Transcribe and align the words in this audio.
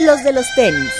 los 0.00 0.22
de 0.22 0.32
los 0.32 0.54
tenis. 0.54 0.92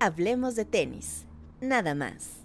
Hablemos 0.00 0.54
de 0.54 0.64
tenis, 0.64 1.26
nada 1.60 1.94
más. 1.94 2.44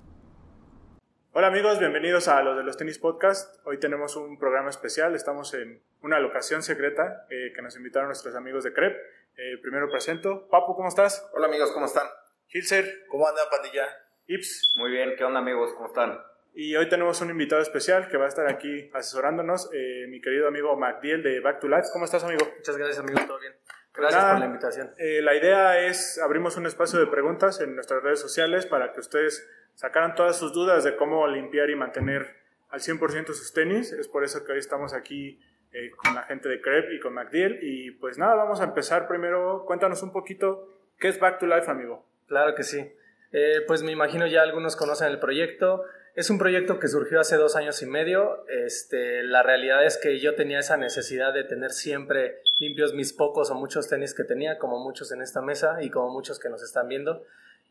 Hola 1.34 1.48
amigos, 1.48 1.80
bienvenidos 1.80 2.28
a 2.28 2.42
los 2.42 2.56
de 2.56 2.64
los 2.64 2.78
tenis 2.78 3.00
podcast. 3.00 3.60
Hoy 3.66 3.80
tenemos 3.80 4.16
un 4.16 4.38
programa 4.38 4.70
especial, 4.70 5.16
estamos 5.16 5.54
en 5.54 5.82
una 6.02 6.20
locación 6.20 6.64
secreta 6.64 7.26
eh, 7.30 7.52
que 7.56 7.62
nos 7.62 7.76
invitaron 7.76 8.08
nuestros 8.08 8.36
amigos 8.36 8.64
de 8.64 8.74
CREP. 8.74 8.96
Eh, 9.36 9.58
primero 9.62 9.90
presento, 9.90 10.48
Papu, 10.48 10.76
¿cómo 10.76 10.90
estás? 10.90 11.28
Hola 11.34 11.48
amigos, 11.48 11.72
¿cómo 11.72 11.86
están? 11.88 12.08
Hilser, 12.50 13.08
¿Cómo 13.10 13.28
andan, 13.28 13.46
pandilla? 13.50 13.88
Ips. 14.28 14.74
Muy 14.78 14.92
bien, 14.92 15.16
¿qué 15.18 15.24
onda 15.24 15.40
amigos? 15.40 15.74
¿Cómo 15.74 15.88
están? 15.88 16.20
Y 16.54 16.76
hoy 16.76 16.88
tenemos 16.88 17.20
un 17.22 17.30
invitado 17.32 17.62
especial 17.62 18.08
que 18.10 18.18
va 18.18 18.26
a 18.26 18.28
estar 18.28 18.48
aquí 18.48 18.90
asesorándonos, 18.94 19.70
eh, 19.74 20.06
mi 20.08 20.22
querido 20.22 20.48
amigo 20.48 20.76
MacDiel 20.78 21.24
de 21.24 21.40
Back 21.40 21.60
to 21.60 21.68
Life. 21.68 21.88
¿Cómo 21.92 22.06
estás, 22.06 22.24
amigo? 22.24 22.46
Muchas 22.56 22.78
gracias, 22.78 23.00
amigo. 23.00 23.20
Todo 23.26 23.40
bien. 23.40 23.54
Gracias 23.96 24.22
Nada, 24.22 24.34
por 24.34 24.40
la 24.40 24.46
invitación. 24.48 24.92
eh, 24.98 25.22
la 25.22 25.36
idea 25.36 25.80
es, 25.86 26.20
abrimos 26.20 26.58
un 26.58 26.66
espacio 26.66 27.00
de 27.00 27.08
preguntas 27.08 27.60
en 27.62 27.76
nuestras 27.76 28.02
redes 28.02 28.20
sociales 28.20 28.66
para 28.66 28.92
que 28.92 29.00
ustedes 29.00 29.48
sacaran 29.76 30.16
todas 30.16 30.38
sus 30.38 30.54
dudas 30.54 30.84
de 30.84 30.96
cómo 30.96 31.28
limpiar 31.28 31.70
y 31.70 31.76
mantener 31.76 32.36
al 32.70 32.80
100% 32.80 33.28
sus 33.28 33.54
tenis. 33.54 33.92
Es 33.92 34.08
por 34.08 34.24
eso 34.24 34.46
que 34.46 34.54
hoy 34.54 34.60
estamos 34.60 34.94
aquí 34.94 35.40
eh, 35.74 35.92
con 35.92 36.16
la 36.16 36.24
gente 36.24 36.50
de 36.50 36.62
Crep 36.62 36.92
y 36.92 37.00
con 37.00 37.14
MacDiel. 37.14 37.60
Y 37.62 37.92
pues 37.92 38.18
nada, 38.18 38.36
vamos 38.36 38.62
a 38.62 38.64
empezar 38.64 39.08
primero. 39.08 39.64
Cuéntanos 39.66 40.02
un 40.02 40.12
poquito 40.12 40.70
qué 41.00 41.10
es 41.10 41.20
Back 41.20 41.40
to 41.40 41.46
Life, 41.46 41.70
amigo. 41.70 42.06
Claro 42.28 42.56
que 42.56 42.64
sí. 42.64 42.92
Eh, 43.34 43.62
pues 43.68 43.84
me 43.84 43.92
imagino 43.92 44.26
ya 44.28 44.42
algunos 44.44 44.76
conocen 44.76 45.10
el 45.10 45.20
proyecto. 45.20 45.84
Es 46.16 46.30
un 46.30 46.38
proyecto 46.38 46.80
que 46.80 46.88
surgió 46.88 47.20
hace 47.20 47.36
dos 47.36 47.56
años 47.56 47.82
y 47.82 47.88
medio. 47.88 48.46
Este, 48.48 49.24
la 49.24 49.42
realidad 49.42 49.84
es 49.84 49.98
que 49.98 50.20
yo 50.20 50.36
tenía 50.36 50.60
esa 50.60 50.78
necesidad 50.78 51.34
de 51.34 51.44
tener 51.44 51.72
siempre 51.72 52.42
limpios 52.60 52.94
mis 52.94 53.12
pocos 53.12 53.50
o 53.50 53.56
muchos 53.56 53.90
tenis 53.90 54.14
que 54.14 54.24
tenía, 54.24 54.60
como 54.60 54.78
muchos 54.80 55.12
en 55.12 55.22
esta 55.24 55.42
mesa 55.42 55.82
y 55.82 55.90
como 55.90 56.10
muchos 56.10 56.40
que 56.40 56.50
nos 56.50 56.62
están 56.64 56.88
viendo. 56.88 57.24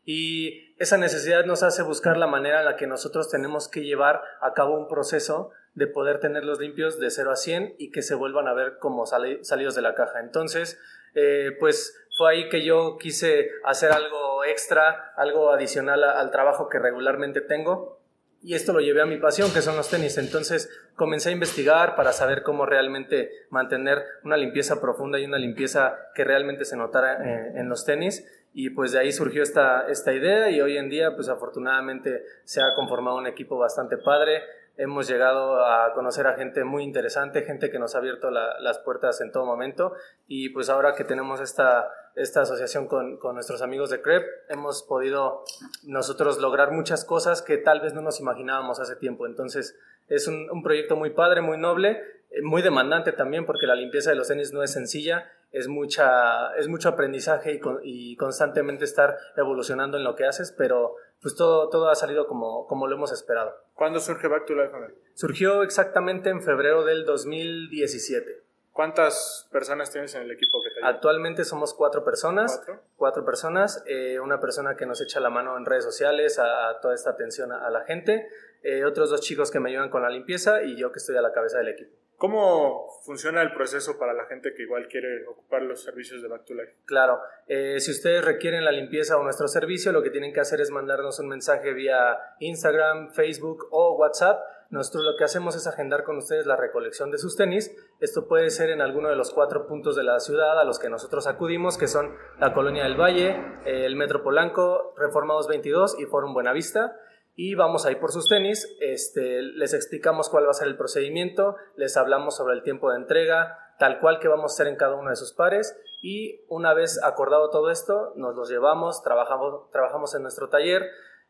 Y 0.05 0.75
esa 0.79 0.97
necesidad 0.97 1.45
nos 1.45 1.63
hace 1.63 1.81
buscar 1.81 2.17
la 2.17 2.27
manera 2.27 2.59
en 2.59 2.65
la 2.65 2.75
que 2.75 2.87
nosotros 2.87 3.29
tenemos 3.31 3.69
que 3.69 3.83
llevar 3.83 4.21
a 4.41 4.53
cabo 4.53 4.77
un 4.77 4.89
proceso 4.89 5.51
de 5.75 5.87
poder 5.87 6.19
tenerlos 6.19 6.59
limpios 6.59 6.99
de 6.99 7.09
0 7.09 7.31
a 7.31 7.35
100 7.37 7.75
y 7.79 7.89
que 7.91 8.01
se 8.01 8.13
vuelvan 8.15 8.47
a 8.49 8.53
ver 8.53 8.77
como 8.79 9.05
sali- 9.05 9.41
salidos 9.45 9.75
de 9.75 9.81
la 9.81 9.95
caja. 9.95 10.19
Entonces, 10.19 10.77
eh, 11.15 11.51
pues 11.59 11.95
fue 12.15 12.31
ahí 12.31 12.49
que 12.49 12.63
yo 12.63 12.97
quise 12.97 13.49
hacer 13.63 13.91
algo 13.91 14.43
extra, 14.45 15.13
algo 15.15 15.51
adicional 15.51 16.03
al 16.03 16.31
trabajo 16.31 16.69
que 16.69 16.79
regularmente 16.79 17.41
tengo. 17.41 17.99
Y 18.45 18.55
esto 18.55 18.73
lo 18.73 18.81
llevé 18.81 19.01
a 19.01 19.05
mi 19.05 19.17
pasión, 19.17 19.53
que 19.53 19.61
son 19.61 19.77
los 19.77 19.89
tenis. 19.89 20.17
Entonces 20.17 20.69
comencé 20.95 21.29
a 21.29 21.31
investigar 21.31 21.95
para 21.95 22.11
saber 22.11 22.43
cómo 22.43 22.65
realmente 22.65 23.31
mantener 23.49 24.03
una 24.25 24.35
limpieza 24.35 24.81
profunda 24.81 25.17
y 25.17 25.25
una 25.25 25.37
limpieza 25.37 25.97
que 26.13 26.25
realmente 26.25 26.65
se 26.65 26.75
notara 26.75 27.13
eh, 27.23 27.53
en 27.55 27.69
los 27.69 27.85
tenis. 27.85 28.27
Y 28.53 28.71
pues 28.71 28.91
de 28.91 28.99
ahí 28.99 29.11
surgió 29.13 29.41
esta, 29.43 29.87
esta 29.87 30.11
idea 30.13 30.49
y 30.49 30.59
hoy 30.61 30.77
en 30.77 30.89
día 30.89 31.15
pues 31.15 31.29
afortunadamente 31.29 32.23
se 32.43 32.61
ha 32.61 32.75
conformado 32.75 33.15
un 33.17 33.27
equipo 33.27 33.57
bastante 33.57 33.97
padre. 33.97 34.43
Hemos 34.75 35.07
llegado 35.07 35.65
a 35.65 35.93
conocer 35.93 36.27
a 36.27 36.33
gente 36.35 36.63
muy 36.63 36.83
interesante, 36.83 37.43
gente 37.43 37.69
que 37.71 37.79
nos 37.79 37.95
ha 37.95 37.99
abierto 37.99 38.29
la- 38.29 38.59
las 38.59 38.79
puertas 38.79 39.21
en 39.21 39.31
todo 39.31 39.45
momento 39.45 39.93
y 40.27 40.49
pues 40.49 40.69
ahora 40.69 40.95
que 40.95 41.03
tenemos 41.03 41.39
esta, 41.39 41.89
esta 42.15 42.41
asociación 42.41 42.87
con, 42.87 43.17
con 43.17 43.35
nuestros 43.35 43.61
amigos 43.61 43.89
de 43.89 44.01
CREP, 44.01 44.23
hemos 44.49 44.83
podido 44.83 45.43
nosotros 45.83 46.37
lograr 46.39 46.71
muchas 46.71 47.05
cosas 47.05 47.41
que 47.41 47.57
tal 47.57 47.81
vez 47.81 47.93
no 47.93 48.01
nos 48.01 48.19
imaginábamos 48.19 48.79
hace 48.79 48.95
tiempo. 48.95 49.25
Entonces 49.25 49.75
es 50.07 50.27
un, 50.27 50.49
un 50.51 50.61
proyecto 50.63 50.95
muy 50.95 51.09
padre, 51.11 51.41
muy 51.41 51.57
noble, 51.57 52.01
eh, 52.31 52.41
muy 52.41 52.61
demandante 52.61 53.11
también 53.13 53.45
porque 53.45 53.65
la 53.67 53.75
limpieza 53.75 54.09
de 54.11 54.15
los 54.15 54.27
tenis 54.27 54.53
no 54.53 54.63
es 54.63 54.71
sencilla, 54.71 55.31
es, 55.51 55.67
mucha, 55.67 56.53
es 56.55 56.67
mucho 56.67 56.89
aprendizaje 56.89 57.53
y, 57.53 57.59
con- 57.59 57.79
y 57.83 58.15
constantemente 58.15 58.85
estar 58.85 59.17
evolucionando 59.37 59.97
en 59.97 60.03
lo 60.03 60.15
que 60.15 60.25
haces, 60.25 60.51
pero 60.57 60.95
pues 61.21 61.35
todo, 61.35 61.69
todo 61.69 61.89
ha 61.89 61.95
salido 61.95 62.27
como, 62.27 62.67
como 62.67 62.87
lo 62.87 62.95
hemos 62.95 63.11
esperado. 63.11 63.55
¿Cuándo 63.75 63.99
surge 63.99 64.27
Back 64.27 64.45
to 64.45 64.55
Life? 64.55 64.71
Surgió 65.13 65.63
exactamente 65.63 66.29
en 66.29 66.41
febrero 66.41 66.83
del 66.83 67.05
2017. 67.05 68.41
¿Cuántas 68.71 69.47
personas 69.51 69.91
tienes 69.91 70.13
en 70.15 70.23
el 70.23 70.31
equipo 70.31 70.57
que? 70.63 70.72
Actualmente 70.83 71.43
somos 71.45 71.73
cuatro 71.73 72.03
personas. 72.03 72.57
¿Cuatro? 72.57 72.83
Cuatro 72.95 73.25
personas. 73.25 73.83
eh, 73.87 74.19
una 74.19 74.39
persona 74.39 74.75
que 74.75 74.85
nos 74.85 75.01
echa 75.01 75.19
la 75.19 75.29
mano 75.29 75.57
en 75.57 75.65
redes 75.65 75.83
sociales 75.83 76.39
a, 76.39 76.69
a 76.69 76.79
toda 76.79 76.93
esta 76.95 77.11
atención 77.11 77.51
a, 77.51 77.65
a 77.65 77.69
la 77.69 77.81
gente. 77.85 78.27
eh, 78.63 78.85
otros 78.85 79.09
dos 79.09 79.21
chicos 79.21 79.51
que 79.51 79.59
me 79.59 79.69
ayudan 79.69 79.89
con 79.89 80.01
la 80.03 80.09
limpieza 80.09 80.63
y 80.63 80.77
yo 80.77 80.91
que 80.91 80.99
estoy 80.99 81.17
a 81.17 81.21
la 81.21 81.33
cabeza 81.33 81.57
del 81.57 81.67
equipo. 81.69 81.91
¿Cómo 82.15 82.87
funciona 83.03 83.41
el 83.41 83.53
proceso 83.53 83.97
para 83.99 84.13
la 84.13 84.25
gente 84.27 84.53
que 84.55 84.63
igual 84.63 84.87
quiere 84.87 85.25
ocupar 85.27 85.63
los 85.63 85.83
servicios 85.83 86.21
de 86.21 86.29
Back 86.29 86.45
to 86.45 86.53
Life? 86.53 86.75
Claro, 86.85 87.19
eh, 87.47 87.81
si 87.81 87.91
ustedes 87.91 88.23
requieren 88.23 88.63
la 88.63 88.71
limpieza 88.71 89.17
o 89.17 89.23
nuestro 89.23 89.49
servicio, 89.49 89.91
lo 89.91 90.01
que 90.01 90.09
tienen 90.11 90.31
que 90.31 90.39
hacer 90.39 90.61
es 90.61 90.71
mandarnos 90.71 91.19
un 91.19 91.27
mensaje 91.27 91.73
vía 91.73 92.17
Instagram, 92.39 93.11
Facebook 93.11 93.67
o 93.71 93.97
WhatsApp. 93.97 94.39
Nosotros 94.73 95.03
lo 95.03 95.15
que 95.15 95.23
hacemos 95.23 95.55
es 95.55 95.67
agendar 95.67 96.03
con 96.03 96.17
ustedes 96.17 96.47
la 96.47 96.55
recolección 96.55 97.11
de 97.11 97.19
sus 97.19 97.35
tenis. 97.35 97.71
Esto 97.99 98.27
puede 98.27 98.49
ser 98.49 98.71
en 98.71 98.81
alguno 98.81 99.07
de 99.07 99.15
los 99.15 99.29
cuatro 99.29 99.67
puntos 99.67 99.95
de 99.95 100.01
la 100.01 100.19
ciudad 100.19 100.59
a 100.59 100.63
los 100.63 100.79
que 100.79 100.89
nosotros 100.89 101.27
acudimos, 101.27 101.77
que 101.77 101.87
son 101.87 102.15
la 102.39 102.53
Colonia 102.53 102.81
del 102.81 102.99
Valle, 102.99 103.35
eh, 103.67 103.85
el 103.85 103.95
Metro 103.95 104.23
Polanco, 104.23 104.95
Reformados 104.97 105.47
22 105.47 105.99
y 105.99 106.05
Forum 106.05 106.33
Buenavista. 106.33 106.95
Y 107.35 107.53
vamos 107.53 107.85
a 107.85 107.91
ir 107.91 107.99
por 107.99 108.11
sus 108.11 108.27
tenis, 108.27 108.75
este, 108.79 109.43
les 109.43 109.75
explicamos 109.75 110.27
cuál 110.29 110.47
va 110.47 110.49
a 110.49 110.55
ser 110.55 110.67
el 110.67 110.75
procedimiento, 110.75 111.55
les 111.75 111.95
hablamos 111.95 112.35
sobre 112.35 112.55
el 112.55 112.63
tiempo 112.63 112.89
de 112.89 112.97
entrega, 112.97 113.75
tal 113.77 113.99
cual 113.99 114.17
que 114.19 114.27
vamos 114.27 114.53
a 114.53 114.55
hacer 114.55 114.67
en 114.67 114.75
cada 114.75 114.95
uno 114.95 115.11
de 115.11 115.15
sus 115.15 115.33
pares 115.33 115.79
y 116.01 116.43
una 116.47 116.73
vez 116.73 116.99
acordado 117.03 117.51
todo 117.51 117.69
esto, 117.69 118.13
nos 118.15 118.35
los 118.35 118.49
llevamos, 118.49 119.03
trabajamos, 119.03 119.69
trabajamos 119.71 120.15
en 120.15 120.23
nuestro 120.23 120.49
taller. 120.49 120.81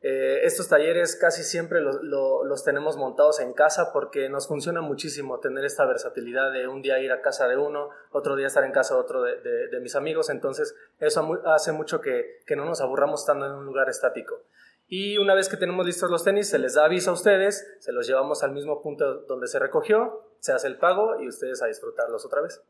Eh, 0.05 0.41
estos 0.43 0.67
talleres 0.67 1.15
casi 1.15 1.43
siempre 1.43 1.79
los, 1.79 2.03
lo- 2.03 2.43
los 2.43 2.63
tenemos 2.65 2.97
montados 2.97 3.39
en 3.39 3.53
casa 3.53 3.91
porque 3.93 4.27
nos 4.27 4.49
funciona 4.49 4.81
muchísimo 4.81 5.39
tener 5.39 5.63
esta 5.63 5.85
versatilidad 5.85 6.51
de 6.51 6.67
un 6.67 6.81
día 6.81 6.99
ir 6.99 7.13
a 7.13 7.21
casa 7.21 7.47
de 7.47 7.55
uno, 7.55 7.89
otro 8.11 8.35
día 8.35 8.47
estar 8.47 8.65
en 8.65 8.73
casa 8.73 8.95
de 8.95 8.99
otro 8.99 9.21
de, 9.21 9.79
mis 9.79 9.95
amigos, 9.95 10.29
entonces 10.29 10.75
eso 10.99 11.41
hace 11.45 11.71
mucho 11.71 12.01
que, 12.01 12.41
que 12.45 12.57
no 12.57 12.65
nos 12.65 12.81
aburramos 12.81 13.21
estando 13.21 13.45
en 13.45 13.53
un 13.53 13.65
lugar 13.65 13.87
estático. 13.87 14.41
Y 14.89 15.17
una 15.17 15.33
vez 15.35 15.47
que 15.47 15.55
tenemos 15.55 15.85
listos 15.85 16.11
los 16.11 16.25
tenis, 16.25 16.49
se 16.49 16.59
les 16.59 16.73
da 16.73 16.83
aviso 16.83 17.11
a 17.11 17.13
ustedes, 17.13 17.65
se 17.79 17.93
los 17.93 18.05
llevamos 18.05 18.43
al 18.43 18.51
mismo 18.51 18.81
punto 18.81 19.21
donde 19.21 19.47
se 19.47 19.57
recogió, 19.57 20.21
se 20.39 20.51
hace 20.51 20.67
el 20.67 20.77
pago 20.77 21.21
y 21.21 21.29
ustedes 21.29 21.61
a 21.63 21.67
disfrutarlos 21.67 22.25
otra 22.25 22.41
vez. 22.41 22.61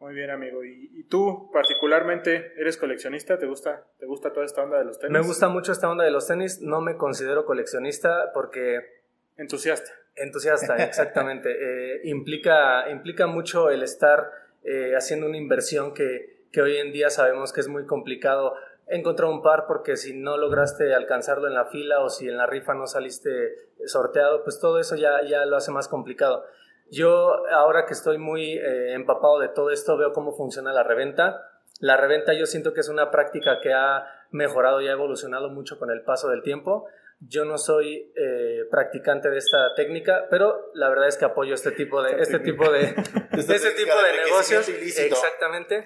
Muy 0.00 0.14
bien, 0.14 0.30
amigo. 0.30 0.64
¿Y, 0.64 0.90
y 0.94 1.02
tú, 1.04 1.50
particularmente, 1.52 2.52
eres 2.56 2.76
coleccionista? 2.76 3.36
¿Te 3.38 3.46
gusta, 3.46 3.84
¿Te 3.98 4.06
gusta 4.06 4.32
toda 4.32 4.46
esta 4.46 4.62
onda 4.62 4.78
de 4.78 4.84
los 4.84 4.98
tenis? 4.98 5.12
Me 5.12 5.26
gusta 5.26 5.48
mucho 5.48 5.72
esta 5.72 5.90
onda 5.90 6.04
de 6.04 6.12
los 6.12 6.26
tenis, 6.26 6.60
no 6.60 6.80
me 6.80 6.96
considero 6.96 7.44
coleccionista 7.44 8.30
porque 8.32 8.80
Entusiasta. 9.36 9.90
entusiasta, 10.14 10.76
exactamente. 10.84 11.50
Eh, 11.50 12.00
implica, 12.04 12.88
implica 12.90 13.26
mucho 13.26 13.70
el 13.70 13.82
estar 13.82 14.30
eh, 14.64 14.94
haciendo 14.96 15.26
una 15.26 15.36
inversión 15.36 15.94
que, 15.94 16.44
que 16.52 16.62
hoy 16.62 16.76
en 16.76 16.92
día 16.92 17.10
sabemos 17.10 17.52
que 17.52 17.60
es 17.60 17.68
muy 17.68 17.84
complicado 17.84 18.54
encontrar 18.86 19.28
un 19.28 19.42
par 19.42 19.66
porque 19.66 19.96
si 19.96 20.14
no 20.16 20.36
lograste 20.36 20.94
alcanzarlo 20.94 21.46
en 21.46 21.54
la 21.54 21.66
fila 21.66 22.00
o 22.00 22.08
si 22.08 22.28
en 22.28 22.36
la 22.36 22.46
rifa 22.46 22.74
no 22.74 22.86
saliste 22.86 23.54
sorteado, 23.84 24.44
pues 24.44 24.60
todo 24.60 24.78
eso 24.78 24.96
ya, 24.96 25.22
ya 25.28 25.44
lo 25.44 25.56
hace 25.56 25.72
más 25.72 25.88
complicado. 25.88 26.44
Yo 26.90 27.46
ahora 27.52 27.84
que 27.86 27.92
estoy 27.92 28.18
muy 28.18 28.52
eh, 28.52 28.94
empapado 28.94 29.38
de 29.38 29.48
todo 29.48 29.70
esto, 29.70 29.96
veo 29.96 30.12
cómo 30.12 30.36
funciona 30.36 30.72
la 30.72 30.82
reventa. 30.82 31.50
La 31.80 31.96
reventa 31.96 32.32
yo 32.32 32.46
siento 32.46 32.72
que 32.72 32.80
es 32.80 32.88
una 32.88 33.10
práctica 33.10 33.60
que 33.60 33.72
ha 33.72 34.06
mejorado 34.30 34.80
y 34.80 34.88
ha 34.88 34.92
evolucionado 34.92 35.50
mucho 35.50 35.78
con 35.78 35.90
el 35.90 36.02
paso 36.02 36.28
del 36.28 36.42
tiempo. 36.42 36.86
Yo 37.20 37.44
no 37.44 37.58
soy 37.58 38.12
eh, 38.14 38.64
practicante 38.70 39.28
de 39.28 39.38
esta 39.38 39.74
técnica, 39.74 40.28
pero 40.30 40.70
la 40.74 40.88
verdad 40.88 41.08
es 41.08 41.16
que 41.16 41.24
apoyo 41.24 41.52
este 41.52 41.72
tipo 41.72 42.00
de, 42.00 42.12
este 42.22 42.38
tipo 42.38 42.70
de, 42.70 42.82
este 43.32 43.70
tipo 43.72 43.94
de 44.00 44.24
negocios. 44.24 44.68
Exactamente. 44.68 45.84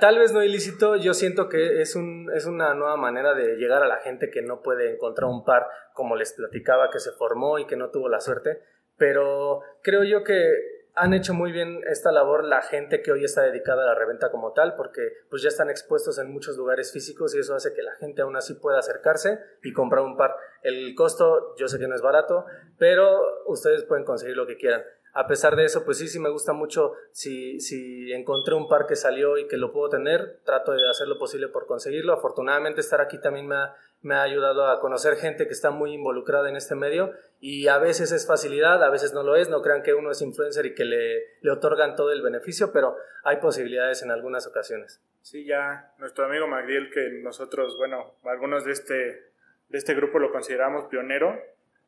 Tal 0.00 0.18
vez 0.18 0.32
no 0.32 0.42
ilícito, 0.42 0.96
yo 0.96 1.14
siento 1.14 1.48
que 1.48 1.80
es, 1.80 1.94
un, 1.94 2.32
es 2.34 2.46
una 2.46 2.74
nueva 2.74 2.96
manera 2.96 3.34
de 3.34 3.56
llegar 3.56 3.84
a 3.84 3.86
la 3.86 3.98
gente 3.98 4.28
que 4.28 4.42
no 4.42 4.60
puede 4.60 4.92
encontrar 4.92 5.30
un 5.30 5.44
par, 5.44 5.68
como 5.92 6.16
les 6.16 6.32
platicaba, 6.32 6.90
que 6.90 6.98
se 6.98 7.12
formó 7.12 7.60
y 7.60 7.66
que 7.66 7.76
no 7.76 7.90
tuvo 7.90 8.08
la 8.08 8.20
suerte. 8.20 8.60
Pero 8.96 9.60
creo 9.82 10.04
yo 10.04 10.24
que 10.24 10.76
han 10.96 11.12
hecho 11.12 11.34
muy 11.34 11.52
bien 11.52 11.82
esta 11.86 12.10
labor 12.10 12.44
la 12.44 12.62
gente 12.62 13.02
que 13.02 13.12
hoy 13.12 13.22
está 13.22 13.42
dedicada 13.42 13.82
a 13.82 13.86
la 13.86 13.94
reventa 13.94 14.30
como 14.30 14.52
tal, 14.52 14.74
porque 14.76 15.12
pues 15.28 15.42
ya 15.42 15.48
están 15.48 15.68
expuestos 15.68 16.18
en 16.18 16.32
muchos 16.32 16.56
lugares 16.56 16.90
físicos 16.90 17.34
y 17.34 17.38
eso 17.38 17.54
hace 17.54 17.74
que 17.74 17.82
la 17.82 17.94
gente 17.96 18.22
aún 18.22 18.34
así 18.34 18.54
pueda 18.54 18.78
acercarse 18.78 19.38
y 19.62 19.74
comprar 19.74 20.02
un 20.02 20.16
par. 20.16 20.34
El 20.62 20.94
costo 20.94 21.54
yo 21.56 21.68
sé 21.68 21.78
que 21.78 21.86
no 21.86 21.94
es 21.94 22.00
barato, 22.00 22.46
pero 22.78 23.20
ustedes 23.46 23.84
pueden 23.84 24.04
conseguir 24.04 24.36
lo 24.36 24.46
que 24.46 24.56
quieran. 24.56 24.82
A 25.12 25.26
pesar 25.26 25.56
de 25.56 25.64
eso, 25.64 25.84
pues 25.84 25.96
sí, 25.96 26.08
sí 26.08 26.18
me 26.18 26.28
gusta 26.28 26.52
mucho. 26.52 26.92
Si, 27.10 27.58
si 27.60 28.12
encontré 28.12 28.54
un 28.54 28.68
par 28.68 28.86
que 28.86 28.96
salió 28.96 29.38
y 29.38 29.48
que 29.48 29.56
lo 29.56 29.72
puedo 29.72 29.88
tener, 29.88 30.40
trato 30.44 30.72
de 30.72 30.88
hacer 30.88 31.08
lo 31.08 31.18
posible 31.18 31.48
por 31.48 31.66
conseguirlo. 31.66 32.12
Afortunadamente 32.12 32.82
estar 32.82 33.00
aquí 33.00 33.18
también 33.18 33.46
me 33.46 33.56
ha, 33.56 33.74
me 34.06 34.14
ha 34.14 34.22
ayudado 34.22 34.68
a 34.68 34.80
conocer 34.80 35.16
gente 35.16 35.46
que 35.46 35.52
está 35.52 35.70
muy 35.70 35.92
involucrada 35.92 36.48
en 36.48 36.56
este 36.56 36.76
medio 36.76 37.12
y 37.40 37.66
a 37.66 37.78
veces 37.78 38.12
es 38.12 38.26
facilidad, 38.26 38.82
a 38.82 38.88
veces 38.88 39.12
no 39.12 39.22
lo 39.22 39.34
es. 39.34 39.50
No 39.50 39.62
crean 39.62 39.82
que 39.82 39.94
uno 39.94 40.12
es 40.12 40.22
influencer 40.22 40.64
y 40.66 40.74
que 40.74 40.84
le, 40.84 41.38
le 41.40 41.50
otorgan 41.50 41.96
todo 41.96 42.12
el 42.12 42.22
beneficio, 42.22 42.72
pero 42.72 42.96
hay 43.24 43.38
posibilidades 43.38 44.02
en 44.02 44.12
algunas 44.12 44.46
ocasiones. 44.46 45.02
Sí, 45.22 45.44
ya 45.44 45.92
nuestro 45.98 46.24
amigo 46.24 46.46
Magdiel, 46.46 46.88
que 46.90 47.20
nosotros, 47.22 47.76
bueno, 47.78 48.14
algunos 48.24 48.64
de 48.64 48.72
este, 48.72 48.94
de 48.94 49.78
este 49.78 49.94
grupo 49.94 50.20
lo 50.20 50.30
consideramos 50.30 50.86
pionero. 50.86 51.36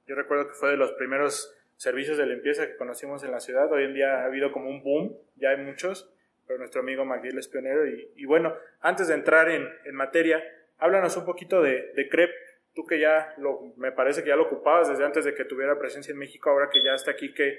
Yo 0.08 0.16
recuerdo 0.16 0.48
que 0.48 0.54
fue 0.54 0.70
de 0.70 0.76
los 0.76 0.90
primeros 0.92 1.54
servicios 1.76 2.18
de 2.18 2.26
limpieza 2.26 2.66
que 2.66 2.76
conocimos 2.76 3.22
en 3.22 3.30
la 3.30 3.38
ciudad. 3.38 3.72
Hoy 3.72 3.84
en 3.84 3.94
día 3.94 4.22
ha 4.22 4.24
habido 4.24 4.50
como 4.50 4.68
un 4.68 4.82
boom, 4.82 5.16
ya 5.36 5.50
hay 5.50 5.58
muchos, 5.58 6.12
pero 6.48 6.58
nuestro 6.58 6.80
amigo 6.80 7.04
McGill 7.04 7.38
es 7.38 7.46
pionero. 7.46 7.86
Y, 7.86 8.24
bueno, 8.24 8.54
antes 8.80 9.06
de 9.06 9.14
entrar 9.14 9.48
en, 9.48 9.68
en, 9.84 9.94
materia, 9.94 10.42
háblanos 10.78 11.16
un 11.16 11.24
poquito 11.24 11.62
de, 11.62 11.92
de 11.94 12.08
CREP. 12.08 12.30
Tú 12.74 12.86
que 12.86 13.00
ya 13.00 13.34
lo, 13.38 13.72
me 13.76 13.92
parece 13.92 14.22
que 14.22 14.28
ya 14.28 14.36
lo 14.36 14.44
ocupabas 14.44 14.88
desde 14.88 15.04
antes 15.04 15.24
de 15.24 15.34
que 15.34 15.44
tuviera 15.44 15.78
presencia 15.78 16.12
en 16.12 16.18
México, 16.18 16.50
ahora 16.50 16.68
que 16.70 16.82
ya 16.82 16.94
está 16.94 17.10
aquí, 17.10 17.34
¿qué, 17.34 17.58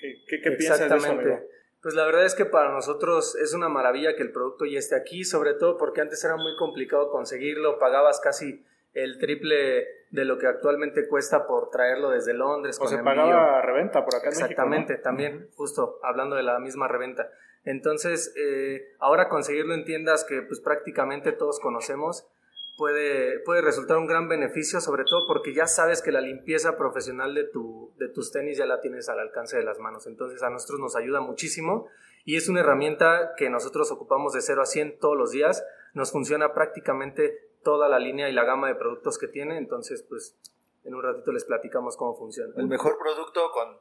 qué, 0.00 0.40
qué, 0.40 0.50
piensas 0.52 0.88
de 0.88 0.96
eso, 0.96 1.12
amigo? 1.12 1.40
Pues 1.82 1.94
la 1.94 2.06
verdad 2.06 2.24
es 2.24 2.34
que 2.34 2.46
para 2.46 2.70
nosotros 2.70 3.36
es 3.36 3.52
una 3.52 3.68
maravilla 3.68 4.16
que 4.16 4.22
el 4.22 4.32
producto 4.32 4.64
ya 4.64 4.78
esté 4.78 4.96
aquí, 4.96 5.22
sobre 5.22 5.52
todo 5.52 5.76
porque 5.76 6.00
antes 6.00 6.24
era 6.24 6.36
muy 6.36 6.56
complicado 6.56 7.10
conseguirlo, 7.10 7.78
pagabas 7.78 8.20
casi 8.20 8.64
el 8.94 9.18
triple 9.18 9.86
de 10.10 10.24
lo 10.24 10.38
que 10.38 10.46
actualmente 10.46 11.06
cuesta 11.08 11.46
por 11.46 11.68
traerlo 11.68 12.08
desde 12.08 12.32
Londres. 12.32 12.78
O 12.80 12.86
se 12.86 12.98
pagaba 12.98 13.60
reventa 13.60 14.02
por 14.02 14.14
acá 14.14 14.30
Exactamente, 14.30 14.96
también, 14.96 15.48
justo 15.56 15.98
hablando 16.02 16.36
de 16.36 16.42
la 16.44 16.58
misma 16.58 16.88
reventa. 16.88 17.28
Entonces, 17.64 18.32
eh, 18.38 18.94
ahora 18.98 19.28
conseguirlo 19.28 19.74
en 19.74 19.84
tiendas 19.84 20.24
que 20.24 20.40
pues 20.40 20.60
prácticamente 20.60 21.32
todos 21.32 21.60
conocemos 21.60 22.26
puede, 22.76 23.40
puede 23.40 23.62
resultar 23.62 23.96
un 23.98 24.06
gran 24.06 24.28
beneficio, 24.28 24.80
sobre 24.80 25.04
todo 25.04 25.26
porque 25.26 25.54
ya 25.54 25.66
sabes 25.66 26.02
que 26.02 26.12
la 26.12 26.20
limpieza 26.20 26.76
profesional 26.76 27.34
de, 27.34 27.44
tu, 27.44 27.92
de 27.98 28.08
tus 28.08 28.32
tenis 28.32 28.58
ya 28.58 28.66
la 28.66 28.80
tienes 28.80 29.08
al 29.08 29.20
alcance 29.20 29.56
de 29.56 29.64
las 29.64 29.78
manos. 29.78 30.06
Entonces, 30.06 30.42
a 30.42 30.50
nosotros 30.50 30.80
nos 30.80 30.96
ayuda 30.96 31.20
muchísimo 31.20 31.88
y 32.24 32.36
es 32.36 32.48
una 32.48 32.60
herramienta 32.60 33.34
que 33.36 33.50
nosotros 33.50 33.90
ocupamos 33.90 34.32
de 34.32 34.40
0 34.40 34.62
a 34.62 34.66
100 34.66 34.98
todos 34.98 35.16
los 35.16 35.30
días. 35.30 35.64
Nos 35.92 36.10
funciona 36.10 36.54
prácticamente 36.54 37.50
toda 37.62 37.88
la 37.88 37.98
línea 37.98 38.28
y 38.28 38.32
la 38.32 38.44
gama 38.44 38.68
de 38.68 38.74
productos 38.74 39.18
que 39.18 39.26
tiene, 39.26 39.56
entonces 39.58 40.04
pues 40.08 40.36
en 40.84 40.94
un 40.94 41.02
ratito 41.02 41.32
les 41.32 41.44
platicamos 41.44 41.96
cómo 41.96 42.14
funciona. 42.14 42.52
El 42.56 42.68
mejor 42.68 42.98
producto 42.98 43.50
con 43.52 43.78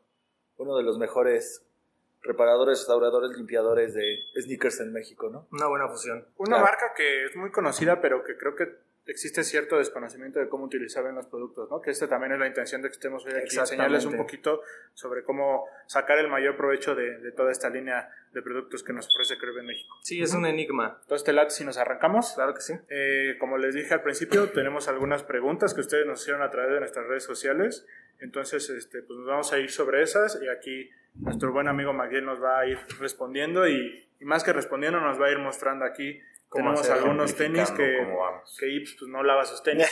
uno 0.58 0.78
de 0.78 0.84
los 0.84 0.98
mejores 0.98 1.66
reparadores, 2.24 2.80
restauradores, 2.80 3.38
limpiadores 3.38 3.94
de 3.94 4.20
sneakers 4.42 4.80
en 4.80 4.94
México, 4.94 5.30
¿no? 5.30 5.48
Una 5.52 5.68
buena 5.68 5.88
fusión. 5.90 6.26
Una 6.38 6.58
marca 6.58 6.94
que 6.96 7.26
es 7.26 7.36
muy 7.36 7.52
conocida, 7.52 8.02
pero 8.02 8.24
que 8.24 8.38
creo 8.38 8.56
que 8.56 8.78
existe 9.06 9.44
cierto 9.44 9.78
desconocimiento 9.78 10.40
de 10.40 10.48
cómo 10.48 10.66
utilizar 10.66 11.04
bien 11.04 11.16
los 11.16 11.28
productos, 11.28 11.70
¿no? 11.70 11.82
Que 11.82 11.92
esta 11.92 12.08
también 12.08 12.34
es 12.34 12.40
la 12.40 12.48
intención 12.48 12.82
de 12.82 12.90
que 12.90 12.94
estemos 12.94 13.26
hoy 13.26 13.34
aquí, 13.34 13.58
enseñarles 13.58 14.06
un 14.06 14.16
poquito 14.16 14.62
sobre 14.94 15.24
cómo 15.24 15.66
sacar 15.88 16.18
el 16.20 16.30
mayor 16.30 16.56
provecho 16.56 16.96
de, 16.96 17.32
toda 17.34 17.52
esta 17.52 17.70
línea 17.70 18.10
de 18.32 18.42
productos 18.42 18.84
que 18.84 18.94
nos 18.94 19.08
ofrece 19.14 19.38
Creve 19.38 19.60
en 19.60 19.68
México. 19.68 19.94
Sí, 20.02 20.22
es 20.22 20.34
un 20.34 20.46
enigma. 20.46 21.00
Entonces, 21.02 21.26
Telat, 21.26 21.50
si 21.50 21.66
nos 21.66 21.78
arrancamos. 21.78 22.34
Claro 22.36 22.54
que 22.54 22.62
sí. 22.62 22.74
Eh, 22.90 23.36
como 23.40 23.58
les 23.58 23.76
dije 23.76 23.94
al 23.94 24.02
principio, 24.02 24.50
tenemos 24.52 24.88
algunas 24.88 25.24
preguntas 25.24 25.74
que 25.74 25.82
ustedes 25.82 26.06
nos 26.06 26.22
hicieron 26.22 26.42
a 26.42 26.50
través 26.50 26.72
de 26.72 26.80
nuestras 26.80 27.06
redes 27.08 27.24
sociales. 27.24 27.86
Entonces, 28.24 28.70
este, 28.70 29.04
pues 29.04 29.20
nos 29.20 29.28
vamos 29.28 29.54
a 29.54 29.60
ir 29.60 29.70
sobre 29.70 30.02
esas 30.02 30.40
y 30.42 30.48
aquí 30.50 30.90
nuestro 31.16 31.52
buen 31.52 31.68
amigo 31.68 31.94
Maguiel 31.94 32.26
nos 32.26 32.42
va 32.42 32.60
a 32.60 32.66
ir 32.66 32.80
respondiendo 33.00 33.68
y, 33.68 34.08
y 34.20 34.26
más 34.26 34.44
que 34.44 34.54
respondiendo 34.54 35.00
nos 35.00 35.22
va 35.22 35.28
a 35.28 35.32
ir 35.32 35.40
mostrando 35.40 35.86
aquí 35.86 36.20
tenemos 36.54 36.90
algunos 36.90 37.36
tenis 37.36 37.72
que, 37.72 38.08
que 38.60 38.68
Ips 38.68 38.96
pues, 39.00 39.10
no 39.10 39.24
lava 39.24 39.46
sus 39.46 39.64
tenis, 39.64 39.90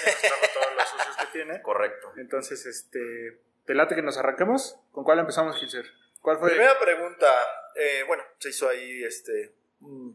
todos 0.53 0.75
los 0.75 0.93
usos 0.93 1.17
que 1.17 1.25
tiene. 1.33 1.61
Correcto. 1.63 2.13
Entonces, 2.17 2.65
este, 2.65 3.39
¿te 3.65 3.73
late 3.73 3.95
que 3.95 4.01
nos 4.01 4.17
arranquemos? 4.17 4.79
¿Con 4.91 5.03
cuál 5.03 5.19
empezamos, 5.19 5.57
Gilser? 5.57 5.85
¿Cuál 6.21 6.37
fue? 6.37 6.49
Primera 6.49 6.77
pregunta, 6.79 7.27
eh, 7.75 8.03
bueno, 8.07 8.23
se 8.37 8.49
hizo 8.49 8.69
ahí, 8.69 9.03
este, 9.03 9.53
mm, 9.79 10.11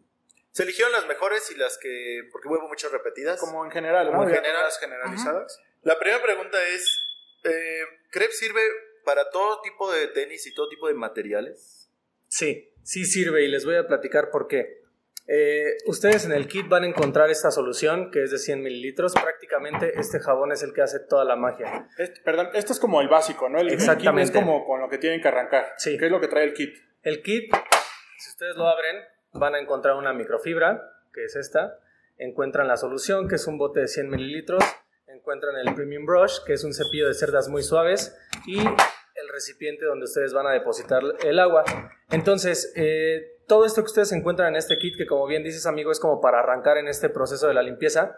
se 0.52 0.62
eligieron 0.62 0.92
las 0.92 1.06
mejores 1.06 1.50
y 1.50 1.56
las 1.56 1.78
que, 1.78 2.28
porque 2.30 2.48
hubo 2.48 2.68
muchas 2.68 2.92
repetidas. 2.92 3.40
Como 3.40 3.64
en 3.64 3.70
general, 3.72 4.06
Como 4.06 4.22
en 4.22 4.34
general. 4.34 4.70
generalizadas. 4.80 5.60
La 5.82 5.98
primera 5.98 6.22
pregunta 6.22 6.58
es, 6.68 7.05
eh, 7.46 7.82
¿Crep 8.10 8.30
sirve 8.30 8.60
para 9.04 9.30
todo 9.30 9.60
tipo 9.62 9.90
de 9.90 10.08
tenis 10.08 10.46
y 10.46 10.54
todo 10.54 10.68
tipo 10.68 10.88
de 10.88 10.94
materiales? 10.94 11.90
Sí, 12.28 12.72
sí 12.82 13.04
sirve 13.04 13.44
y 13.44 13.48
les 13.48 13.64
voy 13.64 13.76
a 13.76 13.86
platicar 13.86 14.30
por 14.30 14.48
qué. 14.48 14.84
Eh, 15.28 15.78
ustedes 15.86 16.24
en 16.24 16.32
el 16.32 16.46
kit 16.46 16.68
van 16.68 16.84
a 16.84 16.86
encontrar 16.86 17.30
esta 17.30 17.50
solución 17.50 18.12
que 18.12 18.22
es 18.22 18.30
de 18.30 18.38
100 18.38 18.62
mililitros. 18.62 19.12
Prácticamente 19.12 19.98
este 19.98 20.20
jabón 20.20 20.52
es 20.52 20.62
el 20.62 20.72
que 20.72 20.82
hace 20.82 21.00
toda 21.00 21.24
la 21.24 21.36
magia. 21.36 21.88
perdón, 22.24 22.50
esto 22.54 22.72
es 22.72 22.78
como 22.78 23.00
el 23.00 23.08
básico, 23.08 23.48
¿no? 23.48 23.58
El, 23.58 23.70
Exactamente. 23.70 24.30
kit 24.30 24.36
es 24.36 24.42
como 24.42 24.64
con 24.64 24.80
lo 24.80 24.88
que 24.88 24.98
tienen 24.98 25.20
que 25.20 25.28
arrancar. 25.28 25.74
Sí. 25.78 25.98
¿Qué 25.98 26.06
es 26.06 26.12
lo 26.12 26.20
que 26.20 26.28
trae 26.28 26.44
el 26.44 26.54
kit? 26.54 26.76
El 27.02 27.22
kit, 27.22 27.52
si 28.18 28.30
ustedes 28.30 28.56
lo 28.56 28.68
abren, 28.68 28.96
van 29.32 29.54
a 29.54 29.58
encontrar 29.58 29.96
una 29.96 30.12
microfibra, 30.12 30.82
que 31.12 31.24
es 31.24 31.36
esta. 31.36 31.78
Encuentran 32.18 32.68
la 32.68 32.76
solución, 32.76 33.28
que 33.28 33.34
es 33.34 33.46
un 33.46 33.58
bote 33.58 33.80
de 33.80 33.88
100 33.88 34.08
mililitros. 34.08 34.62
Encuentran 35.16 35.56
el 35.56 35.74
Premium 35.74 36.04
Brush, 36.04 36.40
que 36.44 36.52
es 36.52 36.62
un 36.62 36.74
cepillo 36.74 37.08
de 37.08 37.14
cerdas 37.14 37.48
muy 37.48 37.62
suaves. 37.62 38.14
Y 38.46 38.58
el 38.58 39.28
recipiente 39.32 39.86
donde 39.86 40.04
ustedes 40.04 40.34
van 40.34 40.46
a 40.46 40.52
depositar 40.52 41.02
el 41.24 41.38
agua. 41.38 41.64
Entonces, 42.10 42.70
eh, 42.76 43.38
todo 43.46 43.64
esto 43.64 43.80
que 43.80 43.86
ustedes 43.86 44.12
encuentran 44.12 44.48
en 44.48 44.56
este 44.56 44.76
kit, 44.76 44.94
que 44.98 45.06
como 45.06 45.26
bien 45.26 45.42
dices 45.42 45.64
amigo, 45.64 45.90
es 45.90 46.00
como 46.00 46.20
para 46.20 46.40
arrancar 46.40 46.76
en 46.76 46.86
este 46.86 47.08
proceso 47.08 47.48
de 47.48 47.54
la 47.54 47.62
limpieza, 47.62 48.14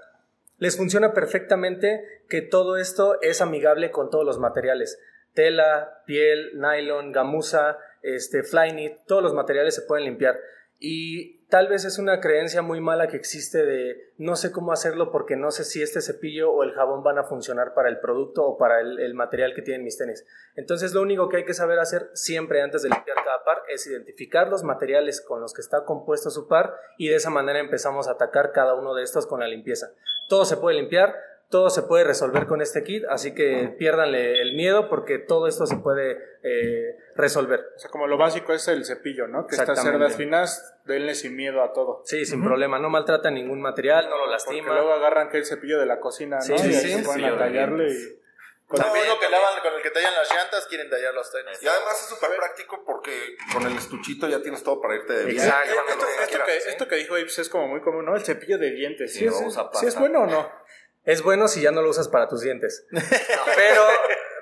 les 0.57 0.77
funciona 0.77 1.13
perfectamente 1.13 2.25
que 2.29 2.43
todo 2.43 2.77
esto 2.77 3.21
es 3.23 3.41
amigable 3.41 3.93
con 3.93 4.11
todos 4.11 4.25
los 4.25 4.41
materiales. 4.41 4.99
Tela, 5.35 6.03
piel, 6.05 6.59
nylon, 6.59 7.13
gamuza, 7.13 7.79
este, 8.03 8.43
flyknit, 8.43 9.05
todos 9.07 9.23
los 9.23 9.35
materiales 9.35 9.77
se 9.77 9.83
pueden 9.83 10.05
limpiar. 10.05 10.37
Y 10.81 11.39
tal 11.49 11.67
vez 11.69 11.85
es 11.85 11.99
una 11.99 12.21
creencia 12.21 12.63
muy 12.63 12.81
mala 12.81 13.09
que 13.09 13.17
existe 13.17 13.65
de 13.65 14.13
no 14.17 14.37
sé 14.37 14.53
cómo 14.53 14.73
hacerlo 14.73 15.11
porque 15.11 15.35
no 15.35 15.51
sé 15.51 15.65
si 15.65 15.83
este 15.83 16.01
cepillo 16.01 16.53
o 16.53 16.63
el 16.63 16.73
jabón 16.73 17.03
van 17.03 17.19
a 17.19 17.25
funcionar 17.25 17.75
para 17.75 17.89
el 17.89 17.99
producto 17.99 18.45
o 18.45 18.59
para 18.59 18.81
el, 18.81 19.15
material 19.15 19.55
que 19.55 19.63
tienen 19.63 19.83
mis 19.83 19.99
tenis. 19.99 20.25
Entonces 20.55 20.93
lo 20.93 21.03
único 21.03 21.29
que 21.29 21.39
hay 21.39 21.45
que 21.45 21.55
saber 21.55 21.81
hacer 21.81 22.11
siempre 22.15 22.63
antes 22.63 22.83
de 22.83 22.91
limpiar 22.91 23.17
cada 23.25 23.43
par 23.45 23.63
es 23.69 23.87
identificar 23.89 24.49
los 24.49 24.63
materiales 24.63 25.21
con 25.21 25.41
los 25.41 25.53
que 25.53 25.63
está 25.63 25.85
compuesto 25.85 26.31
su 26.31 26.47
par 26.47 26.75
y 26.97 27.09
de 27.09 27.17
esa 27.17 27.31
manera 27.31 27.59
empezamos 27.59 28.07
a 28.07 28.13
atacar 28.13 28.53
cada 28.53 28.75
uno 28.75 28.95
de 28.95 29.03
estos 29.03 29.27
con 29.27 29.41
la 29.41 29.49
limpieza. 29.49 29.91
Todo 30.29 30.45
se 30.45 30.59
puede 30.59 30.77
limpiar, 30.77 31.17
todo 31.49 31.71
se 31.71 31.83
puede 31.83 32.05
resolver 32.05 32.47
con 32.47 32.61
este 32.61 32.83
kit, 32.83 33.05
así 33.09 33.35
que 33.35 33.75
piérdanle 33.79 34.41
el 34.41 34.55
miedo 34.55 34.89
porque 34.91 35.19
todo 35.19 35.47
esto 35.47 35.67
se 35.67 35.77
puede 35.77 36.19
eh, 36.43 36.97
resolver. 37.17 37.61
O 37.75 37.79
sea, 37.79 37.91
como 37.91 38.07
lo 38.07 38.19
básico 38.19 38.53
es 38.53 38.69
el 38.69 38.85
cepillo, 38.85 39.27
¿no? 39.27 39.47
Que 39.47 39.57
estas 39.57 39.83
cerdas 39.83 40.17
finas, 40.17 40.75
denle 40.85 41.15
sin 41.15 41.37
miedo 41.37 41.63
a 41.63 41.73
todo. 41.73 42.03
Sí, 42.05 42.27
sin 42.27 42.45
problema, 42.45 42.79
no 42.79 42.91
maltrata 42.91 43.31
ningún 43.31 43.63
material, 43.63 44.11
no, 44.11 44.19
lo 44.19 44.27
lastima. 44.27 44.69
Porque 44.69 44.81
luego 44.81 44.93
agarran 44.93 45.31
que 45.31 45.39
el 45.39 45.47
cepillo 45.47 45.79
de 45.79 45.87
la 45.87 46.01
cocina, 46.01 46.37
¿no? 46.37 46.43
Sí, 46.43 46.59
sí, 46.59 46.75
sí. 46.75 46.93
se 46.93 47.03
pueden 47.03 47.25
y... 47.25 48.19
Con 48.69 48.85
el 48.85 48.93
mismo 48.93 49.19
que 49.19 49.31
lavan, 49.31 49.63
con 49.63 49.73
el 49.73 49.81
que 49.81 49.91
tallan 49.91 50.13
las 50.13 50.31
llantas, 50.31 50.67
quieren 50.67 50.91
tallar 50.91 51.15
los 51.15 51.33
tenis. 51.33 51.63
Y 51.63 51.67
además 51.67 52.03
es 52.03 52.09
súper 52.11 52.37
práctico 52.37 52.85
porque 52.85 53.39
con 53.51 53.67
el 53.67 53.75
estuchito 53.75 54.29
ya 54.29 54.43
tienes 54.43 54.63
todo 54.63 54.79
para 54.83 54.97
irte 54.97 55.15
de 55.15 55.25
viaje. 55.25 55.49
Exacto. 55.49 55.73
Esto, 55.89 56.07
esto, 56.23 56.45
que, 56.45 56.57
esto, 56.59 56.89
que, 56.89 56.97
dijo 56.97 57.17
Ips 57.17 57.39
es 57.39 57.49
como 57.49 57.67
muy 57.67 57.81
común, 57.81 58.05
¿no? 58.05 58.15
El 58.15 58.23
cepillo 58.23 58.59
de 58.59 58.71
dientes. 58.73 59.15
¿Sí, 59.15 59.25
es, 59.25 59.35
¿sí 59.73 59.87
es 59.87 59.99
bueno 59.99 60.21
o 60.21 60.27
no? 60.27 60.53
Es 61.09 61.23
bueno 61.23 61.49
si 61.49 61.63
ya 61.63 61.71
no 61.71 61.81
lo 61.81 61.89
usas 61.89 62.07
para 62.07 62.29
tus 62.29 62.43
dientes. 62.43 62.87
Pero, 62.91 63.83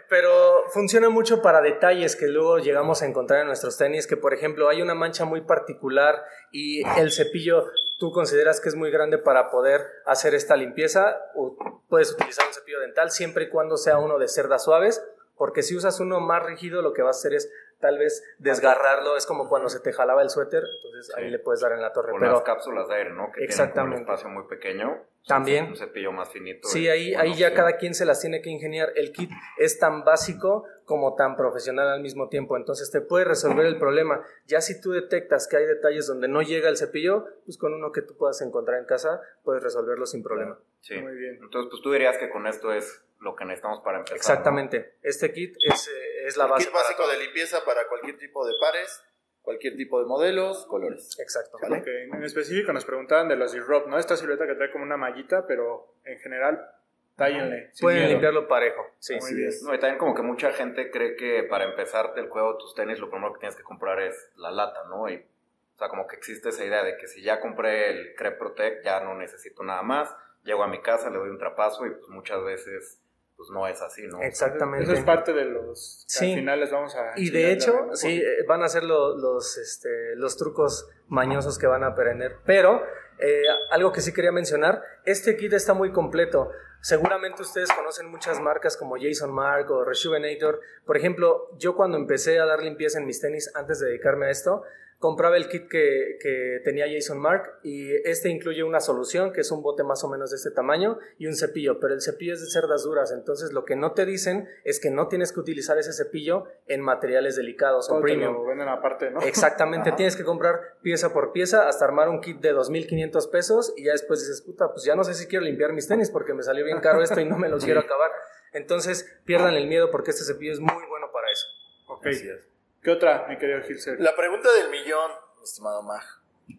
pero 0.08 0.64
funciona 0.70 1.08
mucho 1.08 1.40
para 1.40 1.60
detalles 1.60 2.16
que 2.16 2.26
luego 2.26 2.58
llegamos 2.58 3.02
a 3.02 3.06
encontrar 3.06 3.40
en 3.40 3.46
nuestros 3.46 3.78
tenis, 3.78 4.06
que 4.06 4.16
por 4.16 4.34
ejemplo 4.34 4.68
hay 4.68 4.82
una 4.82 4.94
mancha 4.94 5.24
muy 5.24 5.40
particular 5.40 6.24
y 6.52 6.86
el 6.98 7.10
cepillo 7.12 7.66
tú 7.98 8.12
consideras 8.12 8.60
que 8.60 8.68
es 8.68 8.74
muy 8.74 8.90
grande 8.90 9.18
para 9.18 9.50
poder 9.50 9.80
hacer 10.04 10.34
esta 10.34 10.56
limpieza, 10.56 11.16
o 11.34 11.56
puedes 11.88 12.12
utilizar 12.12 12.46
un 12.46 12.52
cepillo 12.52 12.80
dental 12.80 13.10
siempre 13.10 13.44
y 13.44 13.48
cuando 13.48 13.76
sea 13.76 13.98
uno 13.98 14.18
de 14.18 14.28
cerdas 14.28 14.64
suaves, 14.64 15.02
porque 15.36 15.62
si 15.62 15.76
usas 15.76 15.98
uno 16.00 16.20
más 16.20 16.44
rígido 16.44 16.82
lo 16.82 16.92
que 16.92 17.02
vas 17.02 17.16
a 17.16 17.20
hacer 17.20 17.34
es 17.34 17.50
tal 17.86 17.98
vez 17.98 18.24
desgarrarlo, 18.38 19.16
es 19.16 19.26
como 19.26 19.48
cuando 19.48 19.68
se 19.68 19.78
te 19.78 19.92
jalaba 19.92 20.20
el 20.22 20.30
suéter, 20.30 20.64
entonces 20.64 21.14
ahí 21.14 21.30
le 21.30 21.38
puedes 21.38 21.60
dar 21.60 21.70
en 21.72 21.80
la 21.80 21.92
torre. 21.92 22.10
Con 22.10 22.20
las 22.20 22.42
cápsulas 22.42 22.88
de 22.88 22.96
aire, 22.96 23.10
¿no? 23.10 23.30
Que 23.30 23.44
exactamente. 23.44 23.96
Tienen 23.96 24.08
un 24.08 24.14
espacio 24.14 24.28
muy 24.28 24.48
pequeño. 24.48 25.04
También. 25.24 25.66
Un 25.66 25.76
cepillo 25.76 26.12
más 26.12 26.28
finito. 26.28 26.68
Sí, 26.68 26.88
ahí, 26.88 27.14
ahí 27.14 27.34
ya 27.34 27.52
cada 27.52 27.76
quien 27.78 27.94
se 27.94 28.04
las 28.04 28.20
tiene 28.20 28.42
que 28.42 28.50
ingeniar. 28.50 28.92
El 28.94 29.12
kit 29.12 29.30
es 29.58 29.78
tan 29.78 30.04
básico 30.04 30.64
como 30.84 31.16
tan 31.16 31.36
profesional 31.36 31.88
al 31.88 32.00
mismo 32.00 32.28
tiempo, 32.28 32.56
entonces 32.56 32.90
te 32.92 33.00
puede 33.00 33.24
resolver 33.24 33.66
el 33.66 33.76
problema. 33.76 34.24
Ya 34.46 34.60
si 34.60 34.80
tú 34.80 34.92
detectas 34.92 35.48
que 35.48 35.56
hay 35.56 35.66
detalles 35.66 36.06
donde 36.06 36.28
no 36.28 36.42
llega 36.42 36.68
el 36.68 36.76
cepillo, 36.76 37.26
pues 37.44 37.58
con 37.58 37.74
uno 37.74 37.90
que 37.90 38.02
tú 38.02 38.16
puedas 38.16 38.40
encontrar 38.40 38.78
en 38.78 38.86
casa, 38.86 39.20
puedes 39.42 39.62
resolverlo 39.62 40.06
sin 40.06 40.22
problema. 40.22 40.58
Sí. 40.80 40.96
Muy 41.00 41.16
bien. 41.16 41.38
Entonces, 41.42 41.70
pues 41.70 41.82
tú 41.82 41.92
dirías 41.92 42.18
que 42.18 42.30
con 42.30 42.46
esto 42.46 42.72
es 42.72 43.04
lo 43.20 43.34
que 43.34 43.44
necesitamos 43.44 43.80
para 43.80 43.98
empezar. 43.98 44.16
Exactamente. 44.16 44.94
Este 45.02 45.32
kit 45.32 45.56
es... 45.60 45.88
Eh, 45.88 46.15
es 46.26 46.36
la 46.36 46.46
base. 46.46 46.64
Kit 46.66 46.74
básico 46.74 47.02
todo. 47.02 47.12
de 47.12 47.18
limpieza 47.18 47.64
para 47.64 47.86
cualquier 47.88 48.18
tipo 48.18 48.46
de 48.46 48.54
pares, 48.60 49.02
cualquier 49.42 49.76
tipo 49.76 50.00
de 50.00 50.06
modelos, 50.06 50.66
colores. 50.66 51.16
Exacto. 51.20 51.58
¿Vale? 51.62 51.76
Porque 51.76 52.04
en 52.04 52.24
específico 52.24 52.72
nos 52.72 52.84
preguntaban 52.84 53.28
de 53.28 53.36
los 53.36 53.52
Disrupt, 53.52 53.86
¿no? 53.86 53.98
Esta 53.98 54.16
silueta 54.16 54.46
que 54.46 54.54
trae 54.54 54.72
como 54.72 54.84
una 54.84 54.96
mallita, 54.96 55.46
pero 55.46 55.94
en 56.04 56.18
general, 56.18 56.68
tállenle. 57.14 57.70
Pueden 57.80 58.00
miedo. 58.00 58.12
limpiarlo 58.12 58.48
parejo. 58.48 58.84
Sí. 58.98 59.16
Muy 59.20 59.34
bien. 59.34 59.50
No, 59.62 59.74
y 59.74 59.78
también 59.78 59.98
como 59.98 60.14
que 60.14 60.22
mucha 60.22 60.50
gente 60.52 60.90
cree 60.90 61.14
que 61.14 61.44
para 61.44 61.64
empezarte 61.64 62.20
el 62.20 62.28
juego 62.28 62.54
de 62.54 62.58
tus 62.58 62.74
tenis 62.74 62.98
lo 62.98 63.08
primero 63.08 63.32
que 63.32 63.40
tienes 63.40 63.56
que 63.56 63.62
comprar 63.62 64.00
es 64.00 64.30
la 64.36 64.50
lata, 64.50 64.82
¿no? 64.88 65.08
Y, 65.08 65.14
o 65.16 65.78
sea, 65.78 65.88
como 65.88 66.08
que 66.08 66.16
existe 66.16 66.48
esa 66.48 66.64
idea 66.64 66.82
de 66.82 66.96
que 66.96 67.06
si 67.06 67.22
ya 67.22 67.40
compré 67.40 67.90
el 67.90 68.14
Crep 68.16 68.38
Protect 68.38 68.84
ya 68.84 69.00
no 69.00 69.14
necesito 69.14 69.62
nada 69.62 69.82
más, 69.82 70.12
llego 70.42 70.64
a 70.64 70.68
mi 70.68 70.80
casa, 70.80 71.08
le 71.10 71.18
doy 71.18 71.28
un 71.28 71.38
trapazo 71.38 71.86
y 71.86 71.90
pues 71.90 72.08
muchas 72.08 72.42
veces 72.42 73.00
pues 73.36 73.50
no 73.50 73.66
es 73.66 73.80
así, 73.82 74.06
¿no? 74.06 74.22
Exactamente. 74.22 74.84
Eso 74.84 74.94
es 74.94 75.04
parte 75.04 75.32
de 75.32 75.44
los 75.44 76.04
Sí. 76.08 76.32
al 76.32 76.38
final 76.38 76.60
les 76.60 76.70
vamos 76.70 76.94
a 76.96 77.12
Y 77.16 77.30
de 77.30 77.52
hecho, 77.52 77.90
sí, 77.94 78.22
van 78.48 78.62
a 78.62 78.68
ser 78.68 78.82
lo- 78.84 79.16
los, 79.16 79.58
este, 79.58 80.16
los 80.16 80.36
trucos 80.36 80.88
mañosos 81.08 81.58
que 81.58 81.66
van 81.66 81.84
a 81.84 81.88
aprender. 81.88 82.36
Pero 82.46 82.82
eh, 83.18 83.42
algo 83.70 83.92
que 83.92 84.00
sí 84.02 84.12
quería 84.12 84.30
mencionar, 84.32 84.82
este 85.04 85.36
kit 85.36 85.52
está 85.54 85.72
muy 85.74 85.90
completo. 85.92 86.50
Seguramente 86.82 87.40
ustedes 87.42 87.72
conocen 87.72 88.10
muchas 88.10 88.40
marcas 88.40 88.76
como 88.76 88.96
Jason 89.00 89.32
Mark 89.32 89.70
o 89.70 89.84
Rejuvenator. 89.84 90.60
Por 90.84 90.96
ejemplo, 90.96 91.48
yo 91.58 91.74
cuando 91.74 91.96
empecé 91.96 92.38
a 92.38 92.44
dar 92.46 92.62
limpieza 92.62 92.98
en 92.98 93.06
mis 93.06 93.20
tenis 93.20 93.50
antes 93.54 93.80
de 93.80 93.86
dedicarme 93.88 94.26
a 94.26 94.30
esto, 94.30 94.62
compraba 94.98 95.36
el 95.36 95.48
kit 95.48 95.68
que, 95.68 96.18
que 96.20 96.60
tenía 96.64 96.86
Jason 96.90 97.18
Mark 97.18 97.58
y 97.62 97.92
este 98.08 98.30
incluye 98.30 98.62
una 98.64 98.80
solución 98.80 99.32
que 99.32 99.42
es 99.42 99.50
un 99.50 99.62
bote 99.62 99.82
más 99.84 100.02
o 100.04 100.08
menos 100.08 100.30
de 100.30 100.36
este 100.36 100.50
tamaño 100.50 100.98
y 101.18 101.26
un 101.26 101.34
cepillo, 101.34 101.78
pero 101.80 101.94
el 101.94 102.00
cepillo 102.00 102.32
es 102.32 102.40
de 102.40 102.46
cerdas 102.46 102.82
duras, 102.84 103.12
entonces 103.12 103.52
lo 103.52 103.64
que 103.64 103.76
no 103.76 103.92
te 103.92 104.06
dicen 104.06 104.48
es 104.64 104.80
que 104.80 104.90
no 104.90 105.08
tienes 105.08 105.32
que 105.32 105.40
utilizar 105.40 105.78
ese 105.78 105.92
cepillo 105.92 106.44
en 106.66 106.80
materiales 106.80 107.36
delicados 107.36 107.88
todo 107.88 107.98
o 107.98 108.00
te 108.00 108.04
premium. 108.04 108.32
lo 108.34 108.44
venden 108.44 108.68
aparte, 108.68 109.10
¿no? 109.10 109.20
Exactamente, 109.20 109.92
tienes 109.96 110.16
que 110.16 110.24
comprar 110.24 110.78
pieza 110.82 111.12
por 111.12 111.32
pieza 111.32 111.68
hasta 111.68 111.84
armar 111.84 112.08
un 112.08 112.20
kit 112.20 112.40
de 112.40 112.54
2.500 112.54 113.30
pesos 113.30 113.74
y 113.76 113.84
ya 113.84 113.92
después 113.92 114.20
dices, 114.20 114.42
puta, 114.42 114.72
pues 114.72 114.84
ya 114.84 114.94
no 114.94 115.04
sé 115.04 115.14
si 115.14 115.26
quiero 115.26 115.44
limpiar 115.44 115.72
mis 115.72 115.86
tenis 115.88 116.10
porque 116.10 116.32
me 116.32 116.42
salió 116.42 116.64
bien 116.64 116.80
caro 116.80 117.02
esto 117.02 117.20
y 117.20 117.24
no 117.24 117.38
me 117.38 117.48
lo 117.50 117.58
quiero 117.58 117.80
acabar. 117.80 118.10
Entonces 118.52 119.20
pierdan 119.24 119.54
el 119.54 119.66
miedo 119.66 119.90
porque 119.90 120.10
este 120.10 120.24
cepillo 120.24 120.52
es 120.52 120.60
muy 120.60 120.86
bueno 120.88 121.10
para 121.12 121.30
eso. 121.30 121.46
Ok. 121.88 122.06
Así 122.06 122.28
es. 122.28 122.55
¿Qué 122.86 122.92
otra, 122.92 123.26
mi 123.28 123.36
querido 123.36 123.60
Gilser? 123.62 124.00
La 124.00 124.14
pregunta 124.14 124.48
del 124.52 124.70
millón, 124.70 125.10
mi 125.38 125.42
estimado 125.42 125.82
Mag. 125.82 126.04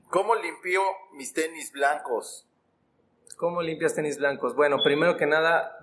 ¿Cómo 0.10 0.36
limpio 0.36 0.82
mis 1.14 1.32
tenis 1.32 1.72
blancos? 1.72 2.46
¿Cómo 3.38 3.62
limpias 3.62 3.96
tenis 3.96 4.18
blancos? 4.18 4.54
Bueno, 4.54 4.84
primero 4.84 5.16
que 5.16 5.26
nada 5.26 5.78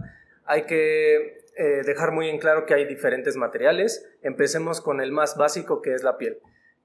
hay 0.44 0.66
que 0.66 1.46
eh, 1.56 1.82
dejar 1.86 2.12
muy 2.12 2.28
en 2.28 2.38
claro 2.38 2.66
que 2.66 2.74
hay 2.74 2.84
diferentes 2.84 3.36
materiales. 3.36 4.06
Empecemos 4.20 4.82
con 4.82 5.00
el 5.00 5.12
más 5.12 5.38
básico 5.38 5.80
que 5.80 5.94
es 5.94 6.02
la 6.02 6.18
piel. 6.18 6.38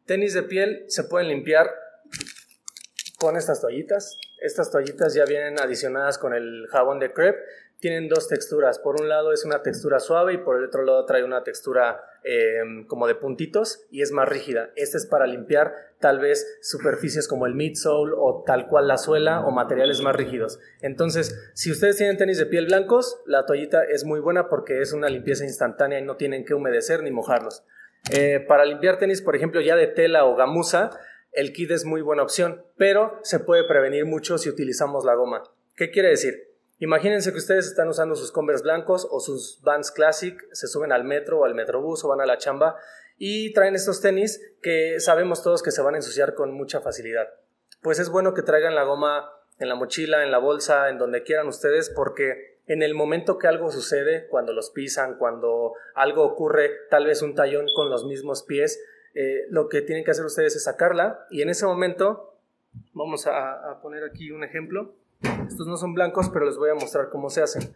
Tenis 0.06 0.34
de 0.34 0.44
piel 0.44 0.86
se 0.88 1.04
pueden 1.04 1.28
limpiar 1.28 1.70
con 3.18 3.36
estas 3.36 3.60
toallitas. 3.60 4.18
Estas 4.40 4.72
toallitas 4.72 5.14
ya 5.14 5.26
vienen 5.26 5.60
adicionadas 5.60 6.18
con 6.18 6.34
el 6.34 6.66
jabón 6.72 7.00
de 7.00 7.12
crepe. 7.12 7.40
Tienen 7.80 8.10
dos 8.10 8.28
texturas. 8.28 8.78
Por 8.78 9.00
un 9.00 9.08
lado 9.08 9.32
es 9.32 9.46
una 9.46 9.62
textura 9.62 10.00
suave 10.00 10.34
y 10.34 10.38
por 10.38 10.58
el 10.58 10.66
otro 10.66 10.84
lado 10.84 11.06
trae 11.06 11.24
una 11.24 11.44
textura 11.44 12.02
eh, 12.26 12.60
como 12.88 13.08
de 13.08 13.16
puntitos 13.16 13.86
y 13.90 14.02
es 14.02 14.12
más 14.12 14.28
rígida. 14.28 14.72
Este 14.76 14.98
es 14.98 15.06
para 15.06 15.26
limpiar 15.26 15.74
tal 16.00 16.20
vez 16.20 16.60
superficies 16.62 17.28
como 17.30 17.46
el 17.46 17.56
midsole 17.56 18.14
o 18.18 18.44
tal 18.46 18.68
cual 18.68 18.88
la 18.88 18.98
suela 18.98 19.46
o 19.46 19.52
materiales 19.52 20.02
más 20.02 20.14
rígidos. 20.14 20.60
Entonces, 20.82 21.52
si 21.54 21.72
ustedes 21.72 21.96
tienen 21.96 22.18
tenis 22.18 22.38
de 22.38 22.48
piel 22.48 22.66
blancos, 22.66 23.22
la 23.26 23.46
toallita 23.46 23.84
es 23.86 24.04
muy 24.04 24.20
buena 24.20 24.50
porque 24.50 24.82
es 24.82 24.92
una 24.92 25.08
limpieza 25.08 25.46
instantánea 25.46 26.00
y 26.00 26.04
no 26.04 26.18
tienen 26.18 26.44
que 26.44 26.54
humedecer 26.54 27.02
ni 27.02 27.12
mojarlos. 27.12 27.64
Eh, 28.12 28.44
para 28.46 28.66
limpiar 28.66 29.00
tenis, 29.00 29.22
por 29.22 29.38
ejemplo, 29.38 29.62
ya 29.62 29.78
de 29.78 29.88
tela 29.88 30.26
o 30.26 30.36
gamuza, 30.36 30.90
el 31.32 31.54
kit 31.54 31.72
es 31.72 31.86
muy 31.86 32.02
buena 32.02 32.24
opción, 32.24 32.66
pero 32.78 33.20
se 33.24 33.40
puede 33.40 33.64
prevenir 33.64 34.06
mucho 34.06 34.38
si 34.38 34.50
utilizamos 34.50 35.06
la 35.06 35.16
goma. 35.16 35.44
¿Qué 35.76 35.92
quiere 35.92 36.10
decir? 36.10 36.49
Imagínense 36.80 37.32
que 37.32 37.38
ustedes 37.38 37.68
están 37.68 37.90
usando 37.90 38.16
sus 38.16 38.32
Converse 38.32 38.64
blancos 38.64 39.06
o 39.12 39.20
sus 39.20 39.60
Vans 39.62 39.92
Classic, 39.92 40.42
se 40.54 40.68
suben 40.68 40.94
al 40.94 41.04
metro 41.04 41.40
o 41.40 41.46
al 41.46 41.54
metrobús 41.54 42.04
o 42.04 42.08
van 42.08 42.22
a 42.22 42.26
la 42.26 42.38
chamba 42.38 42.78
y 43.18 43.52
traen 43.54 43.76
estos 43.76 44.00
tenis 44.00 44.42
que 44.62 45.00
sabemos 45.02 45.44
todos 45.44 45.62
que 45.62 45.72
se 45.72 45.82
van 45.82 45.96
a 45.96 45.98
ensuciar 45.98 46.36
con 46.36 46.54
mucha 46.54 46.80
facilidad. 46.80 47.28
Pues 47.82 48.00
es 48.00 48.10
bueno 48.10 48.34
que 48.34 48.44
traigan 48.44 48.76
la 48.76 48.84
goma 48.84 49.30
en 49.60 49.68
la 49.68 49.76
mochila, 49.76 50.24
en 50.24 50.32
la 50.32 50.38
bolsa, 50.38 50.90
en 50.90 50.98
donde 50.98 51.24
quieran 51.24 51.48
ustedes, 51.48 51.90
porque 51.90 52.62
en 52.66 52.82
el 52.82 52.94
momento 52.94 53.38
que 53.38 53.48
algo 53.48 53.72
sucede, 53.72 54.28
cuando 54.30 54.54
los 54.54 54.70
pisan, 54.70 55.18
cuando 55.18 55.74
algo 55.96 56.24
ocurre, 56.24 56.72
tal 56.90 57.06
vez 57.06 57.22
un 57.22 57.36
tallón 57.36 57.66
con 57.76 57.90
los 57.90 58.06
mismos 58.06 58.44
pies, 58.44 58.82
eh, 59.16 59.48
lo 59.50 59.68
que 59.68 59.82
tienen 59.82 60.06
que 60.06 60.12
hacer 60.12 60.24
ustedes 60.24 60.56
es 60.56 60.64
sacarla 60.64 61.26
y 61.30 61.42
en 61.42 61.50
ese 61.50 61.66
momento, 61.66 62.38
vamos 62.94 63.28
a, 63.28 63.72
a 63.72 63.82
poner 63.82 64.06
aquí 64.06 64.32
un 64.32 64.46
ejemplo. 64.46 64.96
Estos 65.22 65.68
no 65.68 65.78
son 65.78 65.94
blancos, 65.94 66.30
pero 66.32 66.46
les 66.46 66.58
voy 66.58 66.70
a 66.70 66.76
mostrar 66.76 67.10
cómo 67.10 67.30
se 67.30 67.42
hacen. 67.42 67.76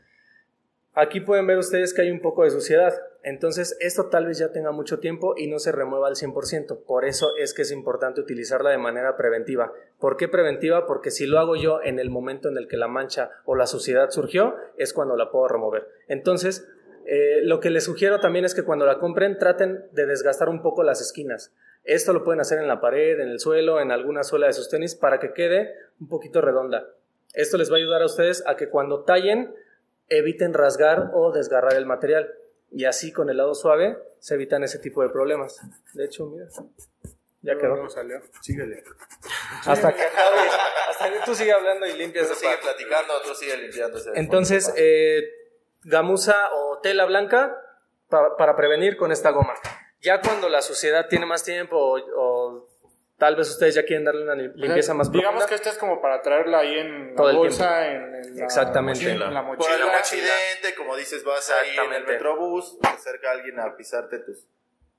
Aquí 0.96 1.22
pueden 1.22 1.48
ver 1.48 1.58
ustedes 1.58 1.92
que 1.94 2.04
hay 2.04 2.12
un 2.12 2.22
poco 2.22 2.44
de 2.44 2.52
suciedad. 2.52 2.94
Entonces, 3.24 3.76
esto 3.80 4.10
tal 4.10 4.28
vez 4.28 4.38
ya 4.38 4.52
tenga 4.52 4.72
mucho 4.72 5.00
tiempo 5.00 5.34
y 5.36 5.48
no 5.48 5.58
se 5.58 5.72
remueva 5.72 6.08
al 6.08 6.16
100%. 6.16 6.84
Por 6.86 7.06
eso 7.06 7.36
es 7.38 7.56
que 7.56 7.64
es 7.64 7.72
importante 7.72 8.22
utilizarla 8.22 8.70
de 8.70 8.78
manera 8.78 9.18
preventiva. 9.18 9.74
¿Por 10.00 10.18
qué 10.18 10.28
preventiva? 10.28 10.86
Porque 10.86 11.10
si 11.10 11.26
lo 11.26 11.40
hago 11.40 11.56
yo 11.56 11.82
en 11.82 11.98
el 11.98 12.12
momento 12.12 12.48
en 12.48 12.58
el 12.58 12.68
que 12.68 12.78
la 12.78 12.88
mancha 12.88 13.32
o 13.46 13.56
la 13.56 13.66
suciedad 13.66 14.12
surgió, 14.12 14.56
es 14.78 14.94
cuando 14.94 15.16
la 15.16 15.32
puedo 15.32 15.48
remover. 15.48 15.88
Entonces, 16.08 16.68
eh, 17.06 17.42
lo 17.44 17.60
que 17.60 17.72
les 17.72 17.86
sugiero 17.86 18.20
también 18.20 18.46
es 18.46 18.54
que 18.54 18.64
cuando 18.64 18.86
la 18.86 19.00
compren 19.00 19.40
traten 19.40 19.86
de 19.94 20.06
desgastar 20.06 20.48
un 20.48 20.62
poco 20.62 20.84
las 20.84 21.02
esquinas. 21.02 21.56
Esto 21.84 22.14
lo 22.14 22.24
pueden 22.24 22.40
hacer 22.40 22.60
en 22.60 22.68
la 22.68 22.80
pared, 22.80 23.20
en 23.20 23.30
el 23.30 23.40
suelo, 23.40 23.82
en 23.82 23.92
alguna 23.92 24.24
suela 24.24 24.48
de 24.48 24.54
sus 24.54 24.70
tenis 24.70 24.96
para 24.96 25.20
que 25.20 25.34
quede 25.34 25.74
un 26.00 26.08
poquito 26.08 26.40
redonda. 26.40 26.88
Esto 27.34 27.58
les 27.58 27.70
va 27.72 27.76
a 27.76 27.78
ayudar 27.80 28.02
a 28.02 28.06
ustedes 28.06 28.44
a 28.48 28.56
que 28.56 28.70
cuando 28.70 29.04
tallen 29.04 29.54
eviten 30.08 30.54
rasgar 30.54 31.12
o 31.14 31.32
desgarrar 31.32 31.74
el 31.76 31.86
material. 31.86 32.32
Y 32.72 32.86
así 32.86 33.12
con 33.12 33.30
el 33.30 33.38
lado 33.38 33.54
suave 33.56 33.98
se 34.20 34.34
evitan 34.36 34.64
ese 34.64 34.80
tipo 34.80 35.04
de 35.04 35.10
problemas. 35.10 35.60
De 35.94 36.06
hecho, 36.06 36.26
mira, 36.28 36.48
ya 37.42 37.56
quedó. 37.58 37.76
Luego 37.76 37.90
salió. 37.90 38.20
Síguele. 38.42 38.84
Hasta 39.66 39.94
que 39.94 40.02
acabe, 40.02 40.40
hasta 40.90 41.12
que 41.12 41.20
tú 41.26 41.36
sigas 41.36 41.58
hablando 41.58 41.86
y 41.86 41.94
limpias 41.94 42.26
esa 42.26 42.36
sigue 42.36 42.58
platicando, 42.62 43.14
otro 43.16 43.34
sigue 43.36 43.56
limpiándose. 43.58 44.12
Entonces, 44.16 44.74
eh, 44.76 45.22
gamuza 45.84 46.36
o 46.54 46.80
tela 46.80 47.06
blanca 47.06 47.56
pa- 48.10 48.36
para 48.38 48.56
prevenir 48.56 48.98
con 48.98 49.12
esta 49.12 49.30
goma. 49.32 49.54
Ya 50.02 50.20
cuando 50.22 50.50
la 50.50 50.62
suciedad 50.62 51.08
tiene 51.08 51.26
más 51.26 51.44
tiempo 51.44 51.78
o, 51.78 52.00
o 52.18 52.70
tal 53.24 53.38
vez 53.38 53.50
ustedes 53.50 53.74
ya 53.76 53.84
quieren 53.86 54.04
darle 54.04 54.24
una 54.24 54.36
lim- 54.36 54.52
limpieza 54.56 54.94
más 54.94 55.10
Digamos 55.10 55.30
profunda. 55.44 55.48
que 55.48 55.56
esta 55.56 55.70
es 55.70 55.78
como 55.78 56.02
para 56.02 56.22
traerla 56.22 56.60
ahí 56.60 56.78
en 56.78 57.16
Todo 57.16 57.28
la 57.28 57.32
el 57.32 57.38
bolsa, 57.38 57.88
en, 57.88 58.16
en 58.16 58.36
la 58.38 58.44
Exactamente. 58.44 59.00
mochila, 59.06 59.28
en 59.28 59.34
la 59.34 59.46
Por 59.48 59.58
mochila. 59.58 59.76
algún 59.78 59.92
accidente, 59.96 60.76
como 60.78 60.98
dices, 60.98 61.24
vas 61.24 61.50
ahí 61.50 61.78
en 61.86 61.94
el 61.94 62.06
metrobús, 62.06 62.78
se 62.82 62.88
acerca 62.90 63.32
alguien 63.32 63.62
a 63.62 63.78
pisarte 63.78 64.20
tus, 64.20 64.46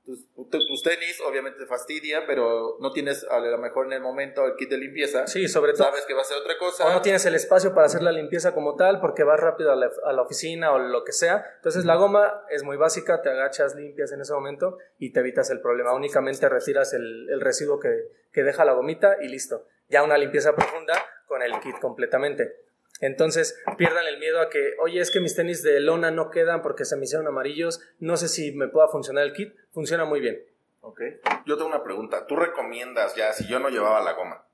tus, 0.05 0.27
tu- 0.35 0.67
tus 0.67 0.83
tenis, 0.83 1.21
obviamente 1.27 1.59
te 1.61 1.67
fastidia, 1.67 2.27
pero 2.27 2.77
no 2.81 2.93
tienes 2.93 3.25
a 3.25 3.39
lo 3.41 3.59
mejor 3.59 3.87
en 3.87 3.95
el 3.95 4.01
momento 4.01 4.45
el 4.47 4.55
kit 4.57 4.69
de 4.71 4.79
limpieza. 4.79 5.27
Sí, 5.27 5.49
sobre 5.49 5.73
todo. 5.73 5.85
Sabes 5.85 6.05
que 6.07 6.15
va 6.15 6.21
a 6.21 6.25
ser 6.25 6.37
otra 6.39 6.59
cosa. 6.59 6.87
O 6.87 6.93
no 6.93 7.03
tienes 7.03 7.25
el 7.27 7.35
espacio 7.35 7.75
para 7.75 7.87
hacer 7.87 8.03
la 8.03 8.13
limpieza 8.13 8.53
como 8.55 8.77
tal 8.77 9.01
porque 9.01 9.25
vas 9.25 9.41
rápido 9.41 9.73
a 9.73 9.77
la, 9.77 9.91
a 10.05 10.13
la 10.13 10.23
oficina 10.23 10.73
o 10.73 10.79
lo 10.79 11.05
que 11.05 11.13
sea. 11.13 11.45
Entonces 11.57 11.85
la 11.85 11.97
goma 11.97 12.45
es 12.51 12.63
muy 12.65 12.77
básica, 12.77 13.23
te 13.23 13.31
agachas, 13.31 13.75
limpias 13.75 14.13
en 14.13 14.21
ese 14.21 14.33
momento 14.35 14.79
y 14.99 15.13
te 15.13 15.21
evitas 15.21 15.51
el 15.51 15.61
problema. 15.61 15.95
Únicamente 15.95 16.49
retiras 16.49 16.93
el, 16.93 17.29
el 17.31 17.41
residuo 17.41 17.81
que, 17.81 18.09
que 18.33 18.43
deja 18.43 18.65
la 18.65 18.73
gomita 18.75 19.17
y 19.23 19.29
listo. 19.29 19.67
Ya 19.89 20.03
una 20.03 20.19
limpieza 20.19 20.55
profunda 20.55 20.95
con 21.27 21.43
el 21.43 21.59
kit 21.61 21.79
completamente. 21.81 22.64
Entonces 23.01 23.61
pierdan 23.77 24.07
el 24.07 24.19
miedo 24.19 24.41
a 24.41 24.49
que, 24.49 24.75
oye, 24.81 25.01
es 25.01 25.11
que 25.11 25.21
mis 25.21 25.35
tenis 25.35 25.63
de 25.63 25.81
lona 25.81 26.11
no 26.11 26.31
quedan 26.31 26.63
porque 26.63 26.85
se 26.85 26.97
me 26.97 27.05
hicieron 27.05 27.27
amarillos, 27.27 27.81
no 27.99 28.17
sé 28.17 28.29
si 28.29 28.53
me 28.53 28.69
pueda 28.69 28.89
funcionar 28.89 29.25
el 29.25 29.33
kit. 29.33 29.55
Funciona 29.73 30.05
muy 30.05 30.21
bien. 30.21 30.43
Ok. 30.81 31.01
Yo 31.47 31.57
tengo 31.57 31.69
una 31.69 31.83
pregunta. 31.83 32.27
¿Tú 32.27 32.37
recomiendas 32.37 33.15
ya, 33.15 33.33
si 33.33 33.47
yo 33.49 33.59
no 33.59 33.69
llevaba 33.69 34.03
la 34.03 34.13
goma, 34.13 34.47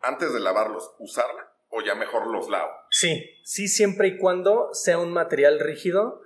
antes 0.00 0.32
de 0.32 0.40
lavarlos, 0.40 0.94
usarla 0.98 1.52
o 1.70 1.80
ya 1.82 1.94
mejor 1.94 2.26
los 2.26 2.48
lavo? 2.48 2.70
Sí, 2.90 3.30
sí, 3.42 3.66
siempre 3.68 4.08
y 4.08 4.18
cuando 4.18 4.72
sea 4.72 4.98
un 4.98 5.12
material 5.12 5.58
rígido. 5.58 6.20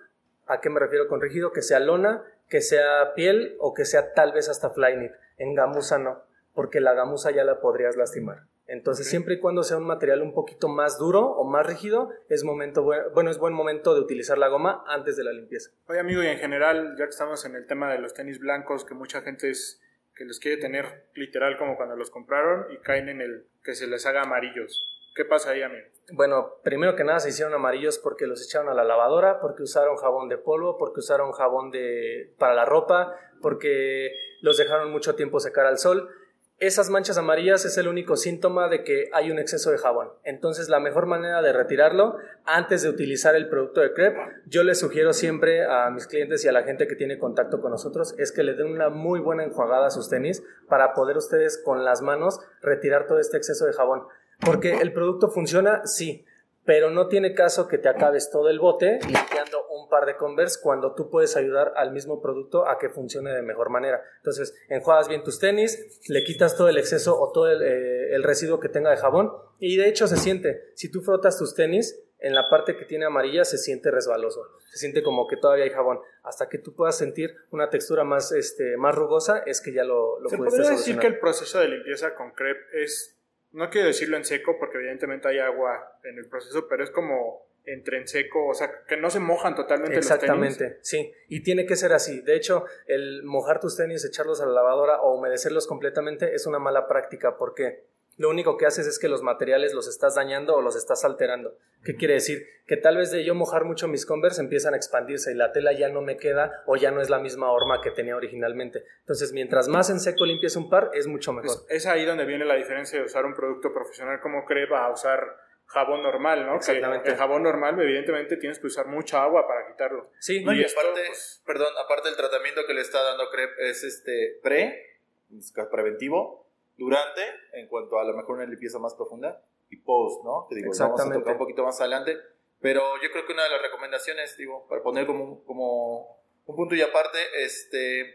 ¿A 0.46 0.60
qué 0.60 0.70
me 0.70 0.80
refiero 0.80 1.08
con 1.08 1.20
rígido? 1.20 1.52
Que 1.52 1.62
sea 1.62 1.80
lona, 1.80 2.24
que 2.48 2.60
sea 2.60 3.14
piel 3.14 3.56
o 3.58 3.74
que 3.74 3.84
sea 3.84 4.12
tal 4.12 4.32
vez 4.32 4.48
hasta 4.48 4.70
flyknit. 4.70 5.12
En 5.38 5.54
gamuza 5.54 5.98
no, 5.98 6.22
porque 6.54 6.80
la 6.80 6.94
gamuza 6.94 7.30
ya 7.30 7.44
la 7.44 7.60
podrías 7.60 7.96
lastimar. 7.96 8.44
Entonces, 8.68 9.08
siempre 9.08 9.34
y 9.34 9.38
cuando 9.38 9.62
sea 9.62 9.76
un 9.76 9.86
material 9.86 10.22
un 10.22 10.34
poquito 10.34 10.68
más 10.68 10.98
duro 10.98 11.20
o 11.20 11.44
más 11.44 11.64
rígido, 11.66 12.10
es 12.28 12.42
momento 12.42 12.82
buen- 12.82 13.02
bueno, 13.14 13.30
es 13.30 13.38
buen 13.38 13.54
momento 13.54 13.94
de 13.94 14.00
utilizar 14.00 14.38
la 14.38 14.48
goma 14.48 14.82
antes 14.88 15.16
de 15.16 15.22
la 15.24 15.32
limpieza. 15.32 15.70
Oye, 15.88 16.00
amigo, 16.00 16.22
y 16.22 16.26
en 16.26 16.38
general, 16.38 16.96
ya 16.98 17.04
que 17.04 17.10
estamos 17.10 17.44
en 17.44 17.54
el 17.54 17.66
tema 17.66 17.92
de 17.92 17.98
los 17.98 18.12
tenis 18.14 18.40
blancos, 18.40 18.84
que 18.84 18.94
mucha 18.94 19.22
gente 19.22 19.50
es 19.50 19.80
que 20.16 20.24
los 20.24 20.40
quiere 20.40 20.56
tener 20.60 21.08
literal 21.14 21.58
como 21.58 21.76
cuando 21.76 21.94
los 21.94 22.10
compraron 22.10 22.66
y 22.72 22.78
caen 22.78 23.08
en 23.08 23.20
el 23.20 23.46
que 23.62 23.74
se 23.74 23.86
les 23.86 24.04
haga 24.06 24.22
amarillos. 24.22 24.92
¿Qué 25.14 25.24
pasa 25.24 25.50
ahí, 25.50 25.62
amigo? 25.62 25.86
Bueno, 26.12 26.54
primero 26.62 26.94
que 26.96 27.04
nada 27.04 27.20
se 27.20 27.28
hicieron 27.30 27.54
amarillos 27.54 27.98
porque 27.98 28.26
los 28.26 28.42
echaron 28.44 28.68
a 28.68 28.74
la 28.74 28.84
lavadora, 28.84 29.40
porque 29.40 29.62
usaron 29.62 29.96
jabón 29.96 30.28
de 30.28 30.38
polvo, 30.38 30.76
porque 30.76 31.00
usaron 31.00 31.32
jabón 31.32 31.70
de 31.70 32.34
para 32.38 32.54
la 32.54 32.64
ropa, 32.64 33.14
porque 33.40 34.10
los 34.40 34.56
dejaron 34.58 34.90
mucho 34.90 35.14
tiempo 35.14 35.40
secar 35.40 35.66
al 35.66 35.78
sol. 35.78 36.10
Esas 36.58 36.88
manchas 36.88 37.18
amarillas 37.18 37.66
es 37.66 37.76
el 37.76 37.86
único 37.86 38.16
síntoma 38.16 38.68
de 38.68 38.82
que 38.82 39.10
hay 39.12 39.30
un 39.30 39.38
exceso 39.38 39.70
de 39.70 39.76
jabón. 39.76 40.08
Entonces, 40.24 40.70
la 40.70 40.80
mejor 40.80 41.04
manera 41.04 41.42
de 41.42 41.52
retirarlo 41.52 42.16
antes 42.46 42.80
de 42.82 42.88
utilizar 42.88 43.36
el 43.36 43.50
producto 43.50 43.82
de 43.82 43.92
crepe, 43.92 44.18
yo 44.46 44.62
les 44.62 44.78
sugiero 44.78 45.12
siempre 45.12 45.66
a 45.66 45.90
mis 45.90 46.06
clientes 46.06 46.42
y 46.46 46.48
a 46.48 46.52
la 46.52 46.62
gente 46.62 46.88
que 46.88 46.96
tiene 46.96 47.18
contacto 47.18 47.60
con 47.60 47.72
nosotros 47.72 48.14
es 48.16 48.32
que 48.32 48.42
le 48.42 48.54
den 48.54 48.68
una 48.72 48.88
muy 48.88 49.20
buena 49.20 49.44
enjuagada 49.44 49.88
a 49.88 49.90
sus 49.90 50.08
tenis 50.08 50.42
para 50.66 50.94
poder 50.94 51.18
ustedes 51.18 51.60
con 51.62 51.84
las 51.84 52.00
manos 52.00 52.40
retirar 52.62 53.06
todo 53.06 53.18
este 53.18 53.36
exceso 53.36 53.66
de 53.66 53.74
jabón. 53.74 54.04
Porque 54.40 54.78
el 54.78 54.94
producto 54.94 55.28
funciona, 55.28 55.82
sí, 55.84 56.24
pero 56.66 56.90
no 56.90 57.08
tiene 57.08 57.32
caso 57.32 57.68
que 57.68 57.78
te 57.78 57.88
acabes 57.88 58.30
todo 58.30 58.50
el 58.50 58.58
bote 58.58 58.98
limpiando 59.02 59.66
un 59.70 59.88
par 59.88 60.04
de 60.04 60.16
Converse 60.16 60.58
cuando 60.60 60.94
tú 60.94 61.08
puedes 61.08 61.36
ayudar 61.36 61.72
al 61.76 61.92
mismo 61.92 62.20
producto 62.20 62.68
a 62.68 62.78
que 62.78 62.88
funcione 62.88 63.30
de 63.30 63.42
mejor 63.42 63.70
manera. 63.70 64.02
Entonces, 64.18 64.54
enjuagas 64.68 65.08
bien 65.08 65.22
tus 65.22 65.38
tenis, 65.38 66.00
le 66.08 66.24
quitas 66.24 66.56
todo 66.56 66.68
el 66.68 66.76
exceso 66.76 67.18
o 67.18 67.30
todo 67.32 67.48
el, 67.48 67.62
eh, 67.62 68.14
el 68.14 68.24
residuo 68.24 68.58
que 68.58 68.68
tenga 68.68 68.90
de 68.90 68.96
jabón 68.96 69.32
y 69.58 69.76
de 69.76 69.88
hecho 69.88 70.08
se 70.08 70.16
siente, 70.16 70.72
si 70.74 70.90
tú 70.90 71.00
frotas 71.00 71.38
tus 71.38 71.54
tenis, 71.54 72.02
en 72.18 72.34
la 72.34 72.48
parte 72.48 72.76
que 72.76 72.84
tiene 72.84 73.04
amarilla 73.04 73.44
se 73.44 73.58
siente 73.58 73.90
resbaloso, 73.90 74.40
se 74.70 74.78
siente 74.78 75.02
como 75.02 75.26
que 75.26 75.36
todavía 75.36 75.64
hay 75.64 75.70
jabón. 75.70 76.00
Hasta 76.22 76.48
que 76.48 76.58
tú 76.58 76.74
puedas 76.74 76.96
sentir 76.96 77.34
una 77.50 77.68
textura 77.70 78.04
más, 78.04 78.32
este, 78.32 78.76
más 78.76 78.94
rugosa, 78.94 79.42
es 79.46 79.60
que 79.60 79.72
ya 79.72 79.84
lo, 79.84 80.18
lo 80.20 80.28
¿Se 80.28 80.36
pudiste 80.36 80.62
podría 80.62 80.76
decir 80.76 80.98
que 80.98 81.06
el 81.06 81.18
proceso 81.18 81.60
de 81.60 81.68
limpieza 81.68 82.14
con 82.14 82.32
crepe 82.32 82.60
es, 82.82 83.15
no 83.56 83.70
quiero 83.70 83.86
decirlo 83.86 84.18
en 84.18 84.24
seco 84.24 84.58
porque 84.58 84.76
evidentemente 84.76 85.28
hay 85.28 85.38
agua 85.38 85.98
en 86.04 86.18
el 86.18 86.28
proceso, 86.28 86.68
pero 86.68 86.84
es 86.84 86.90
como 86.90 87.46
entre 87.64 87.98
en 87.98 88.06
seco, 88.06 88.46
o 88.46 88.54
sea, 88.54 88.70
que 88.86 88.96
no 88.96 89.10
se 89.10 89.18
mojan 89.18 89.54
totalmente 89.54 89.96
los 89.96 90.06
tenis? 90.06 90.22
Exactamente, 90.22 90.78
sí. 90.82 91.12
Y 91.28 91.42
tiene 91.42 91.66
que 91.66 91.74
ser 91.74 91.92
así. 91.92 92.20
De 92.20 92.36
hecho, 92.36 92.66
el 92.86 93.24
mojar 93.24 93.58
tus 93.58 93.76
tenis, 93.76 94.04
echarlos 94.04 94.40
a 94.40 94.46
la 94.46 94.52
lavadora 94.52 95.00
o 95.00 95.16
humedecerlos 95.16 95.66
completamente 95.66 96.34
es 96.34 96.46
una 96.46 96.58
mala 96.58 96.86
práctica 96.86 97.36
porque 97.38 97.86
lo 98.18 98.30
único 98.30 98.56
que 98.56 98.66
haces 98.66 98.86
es 98.86 98.98
que 98.98 99.08
los 99.08 99.22
materiales 99.22 99.74
los 99.74 99.88
estás 99.88 100.14
dañando 100.14 100.54
o 100.54 100.62
los 100.62 100.74
estás 100.76 101.04
alterando. 101.04 101.56
¿Qué 101.84 101.96
quiere 101.96 102.14
decir? 102.14 102.46
Que 102.66 102.76
tal 102.76 102.96
vez 102.96 103.10
de 103.10 103.24
yo 103.24 103.34
mojar 103.34 103.64
mucho 103.64 103.88
mis 103.88 104.06
Converse 104.06 104.40
empiezan 104.40 104.74
a 104.74 104.76
expandirse 104.76 105.30
y 105.32 105.34
la 105.34 105.52
tela 105.52 105.72
ya 105.72 105.88
no 105.88 106.00
me 106.00 106.16
queda 106.16 106.62
o 106.66 106.76
ya 106.76 106.90
no 106.90 107.00
es 107.00 107.10
la 107.10 107.18
misma 107.18 107.50
horma 107.52 107.80
que 107.82 107.90
tenía 107.90 108.16
originalmente. 108.16 108.84
Entonces, 109.00 109.32
mientras 109.32 109.68
más 109.68 109.90
en 109.90 110.00
seco 110.00 110.24
limpies 110.24 110.56
un 110.56 110.68
par, 110.70 110.90
es 110.94 111.06
mucho 111.06 111.32
mejor. 111.32 111.50
Es, 111.68 111.84
es 111.84 111.86
ahí 111.86 112.04
donde 112.04 112.24
viene 112.24 112.44
la 112.44 112.54
diferencia 112.56 112.98
de 112.98 113.04
usar 113.04 113.24
un 113.26 113.34
producto 113.34 113.72
profesional 113.72 114.20
como 114.20 114.44
crepe 114.44 114.74
a 114.74 114.90
usar 114.90 115.20
jabón 115.66 116.02
normal, 116.02 116.46
¿no? 116.46 116.52
Que 116.52 116.56
Exactamente. 116.58 117.10
el 117.10 117.16
jabón 117.16 117.42
normal, 117.42 117.78
evidentemente, 117.80 118.36
tienes 118.36 118.58
que 118.58 118.68
usar 118.68 118.86
mucha 118.86 119.22
agua 119.22 119.46
para 119.46 119.66
quitarlo. 119.66 120.10
Sí, 120.20 120.42
No, 120.44 120.52
y, 120.52 120.60
Y 120.60 120.64
esto, 120.64 120.80
aparte, 120.80 121.02
pues- 121.08 121.42
perdón, 121.44 121.68
aparte 121.84 122.08
el 122.08 122.16
tratamiento 122.16 122.62
que 122.66 122.72
le 122.74 122.80
está 122.80 123.02
dando 123.02 123.28
Crep 123.30 123.50
es 123.58 123.84
este 123.84 124.38
pre, 124.42 125.00
es 125.36 125.52
preventivo, 125.70 126.45
durante, 126.76 127.22
en 127.52 127.68
cuanto 127.68 127.98
a 127.98 128.04
lo 128.04 128.14
mejor 128.16 128.36
una 128.36 128.46
limpieza 128.46 128.78
más 128.78 128.94
profunda, 128.94 129.42
y 129.68 129.76
post, 129.78 130.24
¿no? 130.24 130.46
Que 130.48 130.56
digo, 130.56 130.66
vamos 130.68 130.80
a 130.80 130.84
Exactamente. 130.84 131.18
tocar 131.18 131.32
un 131.34 131.38
poquito 131.38 131.64
más 131.64 131.80
adelante. 131.80 132.16
Pero 132.60 132.82
yo 133.02 133.10
creo 133.10 133.26
que 133.26 133.32
una 133.32 133.44
de 133.44 133.50
las 133.50 133.62
recomendaciones, 133.62 134.36
digo, 134.36 134.66
para 134.68 134.82
poner 134.82 135.06
como, 135.06 135.44
como 135.44 136.20
un 136.46 136.56
punto 136.56 136.74
y 136.74 136.82
aparte, 136.82 137.18
este, 137.44 138.14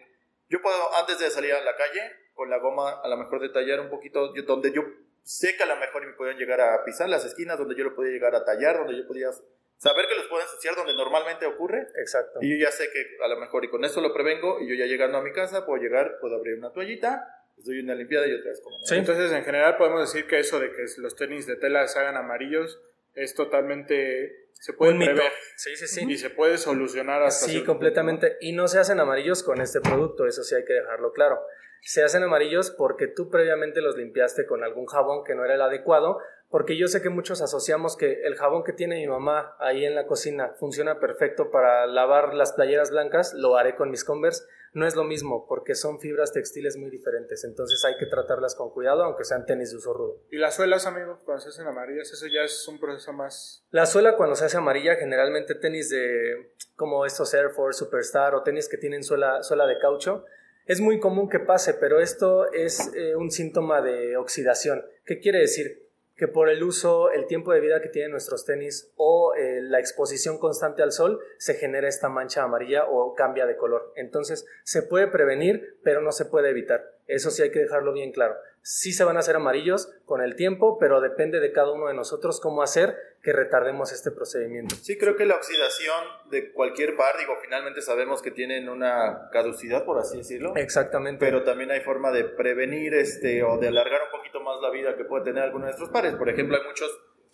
yo 0.50 0.62
puedo, 0.62 0.96
antes 0.96 1.20
de 1.20 1.30
salir 1.30 1.54
a 1.54 1.62
la 1.62 1.76
calle, 1.76 2.02
con 2.34 2.50
la 2.50 2.58
goma, 2.58 3.02
a 3.04 3.08
lo 3.08 3.18
mejor 3.18 3.42
detallar 3.42 3.80
un 3.82 3.90
poquito, 3.90 4.34
yo- 4.34 4.44
donde 4.44 4.72
yo 4.72 4.82
sé 5.24 5.56
que 5.58 5.64
a 5.64 5.68
lo 5.68 5.76
mejor 5.76 6.06
me 6.06 6.14
podían 6.14 6.38
llegar 6.38 6.62
a 6.62 6.84
pisar 6.84 7.08
las 7.10 7.26
esquinas, 7.26 7.58
donde 7.60 7.76
yo 7.76 7.84
lo 7.84 7.96
podía 7.96 8.12
llegar 8.12 8.34
a 8.34 8.44
tallar, 8.44 8.78
donde 8.78 8.98
yo 8.98 9.06
podía 9.08 9.30
saber 9.78 10.08
que 10.08 10.16
los 10.16 10.28
puedo 10.28 10.42
ensuciar, 10.42 10.76
donde 10.76 10.94
normalmente 10.96 11.46
ocurre, 11.46 11.88
exacto. 12.00 12.40
y 12.42 12.50
yo 12.58 12.66
ya 12.66 12.72
sé 12.72 12.90
que 12.92 13.24
a 13.24 13.28
lo 13.28 13.38
mejor, 13.40 13.64
y 13.66 13.70
con 13.70 13.84
esto 13.84 14.00
lo 14.02 14.14
prevengo, 14.14 14.60
y 14.60 14.68
yo 14.70 14.76
ya 14.76 14.86
llegando 14.86 15.18
a 15.18 15.22
mi 15.22 15.34
casa, 15.34 15.66
puedo 15.66 15.82
llegar, 15.82 16.18
puedo 16.22 16.36
abrir 16.38 16.58
una 16.58 16.72
toallita, 16.72 17.41
les 17.62 17.66
doy 17.66 17.80
una 17.80 17.96
limpiada 17.96 18.28
y 18.28 18.34
otra 18.34 18.50
vez 18.50 18.62
como. 18.62 18.76
Sí. 18.84 18.96
Entonces, 18.96 19.32
en 19.32 19.44
general, 19.44 19.78
podemos 19.78 20.02
decir 20.02 20.28
que 20.28 20.40
eso 20.40 20.60
de 20.60 20.72
que 20.72 20.84
los 20.98 21.16
tenis 21.16 21.46
de 21.46 21.56
tela 21.56 21.88
se 21.88 22.00
hagan 22.00 22.18
amarillos 22.18 22.82
es 23.14 23.36
totalmente. 23.36 24.48
se 24.54 24.74
puede 24.74 24.94
Un 24.94 25.00
mito. 25.00 25.12
prever 25.14 25.32
Sí, 25.56 25.76
sí, 25.76 25.88
sí. 25.88 26.06
y 26.08 26.18
se 26.18 26.30
puede 26.30 26.58
solucionar 26.58 27.22
hasta 27.22 27.46
Sí, 27.46 27.58
punto, 27.58 27.74
completamente. 27.74 28.38
Y 28.42 28.54
no 28.54 28.68
se 28.68 28.80
hacen 28.80 29.00
amarillos 29.00 29.44
con 29.44 29.62
este 29.62 29.82
producto, 29.82 30.26
eso 30.26 30.44
sí 30.44 30.56
hay 30.56 30.66
que 30.66 30.74
dejarlo 30.74 31.14
claro. 31.14 31.40
Se 31.84 32.04
hacen 32.04 32.24
amarillos 32.24 32.72
porque 32.72 33.08
tú 33.08 33.30
previamente 33.30 33.82
los 33.82 33.98
limpiaste 33.98 34.46
con 34.46 34.64
algún 34.64 34.86
jabón 34.86 35.24
que 35.24 35.34
no 35.34 35.44
era 35.44 35.56
el 35.56 35.62
adecuado, 35.62 36.20
porque 36.50 36.78
yo 36.78 36.88
sé 36.88 37.02
que 37.02 37.10
muchos 37.10 37.42
asociamos 37.42 37.98
que 37.98 38.22
el 38.24 38.36
jabón 38.36 38.64
que 38.64 38.74
tiene 38.74 38.98
mi 38.98 39.08
mamá 39.08 39.56
ahí 39.60 39.86
en 39.86 39.96
la 39.96 40.06
cocina 40.06 40.54
funciona 40.60 41.00
perfecto 41.00 41.50
para 41.50 41.88
lavar 41.88 42.34
las 42.36 42.54
playeras 42.54 42.92
blancas, 42.92 43.34
lo 43.34 43.58
haré 43.58 43.76
con 43.76 43.90
mis 43.90 44.04
Converse. 44.04 44.44
No 44.74 44.88
es 44.88 44.96
lo 44.96 45.04
mismo 45.04 45.46
porque 45.48 45.76
son 45.76 46.00
fibras 46.00 46.32
textiles 46.32 46.78
muy 46.78 46.90
diferentes, 46.90 47.44
entonces 47.44 47.84
hay 47.84 47.98
que 47.98 48.06
tratarlas 48.06 48.56
con 48.56 48.72
cuidado, 48.72 49.04
aunque 49.04 49.26
sean 49.26 49.46
tenis 49.46 49.72
de 49.72 49.78
uso 49.78 49.94
rudo. 49.94 50.24
Y 50.32 50.38
las 50.38 50.56
suelas, 50.56 50.86
amigos, 50.86 51.20
cuando 51.26 51.42
se 51.42 51.50
hacen 51.50 51.68
amarillas, 51.68 52.12
eso 52.12 52.28
ya 52.28 52.44
es 52.44 52.68
un 52.68 52.80
proceso 52.80 53.12
más. 53.12 53.66
La 53.72 53.86
suela 53.86 54.16
cuando 54.16 54.36
se 54.36 54.46
hace 54.46 54.58
amarilla, 54.58 54.96
generalmente 54.96 55.56
tenis 55.56 55.90
de 55.90 56.54
como 56.76 57.06
estos 57.06 57.34
Air 57.34 57.50
Force 57.50 57.80
Superstar 57.80 58.34
o 58.34 58.44
tenis 58.44 58.70
que 58.70 58.78
tienen 58.78 59.04
suela, 59.04 59.44
suela 59.44 59.68
de 59.68 59.78
caucho, 59.78 60.26
es 60.66 60.80
muy 60.80 61.00
común 61.00 61.28
que 61.28 61.40
pase, 61.40 61.74
pero 61.74 62.00
esto 62.00 62.52
es 62.54 62.94
eh, 62.96 63.16
un 63.16 63.32
síntoma 63.32 63.82
de 63.82 64.16
oxidación. 64.16 64.86
¿Qué 65.06 65.20
quiere 65.20 65.40
decir? 65.40 65.81
Que 66.22 66.28
por 66.28 66.50
el 66.50 66.62
uso, 66.62 67.10
el 67.10 67.26
tiempo 67.26 67.52
de 67.52 67.62
vida 67.62 67.82
que 67.82 67.90
tienen 67.90 68.12
nuestros 68.12 68.46
tenis 68.46 68.94
o 68.96 69.34
eh, 69.34 69.60
la 69.60 69.80
exposición 69.80 70.38
constante 70.38 70.84
al 70.84 70.92
sol, 70.92 71.20
se 71.40 71.56
genera 71.56 71.88
esta 71.88 72.10
mancha 72.10 72.44
amarilla 72.44 72.86
o 72.86 73.16
cambia 73.16 73.48
de 73.48 73.58
color. 73.58 73.92
Entonces, 73.96 74.46
se 74.64 74.84
puede 74.84 75.08
prevenir, 75.08 75.80
pero 75.84 76.00
no 76.00 76.12
se 76.12 76.26
puede 76.26 76.52
evitar. 76.52 76.94
Eso 77.12 77.30
sí 77.30 77.42
hay 77.44 77.52
que 77.52 77.60
dejarlo 77.60 77.92
bien 77.92 78.12
claro. 78.12 78.36
Sí 78.62 78.94
se 78.94 79.04
van 79.04 79.18
a 79.18 79.20
hacer 79.20 79.36
amarillos 79.36 79.92
con 80.06 80.22
el 80.22 80.36
tiempo, 80.36 80.78
pero 80.80 81.02
depende 81.02 81.40
de 81.40 81.52
cada 81.52 81.72
uno 81.72 81.88
de 81.88 81.94
nosotros 81.94 82.40
cómo 82.40 82.62
hacer 82.62 82.96
que 83.22 83.34
retardemos 83.34 83.92
este 83.92 84.12
procedimiento. 84.12 84.76
Sí, 84.76 84.98
creo 84.98 85.18
que 85.18 85.26
la 85.26 85.36
oxidación 85.36 86.06
de 86.30 86.54
cualquier 86.54 86.96
par, 86.96 87.18
digo, 87.18 87.34
finalmente 87.42 87.82
sabemos 87.82 88.22
que 88.22 88.32
tienen 88.32 88.70
una 88.70 89.30
caducidad, 89.32 89.84
por 89.84 90.00
así 90.00 90.20
decirlo. 90.20 90.56
Exactamente. 90.56 91.26
Pero 91.26 91.44
también 91.44 91.72
hay 91.72 91.82
forma 91.82 92.12
de 92.12 92.24
prevenir 92.24 92.94
este 92.94 93.44
o 93.44 93.58
de 93.58 93.68
alargar 93.68 94.02
un 94.04 94.18
poquito 94.18 94.40
más 94.42 94.62
la 94.62 94.70
vida 94.70 94.96
que 94.96 95.04
puede 95.04 95.26
tener 95.26 95.44
alguno 95.44 95.66
de 95.66 95.72
nuestros 95.72 95.90
pares. 95.90 96.16
Por 96.16 96.30
ejemplo, 96.30 96.56
hay 96.56 96.66
muchos 96.66 96.90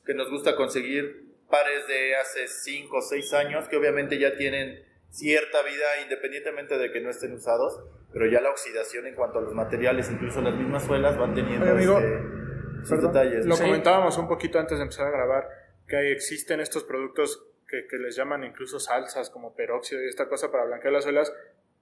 que 0.06 0.16
nos 0.16 0.30
gusta 0.32 0.56
conseguir 0.56 1.36
pares 1.50 1.88
de 1.88 2.16
hace 2.16 2.48
5 2.48 2.98
o 2.98 3.02
6 3.02 3.34
años 3.34 3.68
que 3.70 3.78
obviamente 3.78 4.18
ya 4.18 4.36
tienen 4.36 4.84
cierta 5.18 5.64
vida 5.64 6.02
independientemente 6.04 6.78
de 6.78 6.92
que 6.92 7.02
no 7.02 7.10
estén 7.10 7.34
usados, 7.34 7.82
pero 8.14 8.28
ya 8.28 8.40
la 8.40 8.52
oxidación 8.52 9.08
en 9.08 9.16
cuanto 9.16 9.40
a 9.40 9.42
los 9.42 9.54
materiales, 9.54 10.10
incluso 10.12 10.42
las 10.42 10.54
mismas 10.56 10.84
suelas, 10.86 11.18
van 11.18 11.34
teniendo 11.34 11.66
Oye, 11.66 11.72
amigo, 11.74 11.98
este, 11.98 12.88
sus 12.88 13.02
detalles. 13.02 13.46
Lo 13.46 13.56
Sí. 13.56 13.64
comentábamos 13.64 14.18
un 14.18 14.28
poquito 14.28 14.60
antes 14.60 14.78
de 14.78 14.84
empezar 14.84 15.08
a 15.08 15.12
grabar, 15.12 15.48
que 15.88 16.12
existen 16.12 16.60
estos 16.60 16.84
productos 16.84 17.44
que, 17.68 17.88
que 17.90 17.98
les 17.98 18.16
llaman 18.16 18.44
incluso 18.44 18.80
salsas, 18.80 19.30
como 19.30 19.56
peróxido 19.56 20.04
y 20.04 20.08
esta 20.08 20.30
cosa 20.30 20.52
para 20.52 20.66
blanquear 20.66 20.94
las 20.94 21.04
suelas, 21.04 21.34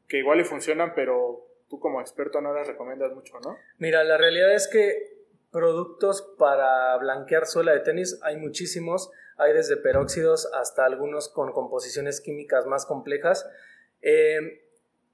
que 0.07 0.17
igual 0.19 0.39
y 0.39 0.43
funcionan, 0.45 0.93
pero 0.95 1.45
tú 1.69 1.79
como 1.79 1.99
experto 1.99 2.39
no 2.41 2.53
las 2.53 2.67
recomiendas 2.67 3.11
mucho, 3.13 3.39
¿no? 3.43 3.57
Mira, 3.79 4.03
la 4.03 4.17
realidad 4.17 4.53
es 4.53 4.67
que 4.67 5.13
productos 5.51 6.21
para 6.37 6.95
blanquear 6.97 7.45
suela 7.45 7.73
de 7.73 7.79
tenis 7.81 8.19
hay 8.23 8.37
muchísimos. 8.37 9.11
Hay 9.37 9.53
desde 9.53 9.77
peróxidos 9.77 10.49
hasta 10.53 10.85
algunos 10.85 11.29
con 11.29 11.51
composiciones 11.51 12.21
químicas 12.21 12.65
más 12.65 12.85
complejas. 12.85 13.45
Eh, 14.01 14.61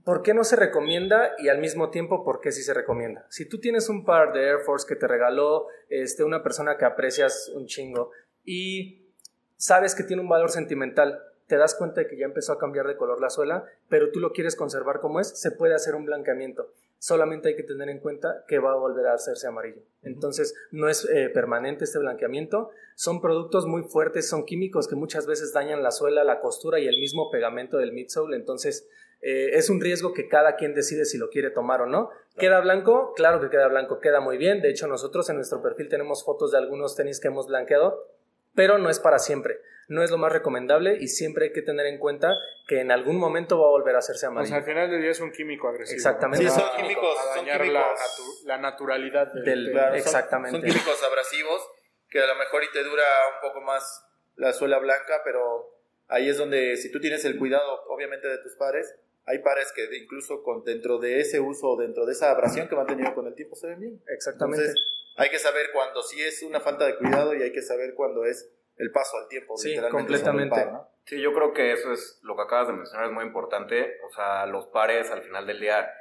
¿Por 0.04 0.24
qué 0.24 0.34
no 0.34 0.44
se 0.44 0.56
recomienda 0.56 1.34
y 1.38 1.50
al 1.50 1.60
mismo 1.60 1.92
tiempo 1.92 2.24
por 2.24 2.42
qué 2.42 2.52
sí 2.52 2.64
se 2.64 2.74
recomienda? 2.74 3.26
Si 3.30 3.48
tú 3.48 3.60
tienes 3.60 3.88
un 3.88 4.04
par 4.04 4.34
de 4.34 4.48
Air 4.48 4.60
Force 4.66 4.88
que 4.88 4.96
te 4.96 5.08
regaló 5.08 5.68
este, 5.90 6.24
una 6.24 6.42
persona 6.42 6.78
que 6.78 6.86
aprecias 6.86 7.52
un 7.54 7.68
chingo 7.68 8.12
y 8.44 9.14
sabes 9.58 9.94
que 9.94 10.04
tiene 10.04 10.24
un 10.24 10.30
valor 10.30 10.50
sentimental, 10.50 11.22
te 11.52 11.58
das 11.58 11.76
cuenta 11.76 12.00
de 12.00 12.08
que 12.08 12.16
ya 12.16 12.24
empezó 12.24 12.54
a 12.54 12.58
cambiar 12.58 12.88
de 12.88 12.96
color 12.96 13.20
la 13.20 13.30
suela, 13.30 13.66
pero 13.90 14.10
tú 14.10 14.22
lo 14.22 14.32
quieres 14.32 14.56
conservar 14.56 15.02
como 15.02 15.20
es, 15.20 15.38
se 15.38 15.52
puede 15.52 15.76
hacer 15.76 15.96
un 15.96 16.06
blanqueamiento. 16.06 16.72
Solamente 16.98 17.50
hay 17.50 17.58
que 17.58 17.64
tener 17.64 17.90
en 17.90 18.00
cuenta 18.00 18.46
que 18.48 18.60
va 18.60 18.72
a 18.72 18.78
volver 18.78 19.08
a 19.08 19.16
hacerse 19.16 19.48
amarillo. 19.48 19.82
Entonces, 20.02 20.56
no 20.72 20.88
es 20.88 21.04
eh, 21.14 21.30
permanente 21.34 21.84
este 21.84 22.00
blanqueamiento. 22.00 22.70
Son 22.96 23.20
productos 23.20 23.66
muy 23.66 23.84
fuertes, 23.84 24.30
son 24.30 24.46
químicos 24.46 24.88
que 24.88 24.96
muchas 24.96 25.28
veces 25.28 25.52
dañan 25.52 25.84
la 25.84 25.92
suela, 25.92 26.24
la 26.24 26.40
costura 26.40 26.80
y 26.80 26.88
el 26.88 26.98
mismo 27.02 27.30
pegamento 27.30 27.80
del 27.80 27.92
midsole. 27.92 28.38
Entonces, 28.38 28.88
eh, 29.22 29.50
es 29.52 29.70
un 29.70 29.82
riesgo 29.82 30.14
que 30.14 30.30
cada 30.30 30.56
quien 30.56 30.74
decide 30.74 31.04
si 31.04 31.18
lo 31.18 31.30
quiere 31.30 31.50
tomar 31.50 31.82
o 31.82 31.86
no. 31.86 32.12
¿Queda 32.38 32.62
blanco? 32.62 33.12
Claro 33.14 33.42
que 33.42 33.50
queda 33.50 33.68
blanco, 33.68 34.00
queda 34.00 34.22
muy 34.22 34.38
bien. 34.38 34.62
De 34.62 34.70
hecho, 34.70 34.88
nosotros 34.88 35.30
en 35.30 35.36
nuestro 35.36 35.62
perfil 35.62 35.90
tenemos 35.90 36.24
fotos 36.24 36.52
de 36.52 36.60
algunos 36.60 36.96
tenis 36.96 37.20
que 37.20 37.28
hemos 37.28 37.48
blanqueado, 37.48 38.08
pero 38.56 38.78
no 38.78 38.90
es 38.90 39.00
para 39.00 39.20
siempre. 39.20 39.60
No 39.92 40.04
es 40.04 40.10
lo 40.10 40.18
más 40.18 40.32
recomendable 40.32 40.98
y 41.00 41.08
siempre 41.08 41.46
hay 41.48 41.52
que 41.54 41.62
tener 41.62 41.86
en 41.86 42.00
cuenta 42.00 42.34
que 42.68 42.80
en 42.80 42.92
algún 42.92 43.18
momento 43.18 43.60
va 43.60 43.68
a 43.68 43.72
volver 43.72 43.96
a 43.96 44.00
hacerse 44.00 44.26
O 44.26 44.30
amarillo. 44.30 44.50
sea, 44.50 44.58
al 44.60 44.64
final 44.64 44.90
del 44.90 45.02
día 45.02 45.12
es 45.12 45.20
un 45.20 45.32
químico 45.32 45.68
agresivo. 45.68 45.96
Exactamente. 45.96 46.46
¿no? 46.46 46.52
Sí, 46.52 46.60
son 46.60 46.70
químicos, 46.78 47.18
a 47.20 47.24
son 47.36 47.46
dañar 47.46 47.62
químicos. 47.62 47.84
La, 47.84 47.96
natu- 47.98 48.46
la 48.46 48.58
naturalidad 48.58 49.34
del, 49.34 49.44
Del- 49.44 49.72
Claro, 49.72 49.90
son- 49.90 49.98
Exactamente. 49.98 50.52
Son, 50.60 50.62
químicos 50.70 51.04
abrasivos 51.04 51.62
que 52.10 52.20
a 52.20 52.26
lo 52.28 52.36
mejor 52.36 52.64
y 52.64 52.72
te 52.72 52.84
dura 52.84 53.04
un 53.36 53.48
poco 53.50 53.62
más 53.62 54.06
la 54.36 54.54
suela 54.54 54.80
blanca, 54.80 55.22
pero 55.26 55.76
ahí 56.08 56.30
es 56.30 56.38
donde 56.38 56.78
si 56.78 56.90
tú 56.92 57.00
tienes 57.02 57.24
el 57.26 57.38
cuidado, 57.38 57.84
obviamente, 57.90 58.28
de 58.30 58.38
tus 58.40 58.56
pares, 58.56 58.96
hay 59.26 59.40
pares 59.40 59.72
que 59.76 59.88
de- 59.88 59.98
incluso 59.98 60.42
con, 60.44 60.64
dentro 60.64 61.00
de 61.00 61.20
ese 61.20 61.40
uso 61.42 61.68
o 61.68 61.78
dentro 61.80 62.06
de 62.06 62.14
esa 62.14 62.32
abrasión 62.32 62.68
que 62.70 62.76
van 62.76 62.88
teniendo 62.88 63.14
con 63.14 63.28
el 63.28 63.36
tiempo 63.36 63.56
se 63.58 63.68
ven 63.68 63.80
bien. 63.82 64.02
Exactamente. 64.08 64.62
Entonces, 64.66 64.86
hay 65.18 65.30
que 65.30 65.38
saber 65.40 65.68
cuando 65.74 66.02
sí 66.02 66.22
es 66.24 66.42
una 66.44 66.60
falta 66.62 66.86
de 66.86 66.98
cuidado 66.98 67.36
y 67.36 67.44
hay 67.44 67.52
que 67.52 67.62
saber 67.62 67.94
cuando 67.94 68.24
es 68.26 68.50
el 68.82 68.92
paso 68.92 69.18
al 69.18 69.28
tiempo. 69.28 69.56
Sí, 69.58 69.76
completamente. 69.90 70.56
par, 70.56 70.72
¿no? 70.72 70.88
Sí, 71.06 71.22
yo 71.22 71.34
creo 71.34 71.54
que 71.54 71.72
eso 71.72 71.92
es 71.92 72.20
lo 72.24 72.36
que 72.36 72.42
acabas 72.44 72.68
de 72.68 72.74
mencionar, 72.74 73.06
es 73.08 73.12
muy 73.12 73.24
importante. 73.24 74.00
O 74.06 74.10
sea, 74.14 74.46
los 74.48 74.68
pares 74.68 75.12
al 75.12 75.22
final 75.22 75.46
del 75.46 75.60
día 75.60 75.92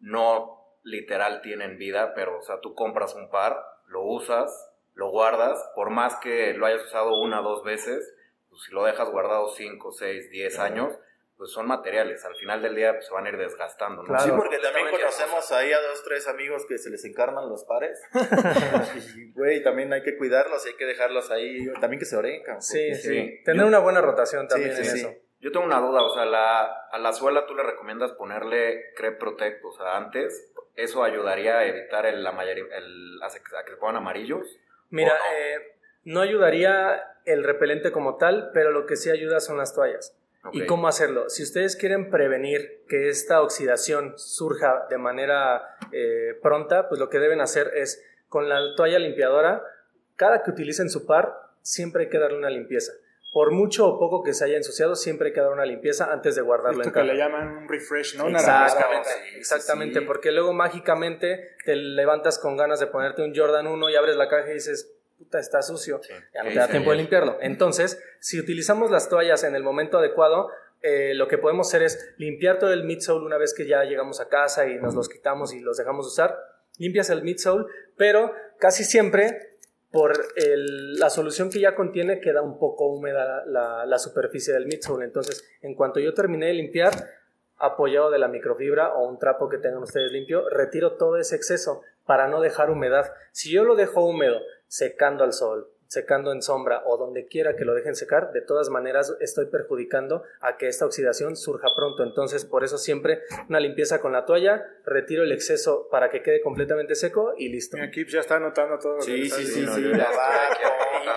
no 0.00 0.78
literal 0.82 1.40
tienen 1.42 1.78
vida, 1.78 2.14
pero 2.14 2.38
o 2.38 2.42
sea, 2.42 2.60
tú 2.60 2.74
compras 2.74 3.14
un 3.14 3.30
par, 3.30 3.62
lo 3.86 4.02
usas, 4.02 4.70
lo 4.94 5.10
guardas, 5.10 5.62
por 5.74 5.90
más 5.90 6.16
que 6.16 6.54
lo 6.54 6.66
hayas 6.66 6.84
usado 6.84 7.20
una 7.20 7.40
o 7.40 7.44
dos 7.44 7.64
veces, 7.64 8.14
pues 8.48 8.62
si 8.62 8.72
lo 8.72 8.84
dejas 8.84 9.10
guardado 9.10 9.48
5, 9.48 9.92
6, 9.92 10.30
10 10.30 10.58
años, 10.58 10.98
pues 11.40 11.52
son 11.52 11.66
materiales. 11.66 12.22
Al 12.26 12.36
final 12.36 12.60
del 12.60 12.74
día 12.74 12.92
pues, 12.92 13.06
se 13.06 13.14
van 13.14 13.24
a 13.24 13.30
ir 13.30 13.38
desgastando. 13.38 14.02
¿no? 14.02 14.08
Claro. 14.08 14.24
Sí, 14.24 14.30
porque 14.36 14.58
también 14.58 14.90
conocemos 14.90 15.50
ahí 15.52 15.72
a 15.72 15.80
dos, 15.80 16.04
tres 16.04 16.28
amigos 16.28 16.66
que 16.66 16.76
se 16.76 16.90
les 16.90 17.02
encarnan 17.06 17.48
los 17.48 17.64
pares. 17.64 17.98
y, 19.16 19.32
güey, 19.32 19.62
también 19.62 19.90
hay 19.90 20.02
que 20.02 20.18
cuidarlos 20.18 20.66
y 20.66 20.68
hay 20.68 20.76
que 20.76 20.84
dejarlos 20.84 21.30
ahí. 21.30 21.66
También 21.80 21.98
que 21.98 22.04
se 22.04 22.14
orencan. 22.14 22.60
Sí, 22.60 22.94
sí. 22.94 23.08
sí. 23.08 23.40
Tener 23.42 23.62
Yo- 23.62 23.68
una 23.68 23.78
buena 23.78 24.02
rotación 24.02 24.48
también 24.48 24.76
Sí, 24.76 24.84
sí, 24.84 24.90
en 24.90 24.96
sí. 24.96 25.00
eso. 25.00 25.14
Yo 25.40 25.50
tengo 25.50 25.64
una 25.64 25.80
duda, 25.80 26.02
o 26.02 26.14
sea, 26.14 26.26
la, 26.26 26.64
a 26.92 26.98
la 26.98 27.14
suela 27.14 27.46
tú 27.46 27.54
le 27.54 27.62
recomiendas 27.62 28.12
ponerle 28.12 28.92
Crep 28.94 29.18
Protect, 29.18 29.64
o 29.64 29.72
sea, 29.72 29.96
antes, 29.96 30.52
¿eso 30.76 31.02
ayudaría 31.02 31.56
a 31.56 31.64
evitar 31.64 32.04
el, 32.04 32.22
la 32.22 32.32
mayoría, 32.32 32.64
el, 32.76 33.18
a, 33.22 33.28
que 33.64 33.70
se 33.70 33.76
pongan 33.78 33.96
amarillos? 33.96 34.58
Mira, 34.90 35.16
eh, 35.34 35.78
no 36.04 36.20
ayudaría 36.20 37.02
el 37.24 37.44
repelente 37.44 37.90
como 37.92 38.18
tal, 38.18 38.50
pero 38.52 38.70
lo 38.70 38.84
que 38.84 38.96
sí 38.96 39.08
ayuda 39.10 39.40
son 39.40 39.56
las 39.56 39.74
toallas. 39.74 40.19
¿Y 40.52 40.66
cómo 40.66 40.88
hacerlo? 40.88 41.28
Si 41.28 41.42
ustedes 41.42 41.76
quieren 41.76 42.10
prevenir 42.10 42.84
que 42.88 43.08
esta 43.08 43.42
oxidación 43.42 44.14
surja 44.16 44.86
de 44.88 44.98
manera 44.98 45.76
eh, 45.92 46.38
pronta, 46.42 46.88
pues 46.88 46.98
lo 46.98 47.10
que 47.10 47.18
deben 47.18 47.40
hacer 47.40 47.72
es 47.74 48.02
con 48.28 48.48
la 48.48 48.74
toalla 48.74 48.98
limpiadora, 48.98 49.62
cada 50.16 50.42
que 50.42 50.50
utilicen 50.50 50.88
su 50.88 51.06
par, 51.06 51.34
siempre 51.62 52.04
hay 52.04 52.08
que 52.08 52.18
darle 52.18 52.38
una 52.38 52.50
limpieza. 52.50 52.92
Por 53.32 53.52
mucho 53.52 53.86
o 53.86 53.98
poco 53.98 54.24
que 54.24 54.34
se 54.34 54.44
haya 54.44 54.56
ensuciado, 54.56 54.96
siempre 54.96 55.28
hay 55.28 55.32
que 55.32 55.40
dar 55.40 55.52
una 55.52 55.64
limpieza 55.64 56.12
antes 56.12 56.34
de 56.34 56.42
guardarlo 56.42 56.80
Esto 56.80 56.88
en 56.88 56.94
que 56.94 57.00
caja. 57.00 57.12
le 57.12 57.18
llaman 57.18 57.48
un 57.58 57.68
refresh, 57.68 58.16
¿no? 58.16 58.28
Exactamente, 58.28 59.08
sí, 59.08 59.36
exactamente, 59.38 60.00
sí. 60.00 60.04
porque 60.04 60.32
luego 60.32 60.52
mágicamente 60.52 61.54
te 61.64 61.76
levantas 61.76 62.38
con 62.38 62.56
ganas 62.56 62.80
de 62.80 62.88
ponerte 62.88 63.22
un 63.22 63.34
Jordan 63.34 63.68
1 63.68 63.90
y 63.90 63.94
abres 63.94 64.16
la 64.16 64.28
caja 64.28 64.50
y 64.50 64.54
dices, 64.54 64.92
puta, 65.20 65.38
está 65.38 65.60
sucio, 65.60 66.00
Sí. 66.02 66.14
ya 66.34 66.42
no 66.42 66.48
¿Qué 66.48 66.54
te 66.54 66.60
da 66.60 66.68
tiempo 66.68 66.90
de 66.92 66.96
limpiarlo. 66.96 67.36
Entonces, 67.42 68.02
si 68.20 68.40
utilizamos 68.40 68.90
las 68.90 69.08
toallas 69.10 69.44
en 69.44 69.54
el 69.54 69.62
momento 69.62 69.98
adecuado, 69.98 70.48
eh, 70.82 71.12
lo 71.14 71.28
que 71.28 71.36
podemos 71.36 71.68
hacer 71.68 71.82
es 71.82 72.14
limpiar 72.16 72.58
todo 72.58 72.72
el 72.72 72.84
midsole 72.84 73.26
una 73.26 73.36
vez 73.36 73.52
que 73.52 73.66
ya 73.66 73.84
llegamos 73.84 74.18
a 74.20 74.28
casa 74.30 74.66
y 74.66 74.76
nos 74.76 74.94
los 74.94 75.10
quitamos 75.10 75.52
y 75.52 75.60
los 75.60 75.76
dejamos 75.76 76.06
usar. 76.06 76.38
Limpias 76.78 77.10
el 77.10 77.22
midsole, 77.22 77.66
pero 77.98 78.32
casi 78.58 78.82
siempre 78.84 79.58
por 79.90 80.12
el- 80.36 80.94
la 80.98 81.10
solución 81.10 81.50
que 81.50 81.60
ya 81.60 81.74
contiene 81.74 82.20
queda 82.20 82.40
un 82.40 82.58
poco 82.58 82.86
húmeda 82.86 83.44
la, 83.44 83.84
la 83.84 83.98
superficie 83.98 84.54
del 84.54 84.64
midsole. 84.66 85.04
Entonces, 85.04 85.44
en 85.60 85.74
cuanto 85.74 86.00
yo 86.00 86.14
terminé 86.14 86.46
de 86.46 86.54
limpiar, 86.54 86.92
apoyado 87.58 88.10
de 88.10 88.18
la 88.18 88.28
microfibra 88.28 88.94
o 88.94 89.06
un 89.06 89.18
trapo 89.18 89.50
que 89.50 89.58
tengan 89.58 89.82
ustedes 89.82 90.10
limpio, 90.12 90.48
retiro 90.48 90.96
todo 90.96 91.18
ese 91.18 91.36
exceso 91.36 91.82
para 92.06 92.26
no 92.26 92.40
dejar 92.40 92.70
humedad. 92.70 93.12
Si 93.32 93.52
yo 93.52 93.64
lo 93.64 93.76
dejo 93.76 94.02
húmedo, 94.02 94.40
secando 94.70 95.24
al 95.24 95.32
sol, 95.32 95.68
secando 95.88 96.30
en 96.32 96.42
sombra 96.42 96.84
o 96.86 96.96
donde 96.96 97.26
quiera 97.26 97.56
que 97.56 97.64
lo 97.64 97.74
dejen 97.74 97.96
secar, 97.96 98.30
de 98.30 98.40
todas 98.40 98.70
maneras 98.70 99.16
estoy 99.18 99.46
perjudicando 99.46 100.22
a 100.40 100.56
que 100.56 100.68
esta 100.68 100.86
oxidación 100.86 101.36
surja 101.36 101.66
pronto. 101.76 102.04
Entonces, 102.04 102.44
por 102.44 102.62
eso 102.62 102.78
siempre 102.78 103.22
una 103.48 103.58
limpieza 103.58 104.00
con 104.00 104.12
la 104.12 104.24
toalla, 104.24 104.64
retiro 104.86 105.24
el 105.24 105.32
exceso 105.32 105.88
para 105.90 106.08
que 106.08 106.22
quede 106.22 106.40
completamente 106.40 106.94
seco 106.94 107.34
y 107.36 107.48
listo. 107.48 107.78
Mi 107.78 107.86
equipo 107.86 108.10
ya 108.12 108.20
está 108.20 108.36
anotando 108.36 108.78
todo. 108.78 108.92
lo 108.92 108.98
que 109.00 109.04
Sí, 109.04 109.28
sí, 109.28 109.44
sí, 109.44 109.66
sí. 109.66 109.90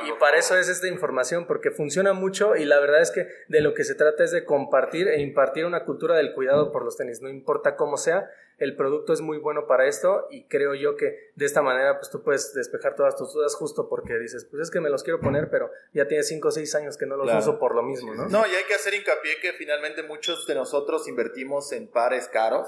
y 0.08 0.20
para 0.20 0.38
eso 0.40 0.58
es 0.58 0.68
esta 0.68 0.88
información, 0.88 1.46
porque 1.46 1.70
funciona 1.70 2.14
mucho 2.14 2.56
y 2.56 2.66
la 2.66 2.80
verdad 2.80 3.02
es 3.02 3.12
que 3.12 3.28
de 3.50 3.62
lo 3.62 3.76
que 3.76 3.84
se 3.84 3.94
trata 3.94 4.24
es 4.24 4.32
de 4.32 4.46
compartir 4.46 5.08
e 5.08 5.22
impartir 5.22 5.66
una 5.66 5.86
cultura 5.86 6.16
del 6.16 6.34
cuidado 6.34 6.72
por 6.72 6.84
los 6.84 6.98
tenis, 6.98 7.22
no 7.22 7.30
importa 7.30 7.76
cómo 7.76 7.98
sea, 7.98 8.32
el 8.58 8.76
producto 8.76 9.14
es 9.14 9.22
muy 9.22 9.38
bueno 9.38 9.68
para 9.68 9.88
esto 9.88 10.28
y 10.32 10.46
creo 10.46 10.74
yo 10.76 10.96
que 10.96 11.32
de 11.36 11.46
esta 11.46 11.62
manera 11.62 11.98
pues 12.00 12.10
tú 12.12 12.22
puedes 12.24 12.54
despejar 12.54 12.96
todas 12.96 13.16
tus 13.16 13.34
dudas 13.34 13.56
justo 13.56 13.90
porque 13.90 14.18
dices, 14.20 14.46
pues 14.46 14.64
es 14.64 14.72
que 14.72 14.80
me 14.80 14.90
los 14.90 15.04
quiero 15.04 15.20
poner, 15.20 15.50
pero 15.50 15.70
ya 15.94 16.08
tiene 16.08 16.24
5 16.24 16.48
o 16.48 16.52
6 16.52 16.76
años 16.76 16.98
que 16.98 17.06
no 17.06 17.16
los 17.18 17.26
Claro. 17.26 17.40
uso 17.40 17.60
por 17.60 17.76
lo 17.76 17.84
mismo, 17.84 18.14
¿no? 18.14 18.28
No, 18.30 18.46
y 18.48 18.52
hay 18.52 18.64
que 18.66 18.74
hacer 18.76 18.94
hincapié 18.94 19.38
que 19.42 19.54
finalmente 19.54 20.04
muchos 20.04 20.46
de 20.48 20.56
nosotros 20.56 21.08
invertimos 21.08 21.72
en 21.72 21.88
pares 21.88 22.28
caros 22.28 22.68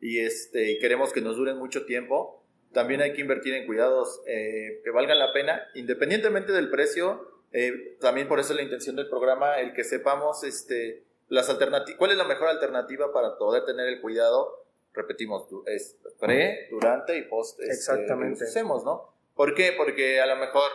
y, 0.00 0.20
este, 0.20 0.70
y 0.72 0.78
queremos 0.78 1.12
que 1.12 1.20
nos 1.20 1.36
duren 1.36 1.56
mucho 1.56 1.86
tiempo. 1.86 2.44
También 2.72 3.00
hay 3.02 3.12
que 3.12 3.20
invertir 3.20 3.54
en 3.54 3.66
cuidados 3.66 4.22
eh, 4.26 4.80
que 4.84 4.90
valgan 4.90 5.18
la 5.18 5.32
pena, 5.32 5.62
independientemente 5.74 6.52
del 6.52 6.70
precio. 6.70 7.28
eh, 7.52 7.96
también 8.00 8.28
por 8.28 8.40
eso 8.40 8.52
es 8.52 8.56
la 8.56 8.62
intención 8.62 8.96
del 8.96 9.08
programa, 9.10 9.60
el 9.60 9.74
que 9.74 9.84
sepamos 9.84 10.42
este, 10.42 11.04
las 11.28 11.48
cuál 11.98 12.10
es 12.10 12.16
la 12.16 12.24
mejor 12.24 12.48
alternativa 12.48 13.12
para 13.12 13.36
poder 13.38 13.64
tener 13.64 13.88
el 13.88 14.00
cuidado. 14.00 14.61
Repetimos, 14.94 15.46
es 15.66 15.96
pre, 16.20 16.68
durante 16.70 17.16
y 17.16 17.22
post. 17.22 17.58
este, 17.60 17.72
Exactamente. 17.72 18.38
que 18.38 18.44
los 18.44 18.50
usemos, 18.50 18.84
¿no? 18.84 19.14
¿Por 19.34 19.54
qué? 19.54 19.72
Porque 19.76 20.20
a 20.20 20.26
lo 20.26 20.36
mejor 20.36 20.70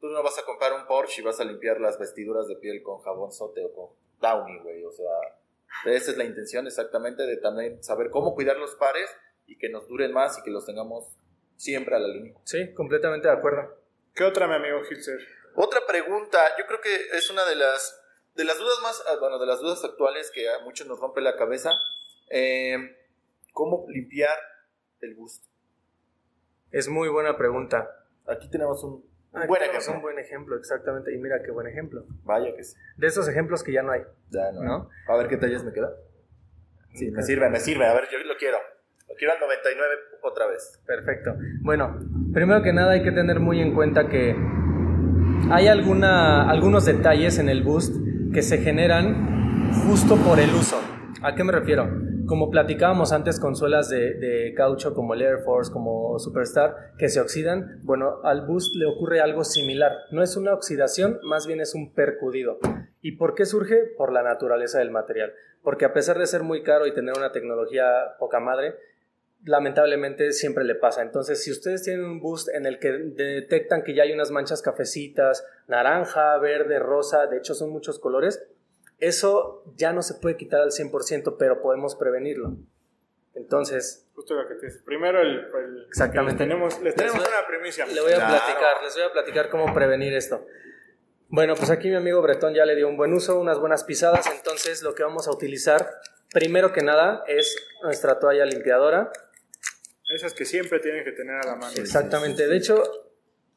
tú 0.00 0.06
no 0.08 0.22
vas 0.22 0.38
a 0.38 0.44
comprar 0.44 0.72
un 0.72 0.86
Porsche 0.86 1.22
y 1.22 1.24
vas 1.24 1.40
a 1.40 1.44
limpiar 1.44 1.80
las 1.80 1.98
vestiduras 1.98 2.46
de 2.46 2.56
piel 2.56 2.82
con 2.82 3.00
jabón 3.00 3.32
sote 3.32 3.64
o 3.64 3.72
con 3.74 3.90
Downy, 4.20 4.60
güey. 4.60 4.84
O 4.84 4.92
sea, 4.92 5.10
esa 5.86 6.12
es 6.12 6.16
la 6.16 6.24
intención 6.24 6.66
exactamente 6.66 7.24
de 7.24 7.36
también 7.38 7.82
saber 7.82 8.10
cómo 8.10 8.34
cuidar 8.34 8.56
los 8.56 8.76
pares 8.76 9.10
y 9.46 9.58
que 9.58 9.68
nos 9.68 9.88
duren 9.88 10.12
más 10.12 10.38
y 10.38 10.42
que 10.42 10.50
los 10.50 10.64
tengamos 10.64 11.16
siempre 11.56 11.96
a 11.96 11.98
la 11.98 12.08
línea. 12.08 12.34
Sí, 12.44 12.72
completamente 12.74 13.28
de 13.28 13.34
acuerdo. 13.34 13.76
¿Qué 14.14 14.24
otra, 14.24 14.46
mi 14.46 14.54
amigo 14.54 14.80
Hilser? 14.88 15.18
Otra 15.56 15.80
pregunta, 15.86 16.38
yo 16.58 16.66
creo 16.66 16.80
que 16.80 16.94
es 17.16 17.30
una 17.30 17.44
de 17.44 17.56
las, 17.56 18.00
de 18.34 18.44
las 18.44 18.58
dudas 18.58 18.78
más, 18.82 19.02
ah, 19.08 19.16
bueno, 19.18 19.38
de 19.38 19.46
las 19.46 19.60
dudas 19.60 19.82
actuales 19.84 20.30
que 20.30 20.48
a 20.48 20.58
muchos 20.60 20.86
nos 20.86 21.00
rompe 21.00 21.20
la 21.20 21.36
cabeza. 21.36 21.70
Eh, 22.30 22.76
¿Cómo 23.56 23.86
limpiar 23.88 24.36
el 25.00 25.14
busto? 25.14 25.48
Es 26.70 26.90
muy 26.90 27.08
buena 27.08 27.38
pregunta. 27.38 27.88
Aquí 28.26 28.50
tenemos 28.50 28.84
un, 28.84 29.02
Aquí 29.32 29.48
buen 29.48 29.62
ejemplo. 29.62 29.94
Un 29.94 30.02
buen 30.02 30.18
ejemplo, 30.18 30.56
exactamente. 30.58 31.14
Y 31.14 31.16
mira 31.16 31.42
qué 31.42 31.52
buen 31.52 31.66
ejemplo. 31.66 32.04
Vaya 32.24 32.54
que 32.54 32.62
sí. 32.62 32.76
De 32.98 33.06
esos 33.06 33.26
ejemplos 33.30 33.64
que 33.64 33.72
ya 33.72 33.82
no 33.82 33.92
hay. 33.92 34.02
Ya 34.28 34.52
no. 34.52 34.62
¿No? 34.62 34.90
A 35.08 35.16
ver 35.16 35.28
qué 35.28 35.38
tallas 35.38 35.64
me 35.64 35.72
queda. 35.72 35.90
Sí, 36.92 37.10
me 37.10 37.22
sirve, 37.22 37.48
me 37.48 37.58
sirve. 37.58 37.86
A 37.86 37.94
ver, 37.94 38.04
yo 38.12 38.18
lo 38.18 38.36
quiero. 38.36 38.58
Lo 39.08 39.14
quiero 39.14 39.32
al 39.32 39.40
99 39.40 39.94
otra 40.20 40.46
vez. 40.48 40.78
Perfecto. 40.86 41.34
Bueno, 41.62 41.98
primero 42.34 42.62
que 42.62 42.74
nada 42.74 42.92
hay 42.92 43.02
que 43.02 43.12
tener 43.12 43.40
muy 43.40 43.62
en 43.62 43.74
cuenta 43.74 44.10
que 44.10 44.36
hay 45.50 45.68
alguna, 45.68 46.50
algunos 46.50 46.84
detalles 46.84 47.38
en 47.38 47.48
el 47.48 47.62
boost 47.62 47.94
que 48.34 48.42
se 48.42 48.58
generan 48.58 49.72
justo 49.86 50.16
por 50.16 50.40
el 50.40 50.50
uso. 50.50 50.78
¿A 51.22 51.34
qué 51.34 51.42
me 51.42 51.52
refiero? 51.52 52.05
Como 52.26 52.50
platicábamos 52.50 53.12
antes 53.12 53.38
con 53.38 53.54
suelas 53.54 53.88
de, 53.88 54.14
de 54.14 54.52
caucho 54.54 54.94
como 54.94 55.14
el 55.14 55.22
Air 55.22 55.38
Force, 55.44 55.70
como 55.70 56.18
Superstar, 56.18 56.92
que 56.98 57.08
se 57.08 57.20
oxidan, 57.20 57.80
bueno, 57.84 58.20
al 58.24 58.44
boost 58.44 58.74
le 58.74 58.86
ocurre 58.86 59.20
algo 59.20 59.44
similar. 59.44 59.92
No 60.10 60.24
es 60.24 60.36
una 60.36 60.52
oxidación, 60.52 61.20
más 61.22 61.46
bien 61.46 61.60
es 61.60 61.74
un 61.74 61.92
percudido. 61.94 62.58
¿Y 63.00 63.12
por 63.12 63.36
qué 63.36 63.46
surge? 63.46 63.84
Por 63.96 64.12
la 64.12 64.24
naturaleza 64.24 64.80
del 64.80 64.90
material. 64.90 65.34
Porque 65.62 65.84
a 65.84 65.92
pesar 65.92 66.18
de 66.18 66.26
ser 66.26 66.42
muy 66.42 66.64
caro 66.64 66.88
y 66.88 66.94
tener 66.94 67.14
una 67.16 67.30
tecnología 67.30 67.84
poca 68.18 68.40
madre, 68.40 68.74
lamentablemente 69.44 70.32
siempre 70.32 70.64
le 70.64 70.74
pasa. 70.74 71.02
Entonces, 71.02 71.44
si 71.44 71.52
ustedes 71.52 71.84
tienen 71.84 72.04
un 72.04 72.20
boost 72.20 72.48
en 72.48 72.66
el 72.66 72.80
que 72.80 72.90
detectan 72.90 73.84
que 73.84 73.94
ya 73.94 74.02
hay 74.02 74.12
unas 74.12 74.32
manchas 74.32 74.62
cafecitas, 74.62 75.46
naranja, 75.68 76.36
verde, 76.38 76.80
rosa, 76.80 77.26
de 77.28 77.38
hecho 77.38 77.54
son 77.54 77.70
muchos 77.70 78.00
colores, 78.00 78.44
eso 78.98 79.64
ya 79.76 79.92
no 79.92 80.02
se 80.02 80.14
puede 80.14 80.36
quitar 80.36 80.60
al 80.60 80.70
100%, 80.70 81.36
pero 81.38 81.60
podemos 81.60 81.94
prevenirlo. 81.96 82.56
Entonces, 83.34 84.02
Justo 84.14 84.34
lo 84.34 84.48
que 84.48 84.54
te 84.54 84.66
dices. 84.66 84.82
Primero, 84.82 85.20
el, 85.20 85.28
el- 85.40 85.84
Exactamente. 85.88 86.44
Les 86.44 86.48
tenemos, 86.48 86.80
les 86.82 86.94
tenemos 86.94 87.18
Les 87.18 87.28
voy- 87.28 87.34
una 87.38 87.46
primicia. 87.46 87.86
le 87.86 88.00
voy 88.00 88.12
a 88.12 88.16
Claro. 88.16 88.34
platicar, 88.34 88.82
les 88.82 88.94
voy 88.94 89.02
a 89.04 89.12
platicar 89.12 89.50
cómo 89.50 89.74
prevenir 89.74 90.14
esto. 90.14 90.46
Bueno, 91.28 91.54
pues 91.54 91.68
aquí 91.70 91.88
mi 91.88 91.96
amigo 91.96 92.22
Bretón 92.22 92.54
ya 92.54 92.64
le 92.64 92.74
dio 92.76 92.88
un 92.88 92.96
buen 92.96 93.12
uso, 93.12 93.38
unas 93.38 93.58
buenas 93.58 93.84
pisadas, 93.84 94.26
entonces 94.34 94.82
lo 94.82 94.94
que 94.94 95.02
vamos 95.02 95.28
a 95.28 95.32
utilizar, 95.32 95.90
primero 96.32 96.72
que 96.72 96.80
nada, 96.82 97.24
es 97.26 97.54
nuestra 97.82 98.18
toalla 98.18 98.46
limpiadora. 98.46 99.12
Esas 100.14 100.32
que 100.32 100.44
siempre 100.46 100.78
tienen 100.78 101.04
que 101.04 101.12
tener 101.12 101.34
a 101.34 101.44
la 101.46 101.56
mano. 101.56 101.74
Exactamente, 101.76 102.46
de 102.46 102.56
hecho, 102.56 103.05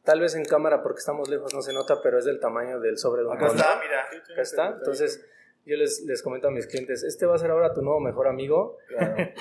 tal 0.03 0.19
vez 0.21 0.35
en 0.35 0.45
cámara 0.45 0.81
porque 0.81 0.99
estamos 0.99 1.29
lejos 1.29 1.53
no 1.53 1.61
se 1.61 1.73
nota, 1.73 2.01
pero 2.01 2.17
es 2.19 2.25
del 2.25 2.39
tamaño 2.39 2.79
del 2.79 2.97
sobre 2.97 3.21
de 3.21 3.27
un 3.27 3.35
Acá 3.37 3.47
está, 3.47 3.79
mira. 3.81 4.01
Acá 4.33 4.41
está. 4.41 4.67
Entonces, 4.67 5.25
yo 5.65 5.75
les, 5.77 6.01
les 6.07 6.23
comento 6.23 6.47
a 6.47 6.51
mis 6.51 6.65
clientes, 6.65 7.03
este 7.03 7.25
va 7.27 7.35
a 7.35 7.37
ser 7.37 7.51
ahora 7.51 7.73
tu 7.73 7.81
nuevo 7.83 7.99
mejor 7.99 8.27
amigo, 8.27 8.77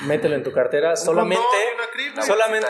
mételo 0.06 0.34
en 0.34 0.42
tu 0.42 0.52
cartera, 0.52 0.94
solamente, 0.96 1.42
cripta. 1.92 2.20
solamente 2.22 2.66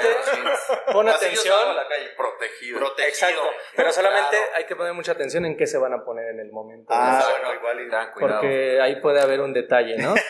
pon 0.92 1.08
atención, 1.08 1.56
salgo 1.56 1.70
a 1.70 1.74
la 1.74 1.88
calle. 1.88 2.06
Protegido. 2.16 2.78
Protegido. 2.78 3.08
exacto, 3.08 3.42
pero 3.74 3.90
solamente 3.92 4.36
Claro. 4.36 4.52
hay 4.54 4.64
que 4.66 4.76
poner 4.76 4.92
mucha 4.92 5.12
atención 5.12 5.44
en 5.44 5.56
qué 5.56 5.66
se 5.66 5.76
van 5.78 5.92
a 5.92 6.04
poner 6.04 6.28
en 6.28 6.40
el 6.40 6.52
momento. 6.52 6.86
Ah, 6.94 7.24
bueno, 7.30 7.54
igual 7.54 7.80
y 7.80 7.84
Tengan 7.84 8.12
cuidado. 8.12 8.40
porque 8.42 8.80
ahí 8.80 9.00
puede 9.00 9.20
haber 9.20 9.40
un 9.40 9.52
detalle, 9.52 9.96
¿no? 9.98 10.14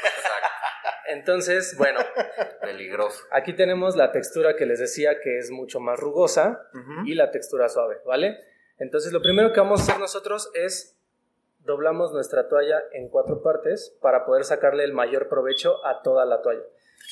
Entonces, 1.09 1.77
bueno, 1.77 2.01
Peligroso. 2.61 3.25
aquí 3.31 3.55
tenemos 3.55 3.97
la 3.97 4.13
textura 4.13 4.57
que 4.57 4.67
les 4.67 4.79
decía 4.79 5.21
que 5.21 5.39
es 5.39 5.51
mucho 5.51 5.81
más 5.81 5.99
rugosa 5.99 6.69
y 7.05 7.15
la 7.15 7.31
textura 7.31 7.69
suave, 7.69 7.99
¿vale? 8.07 8.39
Entonces, 8.79 9.13
lo 9.13 9.21
primero 9.23 9.53
que 9.53 9.61
vamos 9.61 9.81
a 9.81 9.83
hacer 9.85 9.99
nosotros 9.99 10.51
es 10.55 10.97
doblamos 11.65 12.13
nuestra 12.13 12.49
toalla 12.49 12.83
en 12.93 13.09
cuatro 13.09 13.43
partes 13.43 13.95
para 14.01 14.25
poder 14.25 14.45
sacarle 14.45 14.85
el 14.85 14.93
mayor 14.93 15.29
provecho 15.29 15.85
a 15.85 16.03
toda 16.03 16.25
la 16.25 16.41
toalla. 16.41 16.63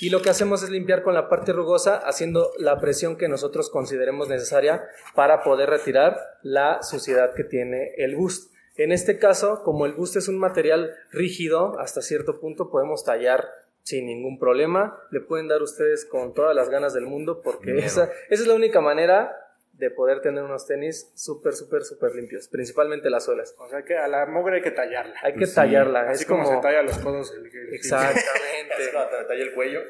Y 0.01 0.11
lo 0.11 0.21
que 0.21 0.31
hacemos 0.31 0.63
es 0.63 0.71
limpiar 0.71 1.03
con 1.03 1.15
la 1.15 1.29
parte 1.29 1.53
rugosa 1.53 1.97
haciendo 1.97 2.51
la 2.59 2.81
presión 2.81 3.17
que 3.17 3.29
nosotros 3.29 3.71
consideremos 3.71 4.29
necesaria 4.29 4.85
para 5.15 5.43
poder 5.43 5.71
retirar 5.71 6.19
la 6.43 6.83
suciedad 6.83 7.35
que 7.35 7.45
tiene 7.45 7.95
el 7.97 8.17
bust. 8.17 8.53
En 8.77 8.93
este 8.93 9.19
caso, 9.19 9.63
como 9.63 9.87
el 9.87 9.95
bust 9.95 10.17
es 10.17 10.29
un 10.29 10.39
material 10.39 10.95
rígido, 11.13 11.79
hasta 11.79 12.03
cierto 12.03 12.41
punto 12.41 12.71
podemos 12.71 13.05
tallar 13.05 13.49
sin 13.87 14.07
ningún 14.07 14.37
problema. 14.41 14.99
Le 15.13 15.21
pueden 15.21 15.47
dar 15.47 15.63
ustedes 15.63 16.05
con 16.05 16.35
todas 16.35 16.57
las 16.57 16.69
ganas 16.69 16.93
del 16.93 17.07
mundo 17.07 17.41
porque 17.41 17.79
esa, 17.79 18.11
esa 18.31 18.43
es 18.43 18.47
la 18.49 18.55
única 18.55 18.81
manera 18.81 19.33
de 19.75 19.91
poder 19.91 20.23
tener 20.23 20.43
unos 20.43 20.67
tenis 20.67 21.13
súper, 21.15 21.53
súper, 21.53 21.85
súper 21.85 22.15
limpios, 22.17 22.49
principalmente 22.49 23.11
las 23.11 23.27
suelas. 23.27 23.55
O 23.59 23.69
sea 23.69 23.83
que 23.85 23.97
a 23.97 24.09
la 24.09 24.25
mugre 24.27 24.57
hay 24.57 24.63
que 24.63 24.71
tallarla. 24.73 25.15
Hay 25.23 25.35
que 25.35 25.47
tallarla, 25.47 26.01
Así 26.11 26.23
es 26.23 26.27
como, 26.29 26.43
como... 26.45 26.57
se 26.57 26.63
talla 26.63 26.83
los 26.83 26.99
codos. 26.99 27.33
el- 27.37 27.47
el- 27.47 27.69
Es 27.69 27.75
Exactamente. 27.75 28.75
cuando 28.93 29.19
te 29.19 29.25
talla 29.25 29.43
el 29.45 29.53
cuello. 29.55 29.81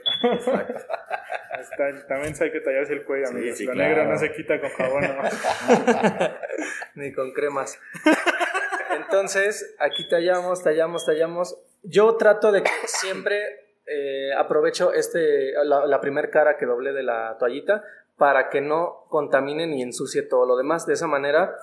Está- 1.58 2.06
también 2.08 2.34
hay 2.38 2.52
que 2.52 2.60
tallarse 2.60 2.92
el 2.92 3.04
cuello, 3.04 3.26
Sí, 3.28 3.34
amigos. 3.34 3.58
sí, 3.58 3.64
Lo 3.64 3.72
claro. 3.72 3.88
negro 3.88 4.04
no 4.12 4.18
se 4.18 4.32
quita 4.32 4.60
con 4.60 4.70
jabón 4.70 5.02
nomás. 5.08 5.34
Ni 6.96 7.12
con 7.12 7.32
cremas. 7.32 7.78
Entonces, 8.96 9.74
aquí 9.78 10.08
tallamos, 10.08 10.62
tallamos, 10.62 11.06
tallamos. 11.06 11.58
Yo 11.82 12.16
trato 12.16 12.52
de 12.52 12.62
que 12.62 12.70
siempre 12.86 13.65
eh, 13.86 14.32
aprovecho 14.36 14.92
este, 14.92 15.52
la, 15.64 15.86
la 15.86 16.00
primer 16.00 16.30
cara 16.30 16.56
que 16.56 16.66
doblé 16.66 16.92
de 16.92 17.02
la 17.02 17.36
toallita 17.38 17.84
para 18.16 18.48
que 18.48 18.60
no 18.60 19.04
contamine 19.08 19.66
ni 19.66 19.82
ensucie 19.82 20.22
todo 20.22 20.46
lo 20.46 20.56
demás. 20.56 20.86
De 20.86 20.94
esa 20.94 21.06
manera, 21.06 21.54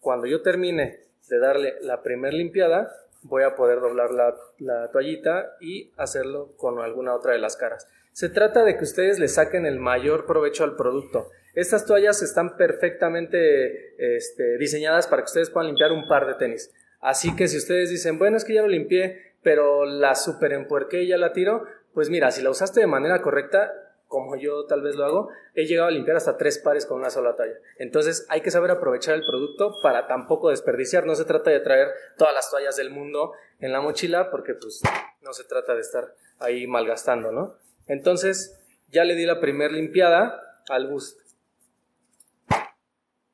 cuando 0.00 0.26
yo 0.26 0.42
termine 0.42 1.00
de 1.28 1.38
darle 1.38 1.74
la 1.80 2.02
primer 2.02 2.34
limpiada, 2.34 2.92
voy 3.22 3.42
a 3.42 3.54
poder 3.54 3.80
doblar 3.80 4.10
la, 4.10 4.34
la 4.58 4.90
toallita 4.90 5.56
y 5.60 5.92
hacerlo 5.96 6.52
con 6.56 6.78
alguna 6.78 7.14
otra 7.14 7.32
de 7.32 7.38
las 7.38 7.56
caras. 7.56 7.88
Se 8.12 8.28
trata 8.28 8.62
de 8.64 8.76
que 8.76 8.84
ustedes 8.84 9.18
le 9.18 9.28
saquen 9.28 9.66
el 9.66 9.80
mayor 9.80 10.26
provecho 10.26 10.62
al 10.62 10.76
producto. 10.76 11.30
Estas 11.54 11.86
toallas 11.86 12.22
están 12.22 12.56
perfectamente 12.56 14.16
este, 14.16 14.58
diseñadas 14.58 15.06
para 15.06 15.22
que 15.22 15.26
ustedes 15.26 15.50
puedan 15.50 15.68
limpiar 15.68 15.90
un 15.92 16.06
par 16.06 16.26
de 16.26 16.34
tenis. 16.34 16.72
Así 17.00 17.34
que 17.34 17.48
si 17.48 17.56
ustedes 17.56 17.90
dicen, 17.90 18.18
bueno, 18.18 18.36
es 18.36 18.44
que 18.44 18.54
ya 18.54 18.62
lo 18.62 18.68
limpié, 18.68 19.23
pero 19.44 19.84
la 19.84 20.16
super 20.16 20.52
empuerqué 20.52 21.02
y 21.02 21.08
ya 21.08 21.18
la 21.18 21.32
tiro, 21.32 21.64
pues 21.92 22.10
mira, 22.10 22.32
si 22.32 22.42
la 22.42 22.50
usaste 22.50 22.80
de 22.80 22.86
manera 22.88 23.22
correcta, 23.22 23.72
como 24.08 24.36
yo 24.36 24.66
tal 24.66 24.82
vez 24.82 24.96
lo 24.96 25.04
hago, 25.04 25.28
he 25.54 25.66
llegado 25.66 25.88
a 25.88 25.90
limpiar 25.90 26.16
hasta 26.16 26.36
tres 26.36 26.58
pares 26.58 26.86
con 26.86 26.98
una 26.98 27.10
sola 27.10 27.36
talla. 27.36 27.54
Entonces 27.78 28.26
hay 28.28 28.40
que 28.40 28.50
saber 28.50 28.70
aprovechar 28.70 29.14
el 29.14 29.22
producto 29.22 29.74
para 29.82 30.06
tampoco 30.06 30.50
desperdiciar. 30.50 31.04
No 31.04 31.14
se 31.14 31.24
trata 31.24 31.50
de 31.50 31.60
traer 31.60 31.88
todas 32.16 32.32
las 32.32 32.50
toallas 32.50 32.76
del 32.76 32.90
mundo 32.90 33.32
en 33.60 33.72
la 33.72 33.80
mochila 33.80 34.30
porque 34.30 34.54
pues 34.54 34.82
no 35.20 35.32
se 35.32 35.44
trata 35.44 35.74
de 35.74 35.80
estar 35.80 36.14
ahí 36.38 36.66
malgastando, 36.66 37.32
¿no? 37.32 37.56
Entonces 37.86 38.60
ya 38.88 39.04
le 39.04 39.14
di 39.14 39.26
la 39.26 39.40
primer 39.40 39.72
limpiada 39.72 40.62
al 40.68 40.88
bust. 40.88 41.20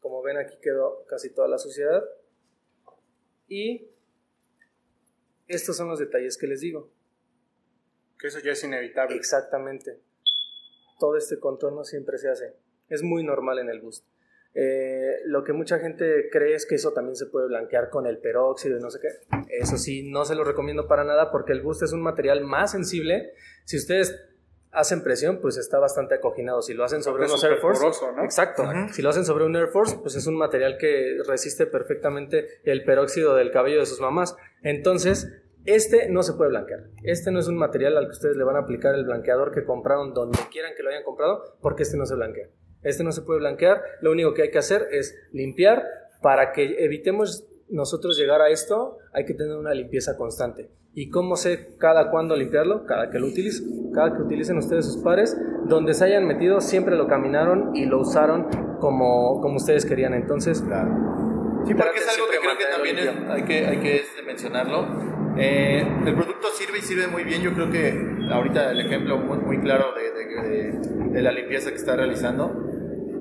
Como 0.01 0.23
ven 0.23 0.38
aquí 0.38 0.57
quedó 0.62 1.05
casi 1.07 1.33
toda 1.33 1.46
la 1.46 1.59
suciedad. 1.59 2.03
Y 3.49 3.90
estos 5.50 5.76
son 5.76 5.88
los 5.88 5.98
detalles 5.98 6.38
que 6.38 6.46
les 6.46 6.60
digo. 6.60 6.90
Que 8.18 8.28
eso 8.28 8.38
ya 8.40 8.52
es 8.52 8.64
inevitable. 8.64 9.16
Exactamente. 9.16 10.00
Todo 10.98 11.16
este 11.16 11.38
contorno 11.38 11.84
siempre 11.84 12.18
se 12.18 12.28
hace. 12.28 12.56
Es 12.88 13.02
muy 13.02 13.24
normal 13.24 13.58
en 13.58 13.70
el 13.70 13.80
bust. 13.80 14.04
Eh, 14.52 15.20
lo 15.26 15.44
que 15.44 15.52
mucha 15.52 15.78
gente 15.78 16.28
cree 16.30 16.54
es 16.54 16.66
que 16.66 16.74
eso 16.74 16.92
también 16.92 17.14
se 17.14 17.26
puede 17.26 17.46
blanquear 17.46 17.88
con 17.88 18.06
el 18.06 18.18
peróxido 18.18 18.78
y 18.78 18.80
no 18.80 18.90
sé 18.90 18.98
qué. 19.00 19.08
Eso 19.48 19.76
sí, 19.76 20.10
no 20.10 20.24
se 20.24 20.34
lo 20.34 20.44
recomiendo 20.44 20.88
para 20.88 21.04
nada 21.04 21.30
porque 21.30 21.52
el 21.52 21.62
bust 21.62 21.82
es 21.82 21.92
un 21.92 22.02
material 22.02 22.42
más 22.42 22.72
sensible. 22.72 23.32
Si 23.64 23.76
ustedes 23.76 24.18
hacen 24.72 25.02
presión, 25.02 25.40
pues 25.40 25.56
está 25.56 25.78
bastante 25.78 26.14
acoginado. 26.14 26.62
Si 26.62 26.74
lo 26.74 26.85
hacen 26.85 27.02
sobre 27.02 27.24
unos 27.24 27.42
Air 27.42 27.59
Force, 27.59 27.83
¿no? 28.16 28.24
exacto. 28.24 28.64
Si 28.92 29.02
lo 29.02 29.11
hacen 29.11 29.24
sobre 29.24 29.44
un 29.44 29.56
Air 29.56 29.68
Force, 29.68 29.98
pues 30.00 30.14
es 30.14 30.26
un 30.26 30.37
material 30.37 30.76
que 30.78 31.18
resiste 31.26 31.66
perfectamente 31.66 32.61
el 32.64 32.85
peróxido 32.85 33.35
del 33.35 33.50
cabello 33.50 33.80
de 33.80 33.87
sus 33.87 34.00
mamás. 34.00 34.37
Entonces, 34.62 35.28
este 35.66 36.09
no 36.09 36.22
se 36.22 36.35
puede 36.35 36.50
blanquear. 36.50 36.85
Este 37.02 37.30
no 37.30 37.40
es 37.40 37.48
un 37.48 37.56
material 37.56 37.96
al 37.96 38.06
que 38.06 38.12
ustedes 38.12 38.37
le 38.37 38.44
van 38.44 38.56
a 38.56 38.61
aplicar 38.61 38.94
el 38.94 39.04
blanqueador 39.04 39.52
que 39.52 39.64
compraron 39.64 40.14
donde 40.14 40.38
quieran 40.50 40.72
que 40.76 40.83
lo 40.83 40.90
hayan 40.90 41.04
comprado, 41.04 41.56
porque 41.61 41.83
este 41.83 41.96
no 41.96 42.06
se 42.06 42.14
blanquea. 42.14 42.48
Este 42.83 43.04
no 43.04 43.12
se 43.12 43.22
puede 43.22 43.40
blanquear. 43.40 43.83
Lo 44.00 44.12
único 44.12 44.33
que 44.33 44.42
hay 44.42 44.50
que 44.50 44.59
hacer 44.59 44.88
es 44.90 45.14
limpiar 45.33 45.85
para 46.22 46.52
que 46.52 46.85
evitemos 46.85 47.46
nosotros 47.68 48.16
llegar 48.16 48.40
a 48.40 48.48
esto. 48.48 48.98
Hay 49.12 49.24
que 49.26 49.35
tener 49.35 49.56
una 49.56 49.74
limpieza 49.74 50.16
constante. 50.16 50.70
¿Y 50.92 51.09
cómo 51.11 51.37
sé 51.37 51.76
cada 51.79 52.11
cuándo 52.11 52.35
limpiarlo? 52.37 52.85
Cada 52.85 53.11
que 53.11 53.18
lo 53.18 53.26
utilicen. 53.29 53.92
Cada 53.92 54.14
que 54.16 54.22
utilicen 54.22 54.59
ustedes 54.59 54.87
sus 54.87 54.98
pares, 55.03 55.37
donde 55.64 55.94
se 55.94 56.05
hayan 56.05 56.26
metido, 56.26 56.61
siempre 56.61 56.96
lo 56.96 57.07
caminaron 57.07 57.74
y 57.76 57.87
lo 57.87 58.00
usaron 58.00 58.48
como, 58.81 59.40
como 59.40 59.57
ustedes 59.57 59.85
querían. 59.87 60.14
Entonces, 60.14 60.59
Sí, 60.59 61.74
porque 61.74 61.98
es 61.98 62.09
algo 62.09 62.26
que 62.31 62.38
creo 62.38 62.57
que 62.59 62.64
también 62.64 62.98
es- 62.98 63.31
hay 63.31 63.42
que, 63.44 63.66
hay 63.66 63.79
que 63.81 63.96
este, 63.96 64.22
mencionarlo. 64.22 64.87
Eh, 65.37 65.87
el 66.07 66.14
producto 66.14 66.48
sirve 66.55 66.79
y 66.79 66.83
sirve 66.83 67.07
muy 67.07 67.22
bien. 67.22 67.42
Yo 67.42 67.53
creo 67.53 67.70
que 67.70 67.94
ahorita 68.33 68.70
el 68.72 68.81
ejemplo 68.81 69.18
muy, 69.18 69.38
muy 69.38 69.61
claro 69.61 69.88
de, 69.94 70.11
de- 70.11 70.48
de- 70.48 71.11
de 71.12 71.22
la 71.22 71.33
limpieza 71.33 71.70
que 71.70 71.76
está 71.76 71.96
realizando. 71.96 72.48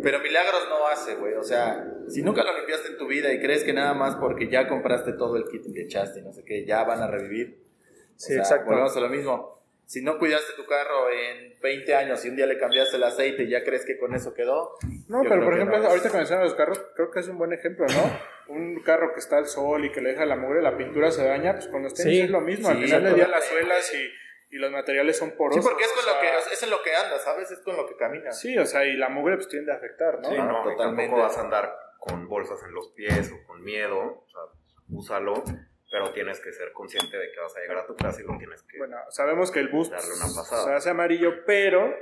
Pero 0.01 0.19
milagros 0.19 0.61
no 0.69 0.87
hace, 0.91 1.15
güey. 1.15 1.33
O 1.35 1.43
sea, 1.43 1.85
si 2.09 2.21
nunca 2.21 2.43
lo 2.43 2.55
limpiaste 2.57 2.89
en 2.89 2.97
tu 2.97 3.07
vida 3.07 3.31
y 3.33 3.39
crees 3.39 3.63
que 3.63 3.73
nada 3.73 3.93
más 3.93 4.15
porque 4.15 4.47
ya 4.49 4.67
compraste 4.67 5.13
todo 5.13 5.37
el 5.37 5.45
kit 5.45 5.63
que 5.73 5.81
echaste 5.83 6.19
y 6.19 6.23
no 6.23 6.33
sé 6.33 6.43
qué, 6.43 6.65
ya 6.65 6.83
van 6.83 7.01
a 7.01 7.07
revivir. 7.07 7.59
O 7.61 8.19
Sí, 8.19 8.33
sea, 8.33 8.39
exacto. 8.41 8.65
Volvemos 8.69 8.95
a 8.97 8.99
lo 8.99 9.09
mismo. 9.09 9.59
Si 9.85 10.03
no 10.03 10.19
cuidaste 10.19 10.53
tu 10.55 10.65
carro 10.67 11.09
en 11.09 11.59
20 11.61 11.95
años 11.95 12.23
y 12.23 12.29
un 12.29 12.35
día 12.35 12.45
le 12.45 12.59
cambiaste 12.59 12.97
el 12.97 13.03
aceite 13.03 13.43
y 13.43 13.49
ya 13.49 13.63
crees 13.63 13.85
que 13.85 13.97
con 13.97 14.13
eso 14.13 14.33
quedó. 14.35 14.75
No, 15.07 15.23
pero 15.23 15.43
por 15.43 15.53
ejemplo, 15.55 15.77
no 15.77 15.83
es- 15.83 15.89
ahorita 15.89 16.11
que 16.11 16.17
mencionan 16.17 16.43
los 16.45 16.53
carros, 16.53 16.79
creo 16.95 17.09
que 17.09 17.21
es 17.21 17.27
un 17.27 17.37
buen 17.39 17.53
ejemplo, 17.53 17.85
¿no? 17.87 18.19
Un 18.49 18.81
carro 18.83 19.13
que 19.13 19.19
está 19.19 19.37
al 19.37 19.45
sol 19.47 19.85
y 19.85 19.91
que 19.91 20.01
le 20.01 20.09
deja 20.09 20.25
la 20.25 20.35
mugre, 20.35 20.61
la 20.63 20.75
pintura 20.75 21.11
se 21.11 21.23
daña, 21.23 21.53
pues 21.53 21.67
con 21.67 21.83
los 21.83 21.93
tenis 21.93 22.13
Sí, 22.17 22.21
es 22.21 22.29
lo 22.31 22.41
mismo. 22.41 22.67
Al 22.69 22.77
sí, 22.77 22.83
final 22.85 23.03
del 23.03 23.13
día 23.15 23.27
las 23.27 23.45
suelas 23.45 23.93
y, 23.93 24.55
y 24.55 24.59
los 24.59 24.71
materiales 24.71 25.17
son 25.17 25.31
porosos. 25.37 25.63
Sí, 25.63 25.69
porque 25.69 25.83
es 25.85 25.91
con 25.91 26.03
o 26.03 26.07
lo 26.07 26.13
sea, 26.13 26.21
que 26.47 26.53
es 26.53 26.63
en 26.63 26.69
lo 26.71 26.81
que 26.81 26.95
andas, 26.95 27.23
¿sabes? 27.23 27.51
Es 27.51 27.59
con 27.59 27.75
lo 27.77 27.85
que 27.87 27.95
caminas. 27.95 28.39
Sí, 28.39 28.57
o 28.57 28.65
sea, 28.65 28.85
y 28.85 28.93
la 28.97 29.09
mugre 29.09 29.35
pues 29.35 29.47
tiende 29.49 29.71
a 29.71 29.75
afectar, 29.75 30.19
¿no? 30.19 30.29
Sí. 30.29 30.35
No, 30.35 30.45
no, 30.45 30.59
y 30.61 30.63
totalmente. 30.75 31.03
tampoco 31.03 31.21
vas 31.21 31.37
a 31.37 31.41
andar 31.41 31.75
con 31.99 32.27
bolsas 32.27 32.63
en 32.63 32.73
los 32.73 32.89
pies 32.89 33.31
o 33.31 33.45
con 33.47 33.63
miedo. 33.63 33.99
O 34.25 34.29
sea, 34.29 34.41
úsalo, 34.89 35.43
pero 35.91 36.11
tienes 36.13 36.39
que 36.39 36.51
ser 36.51 36.71
consciente 36.73 37.17
de 37.17 37.31
que 37.31 37.39
vas 37.39 37.55
a 37.55 37.59
llegar 37.61 37.77
a 37.79 37.85
tu 37.85 37.95
casa 37.95 38.21
y 38.21 38.25
lo 38.25 38.37
tienes 38.37 38.63
que. 38.63 38.77
Bueno, 38.77 38.97
sabemos 39.09 39.51
que 39.51 39.59
el 39.59 39.69
boost 39.69 39.91
Darle 39.91 40.13
una 40.15 40.35
pasada. 40.35 40.63
se 40.65 40.73
hace 40.73 40.89
amarillo, 40.89 41.45
pero 41.45 41.93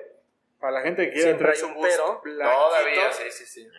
para 0.59 0.73
la 0.73 0.81
gente 0.81 1.05
que 1.05 1.13
quiera 1.13 1.27
Siempre 1.37 1.51
hay 1.51 1.61
un 1.63 1.73
boost 1.75 1.99
pero. 2.23 2.45
Todavía, 2.49 3.11
sí, 3.11 3.29
sí, 3.31 3.45
sí. 3.45 3.69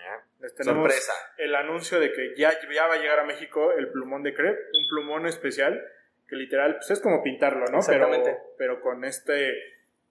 Les 0.40 0.54
tenemos 0.54 0.82
Sorpresa. 0.82 1.12
el 1.38 1.54
anuncio 1.54 1.98
de 2.00 2.12
que 2.12 2.34
ya, 2.36 2.52
ya 2.72 2.86
va 2.86 2.94
a 2.94 2.98
llegar 2.98 3.18
a 3.20 3.24
México 3.24 3.72
el 3.72 3.90
plumón 3.90 4.22
de 4.22 4.34
crepe, 4.34 4.60
un 4.72 4.88
plumón 4.88 5.26
especial 5.26 5.84
que 6.28 6.36
literal 6.36 6.74
pues 6.76 6.90
es 6.90 7.00
como 7.00 7.22
pintarlo, 7.22 7.66
¿no? 7.66 7.78
Exactamente. 7.78 8.30
Pero, 8.30 8.54
pero 8.58 8.80
con 8.82 9.04
este 9.04 9.52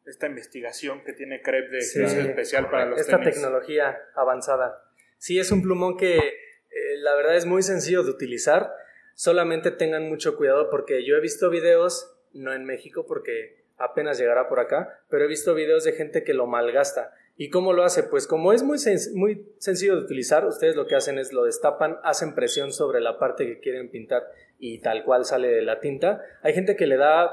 esta 0.05 0.25
investigación 0.27 1.03
que 1.03 1.13
tiene 1.13 1.41
crepe 1.41 1.69
de 1.69 1.81
Sí, 1.81 1.99
que 1.99 2.05
es 2.05 2.13
especial 2.13 2.69
para 2.69 2.85
los 2.85 2.99
esta 2.99 3.17
tenis. 3.19 3.35
tecnología 3.35 3.99
avanzada. 4.15 4.83
Sí, 5.17 5.39
es 5.39 5.51
un 5.51 5.61
plumón 5.61 5.97
que 5.97 6.17
eh, 6.17 6.97
la 6.99 7.15
verdad 7.15 7.35
es 7.35 7.45
muy 7.45 7.63
sencillo 7.63 8.03
de 8.03 8.11
utilizar. 8.11 8.71
Solamente 9.15 9.71
tengan 9.71 10.07
mucho 10.07 10.37
cuidado 10.37 10.69
porque 10.69 11.05
yo 11.05 11.15
he 11.15 11.21
visto 11.21 11.49
videos, 11.49 12.15
no 12.33 12.53
en 12.53 12.65
México 12.65 13.05
porque 13.07 13.65
apenas 13.77 14.17
llegará 14.17 14.47
por 14.47 14.59
acá, 14.59 15.01
pero 15.09 15.25
he 15.25 15.27
visto 15.27 15.53
videos 15.53 15.83
de 15.83 15.93
gente 15.93 16.23
que 16.23 16.33
lo 16.33 16.47
malgasta. 16.47 17.13
¿Y 17.35 17.49
cómo 17.49 17.71
lo 17.71 17.83
hace? 17.83 18.03
Pues 18.03 18.25
como 18.25 18.51
es 18.51 18.63
muy, 18.63 18.77
muy 19.13 19.45
sencillo 19.59 19.95
de 19.95 20.01
utilizar, 20.01 20.45
ustedes 20.45 20.75
lo 20.75 20.87
que 20.87 20.95
hacen 20.95 21.19
es 21.19 21.31
lo 21.31 21.45
destapan, 21.45 21.97
hacen 22.03 22.33
presión 22.33 22.73
sobre 22.73 22.99
la 22.99 23.19
parte 23.19 23.45
que 23.45 23.59
quieren 23.59 23.91
pintar 23.91 24.23
y 24.57 24.79
tal 24.81 25.03
cual 25.03 25.23
sale 25.23 25.49
de 25.49 25.61
la 25.61 25.79
tinta. 25.79 26.23
Hay 26.41 26.53
gente 26.53 26.75
que 26.75 26.87
le 26.87 26.97
da 26.97 27.29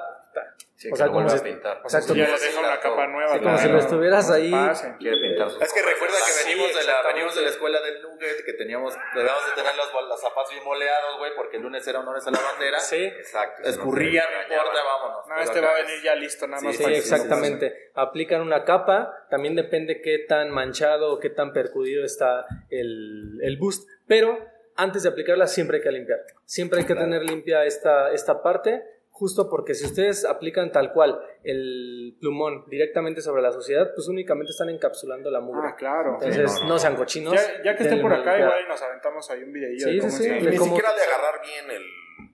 Sí, 0.76 0.90
O 0.92 0.96
sea, 0.96 1.06
lo 1.06 1.12
como 1.12 1.28
si- 1.28 1.38
a 1.38 1.42
pintar. 1.42 1.78
Exacto, 1.84 2.14
Ya 2.14 2.26
como 2.26 2.38
deja 2.38 2.60
una 2.60 2.80
capa 2.80 3.06
nueva. 3.06 3.28
Sí, 3.32 3.38
como 3.38 3.50
claro. 3.50 3.58
si 3.58 3.68
lo 3.72 3.78
estuvieras 3.78 4.30
ahí. 4.30 4.50
Quiere 4.98 5.16
pintar 5.18 5.50
sus 5.50 5.62
Es 5.62 5.72
que 5.72 5.82
recuerda 5.82 6.16
que 6.16 6.32
Sí, 6.32 6.48
venimos 6.48 6.74
de 6.74 6.84
la, 6.84 7.02
venimos 7.02 7.34
de 7.36 7.42
la 7.42 7.48
escuela 7.48 7.80
del 7.80 8.02
Nugget, 8.02 8.44
que 8.44 8.52
teníamos, 8.54 8.94
debíamos 9.14 9.46
de 9.46 9.52
tener 9.54 9.76
los, 9.76 10.08
los 10.08 10.20
zapatos 10.20 10.50
bien 10.50 10.64
boleados, 10.64 11.18
güey, 11.18 11.30
porque 11.36 11.56
el 11.58 11.62
lunes 11.62 11.86
era 11.86 12.00
honores 12.00 12.26
a 12.26 12.30
la 12.32 12.40
bandera. 12.40 12.80
Sí, 12.80 12.96
Exacto. 13.04 13.62
Escurría, 13.68 14.24
no 14.30 14.42
importa, 14.54 14.80
vámonos. 14.84 15.28
No, 15.28 15.40
este 15.40 15.60
va 15.60 15.70
a 15.70 15.74
venir 15.74 16.02
ya 16.02 16.14
listo, 16.16 16.46
nada 16.48 16.58
Sí, 16.60 16.66
más. 16.66 16.76
Sí, 16.76 16.82
para 16.82 16.96
exactamente. 16.96 17.90
Aplican 17.94 18.40
una 18.42 18.64
capa, 18.64 19.26
también 19.30 19.54
depende 19.54 20.00
qué 20.02 20.18
tan 20.28 20.50
manchado 20.50 21.12
o 21.12 21.20
qué 21.20 21.30
tan 21.30 21.52
percudido 21.52 22.04
está 22.04 22.44
el, 22.68 23.38
el 23.42 23.56
boost, 23.58 23.88
pero 24.08 24.38
antes 24.76 25.04
de 25.04 25.08
aplicarla 25.08 25.46
siempre 25.46 25.76
hay 25.78 25.82
que 25.84 25.92
limpiar. 25.92 26.20
Siempre 26.44 26.80
hay 26.80 26.86
que 26.86 26.94
tener 26.96 27.22
limpia 27.22 27.64
esta, 27.64 28.10
esta 28.10 28.42
parte, 28.42 28.82
justo 29.16 29.48
porque 29.48 29.74
si 29.74 29.86
ustedes 29.86 30.24
aplican 30.24 30.72
tal 30.72 30.92
cual 30.92 31.20
el 31.44 32.16
plumón 32.20 32.64
directamente 32.68 33.20
sobre 33.22 33.42
la 33.42 33.52
suciedad, 33.52 33.92
pues 33.94 34.08
únicamente 34.08 34.50
están 34.50 34.68
encapsulando 34.70 35.30
la 35.30 35.38
mugre. 35.40 35.68
Ah, 35.68 35.76
claro. 35.76 36.14
Entonces, 36.14 36.50
Sí, 36.50 36.58
no, 36.62 36.64
no, 36.66 36.74
no. 36.74 36.78
sean 36.80 36.96
cochinos. 36.96 37.32
Ya, 37.34 37.62
ya 37.62 37.76
que 37.76 37.84
esté 37.84 37.94
denle 37.94 38.02
por 38.02 38.12
acá, 38.12 38.36
igual 38.38 38.68
nos 38.68 38.82
aventamos 38.82 39.30
ahí 39.30 39.44
un 39.44 39.52
videillo 39.52 39.86
Sí, 39.86 39.94
de 39.94 39.98
cómo 40.00 40.10
sí, 40.10 40.16
se 40.24 40.40
sí. 40.40 40.46
Ni 40.46 40.56
¿Cómo 40.56 40.74
siquiera 40.76 40.94
de 40.96 41.02
agarrar 41.02 41.40
bien 41.42 41.70
el 41.70 41.82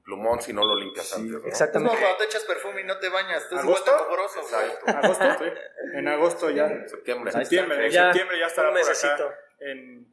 plumón 0.04 0.40
si 0.40 0.54
no 0.54 0.64
lo 0.64 0.74
limpias 0.74 1.12
antes. 1.14 1.30
¿no? 1.30 1.36
Es 1.36 1.42
como 1.42 1.50
Exactamente. 1.50 1.96
cuando 2.00 2.16
te 2.16 2.24
echas 2.24 2.44
perfume 2.44 2.80
y 2.80 2.84
no 2.84 2.98
te 2.98 3.08
bañas. 3.10 3.42
Estás 3.42 3.60
¿Agosto? 3.60 3.90
¿Agosto? 3.92 5.44
En 5.94 6.08
agosto 6.08 6.50
ya. 6.50 6.66
Septiembre. 6.88 7.30
Septiembre, 7.30 7.86
en 7.86 7.92
Ya, 7.92 8.04
septiembre 8.06 8.38
ya 8.40 8.46
estará 8.46 8.70
por 8.70 8.80
acá 8.80 9.34
en, 9.60 10.06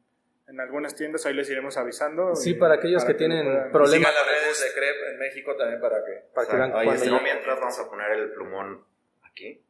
en 0.48 0.60
algunas 0.60 0.94
tiendas, 0.94 1.24
ahí 1.26 1.34
les 1.34 1.48
iremos 1.50 1.76
avisando. 1.76 2.34
Sí, 2.34 2.54
para 2.54 2.74
aquellos 2.74 3.04
que 3.04 3.12
lo 3.12 3.18
tienen 3.18 3.44
puedan- 3.44 3.70
problemas 3.72 4.10
Sigan 4.10 4.14
las 4.14 4.26
redes 4.42 4.60
de 4.64 4.80
Crepe 4.80 5.10
en 5.12 5.18
México 5.18 5.56
también 5.56 5.80
para 5.80 6.04
que... 6.04 6.22
Para 6.34 6.48
que 6.48 6.56
vean 6.56 6.72
Ahí 6.74 6.86
cuando 6.86 6.92
está. 7.04 7.16
ya- 7.16 7.22
mientras 7.22 7.60
vamos 7.60 7.78
a 7.78 7.88
poner 7.90 8.10
el 8.12 8.32
plumón 8.32 8.84
aquí. 9.30 9.62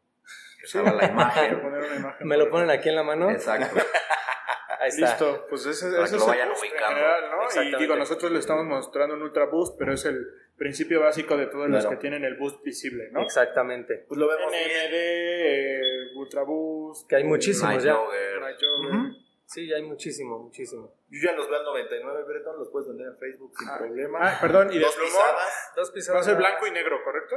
Que 0.61 0.67
Sí. 0.67 0.73
salga 0.79 0.93
la 0.93 1.01
que 1.01 1.07
imagen. 1.13 1.61
poner 1.63 1.83
una 1.83 1.97
imagen. 1.97 2.27
Me 2.29 2.37
lo 2.37 2.49
ponen 2.49 2.71
aquí 2.71 2.89
en 2.89 2.97
la 2.97 3.03
mano. 3.03 3.31
Exacto. 3.31 3.77
Ahí 4.81 4.91
está. 4.91 5.07
Listo, 5.09 5.47
pues 5.51 5.67
ese, 5.67 5.91
Para 5.91 6.05
ese 6.05 6.13
que 6.13 6.17
es 6.19 6.27
lo 6.27 6.33
el 6.33 6.39
vayan 6.39 6.49
boost 6.51 6.63
en 6.65 6.71
ubicando. 6.71 6.95
general, 6.95 7.31
¿no? 7.33 7.43
Y 7.43 7.45
Exactamente. 7.47 7.79
digo, 7.79 7.97
nosotros 7.97 8.31
le 8.33 8.39
estamos 8.39 8.65
mostrando 8.65 9.15
un 9.17 9.23
Ultra 9.23 9.47
Boost, 9.47 9.77
pero 9.77 9.93
es 9.93 10.05
el 10.05 10.25
principio 10.57 11.01
básico 11.01 11.37
de 11.37 11.47
todos 11.47 11.69
los 11.69 11.81
Claro. 11.81 11.91
que 11.97 12.01
tienen 12.01 12.25
el 12.25 12.37
boost 12.37 12.63
visible, 12.63 13.09
¿no? 13.11 13.23
Exactamente. 13.23 14.05
Pues 14.07 14.19
lo 14.19 14.29
vemos 14.29 14.53
bien. 14.53 14.65
NMD, 14.71 14.95
eh, 14.95 15.81
Ultra 16.15 16.43
Boost. 16.45 17.09
Que 17.09 17.17
hay 17.17 17.25
muchísimos 17.25 17.71
Night 17.75 17.85
ya. 17.85 17.95
Jogger. 17.95 18.41
Night 18.41 18.57
Jogger. 18.61 19.28
Sí, 19.49 19.67
ya 19.67 19.77
hay 19.77 19.83
muchísimo, 19.83 20.39
muchísimo. 20.39 20.93
Yo 21.09 21.21
ya 21.25 21.33
los 21.35 21.49
veo 21.49 21.59
al 21.59 21.65
99, 21.65 22.23
Breton, 22.25 22.59
los 22.59 22.69
puedes 22.69 22.87
vender 22.89 23.07
en 23.09 23.17
Facebook 23.17 23.51
sin 23.59 23.67
problema. 23.79 24.19
Ah, 24.21 24.39
perdón, 24.43 24.69
y 24.73 24.79
Dos 24.79 24.95
pisadas. 24.95 25.73
Dos 25.75 25.89
va 25.89 25.91
a 25.91 25.95
pisadas. 25.95 26.25
ser 26.27 26.37
blanco 26.37 26.67
y 26.67 26.71
negro, 26.71 26.99
¿correcto? 27.03 27.37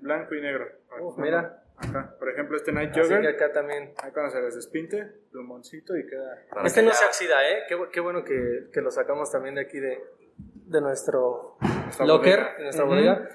Blanco 0.00 0.34
y 0.36 0.40
negro. 0.40 0.68
Mira. 1.16 1.64
Acá, 1.76 2.14
por 2.18 2.28
ejemplo, 2.28 2.56
este 2.56 2.70
Night 2.72 2.90
Así 2.90 3.00
que 3.00 3.14
Jogger, 3.16 3.26
acá 3.34 3.52
también. 3.52 3.92
ahí 4.02 4.10
cuando 4.12 4.30
se 4.32 4.40
les 4.40 4.54
despinte, 4.54 5.04
plumoncito 5.30 5.96
y 5.96 6.06
queda... 6.06 6.44
Para 6.50 6.66
Este 6.66 6.80
que 6.80 6.86
no 6.86 6.92
ya- 6.92 6.96
se 6.98 7.04
oxida, 7.06 7.48
¿eh? 7.50 7.62
Qué, 7.68 7.76
qué 7.92 8.00
bueno 8.00 8.24
que, 8.24 8.68
que 8.72 8.80
lo 8.80 8.90
sacamos 8.90 9.30
también 9.30 9.54
de 9.56 9.60
aquí 9.62 9.78
de, 9.78 10.00
de 10.36 10.80
nuestro 10.80 11.56
locker, 12.04 12.36
bodega. 12.40 12.54
de 12.56 12.62
nuestra 12.64 12.84
Ujú. 12.84 12.94
bodega. 12.94 13.28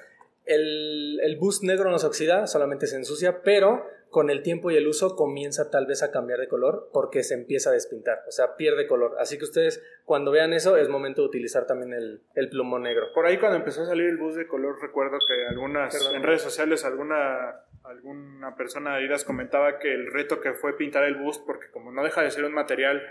El, 0.46 1.20
el 1.22 1.38
boost 1.38 1.64
negro 1.64 1.90
no 1.90 2.00
se 2.00 2.08
oxida, 2.08 2.48
solamente 2.48 2.88
se 2.88 2.98
ensucia, 2.98 3.42
pero 3.44 3.86
con 4.14 4.30
el 4.30 4.44
tiempo 4.44 4.72
y 4.72 4.78
el 4.78 4.88
uso 4.88 5.16
comienza 5.16 5.72
tal 5.72 5.88
vez 5.88 6.04
a 6.04 6.12
cambiar 6.12 6.40
de 6.40 6.48
color 6.48 6.90
porque 6.94 7.24
se 7.24 7.34
empieza 7.34 7.72
a 7.72 7.74
despintar, 7.74 8.24
o 8.28 8.32
sea, 8.32 8.56
pierde 8.56 8.88
color. 8.88 9.16
Así 9.20 9.38
que 9.38 9.44
ustedes 9.44 9.84
cuando 10.06 10.32
vean 10.32 10.54
eso 10.54 10.78
es 10.78 10.88
momento 10.88 11.24
de 11.24 11.28
utilizar 11.28 11.66
también 11.66 11.94
el, 11.94 12.22
el 12.36 12.50
plumón 12.50 12.84
negro. 12.84 13.08
Por 13.14 13.26
ahí 13.26 13.40
cuando 13.40 13.58
empezó 13.58 13.82
a 13.82 13.86
salir 13.88 14.06
el 14.06 14.18
bus 14.18 14.36
de 14.36 14.48
color, 14.48 14.80
recuerdo 14.82 15.18
que 15.28 15.48
algunas 15.48 15.94
Perdón. 15.94 16.16
en 16.16 16.24
redes 16.24 16.44
sociales 16.44 16.86
alguna 16.86 17.64
alguna 17.84 18.56
persona 18.56 18.92
de 18.92 18.98
Adidas 18.98 19.26
comentaba 19.26 19.80
que 19.80 19.94
el 19.94 20.12
reto 20.14 20.40
que 20.40 20.54
fue 20.54 20.78
pintar 20.78 21.04
el 21.04 21.16
boost 21.16 21.46
porque 21.46 21.70
como 21.72 21.92
no 21.92 22.04
deja 22.04 22.22
de 22.22 22.32
ser 22.32 22.46
un 22.46 22.54
material 22.54 23.02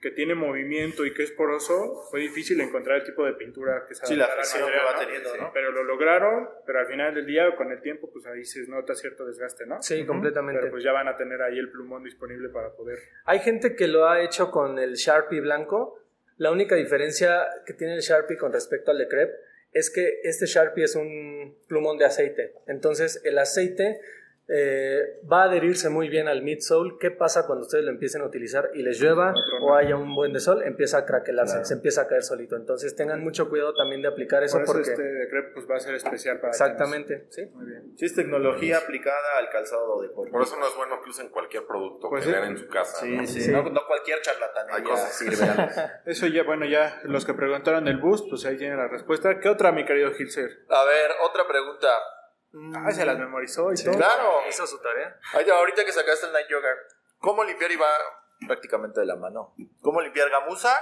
que 0.00 0.10
tiene 0.10 0.34
movimiento 0.34 1.06
y 1.06 1.14
que 1.14 1.22
es 1.22 1.32
poroso, 1.32 2.06
fue 2.10 2.20
difícil 2.20 2.60
encontrar 2.60 2.98
el 2.98 3.04
tipo 3.04 3.24
de 3.24 3.32
pintura 3.32 3.86
que 3.88 3.94
se 3.94 4.06
Sí, 4.06 4.14
la 4.14 4.26
fricción 4.28 4.70
que 4.70 4.76
va 4.76 4.92
¿no? 4.92 4.98
teniendo, 4.98 5.30
Sí. 5.32 5.38
¿no? 5.40 5.50
Pero 5.54 5.72
lo 5.72 5.84
lograron, 5.84 6.48
pero 6.66 6.80
al 6.80 6.86
final 6.86 7.14
del 7.14 7.24
día 7.26 7.54
con 7.56 7.72
el 7.72 7.80
tiempo 7.80 8.10
pues 8.12 8.26
ahí 8.26 8.44
se 8.44 8.66
nota 8.68 8.94
cierto 8.94 9.24
desgaste, 9.24 9.64
¿no? 9.66 9.80
Sí, 9.82 10.04
completamente. 10.04 10.60
Pero 10.60 10.72
pues 10.72 10.84
ya 10.84 10.92
van 10.92 11.08
a 11.08 11.16
tener 11.16 11.40
ahí 11.42 11.58
el 11.58 11.70
plumón 11.70 12.04
disponible 12.04 12.48
para 12.50 12.70
poder 12.74 12.98
Hay 13.24 13.38
gente 13.40 13.74
que 13.74 13.88
lo 13.88 14.06
ha 14.08 14.20
hecho 14.22 14.50
con 14.50 14.78
el 14.78 14.94
Sharpie 14.94 15.40
blanco. 15.40 15.98
La 16.36 16.50
única 16.50 16.74
diferencia 16.76 17.46
que 17.64 17.72
tiene 17.72 17.94
el 17.94 18.00
Sharpie 18.00 18.36
con 18.36 18.52
respecto 18.52 18.90
al 18.90 18.98
de 18.98 19.08
crepe 19.08 19.32
es 19.72 19.90
que 19.90 20.20
este 20.24 20.44
Sharpie 20.46 20.84
es 20.84 20.94
un 20.94 21.56
plumón 21.68 21.96
de 21.96 22.04
aceite. 22.04 22.52
Entonces 22.66 23.22
el 23.24 23.38
aceite 23.38 24.00
eh, 24.48 25.20
va 25.30 25.42
a 25.42 25.44
adherirse 25.46 25.88
muy 25.88 26.08
bien 26.08 26.28
al 26.28 26.42
midsole. 26.42 26.94
¿Qué 27.00 27.10
pasa 27.10 27.46
cuando 27.46 27.64
ustedes 27.64 27.84
lo 27.84 27.90
empiecen 27.90 28.22
a 28.22 28.26
utilizar 28.26 28.70
y 28.74 28.82
les 28.82 29.00
llueva 29.00 29.34
o 29.60 29.74
haya 29.74 29.96
un 29.96 30.14
buen 30.14 30.32
de 30.32 30.40
sol? 30.40 30.62
Empieza 30.62 30.98
a 30.98 31.06
craquelarse, 31.06 31.64
se 31.64 31.74
empieza 31.74 32.02
a 32.02 32.06
caer 32.06 32.22
solito. 32.22 32.54
Entonces 32.56 32.94
tengan 32.94 33.22
mucho 33.22 33.48
cuidado 33.48 33.74
también 33.74 34.02
de 34.02 34.08
aplicar 34.08 34.44
eso 34.44 34.58
por 34.58 34.62
eso 34.64 34.72
porque... 34.72 34.90
este 34.90 35.02
de 35.02 35.28
crepe 35.28 35.50
pues 35.54 35.68
va 35.68 35.76
a 35.76 35.80
ser 35.80 35.94
especial 35.96 36.38
para 36.38 36.50
Exactamente, 36.50 37.26
sí. 37.30 37.44
Muy 37.54 37.66
bien. 37.66 37.92
Sí, 37.96 38.04
es 38.04 38.14
tecnología 38.14 38.78
aplicada 38.78 39.38
al 39.38 39.48
calzado 39.48 40.00
de 40.02 40.08
Por 40.10 40.42
eso 40.42 40.56
no 40.56 40.68
es 40.68 40.76
bueno 40.76 41.00
que 41.02 41.10
usen 41.10 41.28
cualquier 41.30 41.66
producto 41.66 42.08
Pues 42.08 42.24
que 42.24 42.30
sí. 42.30 42.36
vean 42.36 42.50
en 42.50 42.58
su 42.58 42.68
casa. 42.68 43.04
¿no? 43.04 43.26
Sí, 43.26 43.40
sí, 43.40 43.50
No, 43.50 43.62
no 43.64 43.80
cualquier 43.86 44.20
charlatanería 44.20 44.76
Hay 44.76 44.82
cosas 44.84 45.12
sirve. 45.12 45.36
Eso 46.06 46.26
ya, 46.28 46.44
bueno, 46.44 46.66
ya 46.66 47.00
los 47.04 47.24
que 47.24 47.34
preguntaron 47.34 47.84
del 47.84 47.98
boost, 47.98 48.28
pues 48.30 48.44
ahí 48.46 48.56
tienen 48.56 48.78
la 48.78 48.88
respuesta. 48.88 49.40
¿Qué 49.40 49.48
otra, 49.48 49.72
mi 49.72 49.84
querido 49.84 50.12
Gilser? 50.12 50.50
A 50.68 50.84
ver, 50.84 51.10
otra 51.24 51.46
pregunta. 51.48 51.88
Ah, 52.74 52.90
se 52.92 53.04
las 53.04 53.18
memorizó 53.18 53.72
y 53.72 53.76
todo. 53.76 53.96
Claro. 53.96 54.40
Hizo 54.48 54.66
su 54.66 54.78
tarea. 54.78 55.18
Ahorita 55.32 55.84
que 55.84 55.92
sacaste 55.92 56.26
el 56.26 56.32
Night 56.32 56.46
Jogger, 56.50 56.76
¿cómo 57.18 57.44
limpiar 57.44 57.70
y 57.70 57.76
va 57.76 57.88
prácticamente 58.46 59.00
de 59.00 59.06
la 59.06 59.16
mano? 59.16 59.54
¿Cómo 59.80 60.00
limpiar 60.00 60.30
gamuza 60.30 60.74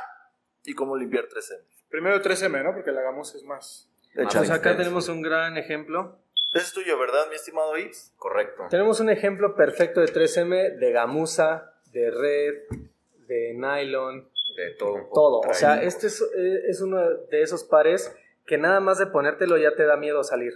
y 0.65 0.75
cómo 0.75 0.97
limpiar 0.97 1.25
3M? 1.29 1.65
Primero 1.89 2.23
3M, 2.23 2.63
¿no? 2.63 2.75
Porque 2.75 2.93
la 2.93 3.03
gamuza 3.03 3.37
es 3.37 3.45
más. 3.45 3.91
Echa. 4.15 4.39
Pues 4.39 4.51
acá 4.51 4.77
tenemos 4.77 5.09
un 5.09 5.23
gran 5.23 5.57
ejemplo. 5.57 6.19
Es 6.53 6.73
tuyo, 6.73 6.97
¿verdad, 6.99 7.27
mi 7.29 7.35
estimado 7.35 7.77
Ips? 7.77 8.13
Correcto. 8.17 8.67
Tenemos 8.71 9.01
un 9.01 9.11
ejemplo 9.11 9.57
perfecto 9.57 10.01
de 10.01 10.07
3M, 10.07 10.79
de 10.79 10.93
gamuza, 10.93 11.73
de 11.87 12.11
red, 12.11 12.79
de 13.27 13.55
nylon, 13.55 14.31
De 14.57 14.71
todo 14.79 15.09
todo. 15.13 15.41
O 15.41 15.55
sea, 15.55 15.83
este 15.83 16.07
es, 16.07 16.23
eh, 16.23 16.63
es 16.69 16.81
uno 16.81 17.01
de 17.01 17.43
esos 17.43 17.65
pares 17.65 18.15
que 18.47 18.59
nada 18.59 18.79
más 18.79 18.99
de 18.99 19.07
ponértelo 19.07 19.57
ya 19.57 19.75
te 19.75 19.85
da 19.85 19.97
miedo 19.97 20.23
salir. 20.23 20.53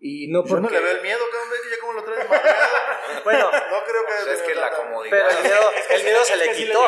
Y 0.00 0.28
no 0.28 0.44
Yo 0.44 0.48
porque... 0.48 0.62
no 0.62 0.70
le 0.70 0.80
veo 0.80 0.96
el 0.96 1.02
miedo, 1.02 1.18
cabrón, 1.32 1.50
ve 1.50 1.56
que 1.64 1.74
ya 1.74 1.80
como 1.80 1.92
lo 1.94 2.04
traes. 2.04 2.26
Bueno, 3.24 3.50
No 3.50 3.84
creo 3.84 4.02
que... 4.06 4.24
Pues 4.24 4.40
es 4.40 4.42
que 4.42 4.54
la 4.54 4.70
comodidad. 4.70 5.10
pero 5.10 5.28
el 5.28 5.42
miedo, 5.42 5.70
el 5.90 6.04
miedo 6.04 6.24
se 6.24 6.36
le 6.36 6.52
quitó. 6.52 6.80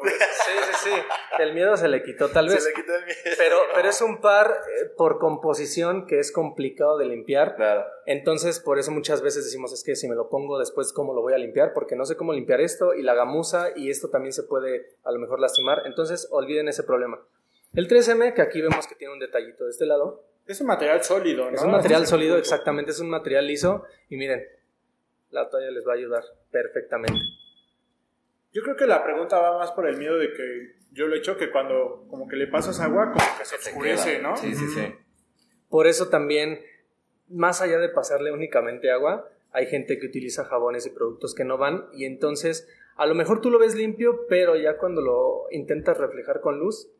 pues. 0.00 0.14
Sí, 0.30 0.52
sí, 0.72 0.90
sí. 0.90 1.02
El 1.38 1.54
miedo 1.54 1.76
se 1.76 1.86
le 1.88 2.02
quitó 2.02 2.28
tal 2.30 2.48
vez. 2.48 2.62
Se 2.62 2.70
le 2.70 2.74
quitó 2.74 2.94
el 2.94 3.04
miedo. 3.04 3.18
Pero, 3.38 3.60
pero 3.74 3.88
es 3.88 4.00
un 4.00 4.20
par 4.20 4.50
eh, 4.50 4.86
por 4.96 5.18
composición 5.18 6.06
que 6.06 6.18
es 6.18 6.32
complicado 6.32 6.98
de 6.98 7.04
limpiar. 7.06 7.54
Claro. 7.54 7.86
Entonces, 8.06 8.58
por 8.58 8.78
eso 8.78 8.90
muchas 8.90 9.22
veces 9.22 9.44
decimos, 9.44 9.72
es 9.72 9.84
que 9.84 9.94
si 9.94 10.08
me 10.08 10.16
lo 10.16 10.28
pongo 10.28 10.58
después, 10.58 10.92
¿cómo 10.92 11.14
lo 11.14 11.22
voy 11.22 11.34
a 11.34 11.38
limpiar? 11.38 11.72
Porque 11.72 11.94
no 11.94 12.04
sé 12.04 12.16
cómo 12.16 12.32
limpiar 12.32 12.60
esto 12.60 12.94
y 12.94 13.02
la 13.02 13.14
gamuza 13.14 13.68
y 13.76 13.90
esto 13.90 14.10
también 14.10 14.32
se 14.32 14.42
puede 14.42 14.96
a 15.04 15.12
lo 15.12 15.20
mejor 15.20 15.38
lastimar. 15.38 15.82
Entonces, 15.86 16.26
olviden 16.32 16.68
ese 16.68 16.82
problema. 16.82 17.20
El 17.74 17.86
3M, 17.88 18.34
que 18.34 18.42
aquí 18.42 18.60
vemos 18.60 18.88
que 18.88 18.96
tiene 18.96 19.12
un 19.14 19.20
detallito 19.20 19.64
de 19.64 19.70
este 19.70 19.86
lado, 19.86 20.24
Es 20.50 20.60
un 20.60 20.66
material 20.66 21.00
sólido, 21.04 21.48
¿no? 21.48 21.56
es 21.56 21.62
un 21.62 21.70
material 21.70 22.02
es 22.02 22.08
sólido, 22.08 22.36
exactamente, 22.36 22.90
es 22.90 22.98
un 22.98 23.08
material 23.08 23.46
liso 23.46 23.84
y 24.08 24.16
miren, 24.16 24.44
la 25.30 25.48
toalla 25.48 25.70
les 25.70 25.86
va 25.86 25.92
a 25.92 25.94
ayudar 25.94 26.24
perfectamente. 26.50 27.20
Yo 28.52 28.60
creo 28.64 28.74
que 28.74 28.86
la 28.86 29.04
pregunta 29.04 29.38
va 29.38 29.58
más 29.58 29.70
por 29.70 29.86
el 29.86 29.96
miedo 29.96 30.18
de 30.18 30.32
que 30.32 30.74
yo 30.90 31.06
lo 31.06 31.14
he 31.14 31.18
hecho 31.18 31.36
que 31.36 31.52
cuando 31.52 32.04
como 32.10 32.26
que 32.26 32.34
le 32.34 32.48
pasas 32.48 32.80
agua, 32.80 33.12
como 33.12 33.38
que 33.38 33.44
se 33.44 33.54
oscurece. 33.54 34.18
¿no? 34.18 34.36
Sí, 34.36 34.56
sí, 34.56 34.66
sí. 34.74 34.92
Por 35.68 35.86
eso 35.86 36.08
también, 36.08 36.60
más 37.28 37.60
allá 37.60 37.78
de 37.78 37.88
pasarle 37.88 38.32
únicamente 38.32 38.90
agua, 38.90 39.28
hay 39.52 39.66
gente 39.66 40.00
que 40.00 40.06
utiliza 40.06 40.46
jabones 40.46 40.84
y 40.84 40.90
productos 40.90 41.32
que 41.32 41.44
no 41.44 41.58
van 41.58 41.86
y 41.92 42.06
entonces 42.06 42.68
a 42.96 43.06
lo 43.06 43.14
mejor 43.14 43.40
tú 43.40 43.52
lo 43.52 43.60
ves 43.60 43.76
limpio, 43.76 44.26
pero 44.28 44.56
ya 44.56 44.78
cuando 44.78 45.00
lo 45.00 45.46
intentas 45.52 45.96
reflejar 45.96 46.40
con 46.40 46.58
luz, 46.58 46.90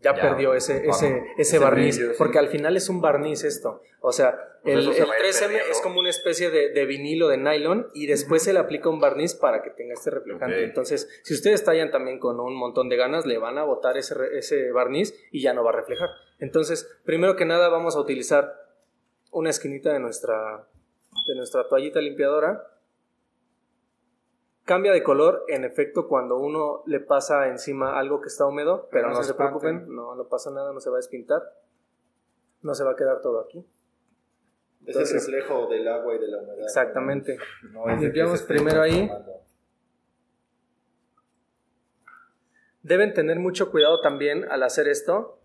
ya, 0.00 0.14
Ya, 0.14 0.20
perdió 0.20 0.54
ese, 0.54 0.78
bueno, 0.78 0.90
ese, 0.92 1.24
ese 1.38 1.58
barniz, 1.58 1.96
brillo, 1.96 2.12
sí. 2.12 2.16
porque 2.18 2.38
al 2.38 2.48
final 2.48 2.76
es 2.76 2.88
un 2.88 3.00
barniz 3.00 3.44
esto. 3.44 3.82
O 4.00 4.12
sea, 4.12 4.58
Pues 4.62 4.76
el, 4.76 4.94
se 4.94 5.02
el 5.02 5.08
va 5.10 5.14
a 5.14 5.18
ir 5.18 5.24
3M 5.26 5.38
perdiendo. 5.40 5.70
es 5.70 5.80
como 5.82 6.00
una 6.00 6.08
especie 6.10 6.50
de, 6.50 6.70
de 6.70 6.86
vinilo 6.86 7.28
de 7.28 7.36
nylon 7.36 7.88
y 7.92 8.06
después 8.06 8.42
se 8.42 8.52
le 8.54 8.58
aplica 8.60 8.88
un 8.88 8.98
barniz 9.00 9.34
para 9.34 9.62
que 9.62 9.70
tenga 9.70 9.92
este 9.94 10.10
reflejante. 10.10 10.64
Entonces, 10.64 11.08
si 11.22 11.34
ustedes 11.34 11.62
tallan 11.64 11.90
también 11.90 12.18
con 12.18 12.40
un 12.40 12.56
montón 12.56 12.88
de 12.88 12.96
ganas, 12.96 13.26
le 13.26 13.36
van 13.38 13.58
a 13.58 13.64
botar 13.64 13.98
ese, 13.98 14.14
ese 14.32 14.72
barniz 14.72 15.14
y 15.30 15.42
ya 15.42 15.52
no 15.52 15.62
va 15.64 15.70
a 15.70 15.74
reflejar. 15.76 16.08
Entonces, 16.38 16.88
primero 17.04 17.36
que 17.36 17.44
nada 17.44 17.68
vamos 17.68 17.94
a 17.96 18.00
utilizar 18.00 18.54
una 19.32 19.50
esquinita 19.50 19.92
de 19.92 20.00
nuestra, 20.00 20.66
de 21.28 21.34
nuestra 21.36 21.68
toallita 21.68 22.00
limpiadora. 22.00 22.66
Cambia 24.64 24.92
de 24.92 25.02
color, 25.02 25.44
en 25.48 25.64
efecto, 25.64 26.06
cuando 26.06 26.38
uno 26.38 26.82
le 26.86 27.00
pasa 27.00 27.48
encima 27.48 27.98
algo 27.98 28.20
que 28.20 28.28
está 28.28 28.46
húmedo, 28.46 28.88
pero 28.92 29.08
no 29.08 29.14
no, 29.14 29.22
se 29.22 29.28
se 29.28 29.34
preocupen, 29.34 29.92
no, 29.94 30.14
no 30.14 30.28
pasa 30.28 30.50
nada, 30.50 30.72
no 30.72 30.80
se 30.80 30.90
va 30.90 30.96
a 30.96 30.98
despintar. 30.98 31.42
No 32.62 32.74
se 32.74 32.84
va 32.84 32.92
a 32.92 32.96
quedar 32.96 33.20
todo 33.20 33.40
aquí. 33.40 33.58
Es 33.58 34.94
el 34.96 35.02
Entonces- 35.02 35.24
reflejo 35.26 35.66
del 35.68 35.88
agua 35.88 36.14
y 36.14 36.18
de 36.18 36.28
la 36.28 36.38
humedad. 36.38 36.62
Exactamente. 36.62 37.38
No 37.72 37.86
Limpiamos 37.96 38.42
primero 38.42 38.82
ahí. 38.82 39.10
Deben 42.82 43.12
tener 43.12 43.38
mucho 43.38 43.70
cuidado 43.70 44.00
también 44.00 44.44
al 44.50 44.62
hacer 44.62 44.88
esto 44.88 45.38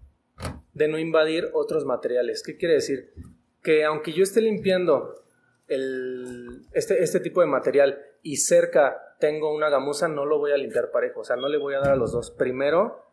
de 0.73 0.87
no 0.87 0.97
invadir 0.99 1.49
otros 1.53 1.85
materiales. 1.85 2.43
¿Qué 2.43 2.57
quiere 2.57 2.75
decir? 2.75 3.13
Que 3.61 3.83
aunque 3.85 4.13
yo 4.13 4.23
esté 4.23 4.41
limpiando 4.41 5.23
el- 5.67 6.65
este, 6.73 7.01
este 7.03 7.19
tipo 7.19 7.41
de 7.41 7.47
material 7.47 8.01
y 8.25 8.37
cerca 8.37 9.15
tengo 9.19 9.53
una 9.53 9.69
gamuza, 9.69 10.07
no 10.07 10.25
lo 10.25 10.39
voy 10.39 10.51
a 10.51 10.57
limpiar 10.57 10.89
parejo. 10.89 11.19
O 11.19 11.23
sea, 11.23 11.35
no 11.35 11.47
le 11.47 11.59
voy 11.59 11.75
a 11.75 11.79
dar 11.79 11.91
a 11.91 11.95
los 11.95 12.11
dos. 12.11 12.31
Primero 12.31 13.05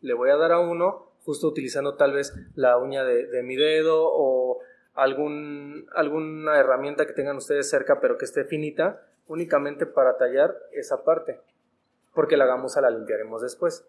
le 0.00 0.14
voy 0.14 0.30
a 0.30 0.36
dar 0.36 0.52
a 0.52 0.60
uno, 0.60 1.10
justo 1.24 1.48
utilizando 1.48 1.96
tal 1.96 2.12
vez 2.12 2.32
la 2.54 2.78
uña 2.78 3.02
de, 3.02 3.26
de 3.26 3.42
mi 3.42 3.56
dedo 3.56 4.00
o 4.00 4.60
algún, 4.94 5.88
alguna 5.92 6.56
herramienta 6.56 7.04
que 7.04 7.12
tengan 7.12 7.36
ustedes 7.36 7.68
cerca, 7.68 8.00
pero 8.00 8.16
que 8.16 8.24
esté 8.24 8.44
finita, 8.44 9.04
únicamente 9.26 9.86
para 9.86 10.16
tallar 10.16 10.54
esa 10.72 11.02
parte. 11.02 11.40
Porque 12.14 12.36
la 12.36 12.46
gamuza 12.46 12.80
la 12.80 12.90
limpiaremos 12.90 13.42
después. 13.42 13.84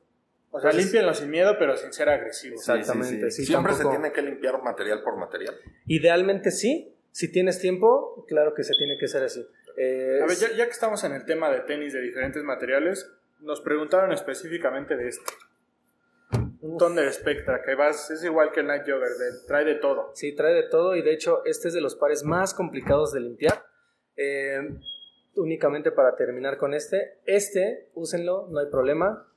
O 0.50 0.60
sea, 0.60 0.72
límpienlo 0.72 1.14
sin 1.14 1.30
miedo, 1.30 1.58
pero 1.60 1.78
sin 1.78 1.94
ser 1.94 2.10
agresivos. 2.10 2.68
Exactamente. 2.68 3.30
sí, 3.30 3.46
Siempre 3.46 3.74
se 3.74 3.86
tiene 3.86 4.12
que 4.12 4.24
limpiar 4.24 4.64
material 4.64 5.04
por 5.04 5.16
material. 5.16 5.56
Idealmente 5.86 6.50
sí. 6.50 6.96
Si 7.12 7.32
tienes 7.32 7.60
tiempo, 7.60 8.26
claro 8.28 8.54
que 8.54 8.64
se 8.64 8.74
tiene 8.74 8.98
que 8.98 9.06
hacer 9.06 9.24
así. 9.24 9.46
Eh, 9.78 10.20
A 10.22 10.26
ver, 10.26 10.36
ya, 10.38 10.52
ya 10.52 10.66
que 10.66 10.72
estamos 10.72 11.04
en 11.04 11.14
el 11.14 11.26
tema 11.26 11.50
de 11.52 11.62
tenis 11.62 11.94
de 11.94 12.02
diferentes 12.02 12.44
materiales, 12.44 13.10
nos 13.40 13.62
preguntaron 13.62 14.12
específicamente 14.12 14.96
de 14.96 15.08
este. 15.10 15.32
Un 16.62 16.78
Thunder 16.78 17.12
Spectra, 17.12 17.62
que 17.64 17.74
vas, 17.76 18.12
es 18.12 18.24
igual 18.24 18.52
que 18.52 18.60
el 18.60 18.68
Night 18.68 18.84
Jogger, 18.84 19.10
de- 19.10 19.48
trae 19.48 19.66
de 19.66 19.76
todo. 19.76 20.12
Sí, 20.14 20.34
trae 20.36 20.54
de 20.54 20.64
todo 20.64 20.96
y 20.96 21.02
de 21.02 21.12
hecho 21.14 21.44
este 21.46 21.70
es 21.70 21.74
de 21.74 21.82
los 21.82 21.96
pares 21.96 22.24
más 22.24 22.54
complicados 22.54 23.12
de 23.14 23.20
limpiar. 23.22 23.66
Eh, 24.16 24.60
únicamente 25.36 25.92
para 25.92 26.16
terminar 26.16 26.58
con 26.58 26.74
este, 26.74 27.18
este, 27.26 27.90
úsenlo, 27.96 28.48
no 28.52 28.60
hay 28.60 28.68
problema. 28.68 29.28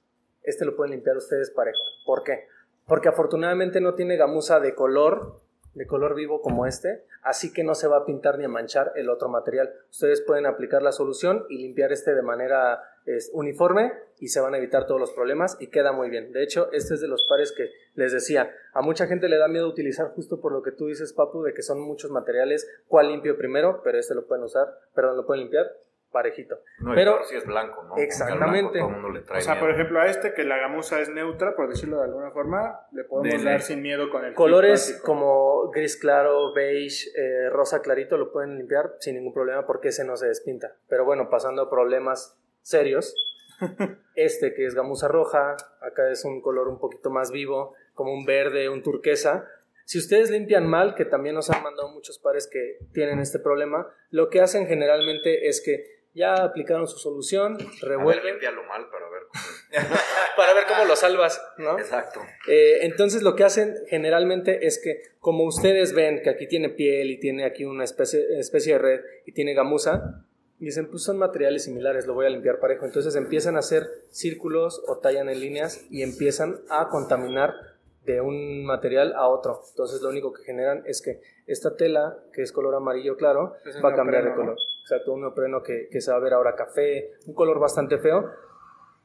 Este 0.43 0.64
lo 0.66 0.76
pueden 0.76 0.93
limpiar 0.93 1.16
ustedes 1.16 1.51
parejo. 1.51 1.78
¿Por 2.05 2.22
qué? 2.24 2.47
Porque 2.87 3.09
afortunadamente 3.09 3.80
no 3.80 3.95
tiene 3.95 4.16
gamuza 4.16 4.61
de 4.61 4.74
color, 4.74 5.41
de 5.75 5.87
color 5.87 6.14
vivo 6.14 6.41
como 6.41 6.66
este, 6.66 7.05
así 7.22 7.53
que 7.53 7.64
no 7.64 7.75
se 7.75 7.89
va 7.89 7.99
a 7.99 8.05
pintar 8.07 8.39
ni 8.39 8.45
a 8.45 8.49
manchar 8.49 8.93
el 8.97 9.11
otro 9.11 9.29
material. 9.29 9.72
Ustedes 9.91 10.20
pueden 10.20 10.47
aplicar 10.47 10.83
la 10.83 10.93
solución 10.93 11.45
y 11.49 11.59
limpiar 11.59 11.93
este 11.93 12.14
de 12.14 12.22
manera 12.22 12.83
es, 13.07 13.31
uniforme 13.33 13.93
y 14.18 14.29
se 14.29 14.41
van 14.41 14.55
a 14.55 14.59
evitar 14.59 14.87
todos 14.87 15.01
los 15.01 15.12
problemas 15.12 15.57
y 15.61 15.68
queda 15.68 15.93
muy 15.93 16.11
bien. 16.11 16.33
De 16.33 16.43
hecho, 16.43 16.70
este 16.72 16.95
es 16.95 17.01
de 17.01 17.09
los 17.09 17.27
pares 17.29 17.53
que 17.53 17.70
les 17.95 18.12
decía, 18.12 18.51
a 18.72 18.83
mucha 18.83 19.07
gente 19.07 19.29
le 19.29 19.39
da 19.39 19.49
miedo 19.49 19.68
utilizar 19.68 20.09
justo 20.14 20.41
por 20.41 20.53
lo 20.53 20.62
que 20.62 20.72
tú 20.72 20.87
dices, 20.87 21.12
Papu, 21.12 21.43
de 21.43 21.55
que 21.55 21.62
son 21.62 21.81
muchos 21.81 22.11
materiales, 22.11 22.68
cuál 22.89 23.09
limpio 23.09 23.37
primero, 23.37 23.81
pero 23.83 23.99
este 23.99 24.14
lo 24.14 24.27
pueden 24.27 24.45
usar, 24.45 24.79
perdón, 24.95 25.16
lo 25.16 25.27
pueden 25.27 25.43
limpiar 25.43 25.66
parejito. 26.15 26.61
No, 26.79 26.95
Pero- 26.95 27.17
peor 27.17 27.25
si 27.27 27.37
es 27.37 27.45
blanco, 27.45 27.83
¿no? 27.83 27.97
Exactamente. 27.99 28.49
blanco 28.61 28.73
todo 28.79 28.89
el 28.89 28.93
mundo 28.95 29.09
le 29.11 29.21
trae 29.21 29.41
O 29.41 29.43
sea, 29.43 29.55
miedo. 29.55 29.67
por 29.67 29.75
ejemplo, 29.75 30.01
a 30.01 30.07
este, 30.07 30.33
que 30.33 30.45
la 30.45 30.57
gamuza 30.57 31.01
es 31.01 31.11
neutra, 31.11 31.55
por 31.57 31.69
decirlo 31.69 31.99
de 31.99 32.05
alguna 32.05 32.31
forma, 32.31 32.81
le 32.93 33.05
podemos 33.05 33.37
Dele. 33.39 33.51
dar 33.51 33.61
sin 33.61 33.83
miedo 33.83 34.09
con 34.11 34.25
el 34.25 34.33
Colores 34.35 35.03
como 35.05 35.69
gris 35.71 35.97
claro, 35.99 36.55
beige, 36.55 37.11
eh, 37.17 37.51
rosa 37.51 37.83
clarito 37.83 38.17
lo 38.17 38.33
pueden 38.33 38.57
limpiar 38.57 38.95
sin 39.01 39.17
ningún 39.17 39.35
problema 39.35 39.67
porque 39.67 39.89
ese 39.89 40.05
no 40.05 40.17
se 40.17 40.29
despinta. 40.29 40.77
Pero 40.89 41.05
bueno, 41.05 41.29
pasando 41.29 41.61
a 41.62 41.69
problemas 41.71 42.39
serios, 42.62 43.15
este 44.15 44.55
que 44.55 44.67
es 44.67 44.75
gamuza 44.75 45.09
roja, 45.09 45.57
acá 45.81 46.11
es 46.11 46.25
un 46.25 46.41
color 46.41 46.69
un 46.69 46.79
poquito 46.79 47.11
más 47.11 47.31
vivo, 47.31 47.75
como 47.95 48.12
un 48.12 48.25
verde, 48.25 48.69
un 48.69 48.83
turquesa. 48.83 49.47
Si 49.87 49.99
ustedes 49.99 50.31
limpian 50.31 50.67
mal, 50.67 50.95
que 50.95 51.05
también 51.05 51.35
nos 51.35 51.51
han 51.51 51.62
mandado 51.62 51.89
muchos 51.91 52.19
pares 52.19 52.49
que 52.51 52.79
tienen 52.95 53.19
este 53.21 53.39
problema, 53.39 53.87
lo 54.11 54.31
que 54.31 54.41
hacen 54.41 54.67
generalmente 54.67 55.47
es 55.49 55.61
que 55.62 55.93
ya 56.15 56.35
aplicaron 56.35 56.87
su 56.87 56.99
solución, 56.99 57.55
A 57.55 57.59
ver, 57.59 57.69
revuelven 57.83 58.39
mal, 58.69 58.87
pero 58.91 59.07
a 59.07 59.11
ver 59.11 59.23
cómo. 59.29 59.97
para 60.37 60.55
ver 60.55 60.65
cómo 60.67 60.85
lo 60.85 60.97
salvas, 60.97 61.43
¿no? 61.59 61.79
Exacto. 61.79 62.21
Eh, 62.49 62.79
entonces 62.83 63.23
lo 63.23 63.35
que 63.35 63.45
hacen 63.45 63.75
generalmente 63.89 64.67
es 64.67 64.81
que 64.83 65.03
como 65.19 65.45
ustedes 65.45 65.93
ven 65.93 66.23
que 66.23 66.31
aquí 66.31 66.47
tiene 66.47 66.69
piel 66.69 67.11
y 67.11 67.19
tiene 67.19 67.45
aquí 67.45 67.65
una 67.65 67.85
especie, 67.85 68.39
especie 68.39 68.75
de 68.75 68.79
red 68.79 69.01
y 69.27 69.33
tiene 69.33 69.55
gamuza, 69.55 70.25
dicen 70.59 70.89
pues 70.89 71.03
son 71.03 71.19
materiales 71.19 71.65
similares, 71.65 72.07
lo 72.07 72.15
voy 72.15 72.27
a 72.27 72.31
limpiar 72.31 72.61
parejo. 72.61 72.85
Entonces 72.85 73.17
empiezan 73.17 73.57
a 73.57 73.61
hacer 73.61 73.89
círculos 74.11 74.83
o 74.87 74.99
tallan 74.99 75.29
en 75.29 75.41
líneas 75.41 75.85
y 75.91 76.03
empiezan 76.03 76.61
a 76.69 76.89
contaminar 76.89 77.74
de 78.05 78.21
un 78.21 78.65
material 78.65 79.15
a 79.15 79.29
otro. 79.29 79.61
Entonces 79.71 80.03
lo 80.03 80.09
único 80.09 80.33
que 80.33 80.43
generan 80.43 80.83
es 80.87 81.03
que 81.03 81.21
esta 81.47 81.77
tela, 81.77 82.19
que 82.33 82.43
es 82.43 82.53
color 82.53 82.75
amarillo 82.75 83.17
claro, 83.17 83.55
Es 83.65 83.83
va 83.83 83.91
a 83.91 83.95
cambiar 83.95 84.23
de 84.23 84.31
neopreno, 84.31 84.51
¿no? 84.51 84.57
color. 84.57 84.59
Exacto, 84.83 85.13
un 85.13 85.21
neopreno 85.23 85.63
que, 85.63 85.89
que 85.91 86.01
se 86.01 86.11
va 86.11 86.19
a 86.19 86.21
ver 86.21 86.35
ahora 86.35 86.55
café, 86.55 87.13
un 87.27 87.35
color 87.35 87.59
bastante 87.59 87.99
feo. 87.99 88.31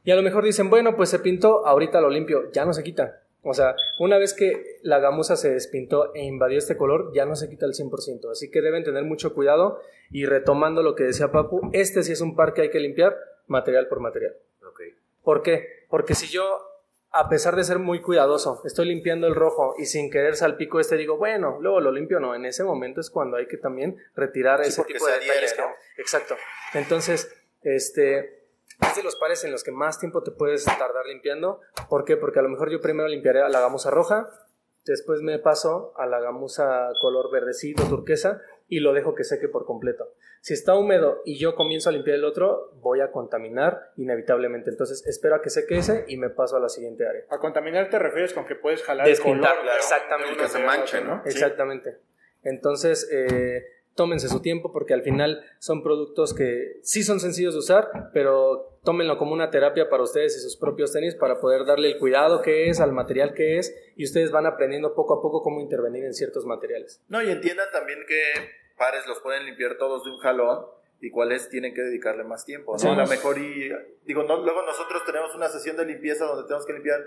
Y 0.03 0.11
a 0.11 0.15
lo 0.15 0.21
mejor 0.21 0.43
dicen, 0.43 0.69
bueno, 0.69 0.95
pues 0.95 1.09
se 1.09 1.19
pintó, 1.19 1.65
ahorita 1.65 2.01
lo 2.01 2.09
limpio, 2.09 2.51
ya 2.51 2.65
no 2.65 2.73
se 2.73 2.83
quita. 2.83 3.21
O 3.41 3.53
sea, 3.53 3.75
una 3.99 4.17
vez 4.17 4.33
que 4.33 4.79
la 4.81 4.99
gamuza 4.99 5.37
se 5.37 5.51
despintó 5.51 6.13
e 6.13 6.23
invadió 6.23 6.57
este 6.57 6.75
color, 6.75 7.11
ya 7.13 7.25
no 7.25 7.35
se 7.35 7.49
quita 7.49 7.65
al 7.65 7.73
100%. 7.73 8.31
Así 8.31 8.51
que 8.51 8.61
deben 8.61 8.83
tener 8.83 9.03
mucho 9.03 9.33
cuidado. 9.33 9.79
Y 10.11 10.25
retomando 10.25 10.83
lo 10.83 10.95
que 10.95 11.03
decía 11.03 11.31
Papu, 11.31 11.69
este 11.71 12.03
sí 12.03 12.11
es 12.11 12.21
un 12.21 12.35
par 12.35 12.53
que 12.53 12.63
hay 12.63 12.69
que 12.69 12.79
limpiar 12.79 13.15
material 13.47 13.87
por 13.87 14.01
material. 14.01 14.35
Ok. 14.67 14.81
¿Por 15.23 15.41
qué? 15.41 15.67
Porque 15.89 16.15
si 16.15 16.27
yo, 16.27 16.43
a 17.11 17.27
pesar 17.29 17.55
de 17.55 17.63
ser 17.63 17.79
muy 17.79 18.01
cuidadoso, 18.01 18.61
estoy 18.65 18.87
limpiando 18.87 19.25
el 19.27 19.35
rojo 19.35 19.73
y 19.77 19.85
sin 19.85 20.11
querer 20.11 20.35
salpico 20.35 20.79
este, 20.79 20.95
digo, 20.97 21.17
bueno, 21.17 21.57
luego 21.59 21.79
lo 21.79 21.91
limpio, 21.91 22.19
no. 22.19 22.35
En 22.35 22.45
ese 22.45 22.63
momento 22.63 23.01
es 23.01 23.09
cuando 23.09 23.37
hay 23.37 23.47
que 23.47 23.57
también 23.57 23.97
retirar 24.15 24.63
Sí, 24.63 24.69
ese 24.69 24.83
tipo 24.83 25.05
de 25.07 25.13
adhiere, 25.13 25.33
detalles. 25.33 25.53
que- 25.53 25.61
¿no? 25.61 25.67
Exacto. 25.97 26.35
Entonces, 26.73 27.33
este, 27.63 28.43
es 28.81 28.95
de 28.95 29.03
los 29.03 29.15
pares 29.15 29.43
en 29.43 29.51
los 29.51 29.63
que 29.63 29.71
más 29.71 29.99
tiempo 29.99 30.21
te 30.23 30.31
puedes 30.31 30.63
tardar 30.65 31.05
limpiando. 31.07 31.61
¿Por 31.89 32.05
qué? 32.05 32.15
Porque 32.15 32.39
a 32.39 32.43
lo 32.43 32.49
mejor 32.49 32.69
yo 32.71 32.79
primero 32.79 33.07
limpiaré 33.09 33.41
a 33.41 33.49
la 33.49 33.59
gamuza 33.59 33.89
roja, 33.89 34.29
después 34.85 35.21
me 35.21 35.39
paso 35.39 35.93
a 35.97 36.05
la 36.05 36.19
gamuza 36.19 36.89
color 37.01 37.31
verdecito, 37.31 37.83
turquesa, 37.89 38.41
y 38.69 38.79
lo 38.79 38.93
dejo 38.93 39.15
que 39.15 39.23
seque 39.23 39.49
por 39.49 39.65
completo. 39.65 40.13
Si 40.41 40.53
está 40.53 40.75
húmedo 40.75 41.21
y 41.25 41.37
yo 41.37 41.55
comienzo 41.55 41.89
a 41.89 41.91
limpiar 41.91 42.15
el 42.15 42.23
otro, 42.23 42.71
voy 42.81 43.01
a 43.01 43.11
contaminar 43.11 43.91
inevitablemente. 43.97 44.69
Entonces 44.69 45.05
espero 45.05 45.35
a 45.35 45.41
que 45.41 45.49
seque 45.49 45.77
ese 45.77 46.05
y 46.07 46.17
me 46.17 46.29
paso 46.29 46.55
a 46.55 46.59
la 46.59 46.69
siguiente 46.69 47.05
área. 47.07 47.23
A 47.29 47.39
contaminar 47.39 47.89
te 47.89 47.99
refieres 47.99 48.33
con 48.33 48.45
que 48.45 48.55
puedes 48.55 48.83
jalar 48.83 49.05
Despintar, 49.05 49.53
el 49.53 49.59
color. 49.59 49.71
de 49.73 49.77
exactamente. 49.77 50.37
Que 50.43 50.47
se 50.47 50.59
manche, 50.59 51.01
¿no? 51.01 51.21
Exactamente. 51.25 51.97
Entonces, 52.43 53.09
eh, 53.11 53.65
tómense 53.95 54.29
su 54.29 54.41
tiempo 54.41 54.71
porque 54.71 54.93
al 54.93 55.01
final 55.01 55.43
son 55.59 55.83
productos 55.83 56.33
que 56.33 56.79
sí 56.83 57.03
son 57.03 57.19
sencillos 57.19 57.53
de 57.53 57.59
usar, 57.59 58.09
pero 58.13 58.77
tómenlo 58.83 59.17
como 59.17 59.33
una 59.33 59.51
terapia 59.51 59.89
para 59.89 60.03
ustedes 60.03 60.37
y 60.37 60.39
sus 60.39 60.55
propios 60.57 60.93
tenis 60.93 61.15
para 61.15 61.39
poder 61.39 61.65
darle 61.65 61.91
el 61.91 61.99
cuidado 61.99 62.41
que 62.41 62.69
es, 62.69 62.79
al 62.79 62.93
material 62.93 63.33
que 63.33 63.57
es, 63.57 63.75
y 63.95 64.05
ustedes 64.05 64.31
van 64.31 64.45
aprendiendo 64.45 64.95
poco 64.95 65.15
a 65.15 65.21
poco 65.21 65.41
cómo 65.41 65.59
intervenir 65.59 66.05
en 66.05 66.13
ciertos 66.13 66.45
materiales. 66.45 67.01
No, 67.09 67.21
y 67.21 67.29
entiendan 67.29 67.67
también 67.71 67.99
que 68.07 68.23
pares 68.77 69.05
los 69.07 69.19
pueden 69.19 69.45
limpiar 69.45 69.77
todos 69.77 70.05
de 70.05 70.11
un 70.11 70.19
jalón 70.19 70.65
y 71.01 71.11
cuáles 71.11 71.49
tienen 71.49 71.73
que 71.73 71.81
dedicarle 71.81 72.23
más 72.23 72.45
tiempo, 72.45 72.73
¿no? 72.73 72.79
Sí. 72.79 72.87
A 72.87 72.95
lo 72.95 73.07
mejor 73.07 73.37
y, 73.37 73.69
digo, 74.05 74.23
no, 74.23 74.43
luego 74.43 74.63
nosotros 74.63 75.03
tenemos 75.05 75.35
una 75.35 75.47
sesión 75.49 75.77
de 75.77 75.85
limpieza 75.85 76.25
donde 76.25 76.43
tenemos 76.43 76.65
que 76.65 76.73
limpiar 76.73 76.99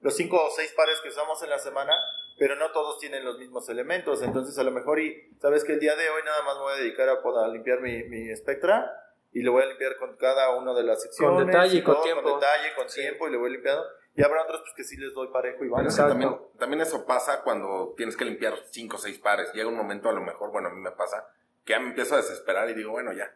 los 0.00 0.14
cinco 0.14 0.36
o 0.42 0.50
seis 0.50 0.72
pares 0.76 1.00
que 1.00 1.08
usamos 1.08 1.42
en 1.42 1.50
la 1.50 1.58
semana, 1.58 1.92
pero 2.38 2.54
no 2.54 2.70
todos 2.70 2.98
tienen 2.98 3.24
los 3.24 3.38
mismos 3.38 3.68
elementos, 3.68 4.22
entonces 4.22 4.56
a 4.58 4.62
lo 4.62 4.70
mejor 4.70 5.00
y, 5.00 5.30
sabes 5.40 5.64
que 5.64 5.72
el 5.72 5.80
día 5.80 5.96
de 5.96 6.08
hoy 6.08 6.22
nada 6.24 6.42
más 6.42 6.56
me 6.56 6.62
voy 6.62 6.72
a 6.74 6.76
dedicar 6.76 7.08
a, 7.08 7.22
poder 7.22 7.48
limpiar 7.50 7.80
mi, 7.80 8.04
mi 8.04 8.34
Spectra 8.36 9.04
y 9.32 9.42
lo 9.42 9.52
voy 9.52 9.62
a 9.62 9.66
limpiar 9.66 9.96
con 9.96 10.16
cada 10.16 10.56
una 10.56 10.72
de 10.74 10.82
las 10.82 11.02
secciones. 11.02 11.46
detalle 11.46 11.78
y 11.78 11.82
con 11.82 11.94
todo, 11.94 12.04
tiempo. 12.04 12.22
Con 12.22 12.40
detalle, 12.40 12.74
con 12.74 12.86
tiempo 12.86 13.28
y 13.28 13.30
le 13.32 13.36
voy 13.36 13.52
limpiando. 13.52 13.84
Y 14.14 14.22
habrá 14.24 14.42
otros 14.42 14.62
pues, 14.62 14.72
que 14.74 14.84
sí 14.84 14.96
les 14.96 15.14
doy 15.14 15.28
parejo 15.28 15.64
y 15.64 15.68
van. 15.68 15.84
Exacto. 15.84 16.10
también, 16.10 16.36
también 16.58 16.80
eso 16.80 17.06
pasa 17.06 17.42
cuando 17.42 17.94
tienes 17.96 18.16
que 18.16 18.24
limpiar 18.24 18.54
cinco 18.70 18.96
o 18.96 18.98
seis 18.98 19.18
pares. 19.18 19.52
Llega 19.52 19.68
un 19.68 19.76
momento, 19.76 20.08
a 20.08 20.12
lo 20.12 20.22
mejor, 20.22 20.50
bueno, 20.50 20.68
a 20.68 20.72
mí 20.72 20.80
me 20.80 20.90
pasa, 20.90 21.28
que 21.64 21.74
ya 21.74 21.80
me 21.80 21.90
empiezo 21.90 22.14
a 22.14 22.18
desesperar 22.18 22.68
y 22.70 22.74
digo, 22.74 22.90
bueno, 22.90 23.12
ya. 23.12 23.32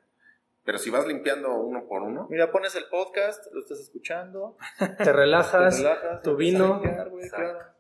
Pero 0.65 0.79
si 0.79 0.91
vas 0.91 1.07
limpiando 1.07 1.55
uno 1.55 1.87
por 1.89 2.03
uno, 2.03 2.27
Mira, 2.31 2.51
pones 2.53 2.75
el 2.77 2.85
podcast, 2.91 3.45
lo 3.53 3.61
estás 3.61 3.81
escuchando, 3.81 4.57
Te 4.99 5.13
relajas, 5.13 5.77
te 5.77 5.83
relajas, 5.83 6.23
tu 6.23 6.37
vino. 6.37 6.81
limpiar, 6.83 7.09
güey, 7.11 7.25
Exacto. 7.25 7.47
claro. 7.59 7.71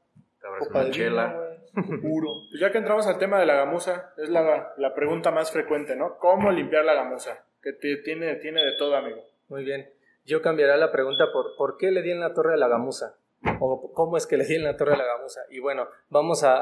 Te 0.40 0.46
abres 0.48 0.66
Copa 0.66 0.80
una 0.80 0.90
chela. 0.90 1.40
vino, 1.74 2.00
puro. 2.02 2.28
Pues 2.50 2.60
ya 2.60 2.72
que 2.72 2.78
entramos 2.78 3.06
al 3.06 3.18
tema 3.18 3.38
de 3.38 3.46
la 3.46 3.54
gamuza, 3.54 4.12
es 4.18 4.28
la, 4.28 4.72
la 4.76 4.94
pregunta 4.94 5.30
más 5.30 5.52
frecuente, 5.52 5.94
¿no? 5.94 6.18
¿Cómo 6.18 6.50
limpiar 6.50 6.84
la 6.84 6.94
gamuza? 6.94 7.44
Que 7.62 7.72
te- 7.72 7.98
tiene, 7.98 8.34
tiene 8.36 8.64
de 8.64 8.72
todo, 8.76 8.96
amigo. 8.96 9.22
Muy 9.48 9.64
bien. 9.64 9.88
Yo 10.24 10.42
cambiaré 10.42 10.76
la 10.76 10.90
pregunta 10.92 11.26
por 11.32 11.56
¿por 11.56 11.76
qué 11.78 11.90
le 11.92 12.02
di 12.02 12.10
en 12.10 12.20
la 12.20 12.34
torre 12.34 12.54
a 12.54 12.56
la 12.56 12.68
gamuza? 12.68 13.16
¿O 13.60 13.92
cómo 13.92 14.16
es 14.16 14.26
que 14.26 14.36
le 14.36 14.44
di 14.44 14.54
en 14.56 14.64
la 14.64 14.76
torre 14.76 14.94
a 14.94 14.96
la 14.96 15.04
gamuza? 15.04 15.40
Y 15.50 15.58
bueno, 15.60 15.86
vamos 16.10 16.42
a, 16.44 16.56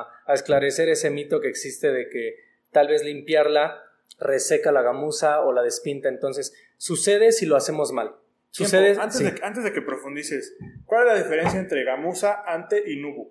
a- 0.00 0.08
a 0.26 0.32
esclarecer 0.34 0.88
ese 0.88 1.10
mito 1.10 1.40
que 1.40 1.48
existe 1.48 1.92
de 1.92 2.08
que 2.08 2.36
tal 2.72 2.88
vez 2.88 3.02
limpiarla 3.04 3.82
reseca 4.18 4.72
la 4.72 4.82
gamuza 4.82 5.40
o 5.42 5.52
la 5.52 5.62
despinta. 5.62 6.08
Entonces, 6.08 6.54
sucede 6.78 7.32
si 7.32 7.46
lo 7.46 7.56
hacemos 7.56 7.92
mal. 7.92 8.12
Sucede, 8.50 8.96
antes, 8.98 9.18
sí. 9.18 9.24
de, 9.24 9.34
antes 9.42 9.64
de 9.64 9.72
que 9.72 9.82
profundices, 9.82 10.56
¿cuál 10.86 11.06
es 11.06 11.12
la 11.12 11.18
diferencia 11.22 11.60
entre 11.60 11.84
gamuza, 11.84 12.42
ante 12.46 12.90
y 12.90 12.96
nubu? 12.96 13.30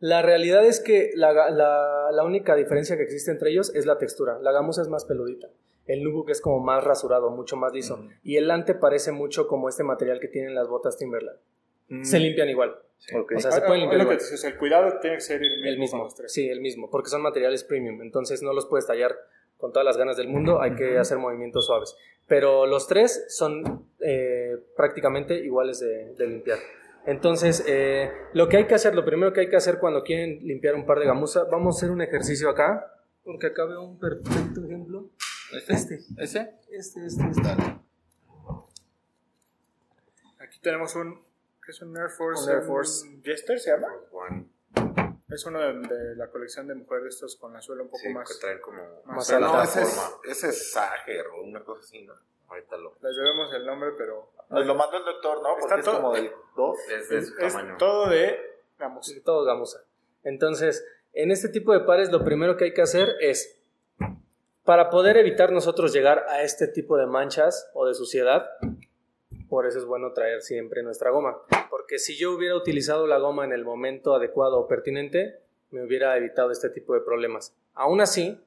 La 0.00 0.22
realidad 0.22 0.64
es 0.66 0.80
que 0.80 1.12
la, 1.14 1.32
la- 1.50 2.10
la 2.12 2.24
única 2.24 2.56
diferencia 2.56 2.96
que 2.96 3.04
existe 3.04 3.30
entre 3.30 3.50
ellos 3.50 3.72
es 3.74 3.86
la 3.86 3.96
textura. 3.98 4.38
La 4.40 4.52
gamuza 4.52 4.82
es 4.82 4.88
más 4.88 5.04
peludita. 5.04 5.48
El 5.86 6.02
nubuck 6.02 6.30
es 6.30 6.40
como 6.40 6.58
más 6.58 6.82
rasurado, 6.82 7.30
mucho 7.30 7.56
más 7.56 7.72
liso. 7.72 8.08
Y 8.24 8.36
el 8.38 8.48
lante 8.48 8.74
parece 8.74 9.12
mucho 9.12 9.46
como 9.46 9.68
este 9.68 9.84
material 9.84 10.18
que 10.18 10.26
tienen 10.26 10.54
las 10.54 10.66
botas 10.66 10.96
Timberland. 10.96 11.38
Se 12.02 12.18
limpian 12.18 12.48
igual. 12.48 12.70
O 13.36 13.38
sea, 13.40 13.52
se 13.52 13.60
Ah, 13.60 13.66
pueden 13.66 13.82
limpiar 13.82 14.00
igual. 14.02 14.18
el 14.44 14.58
cuidado 14.58 14.98
tiene 15.00 15.16
que 15.18 15.20
ser 15.22 15.40
el 15.44 15.50
mismo, 15.62 15.68
El 15.68 15.78
mismo, 15.78 16.08
sí, 16.26 16.48
el 16.48 16.60
mismo, 16.60 16.90
porque 16.90 17.08
son 17.08 17.22
materiales 17.22 17.62
premium, 17.62 18.02
entonces 18.02 18.42
no 18.42 18.52
los 18.52 18.66
puedes 18.66 18.86
tallar 18.86 19.16
con 19.58 19.72
todas 19.72 19.84
las 19.84 19.96
ganas 19.96 20.16
del 20.16 20.28
mundo, 20.28 20.60
hay 20.60 20.74
que 20.74 20.98
hacer 20.98 21.18
movimientos 21.18 21.66
suaves. 21.66 21.96
Pero 22.26 22.66
los 22.66 22.86
tres 22.88 23.24
son 23.28 23.88
eh, 24.00 24.56
prácticamente 24.76 25.34
iguales 25.34 25.80
de, 25.80 26.14
de 26.14 26.26
limpiar. 26.26 26.58
Entonces, 27.06 27.64
eh, 27.68 28.10
lo 28.32 28.48
que 28.48 28.56
hay 28.56 28.66
que 28.66 28.74
hacer, 28.74 28.94
lo 28.94 29.04
primero 29.04 29.32
que 29.32 29.40
hay 29.40 29.48
que 29.48 29.56
hacer 29.56 29.78
cuando 29.78 30.02
quieren 30.02 30.40
limpiar 30.42 30.74
un 30.74 30.84
par 30.84 30.98
de 30.98 31.06
gamuza, 31.06 31.44
vamos 31.44 31.76
a 31.76 31.78
hacer 31.78 31.90
un 31.92 32.02
ejercicio 32.02 32.50
acá, 32.50 32.92
porque 33.22 33.46
acá 33.46 33.64
veo 33.64 33.82
un 33.82 33.98
perfecto 33.98 34.64
ejemplo. 34.64 35.08
Este, 35.52 36.00
¿Ese? 36.18 36.54
este, 36.72 37.06
este, 37.06 37.28
este. 37.30 37.48
Aquí 40.40 40.58
tenemos 40.60 40.96
un, 40.96 41.20
¿qué 41.64 41.70
es 41.70 41.80
un 41.80 41.96
Air 41.96 42.10
Force? 42.10 42.50
Un 42.50 42.56
Air 42.56 42.64
Force. 42.64 43.06
Jester 43.22 43.60
se 43.60 43.70
llama. 43.70 43.88
Juan, 44.10 44.50
Es 45.36 45.44
uno 45.46 45.60
de, 45.60 45.74
de 45.94 46.16
la 46.16 46.28
colección 46.28 46.66
de 46.66 46.74
mujeres 46.74 47.04
de 47.04 47.08
estos 47.10 47.36
con 47.36 47.52
la 47.52 47.60
suela 47.60 47.82
un 47.82 47.88
poco 47.88 48.00
sí, 48.02 48.08
más. 48.08 48.26
que 48.28 48.40
traen 48.40 48.58
como 48.60 48.82
Más 49.04 49.28
la 49.30 49.36
alta. 49.36 49.52
No, 49.52 49.62
ese 49.62 49.82
es, 49.82 49.94
forma. 49.94 50.16
ese 50.24 50.48
es 50.48 50.72
Sager 50.72 51.26
o 51.28 51.42
una 51.42 51.62
cosa 51.62 51.82
así, 51.82 52.02
¿no? 52.02 52.14
Ahorita 52.48 52.76
lo. 52.78 52.94
Les 53.02 53.14
debemos 53.16 53.52
el 53.52 53.66
nombre, 53.66 53.90
pero 53.98 54.30
Nos 54.48 54.64
lo 54.64 54.74
mandó 54.74 54.96
el 54.96 55.04
doctor, 55.04 55.42
¿no? 55.42 55.50
Porque 55.60 55.64
Está 55.64 55.78
es 55.78 55.84
todo- 55.84 55.96
como 55.96 56.14
del 56.14 56.32
2. 56.56 56.78
Es 56.90 57.08
de 57.10 57.18
es, 57.18 57.28
su 57.28 57.38
es 57.38 57.52
tamaño. 57.52 57.76
todo 57.78 58.08
de 58.08 58.40
gamuza. 58.78 59.12
Sí, 59.12 59.20
todo 59.20 59.44
gamuza. 59.44 59.80
Entonces, 60.24 60.84
en 61.12 61.30
este 61.30 61.48
tipo 61.50 61.72
de 61.72 61.80
pares 61.80 62.10
lo 62.10 62.24
primero 62.24 62.56
que 62.56 62.64
hay 62.64 62.72
que 62.74 62.82
hacer 62.82 63.14
es, 63.20 63.58
para 64.64 64.88
poder 64.90 65.16
evitar 65.18 65.52
nosotros 65.52 65.92
llegar 65.92 66.24
a 66.28 66.42
este 66.42 66.66
tipo 66.66 66.96
de 66.96 67.06
manchas 67.06 67.70
o 67.74 67.86
de 67.86 67.94
suciedad, 67.94 68.48
por 69.48 69.66
eso 69.66 69.78
es 69.78 69.84
bueno 69.84 70.12
traer 70.12 70.40
siempre 70.42 70.82
nuestra 70.82 71.10
goma. 71.10 71.36
Porque 71.70 71.98
si 71.98 72.16
yo 72.16 72.32
hubiera 72.32 72.56
utilizado 72.56 73.06
la 73.06 73.18
goma 73.18 73.44
en 73.44 73.52
el 73.52 73.64
momento 73.64 74.14
adecuado 74.14 74.58
o 74.58 74.68
pertinente, 74.68 75.40
me 75.70 75.84
hubiera 75.84 76.16
evitado 76.16 76.50
este 76.50 76.70
tipo 76.70 76.94
de 76.94 77.00
problemas. 77.00 77.54
Aún 77.74 78.00
así, 78.00 78.40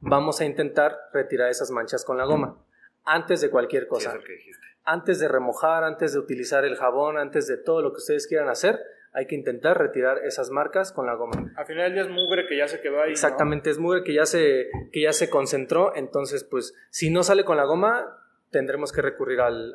vamos 0.00 0.40
a 0.40 0.44
intentar 0.44 0.96
retirar 1.12 1.50
esas 1.50 1.70
manchas 1.70 2.04
con 2.04 2.16
la 2.18 2.24
goma, 2.24 2.62
antes 3.04 3.40
de 3.40 3.50
cualquier 3.50 3.84
Sí, 3.84 3.88
cosa 3.88 4.10
es 4.10 4.16
el 4.16 4.24
que 4.24 4.32
dijiste. 4.32 4.66
antes 4.84 5.18
de 5.18 5.28
remojar, 5.28 5.84
antes 5.84 6.12
de 6.12 6.18
utilizar 6.18 6.64
el 6.64 6.76
jabón, 6.76 7.18
antes 7.18 7.46
de 7.46 7.56
todo 7.56 7.82
lo 7.82 7.92
que 7.92 7.98
ustedes 7.98 8.26
quieran 8.26 8.48
hacer, 8.48 8.78
hay 9.12 9.26
que 9.26 9.34
intentar 9.34 9.78
retirar 9.78 10.18
esas 10.24 10.50
marcas 10.50 10.92
con 10.92 11.06
la 11.06 11.14
goma. 11.14 11.50
Al 11.56 11.64
final 11.66 11.84
del 11.84 11.94
día 11.94 12.02
es 12.02 12.10
mugre 12.10 12.46
que 12.46 12.56
ya 12.58 12.68
se 12.68 12.80
quedó 12.82 12.96
ahí. 13.00 13.06
¿no? 13.06 13.12
Exactamente, 13.12 13.70
es 13.70 13.78
mugre 13.78 14.04
que 14.04 14.12
ya 14.12 14.26
se 14.26 14.68
que 14.92 15.00
ya 15.00 15.12
se 15.14 15.30
concentró, 15.30 15.94
entonces 15.96 16.44
pues 16.44 16.74
si 16.90 17.08
no 17.10 17.22
sale 17.22 17.44
con 17.44 17.56
la 17.56 17.64
goma 17.64 18.22
tendremos 18.56 18.90
que 18.90 19.02
recurrir 19.02 19.42
al, 19.42 19.74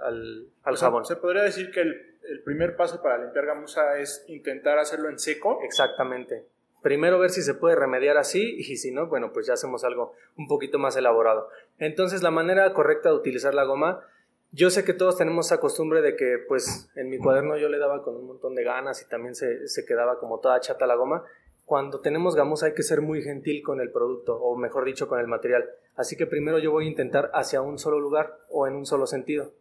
al, 0.64 0.76
jabón. 0.76 1.06
Se 1.06 1.16
podría 1.16 1.44
decir 1.44 1.70
que 1.70 1.82
el, 1.82 2.18
el 2.28 2.42
primer 2.42 2.76
paso 2.76 3.00
para 3.04 3.20
limpiar 3.20 3.46
gamuza 3.46 4.00
es 4.00 4.26
intentar 4.28 4.80
hacerlo 4.80 5.08
en 5.08 5.20
seco. 5.20 5.60
Exactamente. 5.62 6.48
Primero 6.82 7.20
ver 7.20 7.30
si 7.30 7.44
se 7.44 7.54
puede 7.54 7.76
remediar 7.76 8.18
así 8.18 8.56
y 8.58 8.64
si 8.78 8.90
no, 8.90 9.06
bueno, 9.06 9.34
pues 9.34 9.46
ya 9.46 9.54
hacemos 9.54 9.84
algo 9.84 10.16
un 10.36 10.48
poquito 10.48 10.80
más 10.80 10.98
elaborado. 10.98 11.48
Entonces, 11.78 12.24
la 12.24 12.32
manera 12.32 12.74
correcta 12.74 13.10
de 13.10 13.18
utilizar 13.18 13.54
la 13.54 13.66
goma, 13.66 14.04
yo 14.52 14.72
sé 14.72 14.84
que 14.84 14.96
todos 14.96 15.16
tenemos 15.16 15.46
esa 15.46 15.60
costumbre 15.60 16.02
de 16.02 16.16
que, 16.16 16.40
pues, 16.48 16.90
en 16.96 17.08
mi 17.12 17.20
cuaderno 17.20 17.58
yo 17.58 17.70
le 17.70 17.78
daba 17.78 18.02
con 18.02 18.16
un 18.16 18.26
montón 18.26 18.56
de 18.56 18.64
ganas 18.64 19.00
y 19.04 19.08
también 19.08 19.36
se, 19.36 19.68
se 19.68 19.86
quedaba 19.86 20.18
como 20.18 20.40
toda 20.40 20.60
chata 20.60 20.88
la 20.88 20.96
goma. 20.96 21.24
Cuando 21.72 22.02
tenemos 22.02 22.36
gamuza 22.36 22.66
hay 22.66 22.74
que 22.74 22.84
ser 22.84 23.00
muy 23.00 23.22
gentil 23.22 23.64
con 23.64 23.80
el 23.80 23.94
producto, 23.94 24.36
o 24.36 24.58
mejor 24.58 24.84
dicho, 24.84 25.08
con 25.08 25.22
el 25.22 25.28
material. 25.28 25.70
Así 25.96 26.18
que 26.18 26.28
primero 26.28 26.60
yo 26.60 26.70
voy 26.70 26.84
a 26.84 26.90
intentar 26.90 27.32
hacia 27.34 27.62
un 27.62 27.80
solo 27.80 27.98
lugar 27.98 28.40
o 28.50 28.68
en 28.68 28.76
un 28.76 28.86
solo 28.86 29.08
sentido. 29.08 29.54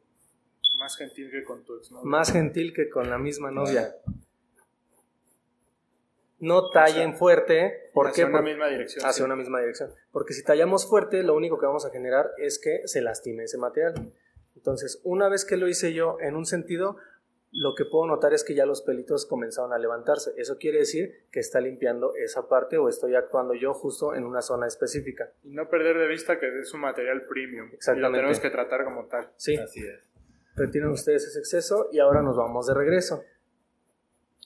Más 0.81 0.97
gentil 0.97 1.31
que 1.31 1.45
con 1.45 1.63
tu 1.63 1.77
ex, 1.77 1.93
¿no? 1.93 2.03
Más 2.03 2.33
gentil 2.33 2.75
que 2.75 2.91
con 2.91 3.09
la 3.09 3.17
misma 3.17 3.53
novia. 3.53 3.95
No 6.41 6.69
tallen 6.71 7.15
fuerte. 7.15 7.93
¿Por 7.95 8.09
Hacia 8.09 8.27
una 8.27 8.43
misma 8.43 8.67
dirección. 8.67 9.07
hacia 9.07 9.13
sí. 9.13 9.23
una 9.23 9.37
misma 9.37 9.61
dirección. 9.61 9.91
Porque 10.11 10.35
si 10.35 10.43
tallamos 10.43 10.89
fuerte, 10.89 11.23
lo 11.23 11.37
único 11.37 11.61
que 11.61 11.67
vamos 11.67 11.87
a 11.87 11.91
generar 11.91 12.33
es 12.39 12.59
que 12.59 12.89
se 12.89 13.03
lastime 13.03 13.45
ese 13.45 13.57
material. 13.57 14.13
Entonces, 14.57 15.01
una 15.05 15.29
vez 15.29 15.45
que 15.45 15.57
lo 15.57 15.69
hice 15.69 15.93
yo 15.93 16.17
en 16.21 16.35
un 16.35 16.45
sentido, 16.45 16.97
lo 17.53 17.75
que 17.75 17.85
puedo 17.85 18.07
notar 18.07 18.33
es 18.33 18.45
que 18.45 18.55
ya 18.55 18.65
los 18.65 18.83
pelitos 18.83 19.27
comenzaron 19.27 19.73
a 19.73 19.79
levantarse. 19.79 20.33
Eso 20.37 20.57
quiere 20.59 20.79
decir 20.79 21.27
que 21.33 21.41
está 21.41 21.61
limpiando 21.61 22.15
esa 22.15 22.49
parte 22.49 22.79
o 22.79 22.89
estoy 22.89 23.17
actuando 23.17 23.55
yo 23.55 23.75
justo 23.75 24.15
en 24.15 24.25
una 24.25 24.41
zona 24.41 24.67
específica. 24.69 25.33
Y 25.43 25.51
no 25.51 25.69
perder 25.69 25.99
de 25.99 26.07
vista 26.07 26.39
que 26.39 26.61
es 26.61 26.73
un 26.75 26.81
material 26.83 27.27
premium. 27.27 27.69
Y 27.73 27.75
Exactamente. 27.75 28.09
lo 28.09 28.15
tenemos 28.17 28.41
que 28.41 28.51
tratar 28.51 28.85
como 28.85 29.07
tal. 29.07 29.31
Sí, 29.37 29.57
Así 29.57 29.81
es. 29.85 29.99
retiran 30.55 30.91
ustedes 30.91 31.25
ese 31.27 31.41
exceso 31.41 31.89
y 31.91 31.99
ahora 31.99 32.23
nos 32.23 32.37
vamos 32.37 32.67
de 32.69 32.75
regreso 32.75 33.25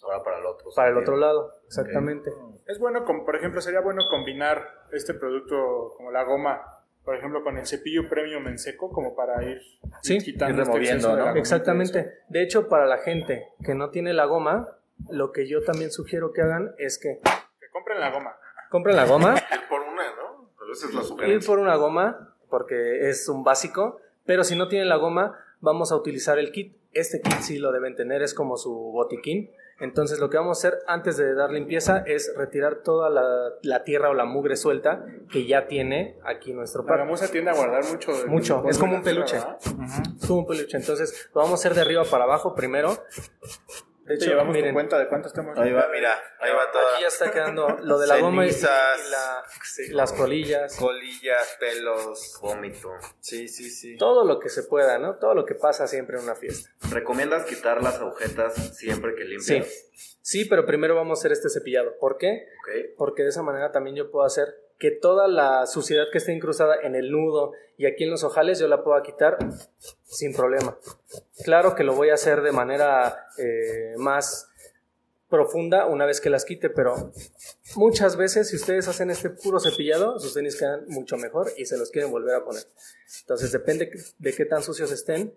Ahora 0.03 0.23
para 0.23 0.39
el 0.39 0.47
otro. 0.47 0.71
para 0.75 0.89
el 0.91 0.97
otro 0.99 1.17
lado. 1.17 1.55
Exactamente. 1.67 2.31
Es 2.67 2.79
bueno, 2.79 3.05
com- 3.05 3.25
por 3.27 3.37
ejemplo, 3.37 3.61
sería 3.61 3.81
bueno 3.81 4.03
combinar 4.11 4.87
este 4.93 5.13
producto 5.15 5.93
como 5.97 6.11
la 6.11 6.25
goma, 6.25 6.74
por 7.05 7.17
ejemplo, 7.17 7.43
con 7.43 7.59
el 7.59 7.67
cepillo 7.67 8.09
premium 8.09 8.47
en 8.49 8.59
seco, 8.59 8.91
como 8.91 9.15
para 9.15 9.43
ir 9.45 9.61
Sí, 10.03 10.19
quitando 10.19 10.55
ir 10.55 10.61
este 10.63 10.73
removiendo, 10.73 11.17
de 11.17 11.23
¿no? 11.25 11.37
y 11.37 11.39
Exactamente. 11.39 12.19
De 12.29 12.43
hecho, 12.43 12.69
para 12.69 12.87
la 12.87 12.99
gente 12.99 13.49
que 13.65 13.75
no 13.75 13.91
tiene 13.91 14.13
la 14.15 14.25
goma, 14.25 14.69
lo 15.11 15.33
que 15.33 15.47
yo 15.47 15.63
también 15.63 15.91
sugiero 15.91 16.33
que 16.33 16.43
hagan 16.43 16.75
es 16.79 16.99
que 16.99 17.21
compren 17.73 18.01
la 18.01 18.11
goma. 18.11 18.37
compren 18.71 18.97
la 18.97 19.05
goma, 19.07 19.35
Ir 19.53 19.69
por 19.69 19.81
una, 19.83 20.05
¿no? 20.17 20.51
Pero 20.59 20.73
esa 20.73 20.87
es 20.87 20.95
la 20.95 21.01
ir 21.01 21.07
sugerencia. 21.07 21.47
por 21.47 21.59
una 21.59 21.77
goma, 21.77 22.35
porque 22.49 23.09
es 23.09 23.29
un 23.29 23.45
básico, 23.45 24.01
pero 24.25 24.45
si 24.45 24.57
no 24.57 24.69
tienen 24.69 24.89
la 24.89 24.97
goma, 24.97 25.39
vamos 25.61 25.93
a 25.93 25.97
utilizar 25.97 26.39
el 26.39 26.53
kit. 26.53 26.77
Este 26.93 27.21
kit 27.21 27.41
sí 27.41 27.59
lo 27.59 27.73
deben 27.73 27.97
tener, 27.97 28.23
es 28.23 28.33
como 28.35 28.57
su 28.57 28.73
botiquín. 28.73 29.51
Entonces 29.81 30.19
lo 30.21 30.31
que 30.31 30.37
vamos 30.37 30.57
a 30.65 30.69
hacer 30.69 30.79
antes 30.87 31.17
de 31.17 31.35
dar 31.35 31.51
limpieza 31.51 32.05
es 32.07 32.33
retirar 32.37 32.77
toda 32.85 33.11
la, 33.11 33.51
la 33.63 33.83
tierra 33.83 34.11
o 34.11 34.15
la 34.15 34.25
mugre 34.25 34.57
suelta 34.57 35.05
que 35.31 35.47
ya 35.47 35.67
tiene 35.67 36.17
aquí 36.25 36.53
nuestro 36.53 36.83
La 36.83 36.89
par. 36.89 36.99
gamuza 36.99 37.29
tiende 37.31 37.51
a 37.51 37.55
guardar 37.55 37.85
mucho. 37.85 38.13
Mucho, 38.29 38.65
es 38.69 38.79
como 38.79 38.97
un 38.97 39.03
peluche. 39.03 39.37
Es 39.37 40.27
como 40.27 40.41
un 40.41 40.47
peluche. 40.47 40.77
Entonces 40.77 41.29
lo 41.35 41.41
vamos 41.43 41.53
a 41.53 41.55
hacer 41.61 41.75
de 41.75 41.81
arriba 41.81 42.05
para 42.05 42.25
abajo 42.25 42.55
primero. 42.55 42.97
De 44.05 44.17
hecho, 44.17 44.27
llevamos 44.27 44.55
miren, 44.55 44.75
cuenta 44.75 44.99
de 44.99 45.09
cuánto 45.09 45.29
estamos. 45.29 45.59
Ahí 45.59 45.73
va, 45.73 45.89
mira. 45.91 46.15
Ahí 46.39 46.53
va 46.53 46.71
toda. 46.71 46.93
aquí 46.93 47.03
ya 47.03 47.09
está 47.09 47.31
quedando 47.31 47.69
lo 47.83 47.99
de 47.99 48.07
la 48.07 48.19
goma 48.19 48.47
y, 48.47 48.51
las 49.91 50.13
colillas. 50.13 50.77
Colillas, 50.77 51.57
pelos. 51.59 52.39
Vómito. 52.43 52.91
Sí, 53.21 53.49
sí, 53.49 53.71
sí. 53.71 53.97
Todo 53.97 54.25
lo 54.27 54.39
que 54.41 54.51
se 54.51 54.65
pueda, 54.65 54.99
¿no? 54.99 55.17
Todo 55.17 55.35
lo 55.35 55.47
que 55.47 55.55
pasa 55.55 55.87
siempre 55.87 56.19
en 56.19 56.25
una 56.25 56.35
fiesta. 56.35 56.71
¿Recomiendas 56.91 57.47
quitar 57.47 57.83
las 57.83 57.97
agujetas 57.97 58.77
siempre 58.77 59.15
que 59.15 59.23
Sí. 59.23 59.29
limpias? 59.29 59.87
Sí, 60.21 60.45
pero 60.45 60.67
primero 60.67 60.95
vamos 60.95 61.19
a 61.19 61.21
hacer 61.21 61.33
este 61.33 61.49
cepillado. 61.49 61.99
¿Por 61.99 62.19
qué? 62.19 62.47
Porque 62.99 63.23
de 63.23 63.31
esa 63.31 63.43
manera 63.43 63.73
también 63.73 63.97
yo 63.97 64.11
puedo 64.11 64.27
hacer 64.27 64.64
que 64.79 64.91
toda 64.91 65.29
la 65.29 65.67
suciedad 65.67 66.07
que 66.11 66.19
esté 66.19 66.33
incrustada 66.33 66.77
en 66.83 66.95
el 66.95 67.11
nudo 67.11 67.53
y 67.77 67.87
aquí 67.87 68.05
en 68.05 68.11
los 68.11 68.25
ojales 68.25 68.59
yo 68.59 68.69
la 68.69 68.83
pueda 68.83 69.03
quitar 69.03 69.39
sin 70.05 70.35
problema. 70.35 70.79
Claro 71.45 71.75
que 71.75 71.85
lo 71.85 71.95
voy 71.95 72.11
a 72.11 72.15
hacer 72.15 72.43
de 72.43 72.53
manera 72.53 73.29
eh, 73.39 73.95
más 73.97 74.49
profunda 75.29 75.87
una 75.87 76.07
vez 76.07 76.21
que 76.21 76.31
las 76.31 76.45
quite, 76.45 76.71
pero 76.71 77.13
muchas 77.75 78.17
veces 78.17 78.49
si 78.49 78.57
ustedes 78.57 78.87
hacen 78.87 79.11
este 79.11 79.31
puro 79.31 79.59
cepillado, 79.59 80.19
sus 80.21 80.35
tenis 80.35 80.57
quedan 80.57 80.85
mucho 80.89 81.17
mejor 81.17 81.51
y 81.57 81.67
se 81.67 81.77
los 81.77 81.91
quieren 81.91 82.11
volver 82.11 82.37
a 82.37 82.45
poner. 82.45 82.63
Entonces 83.21 83.51
depende 83.51 83.91
de 84.19 84.33
qué 84.33 84.45
tan 84.45 84.63
sucios 84.63 84.93
estén. 84.93 85.35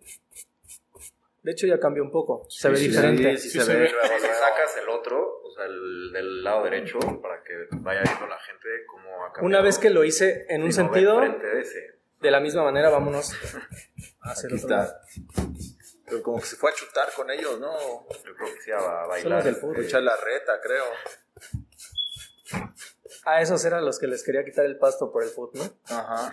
De 1.41 1.51
hecho 1.53 1.65
ya 1.65 1.79
cambió 1.79 2.03
un 2.03 2.11
poco, 2.11 2.45
se 2.49 2.69
ve 2.69 2.77
Sí, 2.77 2.89
diferente. 2.89 3.37
Sí, 3.37 3.49
Sí 3.49 3.59
se, 3.59 3.65
se 3.65 3.75
ve. 3.75 3.87
Si 3.87 3.95
sacas 3.95 4.77
el 4.83 4.89
otro, 4.89 5.36
sea, 5.57 5.65
el 5.65 6.11
del 6.13 6.43
lado 6.43 6.63
derecho, 6.63 6.99
para 7.21 7.43
que 7.43 7.53
vaya 7.77 8.01
viendo 8.03 8.27
la 8.27 8.39
gente 8.39 8.67
cómo 8.87 9.25
ha 9.25 9.33
cambiado. 9.33 9.45
Una 9.45 9.61
vez 9.61 9.77
que 9.79 9.89
lo 9.89 10.03
hice 10.03 10.45
en 10.49 10.63
un 10.63 10.71
Si 10.71 10.77
sentido, 10.77 11.19
de 11.19 11.61
ese. 11.61 11.99
de 12.21 12.31
la 12.31 12.39
misma 12.39 12.63
manera 12.63 12.89
vámonos 12.89 13.33
a 14.21 14.31
hacer 14.31 14.53
Aquí 14.53 14.63
otro 14.63 14.77
está. 14.81 15.01
Pero 16.05 16.23
como 16.23 16.39
que 16.39 16.45
se 16.45 16.55
fue 16.55 16.71
a 16.71 16.73
chutar 16.73 17.11
con 17.13 17.29
ellos, 17.29 17.59
¿no? 17.59 17.77
Yo 18.25 18.35
creo 18.35 18.53
que 18.53 18.61
sí 18.61 18.71
va 18.71 19.03
a 19.03 19.07
bailar. 19.07 19.43
del 19.43 19.55
fútbol. 19.55 19.83
Echar 19.83 20.03
la 20.03 20.15
reta, 20.15 20.61
creo. 20.61 20.85
A 23.25 23.41
esos 23.41 23.63
eran 23.65 23.83
los 23.83 23.99
que 23.99 24.07
les 24.07 24.23
quería 24.23 24.45
quitar 24.45 24.63
el 24.65 24.77
pasto 24.77 25.11
por 25.11 25.23
el 25.23 25.29
foot, 25.29 25.53
¿no? 25.55 25.63
Ajá. 25.89 26.31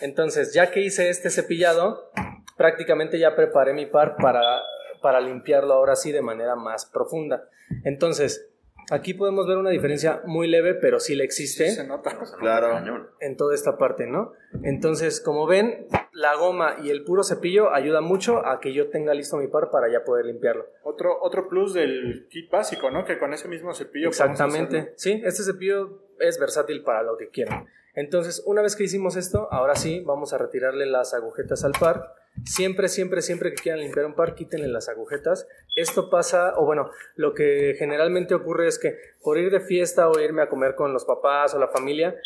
Entonces, 0.00 0.54
ya 0.54 0.70
que 0.70 0.80
hice 0.80 1.10
este 1.10 1.28
cepillado, 1.28 2.10
prácticamente 2.56 3.18
ya 3.18 3.36
preparé 3.36 3.74
mi 3.74 3.84
par 3.86 4.16
para, 4.16 4.62
para 5.00 5.20
limpiarlo 5.20 5.74
ahora 5.74 5.96
sí 5.96 6.12
de 6.12 6.22
manera 6.22 6.56
más 6.56 6.86
profunda. 6.86 7.48
Entonces, 7.84 8.50
Aquí 8.90 9.14
podemos 9.14 9.46
ver 9.46 9.56
una 9.56 9.70
diferencia 9.70 10.20
muy 10.24 10.48
leve, 10.48 10.74
pero 10.74 10.98
sí 10.98 11.14
le 11.14 11.22
existe 11.22 11.70
Se 11.70 11.86
nota. 11.86 12.18
Claro. 12.40 13.08
En 13.20 13.36
toda 13.36 13.54
esta 13.54 13.78
parte, 13.78 14.06
¿no? 14.08 14.32
Entonces, 14.64 15.20
como 15.20 15.46
ven, 15.46 15.86
la 16.12 16.34
goma 16.34 16.74
y 16.82 16.90
el 16.90 17.04
puro 17.04 17.22
cepillo 17.22 17.72
ayuda 17.72 18.00
mucho 18.00 18.44
a 18.44 18.58
que 18.58 18.72
yo 18.72 18.90
tenga 18.90 19.14
listo 19.14 19.36
mi 19.36 19.46
par 19.46 19.70
para 19.70 19.88
ya 19.88 20.02
poder 20.02 20.26
limpiarlo. 20.26 20.66
Otro, 20.82 21.16
otro 21.22 21.48
plus 21.48 21.72
del 21.72 22.26
kit 22.30 22.50
básico, 22.50 22.90
¿no? 22.90 23.04
Que 23.04 23.18
con 23.18 23.32
ese 23.32 23.46
mismo 23.46 23.72
cepillo 23.74 24.08
Exactamente. 24.08 24.92
Sí, 24.96 25.22
este 25.24 25.44
cepillo 25.44 26.02
es 26.18 26.40
versátil 26.40 26.82
para 26.82 27.04
lo 27.04 27.16
que 27.16 27.28
quieran. 27.28 27.68
Entonces, 27.94 28.42
una 28.44 28.60
vez 28.60 28.74
que 28.74 28.84
hicimos 28.84 29.14
esto, 29.14 29.48
ahora 29.52 29.76
sí, 29.76 30.02
vamos 30.04 30.32
a 30.32 30.38
retirarle 30.38 30.86
las 30.86 31.14
agujetas 31.14 31.64
al 31.64 31.72
par. 31.78 32.14
Siempre, 32.44 32.88
siempre, 32.88 33.22
siempre 33.22 33.50
que 33.50 33.62
quieran 33.62 33.80
limpiar 33.80 34.06
un 34.06 34.14
par, 34.14 34.34
quítenle 34.34 34.68
las 34.68 34.88
agujetas. 34.88 35.46
Esto 35.76 36.10
pasa, 36.10 36.54
o 36.56 36.64
bueno, 36.64 36.90
lo 37.16 37.34
que 37.34 37.74
generalmente 37.78 38.34
ocurre 38.34 38.66
es 38.66 38.78
que 38.78 38.96
por 39.22 39.38
ir 39.38 39.50
de 39.50 39.60
fiesta 39.60 40.08
o 40.08 40.18
irme 40.18 40.42
a 40.42 40.48
comer 40.48 40.74
con 40.74 40.92
los 40.92 41.04
papás 41.04 41.54
o 41.54 41.58
la 41.58 41.68
familia, 41.68 42.16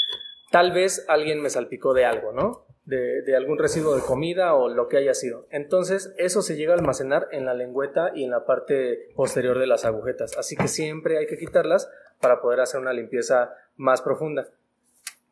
tal 0.50 0.72
vez 0.72 1.04
alguien 1.08 1.42
me 1.42 1.50
salpicó 1.50 1.94
de 1.94 2.04
algo, 2.04 2.32
¿no? 2.32 2.66
De, 2.84 3.22
de 3.22 3.34
algún 3.34 3.58
residuo 3.58 3.96
de 3.96 4.02
comida 4.02 4.54
o 4.54 4.68
lo 4.68 4.88
que 4.88 4.98
haya 4.98 5.14
sido. 5.14 5.46
Entonces, 5.50 6.14
eso 6.18 6.42
se 6.42 6.56
llega 6.56 6.74
a 6.74 6.76
almacenar 6.76 7.28
en 7.32 7.46
la 7.46 7.54
lengüeta 7.54 8.12
y 8.14 8.24
en 8.24 8.30
la 8.30 8.44
parte 8.44 9.08
posterior 9.16 9.58
de 9.58 9.66
las 9.66 9.84
agujetas. 9.84 10.36
Así 10.36 10.54
que 10.54 10.68
siempre 10.68 11.18
hay 11.18 11.26
que 11.26 11.38
quitarlas 11.38 11.90
para 12.20 12.40
poder 12.40 12.60
hacer 12.60 12.80
una 12.80 12.92
limpieza 12.92 13.54
más 13.76 14.02
profunda. 14.02 14.48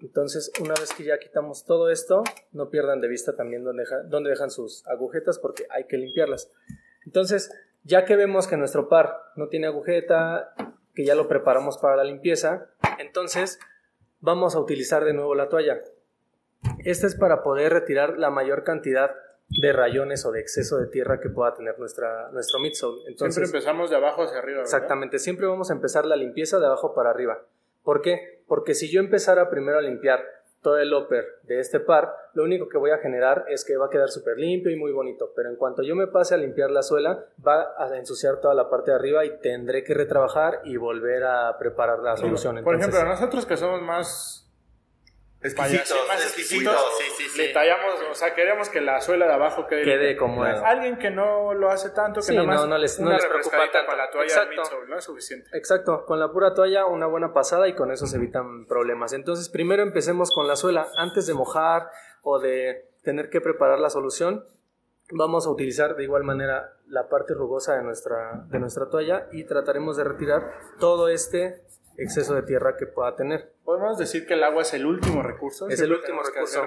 Entonces, 0.03 0.53
una 0.61 0.75
vez 0.75 0.93
que 0.93 1.05
ya 1.05 1.19
quitamos 1.19 1.65
todo 1.65 1.89
esto, 1.89 2.25
no 2.53 2.69
pierdan 2.71 3.01
de 3.01 3.09
vista 3.09 3.35
también 3.37 3.65
dónde, 3.65 3.85
deja- 3.85 4.03
dónde 4.03 4.31
dejan 4.31 4.51
sus 4.51 4.87
agujetas 4.89 5.39
porque 5.39 5.65
hay 5.71 5.85
que 5.85 5.97
limpiarlas. 5.97 6.51
Entonces, 7.07 7.51
ya 7.85 8.05
que 8.05 8.17
vemos 8.17 8.47
que 8.47 8.57
nuestro 8.57 8.89
par 8.89 9.17
no 9.37 9.49
tiene 9.49 9.69
agujeta, 9.69 10.55
que 10.95 11.05
ya 11.05 11.15
lo 11.15 11.29
preparamos 11.29 11.79
para 11.79 11.97
la 11.97 12.05
limpieza, 12.05 12.67
entonces 12.99 13.59
vamos 14.21 14.55
a 14.55 14.61
utilizar 14.61 15.05
de 15.05 15.13
nuevo 15.15 15.35
la 15.35 15.49
toalla. 15.49 15.81
Esta 16.85 17.07
es 17.07 17.15
para 17.15 17.43
poder 17.43 17.73
retirar 17.73 18.19
la 18.19 18.31
mayor 18.31 18.63
cantidad 18.65 19.13
de 19.49 19.73
rayones 19.73 20.25
o 20.25 20.33
de 20.33 20.41
exceso 20.41 20.79
de 20.79 20.87
tierra 20.87 21.21
que 21.21 21.29
pueda 21.29 21.55
tener 21.55 21.79
nuestra, 21.79 22.31
nuestro 22.33 22.59
midsole. 22.61 22.95
Siempre 22.99 23.13
Entonces, 23.13 23.45
empezamos 23.45 23.91
de 23.91 23.97
abajo 23.97 24.23
hacia 24.23 24.39
arriba, 24.39 24.59
¿verdad? 24.59 24.75
Exactamente, 24.75 25.19
siempre 25.19 25.47
vamos 25.47 25.71
a 25.71 25.75
empezar 25.75 26.05
la 26.07 26.17
limpieza 26.17 26.59
de 26.59 26.67
abajo 26.67 26.95
para 26.95 27.11
arriba. 27.11 27.43
¿Por 27.83 28.03
qué? 28.03 28.43
Porque 28.47 28.75
si 28.75 28.91
yo 28.91 29.01
empezara 29.01 29.51
primero 29.51 29.79
a 29.79 29.83
limpiar 29.83 30.21
todo 30.63 30.79
el 30.79 30.95
upper 30.95 31.25
de 31.43 31.59
este 31.59 31.81
par, 31.81 32.15
lo 32.35 32.45
único 32.45 32.69
que 32.69 32.79
voy 32.79 32.91
a 32.93 32.99
generar 32.99 33.45
es 33.49 33.65
que 33.65 33.77
va 33.77 33.87
a 33.87 33.91
quedar 33.91 34.09
súper 34.09 34.39
limpio 34.39 34.71
y 34.71 34.77
muy 34.77 34.93
bonito, 34.93 35.33
pero 35.35 35.51
en 35.51 35.57
cuanto 35.57 35.83
yo 35.83 35.97
me 35.97 36.07
pase 36.07 36.35
a 36.35 36.39
limpiar 36.39 36.71
la 36.71 36.83
suela, 36.83 37.27
va 37.45 37.75
a 37.77 37.97
ensuciar 37.97 38.41
toda 38.41 38.55
la 38.55 38.71
parte 38.71 38.93
de 38.93 38.97
arriba 38.97 39.25
y 39.25 39.39
tendré 39.39 39.83
que 39.83 39.95
retrabajar 39.95 40.61
y 40.65 40.77
volver 40.77 41.25
a 41.25 41.59
preparar 41.59 41.99
la 41.99 42.17
solución. 42.17 42.63
Por 42.63 42.75
Entonces, 42.75 42.95
ejemplo, 42.95 43.13
nosotros 43.13 43.45
que 43.45 43.57
somos 43.57 43.83
más 43.83 44.52
Exquisitos, 45.43 45.97
más 46.09 46.23
exquisitos, 46.23 46.73
exquisitos, 46.75 46.99
sí, 47.19 47.25
sí, 47.31 47.39
le 47.39 47.47
sí. 47.49 47.53
tallamos, 47.53 48.01
o 48.11 48.15
sea, 48.15 48.33
queremos 48.35 48.69
que 48.69 48.81
la 48.81 49.01
suela 49.01 49.27
de 49.27 49.33
abajo 49.33 49.67
quede, 49.67 50.17
como 50.17 50.47
es. 50.47 50.57
Alguien 50.61 50.99
que 50.99 51.11
no 51.11 51.53
lo 51.55 51.69
hace 51.71 51.91
tanto, 51.91 52.21
que 52.21 52.27
Sí, 52.27 52.35
nada 52.35 52.47
más 52.47 52.61
no, 52.61 52.67
no 52.69 52.79
les- 52.79 53.01
no 53.01 53.07
una 53.09 53.17
les 53.17 53.27
preocupa 53.27 53.57
tanto. 53.73 53.87
con 53.89 53.99
la 53.99 54.11
toalla 54.11 54.27
Exacto. 54.33 54.51
midsole, 54.61 54.89
¿no? 54.89 54.99
Es 54.99 55.05
suficiente. 55.05 55.51
Exacto, 55.53 56.05
con 56.07 56.21
la 56.21 56.31
pura 56.31 56.55
toalla 56.55 56.87
una 56.87 57.07
buena 57.07 57.33
pasada 57.33 57.67
y 57.67 57.75
con 57.75 57.91
eso 57.91 58.07
se 58.07 58.17
evitan 58.19 58.67
problemas. 58.67 59.13
Entonces, 59.13 59.49
primero 59.49 59.83
empecemos 59.83 60.31
con 60.33 60.47
la 60.47 60.55
suela. 60.57 60.89
Antes 60.97 61.27
de 61.27 61.35
mojar 61.35 61.89
o 62.23 62.39
de 62.39 62.89
tener 63.03 63.29
que 63.29 63.41
preparar 63.41 63.81
la 63.81 63.91
solución, 63.91 64.45
vamos 65.11 65.47
a 65.47 65.51
utilizar 65.51 65.97
de 65.97 66.05
igual 66.05 66.23
manera 66.23 66.73
la 66.87 67.09
parte 67.09 67.35
rugosa 67.35 67.75
de 67.75 67.83
nuestra, 67.83 68.45
de 68.49 68.59
nuestra 68.61 68.89
toalla 68.89 69.27
y 69.33 69.45
trataremos 69.45 69.97
de 69.97 70.05
retirar 70.05 70.53
todo 70.79 71.09
este 71.09 71.65
exceso 71.97 72.35
de 72.35 72.43
tierra 72.43 72.77
que 72.77 72.87
pueda 72.87 73.15
tener. 73.17 73.53
Podemos 73.65 73.99
decir 73.99 74.27
que 74.27 74.35
el 74.35 74.45
agua 74.45 74.63
es 74.63 74.75
el 74.75 74.87
último 74.87 75.23
recurso. 75.23 75.69
Es 75.69 75.81
el 75.81 75.93
último 75.93 76.23
recurso. 76.23 76.65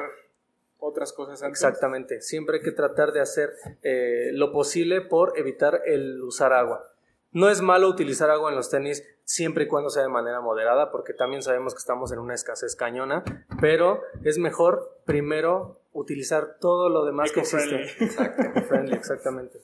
otras 0.79 1.13
cosas 1.13 1.41
antes. 1.41 1.59
Exactamente, 1.59 2.21
siempre 2.21 2.57
hay 2.57 2.63
que 2.63 2.71
tratar 2.71 3.11
de 3.11 3.21
hacer 3.21 3.53
eh, 3.81 4.31
lo 4.33 4.51
posible 4.51 5.01
por 5.01 5.37
evitar 5.37 5.81
el 5.85 6.21
usar 6.21 6.53
agua. 6.53 6.91
No 7.31 7.49
es 7.49 7.61
malo 7.61 7.89
utilizar 7.89 8.29
agua 8.29 8.49
en 8.49 8.55
los 8.55 8.69
tenis 8.69 9.03
siempre 9.25 9.65
y 9.65 9.67
cuando 9.67 9.89
sea 9.89 10.03
de 10.03 10.09
manera 10.09 10.39
moderada, 10.39 10.91
porque 10.91 11.13
también 11.13 11.41
sabemos 11.41 11.73
que 11.73 11.79
estamos 11.79 12.11
en 12.13 12.19
una 12.19 12.33
escasez 12.33 12.75
cañona, 12.75 13.23
pero 13.59 14.01
es 14.23 14.37
mejor 14.37 15.01
primero 15.05 15.81
utilizar 15.91 16.57
todo 16.61 16.87
lo 16.87 17.03
demás 17.03 17.31
que 17.31 17.41
existe. 17.41 17.75
Exacto, 18.03 18.61
friendly, 18.67 18.95
exactamente. 18.95 19.61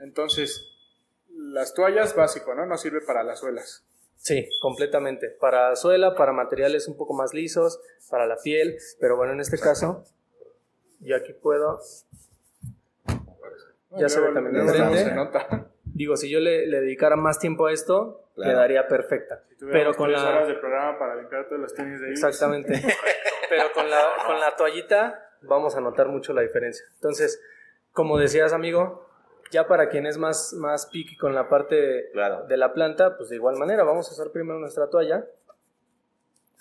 Entonces, 0.00 0.66
las 1.28 1.74
toallas 1.74 2.16
básico, 2.16 2.54
¿no? 2.54 2.66
No 2.66 2.76
sirve 2.76 3.00
para 3.00 3.22
las 3.22 3.40
suelas. 3.40 3.84
Sí, 4.18 4.48
completamente. 4.60 5.30
Para 5.30 5.74
suela, 5.76 6.14
para 6.14 6.32
materiales 6.32 6.86
un 6.88 6.96
poco 6.96 7.14
más 7.14 7.32
lisos, 7.32 7.80
para 8.10 8.26
la 8.26 8.36
piel, 8.36 8.76
pero 9.00 9.16
bueno, 9.16 9.32
en 9.32 9.40
este 9.40 9.58
caso, 9.58 10.04
yo 11.00 11.16
aquí 11.16 11.32
puedo 11.32 11.80
Ya 13.96 14.08
se 14.08 14.20
ve 14.20 14.32
también 14.32 14.66
diferente. 14.66 15.66
Digo, 15.84 16.16
si 16.16 16.28
yo 16.30 16.40
le, 16.40 16.66
le 16.66 16.80
dedicara 16.80 17.16
más 17.16 17.38
tiempo 17.38 17.66
a 17.66 17.72
esto, 17.72 18.24
Claro. 18.34 18.52
quedaría 18.52 18.86
perfecta. 18.86 19.42
Si 19.58 19.64
Pero 19.66 19.92
con 19.96 20.08
tres 20.10 20.22
la... 20.22 20.28
horas 20.28 20.46
de 20.46 20.54
programa 20.54 20.96
para 20.96 21.16
limpiar 21.16 21.48
todos 21.48 21.60
los 21.60 21.74
tenis 21.74 22.00
de 22.00 22.06
Ibis. 22.08 22.22
Exactamente. 22.22 22.72
Pero 23.48 23.72
con 23.72 23.90
la, 23.90 24.00
con 24.26 24.38
la 24.38 24.54
toallita 24.54 25.32
vamos 25.42 25.74
a 25.74 25.80
notar 25.80 26.06
mucho 26.06 26.32
la 26.32 26.42
diferencia. 26.42 26.84
Entonces, 26.94 27.42
como 27.90 28.16
decías, 28.16 28.52
amigo, 28.52 29.07
ya 29.50 29.66
para 29.66 29.88
quien 29.88 30.06
es 30.06 30.18
más, 30.18 30.52
más 30.54 30.86
picky 30.86 31.16
con 31.16 31.34
la 31.34 31.48
parte 31.48 32.10
Claro. 32.12 32.44
de 32.46 32.56
la 32.56 32.72
planta, 32.74 33.16
pues 33.16 33.30
de 33.30 33.36
igual 33.36 33.56
manera, 33.56 33.82
vamos 33.84 34.08
a 34.10 34.12
usar 34.14 34.30
primero 34.30 34.58
nuestra 34.58 34.88
toalla. 34.88 35.24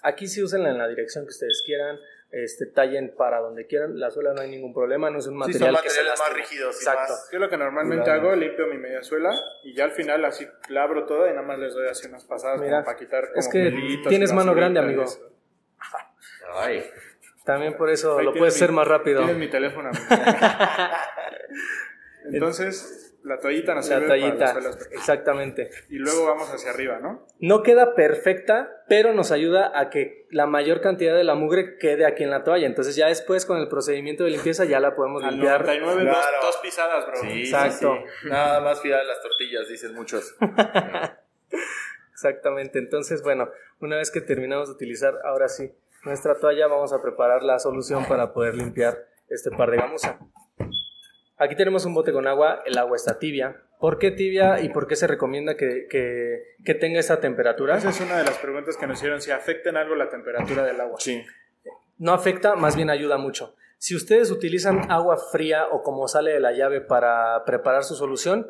Aquí 0.03 0.27
sí 0.27 0.41
úsenla 0.43 0.69
en 0.69 0.77
la 0.77 0.87
dirección 0.87 1.25
que 1.25 1.29
ustedes 1.29 1.63
quieran, 1.65 1.97
este, 2.31 2.65
tallen 2.67 3.13
para 3.17 3.39
donde 3.39 3.65
quieran, 3.67 3.99
la 3.99 4.11
suela 4.11 4.33
no 4.33 4.41
hay 4.41 4.49
ningún 4.51 4.73
problema, 4.73 5.09
no 5.09 5.17
es 5.19 5.27
un 5.27 5.33
Sí, 5.33 5.39
material 5.39 5.75
son 5.75 5.83
que 5.83 5.89
se 5.89 5.95
materiales 6.03 6.19
más 6.19 6.33
rígidos 6.33 6.75
Exacto. 6.77 7.13
más... 7.13 7.29
Yo 7.31 7.39
lo 7.39 7.49
que 7.49 7.57
normalmente 7.57 8.03
Cuidado. 8.03 8.27
hago, 8.29 8.35
limpio 8.35 8.67
mi 8.67 8.77
media 8.77 9.01
suela 9.01 9.33
y 9.63 9.73
ya 9.73 9.85
al 9.85 9.91
final 9.91 10.23
así 10.25 10.47
la 10.69 10.83
abro 10.83 11.05
toda 11.05 11.27
y 11.29 11.31
nada 11.33 11.41
más 11.47 11.57
les 11.57 11.73
doy 11.73 11.87
así 11.87 12.07
unas 12.07 12.25
pasadas 12.25 12.59
Mira, 12.61 12.73
como 12.73 12.85
para 12.85 12.97
quitar 12.97 13.27
como 13.29 13.39
es 13.39 13.47
que 13.47 14.01
tienes 14.07 14.33
mano 14.33 14.53
grande, 14.53 14.79
amigo. 14.79 15.05
Ay, 16.53 16.83
También 17.43 17.75
por 17.77 17.89
eso 17.89 18.19
Ahí 18.19 18.25
lo 18.25 18.33
puedes 18.33 18.53
mi- 18.55 18.57
hacer 18.57 18.71
más 18.73 18.87
rápido. 18.87 19.19
Tienes 19.19 19.37
mi 19.37 19.47
teléfono. 19.49 19.89
Entonces, 22.31 23.15
la 23.23 23.39
toallita 23.39 23.75
nos 23.75 23.89
La 23.89 23.95
sirve 23.97 24.07
para 24.07 24.19
toallita, 24.19 24.55
exactamente. 24.91 25.69
Y 25.89 25.97
luego 25.97 26.25
vamos 26.25 26.49
hacia 26.53 26.71
arriba, 26.71 26.99
¿no? 26.99 27.25
No 27.39 27.61
queda 27.63 27.93
perfecta, 27.95 28.83
pero 28.87 29.13
nos 29.13 29.31
ayuda 29.31 29.71
a 29.77 29.89
que 29.89 30.27
la 30.31 30.45
mayor 30.45 30.79
cantidad 30.81 31.15
de 31.15 31.23
la 31.23 31.35
mugre 31.35 31.77
quede 31.77 32.05
aquí 32.05 32.23
en 32.23 32.29
la 32.29 32.43
toalla. 32.43 32.67
Entonces 32.67 32.95
ya 32.95 33.07
después 33.07 33.45
con 33.45 33.57
el 33.57 33.67
procedimiento 33.67 34.23
de 34.23 34.29
limpieza 34.31 34.63
ya 34.65 34.79
la 34.79 34.95
podemos 34.95 35.23
Al 35.23 35.31
limpiar. 35.35 35.61
99, 35.65 36.05
dos, 36.05 36.15
Claro. 36.17 36.37
dos 36.41 36.57
pisadas, 36.57 37.05
bro. 37.07 37.15
Sí, 37.21 37.39
Exacto. 37.41 37.97
sí, 37.97 38.09
sí. 38.23 38.29
Nada 38.29 38.61
más 38.61 38.81
fiar 38.81 39.03
las 39.05 39.21
tortillas, 39.21 39.67
dicen 39.67 39.93
muchos. 39.93 40.35
Exactamente. 42.13 42.79
Entonces, 42.79 43.21
bueno, 43.23 43.49
una 43.79 43.97
vez 43.97 44.09
que 44.11 44.21
terminamos 44.21 44.69
de 44.69 44.73
utilizar 44.75 45.15
ahora 45.23 45.47
sí 45.49 45.71
nuestra 46.03 46.35
toalla, 46.39 46.67
vamos 46.67 46.93
a 46.93 47.01
preparar 47.01 47.43
la 47.43 47.59
solución 47.59 48.05
para 48.07 48.33
poder 48.33 48.55
limpiar 48.55 48.97
este 49.29 49.51
par 49.51 49.69
de 49.71 49.77
gamuza. 49.77 50.17
Aquí 51.37 51.55
tenemos 51.55 51.85
un 51.85 51.93
bote 51.93 52.11
con 52.11 52.27
agua, 52.27 52.63
el 52.65 52.77
agua 52.77 52.95
está 52.95 53.19
tibia. 53.19 53.61
¿Por 53.79 53.99
qué 53.99 54.09
tibia 54.11 54.59
y 54.59 54.69
por 54.69 54.87
qué 54.87 54.95
se 54.95 55.05
recomienda 55.05 55.55
que, 55.55 55.87
que- 55.89 56.55
que 56.65 56.73
tenga 56.73 56.99
esta 56.99 57.19
temperatura? 57.19 57.77
Esa 57.77 57.89
es 57.89 58.01
una 58.01 58.17
de 58.17 58.23
las 58.23 58.37
preguntas 58.39 58.75
que 58.75 58.87
nos 58.87 58.97
hicieron, 58.97 59.21
si 59.21 59.29
afecta 59.31 59.69
en 59.69 59.77
algo 59.77 59.95
la 59.95 60.09
temperatura 60.09 60.63
del 60.63 60.81
agua. 60.81 60.99
Sí. 60.99 61.23
no 61.99 62.13
afecta, 62.13 62.55
más 62.55 62.75
bien 62.75 62.89
ayuda 62.89 63.17
mucho. 63.17 63.55
Si 63.79 63.95
ustedes 63.95 64.31
utilizan 64.31 64.91
agua 64.91 65.17
fría 65.31 65.67
o 65.71 65.83
como 65.83 66.07
sale 66.07 66.31
de 66.31 66.39
la 66.39 66.51
llave 66.51 66.81
para 66.81 67.43
preparar 67.45 67.83
su 67.83 67.95
solución, 67.95 68.47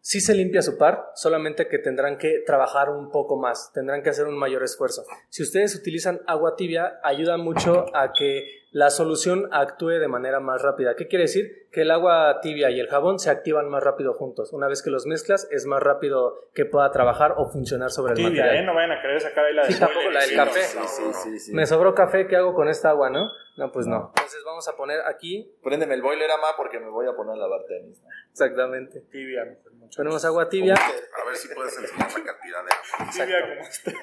sí 0.00 0.20
se 0.20 0.34
limpia 0.34 0.62
su 0.62 0.78
par, 0.78 1.06
solamente 1.16 1.66
que 1.68 1.78
tendrán 1.78 2.16
que 2.18 2.42
trabajar 2.46 2.88
un 2.90 3.10
poco 3.10 3.36
más, 3.36 3.72
tendrán 3.74 4.02
que 4.02 4.10
hacer 4.10 4.26
un 4.26 4.36
mayor 4.38 4.62
esfuerzo. 4.62 5.04
Si 5.28 5.42
ustedes 5.42 5.74
utilizan 5.74 6.20
agua 6.28 6.54
tibia, 6.56 7.00
ayuda 7.02 7.36
mucho 7.36 7.86
a 7.96 8.12
que 8.12 8.57
la 8.70 8.90
solución 8.90 9.48
actúe 9.50 9.98
de 9.98 10.08
manera 10.08 10.40
más 10.40 10.62
rápida. 10.62 10.94
¿Qué 10.94 11.08
quiere 11.08 11.24
decir? 11.24 11.68
Que 11.72 11.82
el 11.82 11.90
agua 11.90 12.40
tibia 12.42 12.70
y 12.70 12.80
el 12.80 12.88
jabón 12.88 13.18
se 13.18 13.30
activan 13.30 13.68
más 13.68 13.82
rápido 13.82 14.12
juntos. 14.12 14.52
Una 14.52 14.68
vez 14.68 14.82
que 14.82 14.90
los 14.90 15.06
mezclas, 15.06 15.48
es 15.50 15.64
más 15.64 15.82
rápido 15.82 16.50
que 16.54 16.66
pueda 16.66 16.90
trabajar 16.90 17.34
o 17.38 17.48
funcionar 17.50 17.90
sobre 17.90 18.12
el 18.12 18.16
Tibia, 18.16 18.42
material. 18.42 18.56
¿eh? 18.56 18.66
No 18.66 18.74
vayan 18.74 18.92
a 18.92 19.00
querer 19.00 19.20
sacar 19.20 19.46
ahí 19.46 19.54
la 19.54 19.66
de 19.66 19.72
Sí, 19.72 19.80
tampoco 19.80 20.10
la 20.10 20.20
del 20.20 20.36
café. 20.36 20.60
Sí, 20.60 20.78
sí, 20.86 21.02
sí, 21.14 21.38
sí. 21.38 21.54
Me 21.54 21.66
sobró 21.66 21.94
café, 21.94 22.26
¿qué 22.26 22.36
hago 22.36 22.54
con 22.54 22.68
esta 22.68 22.90
agua, 22.90 23.08
no? 23.08 23.30
No, 23.56 23.72
pues 23.72 23.86
no. 23.86 24.12
Entonces 24.14 24.42
vamos 24.44 24.68
a 24.68 24.76
poner 24.76 25.00
aquí, 25.06 25.50
Préndeme 25.62 25.94
el 25.94 26.02
boiler, 26.02 26.30
ama, 26.30 26.48
porque 26.56 26.78
me 26.78 26.90
voy 26.90 27.06
a 27.06 27.12
poner 27.12 27.34
a 27.34 27.36
lavar 27.36 27.64
tenis. 27.66 28.00
¿no? 28.02 28.08
exactamente. 28.30 29.00
Tibia. 29.10 29.58
Ponemos 29.96 30.24
agua 30.24 30.48
tibia. 30.48 30.74
A 30.74 31.26
ver 31.26 31.36
si 31.36 31.48
puedes 31.54 31.76
enseñar 31.78 32.08
la 32.08 32.24
cantidad 32.24 32.64
de... 32.64 33.12
Tibia 33.12 33.40
como 33.40 33.68
este. 33.68 33.94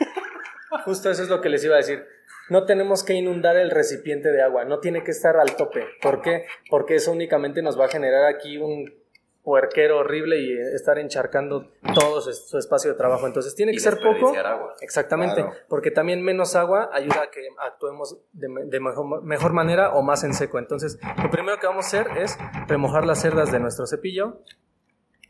Justo 0.83 1.09
eso 1.09 1.23
es 1.23 1.29
lo 1.29 1.39
que 1.39 1.49
les 1.49 1.63
iba 1.63 1.75
a 1.75 1.77
decir. 1.77 2.05
No 2.49 2.65
tenemos 2.65 3.03
que 3.03 3.13
inundar 3.13 3.57
el 3.57 3.71
recipiente 3.71 4.31
de 4.31 4.41
agua, 4.41 4.65
no 4.65 4.79
tiene 4.79 5.03
que 5.03 5.11
estar 5.11 5.35
al 5.37 5.55
tope. 5.55 5.85
¿Por 6.01 6.21
qué? 6.21 6.45
Porque 6.69 6.95
eso 6.95 7.11
únicamente 7.11 7.61
nos 7.61 7.79
va 7.79 7.85
a 7.85 7.89
generar 7.89 8.25
aquí 8.25 8.57
un, 8.57 8.93
puerquero 9.43 9.99
horrible 9.99 10.39
y 10.39 10.57
estar 10.73 10.97
encharcando 10.97 11.69
todo 11.93 12.19
su, 12.19 12.33
su 12.33 12.57
espacio 12.57 12.89
de 12.91 12.97
trabajo. 12.97 13.27
Entonces 13.27 13.53
tiene 13.53 13.73
que 13.73 13.77
Y 13.77 13.79
ser 13.79 13.99
poco. 13.99 14.35
agua. 14.35 14.73
Exactamente, 14.81 15.35
Claro. 15.43 15.55
porque 15.69 15.91
también 15.91 16.23
menos 16.23 16.55
agua 16.55 16.89
ayuda 16.91 17.21
a 17.21 17.29
que 17.29 17.47
actuemos 17.59 18.17
de, 18.33 18.49
me- 18.49 18.65
de 18.65 18.79
mejor, 18.79 19.21
mejor 19.23 19.53
manera 19.53 19.93
o 19.93 20.01
más 20.01 20.23
en 20.23 20.33
seco. 20.33 20.57
Entonces, 20.57 20.97
lo 21.21 21.29
primero 21.29 21.59
que 21.59 21.67
vamos 21.67 21.85
a 21.85 21.87
hacer 21.89 22.07
es 22.17 22.35
remojar 22.67 23.05
las 23.05 23.21
cerdas 23.21 23.51
de 23.51 23.59
nuestro 23.59 23.85
cepillo. 23.85 24.41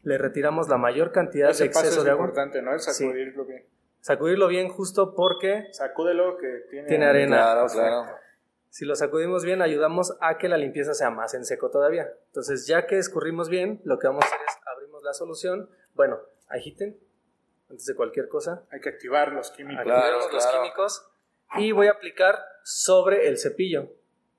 Le 0.03 0.17
retiramos 0.17 0.69
la 0.69 0.77
mayor 0.77 1.11
cantidad 1.11 1.47
de 1.47 1.51
paso 1.53 1.65
exceso 1.65 1.99
es 1.99 2.05
de 2.05 2.11
agua. 2.11 2.23
importante, 2.27 2.61
¿no? 2.61 2.71
El 2.71 2.79
sacudirlo 2.79 3.43
bien. 3.43 3.65
Sacudirlo 4.05 4.47
bien 4.47 4.69
justo 4.69 5.15
porque 5.15 5.65
Sacúdelo 5.71 6.37
que 6.37 6.67
tiene, 6.69 6.87
Tiene 6.87 7.05
arena. 7.07 7.37
Claro, 7.37 7.65
claro. 7.65 8.05
si 8.69 8.85
lo 8.85 8.95
sacudimos 8.95 9.43
bien 9.43 9.63
ayudamos 9.63 10.15
a 10.21 10.37
que 10.37 10.47
la 10.47 10.57
limpieza 10.57 10.93
sea 10.93 11.09
más 11.09 11.33
en 11.33 11.43
seco 11.43 11.71
todavía. 11.71 12.07
Entonces, 12.27 12.67
ya 12.67 12.85
que 12.85 12.99
escurrimos 12.99 13.49
bien, 13.49 13.81
lo 13.83 13.97
que 13.97 14.05
vamos 14.05 14.23
a 14.23 14.27
hacer 14.27 14.39
es 14.47 14.57
abrimos 14.71 15.01
la 15.01 15.11
solución. 15.15 15.71
Bueno, 15.95 16.19
agiten 16.49 16.99
antes 17.67 17.87
de 17.87 17.95
cualquier 17.95 18.27
cosa. 18.27 18.61
Hay 18.69 18.79
que 18.79 18.89
activar 18.89 19.31
los 19.31 19.49
químicos. 19.49 19.83
Claro, 19.83 20.19
los 20.31 20.45
químicos 20.45 21.09
y 21.57 21.71
voy 21.71 21.87
a 21.87 21.93
aplicar 21.93 22.37
sobre 22.63 23.27
el 23.27 23.39
cepillo 23.39 23.89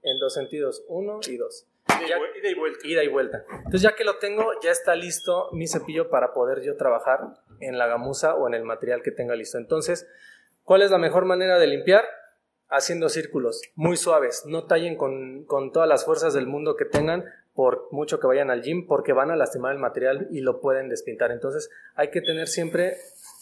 en 0.02 0.20
dos 0.20 0.34
sentidos, 0.34 0.84
uno 0.86 1.18
y 1.26 1.38
dos. 1.38 1.66
Ida 1.88 2.04
y 2.04 2.08
Ya- 2.08 2.18
ida 2.40 2.48
y 2.50 2.54
vuelta. 2.54 2.86
ida 2.86 3.04
y 3.04 3.08
vuelta. 3.08 3.44
Entonces 3.50 3.82
ya 3.82 3.94
que 3.94 4.04
lo 4.04 4.18
tengo, 4.18 4.52
ya 4.62 4.70
está 4.70 4.94
listo 4.94 5.48
mi 5.52 5.66
cepillo 5.68 6.10
para 6.10 6.32
poder 6.32 6.62
yo 6.62 6.76
trabajar 6.76 7.20
en 7.60 7.78
la 7.78 7.86
gamuza 7.86 8.34
o 8.34 8.46
en 8.48 8.54
el 8.54 8.64
material 8.64 9.02
que 9.02 9.10
tenga 9.10 9.34
listo. 9.34 9.58
Entonces, 9.58 10.06
¿cuál 10.64 10.82
es 10.82 10.90
la 10.90 10.98
mejor 10.98 11.24
manera 11.24 11.58
de 11.58 11.66
limpiar? 11.66 12.04
Haciendo 12.68 13.08
círculos 13.08 13.62
muy 13.76 13.96
suaves. 13.96 14.42
No 14.46 14.64
tallen 14.66 14.96
con, 14.96 15.44
con 15.44 15.70
todas 15.70 15.88
las 15.88 16.04
fuerzas 16.04 16.34
del 16.34 16.46
mundo 16.48 16.74
que 16.74 16.84
tengan 16.84 17.24
por 17.54 17.86
mucho 17.92 18.18
que 18.20 18.26
vayan 18.26 18.50
al 18.50 18.62
gym 18.62 18.86
porque 18.88 19.12
van 19.12 19.30
a 19.30 19.36
lastimar 19.36 19.72
el 19.72 19.78
material 19.78 20.26
y 20.30 20.40
lo 20.40 20.60
pueden 20.60 20.88
despintar. 20.88 21.30
Entonces 21.30 21.70
hay 21.94 22.10
que 22.10 22.20
tener 22.20 22.48
siempre 22.48 22.96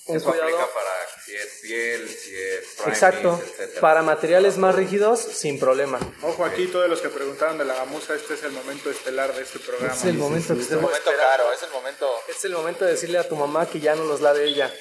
un 0.08 0.16
Eso 0.16 0.28
cuidado. 0.28 0.44
aplica 0.50 0.66
para 0.74 0.90
si 1.24 1.34
es 1.34 1.60
piel, 1.62 2.08
si 2.08 2.36
es 2.36 2.66
primis, 2.76 2.86
Exacto. 2.86 3.40
etcétera. 3.42 3.80
Para 3.80 4.02
materiales 4.02 4.58
más 4.58 4.74
rígidos, 4.74 5.20
sin 5.20 5.58
problema. 5.58 5.98
Ojo 6.22 6.44
aquí, 6.44 6.66
todos 6.66 6.88
los 6.88 7.00
que 7.00 7.08
preguntaron 7.08 7.58
de 7.58 7.64
la 7.64 7.74
gamuza, 7.74 8.14
este 8.14 8.34
es 8.34 8.42
el 8.42 8.52
momento 8.52 8.90
estelar 8.90 9.34
de 9.34 9.42
este 9.42 9.58
programa. 9.58 9.94
Es 9.94 10.04
el 10.04 10.14
momento 10.14 10.54
que 10.54 10.60
Es 10.60 10.70
el 10.70 10.80
momento 10.80 11.10
caro, 11.16 11.52
es 11.52 11.62
el 11.62 11.70
momento. 11.70 12.10
Es 12.28 12.44
el 12.44 12.52
momento 12.52 12.84
de 12.84 12.90
decirle 12.92 13.18
a 13.18 13.28
tu 13.28 13.36
mamá 13.36 13.66
que 13.66 13.80
ya 13.80 13.94
no 13.94 14.04
los 14.04 14.20
lave 14.20 14.44
ella. 14.44 14.72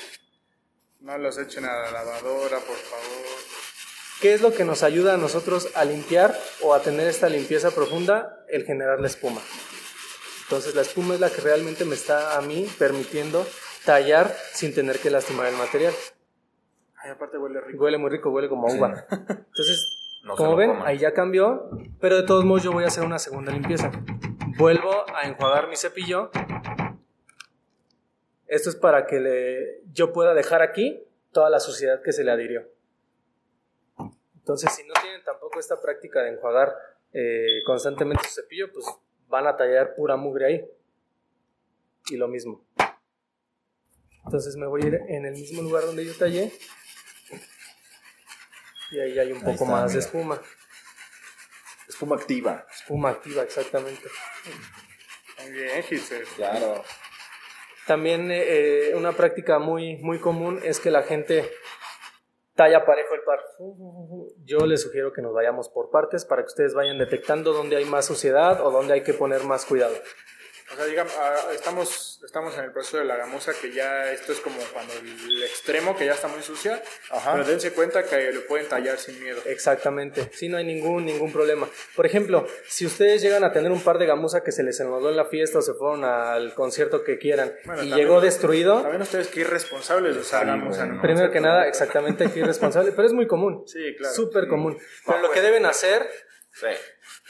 No 0.99 1.17
los 1.17 1.37
echen 1.37 1.65
a 1.65 1.75
la 1.81 1.91
lavadora, 1.91 2.59
por 2.59 2.77
favor. 2.77 3.25
¿Qué 4.21 4.33
es 4.33 4.41
lo 4.41 4.53
que 4.53 4.63
nos 4.63 4.83
ayuda 4.83 5.15
a 5.15 5.17
nosotros 5.17 5.67
a 5.75 5.83
limpiar 5.83 6.39
o 6.61 6.73
a 6.73 6.81
tener 6.81 7.07
esta 7.07 7.27
limpieza 7.27 7.71
profunda? 7.71 8.45
El 8.47 8.65
generar 8.65 9.01
la 9.01 9.07
espuma. 9.07 9.41
Entonces 10.43 10.75
la 10.75 10.81
espuma 10.81 11.15
es 11.15 11.19
la 11.19 11.29
que 11.29 11.41
realmente 11.41 11.83
me 11.83 11.95
está 11.95 12.37
a 12.37 12.41
mí 12.41 12.69
permitiendo 12.77 13.45
tallar 13.83 14.37
sin 14.53 14.73
tener 14.73 14.99
que 14.99 15.09
lastimar 15.09 15.47
el 15.47 15.55
material. 15.55 15.93
Ay, 17.03 17.11
aparte 17.11 17.37
huele 17.37 17.59
rico. 17.61 17.83
Huele 17.83 17.97
muy 17.97 18.09
rico, 18.09 18.29
huele 18.29 18.47
como 18.49 18.67
a 18.67 18.73
uva. 18.73 19.05
Entonces, 19.11 20.19
No 20.23 20.35
como 20.35 20.55
ven, 20.55 20.69
coman. 20.71 20.87
ahí 20.87 20.97
ya 20.97 21.13
cambió, 21.13 21.69
pero 21.99 22.15
de 22.15 22.23
todos 22.23 22.45
modos 22.45 22.63
yo 22.63 22.71
voy 22.71 22.85
a 22.85 22.87
hacer 22.87 23.03
una 23.03 23.19
segunda 23.19 23.51
limpieza. 23.51 23.91
Vuelvo 24.57 25.03
a 25.15 25.23
enjuagar 25.27 25.67
mi 25.67 25.75
cepillo. 25.75 26.31
Esto 28.47 28.69
es 28.69 28.75
para 28.75 29.05
que 29.07 29.19
le- 29.19 29.81
yo 29.91 30.13
pueda 30.13 30.33
dejar 30.33 30.61
aquí 30.61 31.03
toda 31.31 31.49
la 31.49 31.59
suciedad 31.59 32.01
que 32.03 32.11
se 32.13 32.23
le 32.23 32.31
adhirió. 32.31 32.63
Entonces, 34.35 34.71
si 34.73 34.83
no 34.85 34.93
tienen 35.01 35.23
tampoco 35.23 35.59
esta 35.59 35.81
práctica 35.81 36.21
de 36.21 36.31
enjuagar 36.33 36.73
eh, 37.13 37.61
constantemente 37.65 38.23
su 38.27 38.41
cepillo, 38.41 38.71
pues 38.73 38.85
van 39.27 39.47
a 39.47 39.55
tallar 39.55 39.95
pura 39.95 40.15
mugre 40.17 40.45
ahí. 40.45 40.65
Y 42.09 42.17
lo 42.17 42.27
mismo. 42.27 42.65
Entonces 44.25 44.55
me 44.55 44.67
voy 44.67 44.81
a 44.83 44.87
ir 44.87 44.95
en 45.07 45.25
el 45.25 45.33
mismo 45.33 45.61
lugar 45.61 45.85
donde 45.85 46.05
yo 46.05 46.13
tallé. 46.17 46.51
Y 48.93 48.99
ahí 48.99 49.17
hay 49.17 49.31
un 49.31 49.37
Ahí 49.37 49.43
poco 49.43 49.63
está, 49.63 49.65
más 49.65 49.93
de 49.93 49.99
espuma. 49.99 50.39
Espuma 51.89 52.15
activa. 52.15 52.63
Espuma 52.71 53.09
activa, 53.09 53.41
exactamente. 53.41 54.07
Muy 55.41 55.51
bien, 55.51 55.81
Giselle. 55.81 56.25
Claro. 56.35 56.83
También 57.87 58.29
eh, 58.31 58.91
una 58.95 59.13
práctica 59.13 59.57
muy, 59.57 59.97
muy 59.97 60.19
común 60.19 60.59
es 60.63 60.79
que 60.79 60.91
la 60.91 61.01
gente 61.01 61.49
talla 62.53 62.85
parejo 62.85 63.15
el 63.15 63.21
par. 63.21 63.39
Yo 64.45 64.59
les 64.67 64.83
sugiero 64.83 65.11
que 65.11 65.23
nos 65.23 65.33
vayamos 65.33 65.69
por 65.69 65.89
partes 65.89 66.23
para 66.23 66.43
que 66.43 66.49
ustedes 66.49 66.75
vayan 66.75 66.99
detectando 66.99 67.51
dónde 67.51 67.77
hay 67.77 67.85
más 67.85 68.05
suciedad 68.05 68.61
o 68.61 68.69
dónde 68.69 68.93
hay 68.93 69.01
que 69.01 69.15
poner 69.15 69.43
más 69.43 69.65
cuidado. 69.65 69.95
O 70.73 70.75
sea, 70.75 70.85
digamos, 70.85 71.13
ah, 71.19 71.49
estamos, 71.53 72.19
estamos 72.25 72.57
en 72.57 72.63
el 72.65 72.71
proceso 72.71 72.97
de 72.97 73.05
la 73.05 73.15
gamuza, 73.15 73.51
que 73.61 73.71
ya 73.71 74.11
esto 74.11 74.31
es 74.31 74.39
como 74.39 74.57
cuando 74.73 74.91
el 74.93 75.43
extremo, 75.43 75.95
que 75.95 76.05
ya 76.07 76.13
está 76.13 76.27
muy 76.27 76.41
sucia, 76.41 76.81
Ajá. 77.11 77.33
pero 77.33 77.45
dense 77.45 77.71
cuenta 77.73 78.03
que 78.03 78.31
lo 78.31 78.45
pueden 78.47 78.67
tallar 78.67 78.97
sin 78.97 79.21
miedo. 79.21 79.39
Exactamente, 79.45 80.29
sí, 80.33 80.49
no 80.49 80.57
hay 80.57 80.63
ningún, 80.63 81.05
ningún 81.05 81.31
problema. 81.31 81.69
Por 81.95 82.05
ejemplo, 82.05 82.47
si 82.67 82.85
ustedes 82.87 83.21
llegan 83.21 83.43
a 83.43 83.51
tener 83.51 83.71
un 83.71 83.81
par 83.81 83.99
de 83.99 84.07
gamuza 84.07 84.41
que 84.43 84.51
se 84.51 84.63
les 84.63 84.79
enlodó 84.79 85.09
en 85.09 85.15
la 85.17 85.25
fiesta 85.25 85.59
o 85.59 85.61
se 85.61 85.73
fueron 85.73 86.03
al 86.03 86.53
concierto 86.55 87.03
que 87.03 87.19
quieran 87.19 87.53
Bueno, 87.65 87.83
y 87.83 87.89
también- 87.89 88.07
llegó 88.07 88.21
destruido, 88.21 88.81
También 88.81 89.01
ustedes 89.03 89.27
qué 89.27 89.41
irresponsables 89.41 90.15
de 90.15 90.21
usar 90.21 90.45
gamuza, 90.47 90.85
¿no? 90.87 91.01
primero 91.01 91.31
que 91.31 91.39
nada, 91.39 91.67
exactamente, 91.67 92.29
qué 92.33 92.39
irresponsable, 92.39 92.91
pero 92.93 93.07
es 93.07 93.13
muy 93.13 93.27
común. 93.27 93.63
Sí, 93.67 93.95
claro. 93.97 94.13
Súper 94.15 94.47
común. 94.47 94.77
Pero 95.05 95.19
lo 95.19 95.29
que 95.31 95.41
deben 95.41 95.65
hacer 95.65 96.09
Sí. 96.55 96.67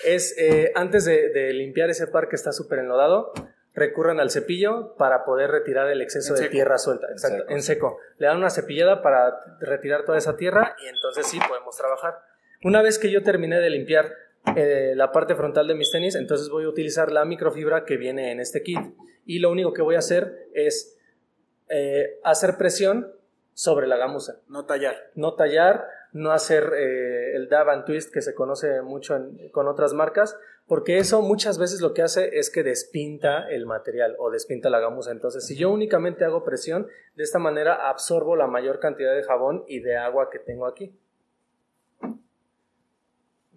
Es, 0.05 0.35
eh, 0.37 0.71
antes 0.75 1.05
de, 1.05 1.29
de 1.29 1.53
limpiar 1.53 1.89
ese 1.89 2.07
par 2.07 2.29
que 2.29 2.35
está 2.35 2.51
súper 2.51 2.79
enlodado, 2.79 3.33
recurran 3.73 4.19
al 4.19 4.29
cepillo 4.29 4.95
para 4.97 5.25
poder 5.25 5.49
retirar 5.51 5.89
el 5.89 6.01
exceso 6.01 6.35
de 6.35 6.49
tierra 6.49 6.77
suelta. 6.77 7.07
Exacto, 7.11 7.39
seco, 7.43 7.51
en 7.51 7.61
seco. 7.63 7.97
Le 8.17 8.27
dan 8.27 8.37
una 8.37 8.49
cepillada 8.49 9.01
para 9.01 9.39
retirar 9.59 10.05
toda 10.05 10.17
esa 10.17 10.37
tierra 10.37 10.75
y 10.83 10.87
entonces 10.87 11.27
sí 11.27 11.39
podemos 11.47 11.75
trabajar. 11.75 12.19
Una 12.63 12.81
vez 12.81 12.99
que 12.99 13.11
yo 13.11 13.23
terminé 13.23 13.59
de 13.59 13.69
limpiar 13.69 14.13
eh, 14.55 14.93
la 14.95 15.11
parte 15.11 15.35
frontal 15.35 15.67
de 15.67 15.75
mis 15.75 15.91
tenis, 15.91 16.15
entonces 16.15 16.49
voy 16.49 16.65
a 16.65 16.69
utilizar 16.69 17.11
la 17.11 17.25
microfibra 17.25 17.83
que 17.85 17.97
viene 17.97 18.31
en 18.31 18.39
este 18.39 18.61
kit. 18.61 18.79
Y 19.25 19.39
lo 19.39 19.49
único 19.49 19.73
que 19.73 19.81
voy 19.81 19.95
a 19.95 19.99
hacer 19.99 20.49
es 20.53 20.99
eh, 21.69 22.19
hacer 22.23 22.57
presión 22.57 23.11
sobre 23.53 23.87
la 23.87 23.97
gamuza 23.97 24.39
No 24.47 24.65
tallar. 24.65 24.95
no 25.15 25.35
tallar, 25.35 25.87
no 26.11 26.31
hacer 26.31 26.71
el 27.33 27.49
dab 27.49 27.69
and 27.69 27.85
twist 27.85 28.13
que 28.13 28.21
se 28.21 28.33
conoce 28.33 28.81
mucho 28.81 29.15
en- 29.15 29.49
con 29.49 29.67
otras 29.67 29.93
marcas, 29.93 30.37
porque 30.67 30.97
eso 30.97 31.21
muchas 31.21 31.57
veces 31.57 31.81
lo 31.81 31.93
que 31.93 32.01
hace 32.01 32.37
es 32.37 32.49
que 32.49 32.63
despinta 32.63 33.49
el 33.49 33.65
material 33.65 34.15
o 34.19 34.29
despinta 34.31 34.69
la 34.69 34.79
gamuza. 34.79 35.11
Entonces, 35.11 35.45
si 35.45 35.55
yo 35.57 35.69
únicamente 35.71 36.23
hago 36.25 36.43
presión, 36.43 36.87
de 37.15 37.23
esta 37.23 37.39
manera 37.39 37.89
absorbo 37.89 38.35
la 38.35 38.47
mayor 38.47 38.79
cantidad 38.79 39.13
de 39.15 39.23
jabón 39.23 39.65
y 39.67 39.79
de 39.81 39.97
agua 39.97 40.29
que 40.31 40.39
tengo 40.39 40.65
aquí. 40.67 40.95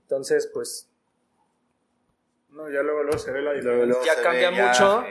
Entonces, 0.03 0.51
pues 0.53 0.91
No, 2.51 2.71
ya 2.71 2.83
luego, 2.83 3.03
luego 3.03 3.19
se 3.19 3.33
ve 3.33 3.43
la 3.43 3.53
diferencia. 3.53 4.15
ya 4.15 4.23
cambia 4.23 4.51
ve 4.51 4.57
ya, 4.57 4.67
mucho. 4.69 5.05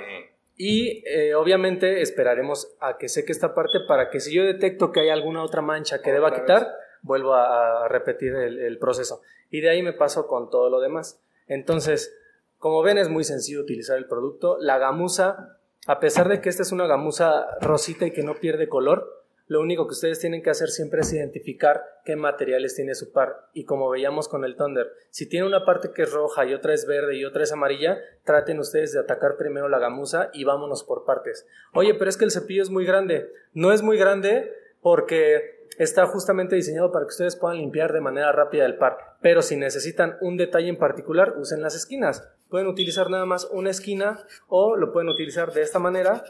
Y 0.58 1.04
eh, 1.06 1.36
obviamente 1.36 2.02
esperaremos 2.02 2.76
a 2.80 2.98
que 2.98 3.10
seque 3.10 3.32
esta 3.34 3.54
parte 3.54 3.80
para 3.88 4.10
que 4.10 4.20
si 4.22 4.34
yo 4.34 4.44
detecto 4.44 4.92
que 4.92 5.02
hay 5.02 5.10
alguna 5.10 5.44
otra 5.44 5.62
mancha 5.62 6.02
que 6.02 6.12
deba 6.14 6.30
Otra 6.30 6.40
quitar, 6.42 6.62
vez. 6.64 6.72
Vuelvo 7.06 7.36
a, 7.36 7.88
repetir 7.88 8.36
el, 8.36 8.60
el 8.60 8.78
proceso. 8.78 9.22
Y 9.50 9.62
de 9.62 9.70
ahí 9.70 9.82
me 9.82 9.94
paso 9.94 10.28
con 10.28 10.50
todo 10.50 10.70
lo 10.70 10.80
demás. 10.80 11.22
Entonces, 11.48 12.14
como 12.58 12.82
ven, 12.82 12.98
es 12.98 13.10
muy 13.10 13.24
sencillo 13.24 13.62
utilizar 13.62 13.98
el 13.98 14.08
producto. 14.08 14.58
La 14.60 14.78
gamuza, 14.78 15.60
a 15.88 16.00
pesar 16.00 16.28
de 16.28 16.42
que 16.42 16.50
esta 16.50 16.64
es 16.64 16.72
una 16.72 16.88
gamuza 16.88 17.46
rosita 17.62 18.06
y 18.06 18.12
que 18.12 18.24
no 18.24 18.36
pierde 18.36 18.68
color, 18.68 19.26
lo 19.48 19.62
único 19.62 19.86
que 19.86 19.92
ustedes 19.92 20.20
tienen 20.20 20.42
que 20.42 20.50
hacer 20.50 20.70
siempre 20.70 21.02
es 21.02 21.14
identificar 21.14 21.84
qué 22.04 22.16
materiales 22.16 22.76
tiene 22.76 22.96
su 22.96 23.12
par. 23.12 23.48
Y 23.54 23.66
como 23.66 23.90
veíamos 23.92 24.28
con 24.28 24.44
el 24.44 24.56
Thunder, 24.56 24.92
si 25.12 25.30
tiene 25.30 25.46
una 25.46 25.66
parte 25.66 25.92
que 25.92 26.02
es 26.02 26.12
roja 26.12 26.46
y 26.46 26.56
otra 26.56 26.74
es 26.74 26.88
verde 26.88 27.16
y 27.16 27.26
otra 27.26 27.44
es 27.44 27.52
amarilla, 27.52 28.00
traten 28.24 28.58
ustedes 28.58 28.94
de 28.94 29.00
atacar 29.00 29.38
primero 29.38 29.70
la 29.70 29.78
gamuza 29.78 30.32
y 30.34 30.46
vámonos 30.46 30.84
por 30.84 31.06
partes. 31.06 31.46
Oye, 31.74 31.94
pero 31.94 32.10
es 32.10 32.18
que 32.18 32.26
el 32.26 32.32
cepillo 32.32 32.64
es 32.64 32.72
muy 32.72 32.86
grande. 32.86 33.30
No 33.54 33.72
es 33.72 33.84
muy 33.84 34.00
grande 34.00 34.52
porque 34.82 35.55
está 35.78 36.06
justamente 36.06 36.56
diseñado 36.56 36.92
para 36.92 37.06
que 37.06 37.10
ustedes 37.10 37.36
puedan 37.36 37.58
limpiar 37.58 37.94
de 37.94 38.02
manera 38.02 38.32
rápida 38.32 38.66
el 38.66 38.78
par. 38.78 38.98
Pero 39.22 39.42
si 39.42 39.56
necesitan 39.56 40.18
un 40.22 40.38
detalle 40.38 40.70
en 40.70 40.78
particular, 40.78 41.36
usen 41.38 41.62
las 41.62 41.76
esquinas. 41.76 42.28
Pueden 42.50 42.68
utilizar 42.68 43.10
nada 43.10 43.26
más 43.26 43.48
una 43.52 43.72
esquina 43.72 44.20
o 44.48 44.76
lo 44.76 44.92
pueden 44.92 45.10
utilizar 45.10 45.52
de 45.52 45.62
esta 45.62 45.80
manera 45.80 46.24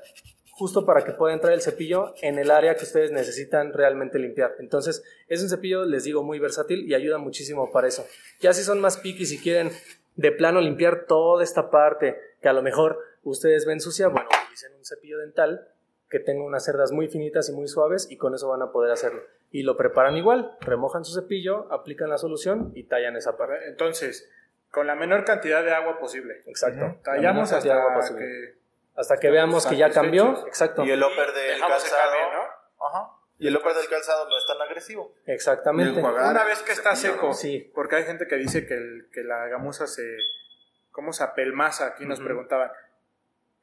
justo 0.51 0.85
para 0.85 1.03
que 1.03 1.11
pueda 1.11 1.33
entrar 1.33 1.51
el 1.51 1.61
cepillo 1.61 2.13
en 2.21 2.39
el 2.39 2.49
área 2.49 2.75
que 2.75 2.85
ustedes 2.85 3.11
necesitan 3.11 3.73
realmente 3.73 4.17
limpiar. 4.17 4.55
Entonces, 4.59 5.03
es 5.27 5.43
un 5.43 5.49
cepillo, 5.49 5.83
les 5.83 6.05
digo, 6.05 6.23
muy 6.23 6.39
versátil 6.39 6.89
y 6.89 6.93
ayuda 6.93 7.17
muchísimo 7.17 7.71
para 7.71 7.89
eso. 7.89 8.05
Ya 8.39 8.53
si 8.53 8.63
son 8.63 8.79
más 8.79 8.97
picky, 8.97 9.25
si 9.25 9.37
quieren 9.37 9.69
de 10.15 10.31
plano 10.31 10.61
limpiar 10.61 11.07
toda 11.07 11.43
esta 11.43 11.69
parte 11.69 12.17
que 12.41 12.47
a 12.47 12.53
lo 12.53 12.63
mejor 12.63 12.99
ustedes 13.23 13.65
ven 13.65 13.81
sucia, 13.81 14.07
bueno, 14.07 14.29
utilicen 14.43 14.73
un 14.77 14.85
cepillo 14.85 15.19
dental 15.19 15.67
que 16.17 16.23
tenga 16.23 16.45
unas 16.45 16.63
cerdas 16.63 16.93
muy 16.93 17.09
finitas 17.09 17.49
y 17.49 17.51
muy 17.51 17.67
suaves 17.67 18.07
y 18.09 18.15
con 18.15 18.33
eso 18.33 18.47
van 18.47 18.61
a 18.61 18.71
poder 18.71 18.89
hacerlo. 18.91 19.21
Y 19.51 19.63
lo 19.63 19.75
preparan 19.75 20.15
igual, 20.15 20.57
remojan 20.61 21.03
su 21.03 21.13
cepillo, 21.19 21.67
aplican 21.73 22.09
la 22.09 22.17
solución 22.17 22.71
y 22.73 22.83
tallan 22.83 23.17
esa 23.17 23.35
parte. 23.35 23.67
Entonces, 23.67 24.31
con 24.71 24.87
la 24.87 24.95
menor 24.95 25.25
cantidad 25.25 25.61
de 25.63 25.73
agua 25.73 25.99
posible. 25.99 26.41
Exacto. 26.45 26.99
Tallamos 27.03 27.49
de 27.49 27.71
agua 27.71 27.95
hasta 27.97 28.13
posible. 28.13 28.25
que 28.25 28.65
hasta 28.95 29.17
que 29.17 29.29
veamos 29.29 29.65
que 29.67 29.75
ya 29.75 29.89
cambió. 29.89 30.47
Exacto. 30.47 30.85
Y 30.85 30.91
el 30.91 31.03
upper 31.03 31.33
del 31.33 31.59
calzado. 31.59 32.13
¿no? 32.33 32.85
Ajá. 32.87 33.11
Y 33.39 33.47
el 33.49 33.57
upper 33.57 33.73
del 33.73 33.89
calzado 33.89 34.29
no 34.29 34.37
es 34.37 34.45
tan 34.47 34.61
agresivo. 34.61 35.13
Exactamente. 35.25 35.99
Una 35.99 36.45
vez 36.45 36.61
que 36.63 36.71
está 36.71 36.95
seco. 36.95 37.33
Sí. 37.33 37.69
porque 37.75 37.97
hay 37.97 38.03
gente 38.05 38.25
que 38.27 38.35
dice 38.37 38.65
que, 38.65 38.75
el- 38.75 39.09
que 39.11 39.23
la 39.23 39.47
gamuza 39.47 39.85
se... 39.87 40.03
¿Cómo 40.91 41.11
se 41.11 41.25
apelmaza? 41.25 41.87
Aquí 41.87 42.05
nos 42.05 42.21
preguntaban. 42.21 42.71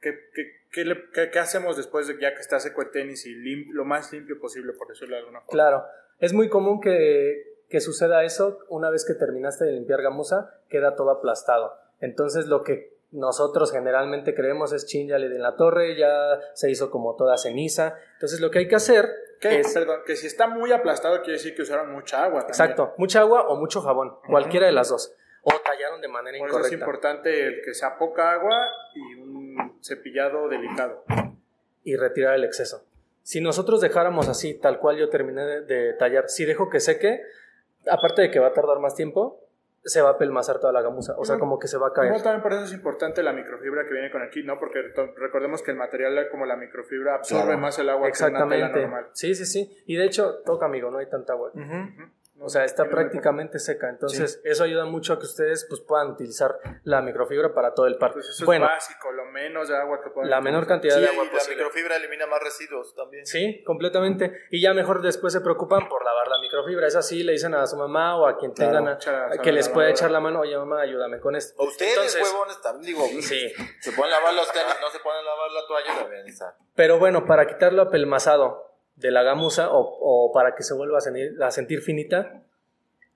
¿Qué, 0.03 0.29
qué, 0.35 0.43
qué 0.71 0.85
le- 0.85 1.09
qué- 1.31 1.39
hacemos 1.39 1.77
después 1.77 2.07
de 2.07 2.19
ya 2.19 2.35
que 2.35 2.41
está 2.41 2.59
seco 2.59 2.81
el 2.83 2.91
tenis 2.91 3.25
y 3.25 3.33
lim- 3.33 3.71
lo 3.71 3.85
más 3.85 4.11
limpio 4.11 4.39
posible, 4.39 4.73
por 4.73 4.89
decirlo 4.89 5.15
de 5.15 5.21
alguna 5.21 5.39
forma? 5.39 5.49
Claro, 5.51 5.85
es 6.19 6.33
muy 6.33 6.49
común 6.49 6.81
que, 6.81 7.63
que 7.69 7.79
suceda 7.79 8.23
eso 8.23 8.59
una 8.69 8.89
vez 8.89 9.05
que 9.05 9.13
terminaste 9.15 9.65
de 9.65 9.71
limpiar 9.71 10.01
gamuza, 10.01 10.53
queda 10.69 10.95
todo 10.95 11.09
aplastado. 11.09 11.73
Entonces 12.01 12.47
lo 12.47 12.63
que 12.63 12.93
nosotros 13.11 13.71
generalmente 13.71 14.33
creemos 14.35 14.73
es 14.73 14.85
chin, 14.85 15.07
ya 15.07 15.17
le 15.19 15.29
di 15.29 15.35
en 15.37 15.41
la 15.43 15.55
torre, 15.55 15.95
ya 15.95 16.39
se 16.53 16.69
hizo 16.69 16.89
como 16.91 17.15
toda 17.15 17.37
ceniza. 17.37 17.95
Entonces 18.15 18.41
lo 18.41 18.51
que 18.51 18.59
hay 18.59 18.67
que 18.67 18.75
hacer 18.75 19.07
¿Qué? 19.39 19.59
es, 19.59 19.73
Perdón, 19.73 20.01
que 20.05 20.15
si 20.15 20.27
está 20.27 20.47
muy 20.47 20.71
aplastado 20.71 21.17
quiere 21.21 21.33
decir 21.33 21.55
que 21.55 21.61
usaron 21.61 21.91
mucha 21.91 22.17
agua. 22.23 22.39
también. 22.41 22.49
exacto, 22.49 22.93
mucha 22.97 23.19
agua 23.21 23.47
o 23.47 23.55
mucho 23.55 23.81
jabón, 23.81 24.17
cualquiera 24.27 24.65
de 24.65 24.71
las 24.73 24.89
dos. 24.89 25.15
O 25.45 25.51
tallaron 25.63 25.99
de 26.01 26.07
manera 26.07 26.37
Por 26.39 26.47
eso 26.49 26.59
es 26.59 26.71
incorrecta. 26.71 26.85
importante 26.85 27.47
el 27.47 27.61
que 27.63 27.73
sea 27.73 27.97
poca 27.97 28.31
agua 28.31 28.65
y 28.95 29.15
un 29.15 29.42
cepillado 29.81 30.47
delicado. 30.49 31.03
y 31.83 31.95
retirar 31.97 32.35
el 32.35 32.43
exceso. 32.45 32.85
Si 33.23 33.41
nosotros 33.41 33.81
dejáramos 33.81 34.27
así, 34.29 34.53
tal 34.53 34.79
cual 34.79 34.97
yo 34.97 35.09
terminé 35.09 35.41
de, 35.61 35.93
tallar, 35.93 36.29
si 36.29 36.45
dejo 36.45 36.69
que 36.69 36.79
seque, 36.79 37.21
aparte 37.89 38.21
de 38.21 38.31
que 38.31 38.39
va 38.39 38.47
a 38.47 38.53
tardar 38.53 38.79
más 38.79 38.95
tiempo, 38.95 39.39
se 39.83 40.01
va 40.01 40.11
a 40.11 40.17
pelmazar 40.17 40.59
toda 40.59 40.71
la 40.71 40.81
gamuza, 40.81 41.13
o 41.17 41.25
sea, 41.25 41.37
como 41.37 41.59
que 41.59 41.67
se 41.67 41.77
va 41.77 41.87
a 41.89 41.91
caer. 41.93 42.07
Igual 42.07 42.23
también 42.23 42.41
por 42.41 42.53
eso 42.53 42.63
es 42.63 42.71
importante 42.73 43.21
la 43.21 43.33
microfibra 43.33 43.83
que 43.85 43.91
viene 43.91 44.09
con 44.11 44.21
el 44.21 44.29
kit, 44.29 44.45
¿no? 44.45 44.57
Porque 44.57 44.81
recordemos 45.17 45.61
que 45.61 45.71
el 45.71 45.77
material 45.77 46.29
como 46.31 46.45
la 46.45 46.55
microfibra 46.55 47.15
absorbe 47.15 47.43
Claro. 47.47 47.59
más 47.59 47.77
el 47.79 47.89
agua 47.89 48.09
que 48.09 48.23
una 48.23 48.27
tela 48.29 48.39
Exactamente. 48.45 48.81
normal. 48.81 49.07
Sí, 49.11 49.35
sí, 49.35 49.45
sí. 49.45 49.77
Y 49.85 49.97
de 49.97 50.05
hecho, 50.05 50.35
toca, 50.45 50.67
amigo, 50.67 50.89
no 50.89 50.99
hay 50.99 51.07
tanta 51.09 51.33
agua. 51.33 51.51
O 52.43 52.49
sea, 52.49 52.63
está 52.65 52.89
prácticamente 52.89 53.59
seca. 53.59 53.89
Entonces, 53.89 54.41
eso 54.43 54.63
ayuda 54.63 54.85
mucho 54.85 55.13
a 55.13 55.19
que 55.19 55.25
ustedes 55.25 55.65
pues, 55.67 55.81
puedan 55.81 56.11
utilizar 56.11 56.59
la 56.83 57.01
microfibra 57.01 57.53
para 57.53 57.73
todo 57.73 57.87
el 57.87 57.97
par. 57.97 58.13
Pues 58.13 58.27
eso 58.29 58.45
bueno, 58.45 58.65
es 58.65 58.71
básico, 58.71 59.11
lo 59.11 59.25
menos 59.25 59.67
de 59.69 59.77
agua 59.77 60.01
que 60.03 60.09
pueden 60.09 60.29
la 60.29 60.41
menor 60.41 60.67
cantidad 60.67 60.95
Sí, 60.95 61.01
de 61.01 61.07
agua 61.07 61.23
y 61.23 61.27
la 61.27 61.33
posible. 61.33 61.55
microfibra 61.55 61.95
elimina 61.95 62.27
más 62.27 62.41
residuos 62.41 62.93
también. 62.95 63.25
Sí, 63.25 63.63
completamente. 63.65 64.41
Y 64.51 64.61
ya 64.61 64.73
mejor 64.73 65.01
después 65.01 65.33
se 65.33 65.41
preocupan 65.41 65.87
por 65.87 66.03
lavar 66.03 66.27
la 66.27 66.39
microfibra. 66.39 66.87
Es 66.87 66.95
así, 66.95 67.23
le 67.23 67.31
dicen 67.33 67.53
a 67.55 67.65
su 67.67 67.77
mamá 67.77 68.17
o 68.17 68.27
a 68.27 68.37
quien 68.37 68.51
Claro, 68.51 68.71
tengan 68.77 68.87
a- 68.93 68.97
echa- 68.97 69.41
que 69.41 69.51
les 69.51 69.69
pueda 69.69 69.89
echar 69.89 70.11
la 70.11 70.19
mano. 70.19 70.41
Oye, 70.41 70.57
mamá, 70.57 70.81
ayúdame 70.81 71.19
con 71.19 71.35
esto. 71.35 71.55
O 71.61 71.67
ustedes, 71.67 71.93
Entonces- 71.93 72.21
huevones, 72.23 72.61
también 72.61 72.85
digo, 72.95 73.05
Sí. 73.21 73.51
se 73.81 73.91
pueden 73.93 74.11
lavar 74.11 74.33
los 74.33 74.51
tenis, 74.51 74.75
no 74.81 74.89
se 74.89 74.99
pueden 74.99 75.23
lavar 75.25 75.51
la 75.51 75.67
toalla, 75.67 76.01
también 76.01 76.27
está. 76.27 76.57
Pero 76.75 76.99
bueno, 76.99 77.25
para 77.25 77.45
quitarlo 77.47 77.81
apelmazado 77.83 78.72
de 78.95 79.11
la 79.11 79.23
gamuza 79.23 79.71
o, 79.71 79.79
o 79.79 80.31
para 80.31 80.55
que 80.55 80.63
se 80.63 80.73
vuelva 80.73 80.99
a 80.99 81.01
sentir, 81.01 81.41
a 81.41 81.51
sentir 81.51 81.81
finita, 81.81 82.43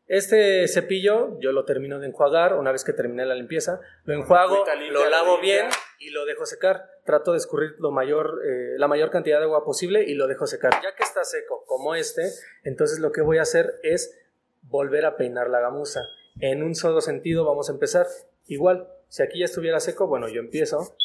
este 0.08 0.66
cepillo 0.70 1.38
yo 1.42 1.52
lo 1.52 1.66
termino 1.66 2.00
de 2.00 2.08
enjuagar 2.08 2.54
una 2.54 2.72
vez 2.72 2.86
que 2.86 2.94
terminé 2.94 3.26
la 3.26 3.36
limpieza. 3.36 3.82
Lo 4.06 4.14
enjuago, 4.14 4.64
limpia, 4.66 4.92
lo 4.92 5.10
lavo 5.10 5.42
bien 5.42 5.68
y 6.00 6.12
lo 6.12 6.26
dejo 6.26 6.46
secar. 6.46 6.90
Trato 7.04 7.34
de 7.34 7.38
escurrir 7.38 7.76
lo 7.80 7.92
mayor, 7.92 8.42
eh, 8.46 8.76
la 8.78 8.88
mayor 8.88 9.12
cantidad 9.12 9.40
de 9.40 9.44
agua 9.44 9.66
posible 9.66 10.04
y 10.04 10.14
lo 10.14 10.28
dejo 10.28 10.48
secar. 10.48 10.72
Ya 10.82 10.96
que 10.96 11.04
está 11.04 11.26
seco 11.26 11.66
como 11.66 11.94
este, 11.94 12.32
entonces 12.64 13.00
lo 13.00 13.12
que 13.12 13.22
voy 13.22 13.40
a 13.40 13.42
hacer 13.42 13.76
es 13.84 14.18
volver 14.62 15.06
a 15.06 15.18
peinar 15.18 15.50
la 15.50 15.60
gamuza. 15.60 16.04
En 16.40 16.64
un 16.64 16.74
solo 16.74 17.02
sentido 17.02 17.44
vamos 17.44 17.70
a 17.70 17.74
empezar. 17.74 18.08
Igual, 18.46 18.88
si 19.10 19.24
aquí 19.24 19.40
ya 19.40 19.46
estuviera 19.46 19.82
seco, 19.82 20.08
bueno, 20.08 20.30
yo 20.30 20.40
empiezo 20.40 20.96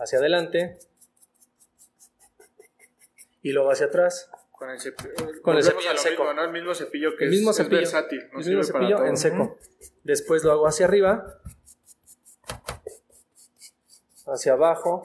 hacia 0.00 0.18
adelante 0.18 0.78
y 3.48 3.52
luego 3.52 3.70
hacia 3.70 3.86
atrás. 3.86 4.30
Con 4.50 4.68
el, 4.70 4.78
cepi- 4.78 5.40
Con 5.40 5.56
el 5.56 5.62
cepillo 5.62 5.90
en 5.90 5.96
lo 5.96 6.02
seco. 6.02 6.22
mismo, 6.24 6.32
¿no? 6.34 6.44
El 6.44 6.52
mismo 6.52 6.74
cepillo 6.74 7.16
que 7.16 7.24
el 7.24 7.30
mismo 7.30 7.50
es 7.52 7.56
cepillo, 7.56 7.76
versátil. 7.78 8.20
el 8.20 8.36
mismo 8.36 8.54
para 8.60 8.64
cepillo 8.64 9.04
en 9.06 9.16
seco. 9.16 9.58
Después 10.02 10.44
lo 10.44 10.52
hago 10.52 10.66
hacia 10.66 10.84
arriba, 10.86 11.40
hacia 14.26 14.52
abajo. 14.52 15.04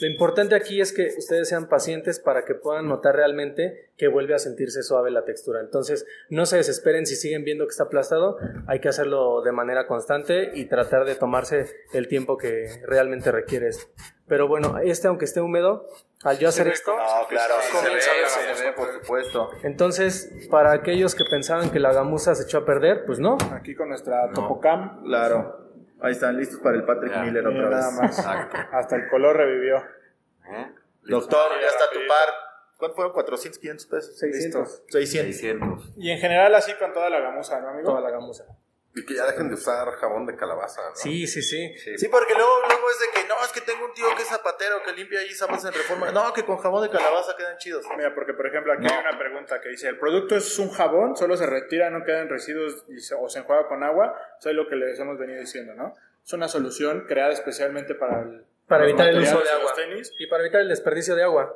Lo 0.00 0.08
importante 0.08 0.56
aquí 0.56 0.80
es 0.80 0.92
que 0.92 1.06
ustedes 1.16 1.48
sean 1.48 1.68
pacientes 1.68 2.18
para 2.18 2.44
que 2.44 2.54
puedan 2.54 2.88
notar 2.88 3.14
realmente 3.14 3.92
que 3.96 4.08
vuelve 4.08 4.34
a 4.34 4.38
sentirse 4.38 4.82
suave 4.82 5.12
la 5.12 5.24
textura. 5.24 5.60
Entonces, 5.60 6.04
no 6.30 6.46
se 6.46 6.56
desesperen 6.56 7.06
si 7.06 7.14
siguen 7.14 7.44
viendo 7.44 7.64
que 7.64 7.70
está 7.70 7.84
aplastado. 7.84 8.36
Hay 8.66 8.80
que 8.80 8.88
hacerlo 8.88 9.42
de 9.42 9.52
manera 9.52 9.86
constante 9.86 10.50
y 10.54 10.64
tratar 10.64 11.04
de 11.04 11.14
tomarse 11.14 11.66
el 11.92 12.08
tiempo 12.08 12.36
que 12.36 12.82
realmente 12.86 13.30
requiere 13.30 13.68
esto. 13.68 13.86
Pero 14.26 14.48
bueno, 14.48 14.78
este 14.82 15.06
aunque 15.06 15.26
esté 15.26 15.40
húmedo, 15.40 15.86
al 16.24 16.38
yo 16.38 16.48
hacer 16.48 16.66
esto, 16.68 16.96
No, 16.96 17.28
claro, 17.28 17.54
se 17.60 17.94
ve, 17.94 18.00
se 18.00 18.64
ve, 18.64 18.72
por 18.72 18.92
supuesto. 18.92 19.50
entonces, 19.62 20.48
para 20.50 20.72
aquellos 20.72 21.14
que 21.14 21.24
pensaban 21.30 21.70
que 21.70 21.78
la 21.78 21.92
gamuza 21.92 22.34
se 22.34 22.44
echó 22.44 22.58
a 22.58 22.64
perder, 22.64 23.04
pues 23.04 23.20
no. 23.20 23.36
Aquí 23.52 23.74
con 23.74 23.90
nuestra 23.90 24.30
Topocam. 24.32 25.04
Claro. 25.04 25.63
Ahí 26.04 26.12
están 26.12 26.36
listos 26.36 26.60
para 26.60 26.76
el 26.76 26.84
Patrick 26.84 27.12
Ya. 27.12 27.22
Miller 27.22 27.46
otra 27.46 27.70
nada 27.70 27.86
vez. 27.88 27.98
más. 28.00 28.18
Exacto. 28.18 28.56
Hasta 28.72 28.96
el 28.96 29.08
color 29.08 29.36
revivió. 29.36 29.78
¿Eh? 29.78 30.72
Doctor, 31.02 31.52
ya 31.60 31.66
está 31.68 31.84
tu 31.90 31.98
par. 32.06 32.28
¿Cuánto 32.76 32.94
fueron? 32.96 33.12
¿400, 33.14 33.58
500 33.58 33.86
pesos? 33.86 34.18
600. 34.18 34.82
600. 34.88 35.36
600. 35.36 35.92
Y 35.96 36.10
en 36.10 36.18
general 36.18 36.54
así 36.54 36.72
con 36.74 36.92
toda 36.92 37.08
la 37.08 37.20
gamuza, 37.20 37.60
¿no, 37.60 37.68
amigo? 37.68 37.88
Toda 37.90 38.00
la 38.02 38.10
gamuza. 38.10 38.44
Y 38.96 39.04
que 39.04 39.14
ya 39.14 39.26
dejen 39.26 39.48
de 39.48 39.54
usar 39.54 39.90
jabón 39.96 40.24
de 40.24 40.36
calabaza, 40.36 40.80
¿no? 40.90 40.94
Sí, 40.94 41.26
sí, 41.26 41.42
sí. 41.42 41.74
Sí, 41.98 42.08
porque 42.08 42.32
luego, 42.34 42.52
luego 42.68 42.90
es 42.90 42.98
de 43.00 43.06
que 43.20 43.26
no, 43.28 43.34
es 43.44 43.50
que 43.50 43.60
tengo 43.60 43.84
un 43.86 43.92
tío 43.92 44.06
que 44.16 44.22
es 44.22 44.28
zapatero 44.28 44.80
que 44.84 44.92
limpia 44.92 45.18
ahí 45.18 45.30
zapatos 45.34 45.64
en 45.64 45.72
reforma. 45.72 46.12
No, 46.12 46.32
que 46.32 46.44
con 46.44 46.58
jabón 46.58 46.82
de 46.84 46.90
calabaza 46.90 47.34
quedan 47.36 47.56
chidos. 47.58 47.84
Mira, 47.96 48.14
porque 48.14 48.34
por 48.34 48.46
ejemplo 48.46 48.72
aquí 48.72 48.84
No. 48.84 48.92
hay 48.94 49.00
una 49.00 49.18
pregunta 49.18 49.60
que 49.60 49.70
dice, 49.70 49.88
¿el 49.88 49.98
producto 49.98 50.36
es 50.36 50.56
un 50.60 50.70
jabón? 50.70 51.16
¿Solo 51.16 51.36
se 51.36 51.46
retira, 51.46 51.90
no 51.90 52.04
quedan 52.04 52.28
residuos 52.28 52.84
y 52.88 53.00
se- 53.00 53.16
o 53.16 53.28
se 53.28 53.40
enjuaga 53.40 53.66
con 53.66 53.82
agua? 53.82 54.16
Eso 54.38 54.50
es 54.50 54.54
lo 54.54 54.68
que 54.68 54.76
les 54.76 54.98
hemos 55.00 55.18
venido 55.18 55.40
diciendo, 55.40 55.74
¿no? 55.74 55.96
Es 56.24 56.32
una 56.32 56.46
solución 56.46 57.04
creada 57.08 57.32
especialmente 57.32 57.94
para 57.96 58.22
el... 58.22 58.44
Para 58.68 58.84
evitar 58.84 59.08
el 59.08 59.18
uso 59.18 59.38
de 59.38 59.44
los 59.44 59.52
agua. 59.54 59.74
tenis. 59.74 60.12
Y 60.18 60.26
para 60.28 60.44
evitar 60.44 60.60
el 60.60 60.68
desperdicio 60.68 61.16
de 61.16 61.24
agua. 61.24 61.54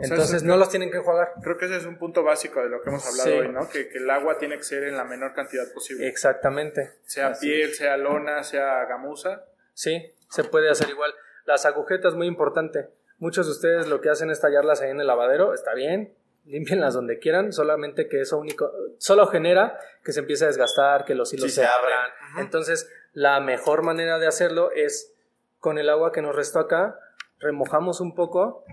Entonces 0.00 0.32
es- 0.36 0.42
no 0.42 0.56
los 0.56 0.68
tienen 0.68 0.90
que 0.90 0.98
enjuagar. 0.98 1.32
Creo 1.42 1.56
que 1.58 1.66
ese 1.66 1.76
es 1.76 1.84
un 1.86 1.98
punto 1.98 2.22
básico 2.22 2.60
de 2.62 2.68
lo 2.68 2.80
que 2.80 2.90
hemos 2.90 3.06
hablado 3.06 3.28
Sí. 3.30 3.36
hoy, 3.36 3.48
¿no? 3.48 3.68
Que, 3.68 3.88
que 3.88 3.98
el 3.98 4.08
agua 4.10 4.38
tiene 4.38 4.56
que 4.56 4.62
ser 4.62 4.84
en 4.84 4.96
la 4.96 5.04
menor 5.04 5.34
cantidad 5.34 5.64
posible. 5.72 6.06
Exactamente. 6.08 6.92
sea 7.04 7.32
piel, 7.38 7.72
sea 7.74 7.96
lona, 7.96 8.42
sea 8.42 8.84
gamuza. 8.86 9.44
Sí, 9.74 10.14
se 10.30 10.44
puede 10.44 10.70
hacer 10.70 10.88
igual. 10.88 11.14
Las 11.44 11.66
agujetas, 11.66 12.14
muy 12.14 12.26
importante. 12.26 12.88
Muchos 13.18 13.46
de 13.46 13.52
ustedes 13.52 13.86
lo 13.86 14.00
que 14.00 14.10
hacen 14.10 14.30
es 14.30 14.40
tallarlas 14.40 14.80
ahí 14.82 14.90
en 14.90 15.00
el 15.00 15.06
lavadero. 15.06 15.54
Está 15.54 15.74
bien, 15.74 16.14
límpienlas 16.44 16.94
donde 16.94 17.18
quieran, 17.18 17.52
solamente 17.52 18.08
que 18.08 18.20
eso 18.20 18.38
único, 18.38 18.70
solo 18.98 19.26
genera 19.26 19.78
que 20.04 20.12
se 20.12 20.20
empiece 20.20 20.44
a 20.44 20.48
desgastar, 20.48 21.04
que 21.04 21.14
los 21.14 21.32
hilos 21.32 21.46
Sí, 21.46 21.50
se, 21.56 21.60
se 21.62 21.66
abran. 21.66 22.10
Entonces, 22.38 22.90
la 23.12 23.40
mejor 23.40 23.82
manera 23.82 24.18
de 24.18 24.26
hacerlo 24.26 24.70
es 24.72 25.14
con 25.58 25.78
el 25.78 25.88
agua 25.88 26.12
que 26.12 26.22
nos 26.22 26.34
restó 26.36 26.58
acá, 26.60 26.98
remojamos 27.38 28.00
un 28.00 28.14
poco, 28.14 28.64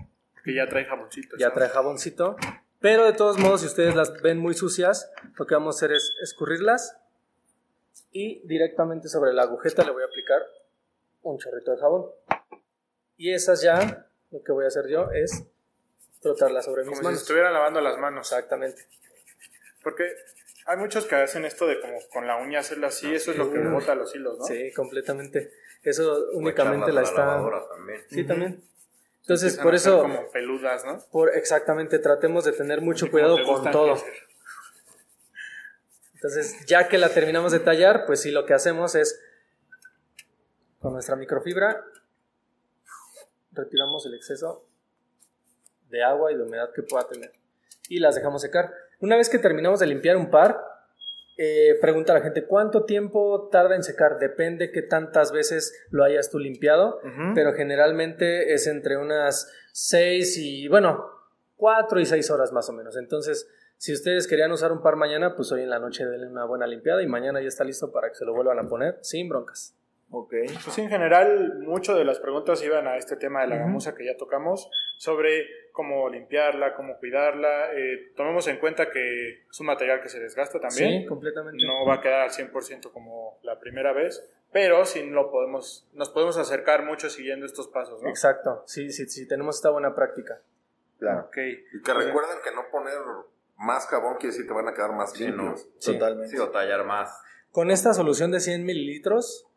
Que 0.44 0.54
ya 0.54 0.68
trae 0.68 0.84
jaboncito. 0.84 1.36
ya 1.36 1.46
¿sabes? 1.46 1.54
trae 1.54 1.68
jaboncito. 1.70 2.36
Pero 2.80 3.06
de 3.06 3.14
todos 3.14 3.38
modos, 3.38 3.62
si 3.62 3.66
ustedes 3.66 3.94
las 3.94 4.20
ven 4.20 4.38
muy 4.38 4.54
sucias, 4.54 5.10
lo 5.38 5.46
que 5.46 5.54
vamos 5.54 5.74
a 5.74 5.78
hacer 5.78 5.92
es 5.96 6.14
escurrirlas 6.22 6.98
y 8.12 8.46
directamente 8.46 9.08
sobre 9.08 9.32
la 9.32 9.42
agujeta 9.42 9.84
le 9.84 9.90
voy 9.90 10.02
a 10.02 10.06
aplicar 10.06 10.42
un 11.22 11.38
chorrito 11.38 11.70
de 11.72 11.78
jabón. 11.78 12.06
Y 13.16 13.32
esas 13.32 13.62
ya, 13.62 14.06
lo 14.30 14.42
que 14.42 14.52
voy 14.52 14.64
a 14.64 14.68
hacer 14.68 14.88
yo 14.88 15.10
es 15.12 15.44
frotarlas 16.20 16.66
sobre 16.66 16.82
mis 16.82 16.90
Como 16.90 16.96
si 17.00 17.04
manos. 17.04 17.18
se 17.20 17.22
estuvieran 17.22 17.52
lavando 17.52 17.80
las 17.80 17.98
manos. 17.98 18.30
Exactamente. 18.30 18.86
Porque 19.82 20.04
hay 20.66 20.76
muchos 20.76 21.06
que 21.06 21.14
hacen 21.16 21.44
esto 21.44 21.66
de 21.66 21.80
como 21.80 21.98
con 22.12 22.26
la 22.26 22.36
uña 22.36 22.60
hacerlo 22.60 22.86
así, 22.86 23.14
eso 23.14 23.30
es 23.32 23.38
lo 23.38 23.50
que 23.50 23.60
bota 23.60 23.94
los 23.94 24.14
hilos, 24.14 24.38
¿no? 24.38 24.44
Sí, 24.44 24.72
completamente. 24.72 25.52
Eso 25.82 26.26
únicamente 26.32 26.92
la 26.92 27.00
a 27.00 27.04
está... 27.04 27.42
también. 27.74 28.00
Sí, 28.10 28.24
también. 28.24 28.64
Entonces, 29.24 29.56
por 29.56 29.74
eso, 29.74 30.02
como 30.02 30.30
peludas, 30.30 30.84
¿no? 30.84 30.98
por, 31.10 31.34
exactamente, 31.34 31.98
tratemos 31.98 32.44
de 32.44 32.52
tener 32.52 32.82
mucho 32.82 33.10
cuidado 33.10 33.42
con 33.42 33.70
todo. 33.70 33.94
crecer. 33.94 34.12
Entonces, 36.12 36.66
ya 36.66 36.88
que 36.88 36.98
la 36.98 37.08
terminamos 37.08 37.50
de 37.50 37.60
tallar, 37.60 38.04
pues 38.04 38.20
sí, 38.20 38.30
lo 38.30 38.44
que 38.44 38.52
hacemos 38.52 38.94
es, 38.94 39.18
con 40.78 40.92
nuestra 40.92 41.16
microfibra, 41.16 41.86
retiramos 43.52 44.04
el 44.04 44.12
exceso 44.12 44.66
de 45.88 46.04
agua 46.04 46.30
y 46.30 46.36
de 46.36 46.42
humedad 46.42 46.70
que 46.74 46.82
pueda 46.82 47.08
tener. 47.08 47.32
Y 47.88 48.00
las 48.00 48.16
dejamos 48.16 48.42
secar. 48.42 48.74
Una 49.00 49.16
vez 49.16 49.30
que 49.30 49.38
terminamos 49.38 49.80
de 49.80 49.86
limpiar 49.86 50.18
un 50.18 50.30
par, 50.30 50.60
eh, 51.36 51.76
pregunta 51.80 52.12
a 52.12 52.18
la 52.18 52.22
gente, 52.22 52.46
¿cuánto 52.46 52.84
tiempo 52.84 53.48
tarda 53.50 53.74
en 53.74 53.82
secar? 53.82 54.18
Depende 54.18 54.70
qué 54.70 54.82
tantas 54.82 55.32
veces 55.32 55.86
lo 55.90 56.04
hayas 56.04 56.30
tú 56.30 56.38
limpiado, 56.38 57.00
pero 57.34 57.52
generalmente 57.54 58.54
es 58.54 58.66
entre 58.66 58.96
unas 58.96 59.52
6 59.72 60.38
y, 60.38 60.68
bueno, 60.68 61.06
4 61.56 62.00
y 62.00 62.06
6 62.06 62.30
horas 62.30 62.52
más 62.52 62.68
o 62.68 62.72
menos. 62.72 62.96
Entonces, 62.96 63.48
si 63.76 63.92
ustedes 63.92 64.28
querían 64.28 64.52
usar 64.52 64.70
un 64.72 64.80
par 64.80 64.96
mañana, 64.96 65.34
pues 65.34 65.50
hoy 65.50 65.62
en 65.62 65.70
la 65.70 65.78
noche 65.78 66.06
denle 66.06 66.28
una 66.28 66.44
buena 66.44 66.66
limpiada 66.66 67.02
y 67.02 67.06
mañana 67.06 67.40
ya 67.40 67.48
está 67.48 67.64
listo 67.64 67.90
para 67.90 68.08
que 68.08 68.14
se 68.14 68.24
lo 68.24 68.32
vuelvan 68.32 68.58
a 68.58 68.68
poner 68.68 68.98
sin 69.02 69.28
broncas. 69.28 69.76
Ok. 70.10 70.32
Pues 70.64 70.78
en 70.78 70.88
general, 70.88 71.58
mucho 71.58 71.96
de 71.96 72.04
las 72.04 72.20
preguntas 72.20 72.62
iban 72.62 72.86
a 72.86 72.96
este 72.96 73.16
tema 73.16 73.42
de 73.42 73.48
la 73.48 73.56
gamuza 73.56 73.94
que 73.96 74.04
ya 74.04 74.16
tocamos, 74.16 74.70
sobre 74.98 75.46
cómo 75.74 76.08
limpiarla, 76.08 76.76
cómo 76.76 76.96
cuidarla. 76.98 77.72
Eh, 77.74 78.12
tomemos 78.16 78.46
en 78.46 78.58
cuenta 78.58 78.90
que 78.90 79.42
es 79.50 79.60
un 79.60 79.66
material 79.66 80.00
que 80.00 80.08
se 80.08 80.20
desgasta 80.20 80.60
también. 80.60 81.02
Sí, 81.02 81.06
completamente. 81.06 81.66
No 81.66 81.84
va 81.84 81.96
a 81.96 82.00
quedar 82.00 82.20
al 82.20 82.30
100% 82.30 82.92
como 82.92 83.40
la 83.42 83.58
primera 83.58 83.92
vez, 83.92 84.24
pero 84.52 84.84
sí 84.84 85.02
lo 85.02 85.32
podemos, 85.32 85.84
nos 85.92 86.10
podemos 86.10 86.38
acercar 86.38 86.84
mucho 86.84 87.10
siguiendo 87.10 87.44
estos 87.44 87.66
pasos, 87.66 88.00
¿no? 88.00 88.08
Exacto, 88.08 88.62
sí, 88.66 88.92
sí, 88.92 89.06
sí, 89.06 89.26
tenemos 89.26 89.56
esta 89.56 89.70
buena 89.70 89.96
práctica. 89.96 90.40
Claro. 91.00 91.22
Ok. 91.26 91.38
Y 91.38 91.82
que 91.82 91.92
recuerden 91.92 92.38
que 92.44 92.54
no 92.54 92.70
poner 92.70 92.94
más 93.56 93.88
jabón 93.88 94.14
quiere 94.18 94.28
decir 94.28 94.46
que 94.46 94.54
van 94.54 94.68
a 94.68 94.74
quedar 94.74 94.92
más 94.92 95.12
Sí, 95.12 95.26
limpios. 95.26 95.68
Sí. 95.78 95.92
Totalmente. 95.94 96.28
Sí, 96.28 96.38
o 96.38 96.50
tallar 96.50 96.84
más. 96.84 97.20
Con 97.50 97.72
esta 97.72 97.92
solución 97.94 98.30
de 98.30 98.38
100 98.38 98.64
mililitros, 98.64 99.48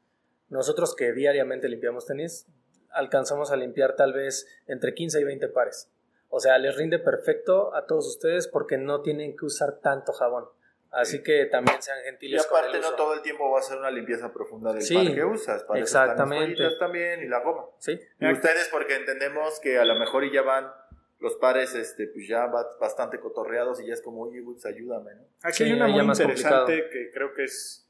nosotros 0.49 0.95
que 0.95 1.13
diariamente 1.13 1.69
limpiamos 1.69 2.07
tenis, 2.07 2.47
alcanzamos 2.89 3.51
a 3.51 3.55
limpiar 3.55 3.95
tal 3.95 4.13
vez 4.13 4.47
entre 4.65 4.95
15 4.95 5.21
y 5.21 5.23
20 5.23 5.47
pares. 5.49 5.91
O 6.29 6.39
sea, 6.39 6.57
les 6.57 6.75
rinde 6.75 6.99
perfecto 6.99 7.73
a 7.75 7.85
todos 7.85 8.07
ustedes 8.07 8.47
porque 8.47 8.77
no 8.77 9.01
tienen 9.01 9.35
que 9.37 9.45
usar 9.45 9.79
tanto 9.81 10.11
jabón. 10.13 10.45
Así 10.91 11.21
que 11.21 11.45
también 11.45 11.81
sean 11.81 11.99
Y 11.99 12.03
gentiles 12.03 12.45
con 12.47 12.57
aparte 12.59 12.77
el 12.77 12.81
no 12.81 12.87
uso. 12.89 12.95
todo 12.95 13.13
el 13.13 13.21
tiempo 13.21 13.51
va 13.51 13.59
a 13.59 13.61
ser 13.61 13.77
una 13.77 13.91
limpieza 13.91 14.31
profunda 14.33 14.71
del 14.73 14.81
Sí, 14.81 14.95
par 14.95 15.13
que 15.13 15.23
usas. 15.25 15.63
Para 15.63 15.79
las 15.79 15.89
exactamente. 15.89 16.55
toallitas 16.55 16.79
también 16.79 17.21
y 17.23 17.27
la 17.27 17.39
goma. 17.41 17.65
Sí, 17.79 17.99
Y 18.19 18.31
ustedes 18.31 18.69
porque 18.71 18.95
entendemos 18.95 19.59
que 19.59 19.77
a 19.77 19.85
lo 19.85 19.95
mejor 19.95 20.23
y 20.23 20.31
ya 20.31 20.41
van 20.41 20.71
los 21.19 21.35
pares 21.35 21.75
este 21.75 22.07
pues 22.07 22.27
ya 22.27 22.45
ba- 22.47 22.77
bastante 22.79 23.19
cotorreados 23.19 23.79
y 23.81 23.87
ya 23.87 23.93
es 23.93 24.01
como, 24.01 24.21
oye, 24.23 24.41
pues 24.43 24.65
ayúdame, 24.65 25.15
¿no? 25.15 25.23
Aquí 25.43 25.57
Sí, 25.57 25.63
hay 25.65 25.73
una 25.73 25.87
muy 25.87 26.03
más 26.03 26.19
interesante 26.19 26.89
que 26.91 27.11
creo 27.11 27.33
que 27.33 27.43
es 27.43 27.89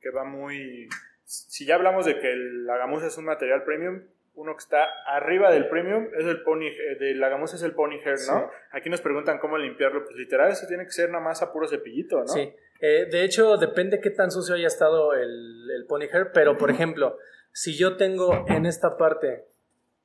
que 0.00 0.10
va 0.10 0.24
muy 0.24 0.88
si 1.24 1.66
ya 1.66 1.74
hablamos 1.74 2.06
de 2.06 2.18
que 2.20 2.30
el- 2.32 2.64
la 2.66 2.76
gamuza 2.76 3.06
es 3.08 3.16
un 3.18 3.24
material 3.24 3.64
premium 3.64 4.02
uno 4.36 4.52
que 4.54 4.60
está 4.60 4.84
arriba 5.06 5.50
del 5.50 5.68
premium 5.68 6.08
es 6.16 6.24
el 6.26 6.42
pony 6.42 6.66
eh, 6.68 6.96
de 7.00 7.14
la 7.14 7.28
gamuza 7.28 7.56
es 7.56 7.62
el 7.62 7.72
pony 7.72 7.96
hair 8.04 8.18
no 8.28 8.50
aquí 8.70 8.88
nos 8.90 9.00
preguntan 9.00 9.38
cómo 9.38 9.58
limpiarlo 9.58 10.04
pues 10.04 10.16
literal 10.16 10.50
eso 10.52 10.66
tiene 10.66 10.84
que 10.84 10.92
ser 10.92 11.10
nada 11.10 11.24
más 11.24 11.42
a 11.42 11.52
puro 11.52 11.66
cepillito 11.66 12.18
no 12.20 12.26
Sí, 12.28 12.52
Eh, 12.80 13.06
de 13.10 13.24
hecho 13.24 13.56
depende 13.56 14.00
qué 14.00 14.10
tan 14.10 14.30
sucio 14.30 14.54
haya 14.54 14.66
estado 14.66 15.14
el, 15.14 15.70
el 15.74 15.86
pony 15.86 16.04
hair, 16.12 16.30
pero 16.34 16.58
por 16.58 16.70
ejemplo, 16.70 17.16
si 17.52 17.74
yo 17.74 17.96
tengo 17.96 18.44
en 18.48 18.66
esta 18.66 18.98
parte 18.98 19.46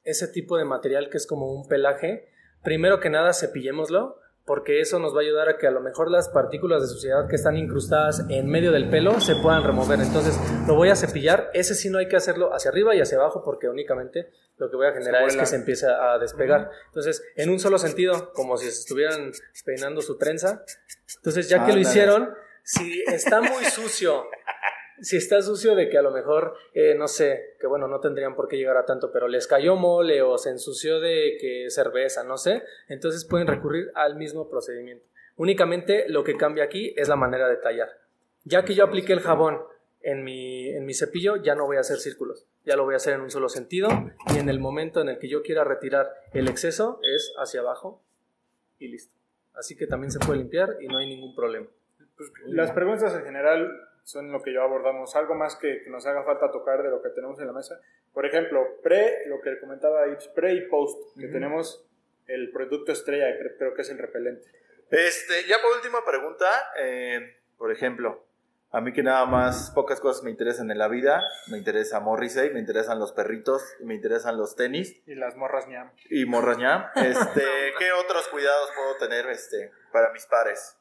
ese 0.05 0.29
tipo 0.29 0.57
de 0.57 0.63
material 0.63 1.09
que 1.09 1.17
es 1.17 1.27
como 1.27 1.51
un 1.51 1.67
pelaje, 1.67 2.29
primero 2.63 3.01
que 3.01 3.09
nada 3.09 3.33
cepillémoslo, 3.33 4.20
porque 4.45 4.81
eso 4.81 4.99
nos 4.99 5.13
va 5.13 5.19
a 5.19 5.21
ayudar 5.21 5.49
a 5.49 5.57
que 5.57 5.67
a 5.67 5.71
lo 5.71 5.81
mejor 5.81 6.09
las 6.09 6.29
partículas 6.29 6.81
de 6.81 6.87
suciedad 6.87 7.27
que 7.27 7.35
están 7.35 7.57
incrustadas 7.57 8.25
en 8.29 8.47
medio 8.49 8.71
del 8.71 8.89
pelo 8.89 9.19
se 9.21 9.35
puedan 9.35 9.63
remover. 9.63 9.99
Entonces 9.99 10.37
lo 10.67 10.75
voy 10.75 10.89
a 10.89 10.95
cepillar, 10.95 11.49
ese 11.53 11.75
sí 11.75 11.89
no 11.89 11.99
hay 11.99 12.07
que 12.07 12.15
hacerlo 12.15 12.53
hacia 12.53 12.71
arriba 12.71 12.95
y 12.95 13.01
hacia 13.01 13.17
abajo 13.17 13.43
porque 13.43 13.69
únicamente 13.69 14.29
lo 14.57 14.69
que 14.69 14.75
voy 14.75 14.87
a 14.87 14.93
generar 14.93 15.27
es 15.27 15.35
que 15.35 15.45
se 15.45 15.55
empiece 15.55 15.87
a 15.87 16.17
despegar. 16.19 16.69
Entonces, 16.87 17.23
en 17.35 17.49
un 17.49 17.59
solo 17.59 17.79
sentido, 17.79 18.31
como 18.33 18.57
si 18.57 18.65
se 18.65 18.81
estuvieran 18.81 19.31
peinando 19.65 20.01
su 20.01 20.17
trenza. 20.17 20.63
Entonces, 21.17 21.49
ya 21.49 21.65
que 21.65 21.73
lo 21.73 21.79
hicieron, 21.79 22.29
si 22.63 23.03
está 23.07 23.41
muy 23.41 23.65
sucio, 23.65 24.25
si 25.01 25.17
está 25.17 25.41
sucio 25.41 25.75
de 25.75 25.89
que 25.89 25.97
a 25.97 26.01
lo 26.01 26.11
mejor, 26.11 26.55
eh, 26.73 26.95
no 26.95 27.07
sé, 27.07 27.55
que 27.59 27.67
bueno, 27.67 27.87
no 27.87 27.99
tendrían 27.99 28.35
por 28.35 28.47
qué 28.47 28.57
llegar 28.57 28.77
a 28.77 28.85
tanto, 28.85 29.11
pero 29.11 29.27
les 29.27 29.47
cayó 29.47 29.75
mole 29.75 30.21
o 30.21 30.37
se 30.37 30.49
ensució 30.49 30.99
de 30.99 31.37
que 31.39 31.69
cerveza, 31.69 32.23
no 32.23 32.37
sé, 32.37 32.63
entonces 32.87 33.25
pueden 33.25 33.47
recurrir 33.47 33.91
al 33.95 34.15
mismo 34.15 34.49
procedimiento. 34.49 35.05
Únicamente 35.37 36.05
lo 36.07 36.23
que 36.23 36.37
cambia 36.37 36.63
aquí 36.63 36.93
es 36.97 37.07
la 37.07 37.15
manera 37.15 37.47
de 37.49 37.57
tallar. 37.57 37.89
Ya 38.43 38.63
que 38.63 38.75
yo 38.75 38.83
apliqué 38.83 39.13
el 39.13 39.21
jabón 39.21 39.59
en 40.01 40.23
mi, 40.23 40.69
en 40.69 40.85
mi 40.85 40.93
cepillo, 40.93 41.37
ya 41.37 41.55
no 41.55 41.65
voy 41.65 41.77
a 41.77 41.81
hacer 41.81 41.97
círculos, 41.97 42.47
ya 42.65 42.75
lo 42.75 42.83
voy 42.83 42.93
a 42.93 42.97
hacer 42.97 43.13
en 43.13 43.21
un 43.21 43.31
solo 43.31 43.49
sentido 43.49 43.89
y 44.33 44.39
en 44.39 44.49
el 44.49 44.59
momento 44.59 45.01
en 45.01 45.09
el 45.09 45.19
que 45.19 45.29
yo 45.29 45.41
quiera 45.41 45.63
retirar 45.63 46.11
el 46.33 46.47
exceso 46.47 46.99
es 47.03 47.33
hacia 47.37 47.61
abajo 47.61 48.03
y 48.79 48.87
listo. 48.87 49.15
Así 49.53 49.75
que 49.75 49.87
también 49.87 50.11
se 50.11 50.19
puede 50.19 50.39
limpiar 50.39 50.77
y 50.79 50.87
no 50.87 50.97
hay 50.97 51.07
ningún 51.07 51.35
problema. 51.35 51.67
Pues, 52.17 52.31
las 52.45 52.71
preguntas 52.71 53.13
en 53.15 53.23
general 53.23 53.69
son 54.03 54.31
lo 54.31 54.41
que 54.41 54.53
yo 54.53 54.61
abordamos 54.63 55.15
algo 55.15 55.35
más 55.35 55.55
que, 55.55 55.83
que 55.83 55.89
nos 55.89 56.05
haga 56.05 56.23
falta 56.23 56.51
tocar 56.51 56.83
de 56.83 56.89
lo 56.89 57.01
que 57.01 57.09
tenemos 57.09 57.39
en 57.39 57.47
la 57.47 57.53
mesa. 57.53 57.79
Por 58.13 58.25
ejemplo 58.25 58.79
pre 58.83 59.25
lo 59.27 59.41
que 59.41 59.59
comentaba 59.59 60.07
Ips 60.07 60.29
pre 60.29 60.53
y 60.53 60.61
post 60.67 61.17
que 61.17 61.27
tenemos 61.27 61.85
el 62.27 62.51
producto 62.51 62.91
estrella 62.91 63.37
que 63.37 63.57
creo 63.57 63.73
que 63.73 63.81
es 63.81 63.89
el 63.89 63.97
repelente. 63.97 64.47
Este, 64.89 65.47
ya 65.47 65.57
por 65.61 65.77
última 65.77 66.03
pregunta, 66.05 66.47
eh, 66.77 67.37
por 67.57 67.71
ejemplo, 67.71 68.25
a 68.73 68.79
mí 68.79 68.93
que 68.93 69.03
nada 69.03 69.25
más 69.25 69.71
pocas 69.71 69.99
cosas 69.99 70.23
me 70.23 70.31
interesan 70.31 70.71
en 70.71 70.77
la 70.77 70.87
vida, 70.87 71.21
me 71.47 71.57
interesa 71.57 71.99
Morrissey, 71.99 72.51
me 72.51 72.59
interesan 72.59 72.99
los 72.99 73.11
perritos, 73.11 73.61
me 73.81 73.95
interesan 73.95 74.37
los 74.37 74.55
tenis. 74.55 75.01
Y 75.05 75.15
las 75.15 75.35
morras 75.35 75.67
ñam. 75.67 75.91
Y 76.09 76.25
Morrañá. 76.25 76.91
Este, 76.95 77.41
¿qué 77.77 77.91
otros 77.91 78.27
cuidados 78.29 78.69
puedo 78.75 78.95
tener 78.97 79.27
este, 79.27 79.71
para 79.91 80.11
mis 80.13 80.25
pares? 80.25 80.77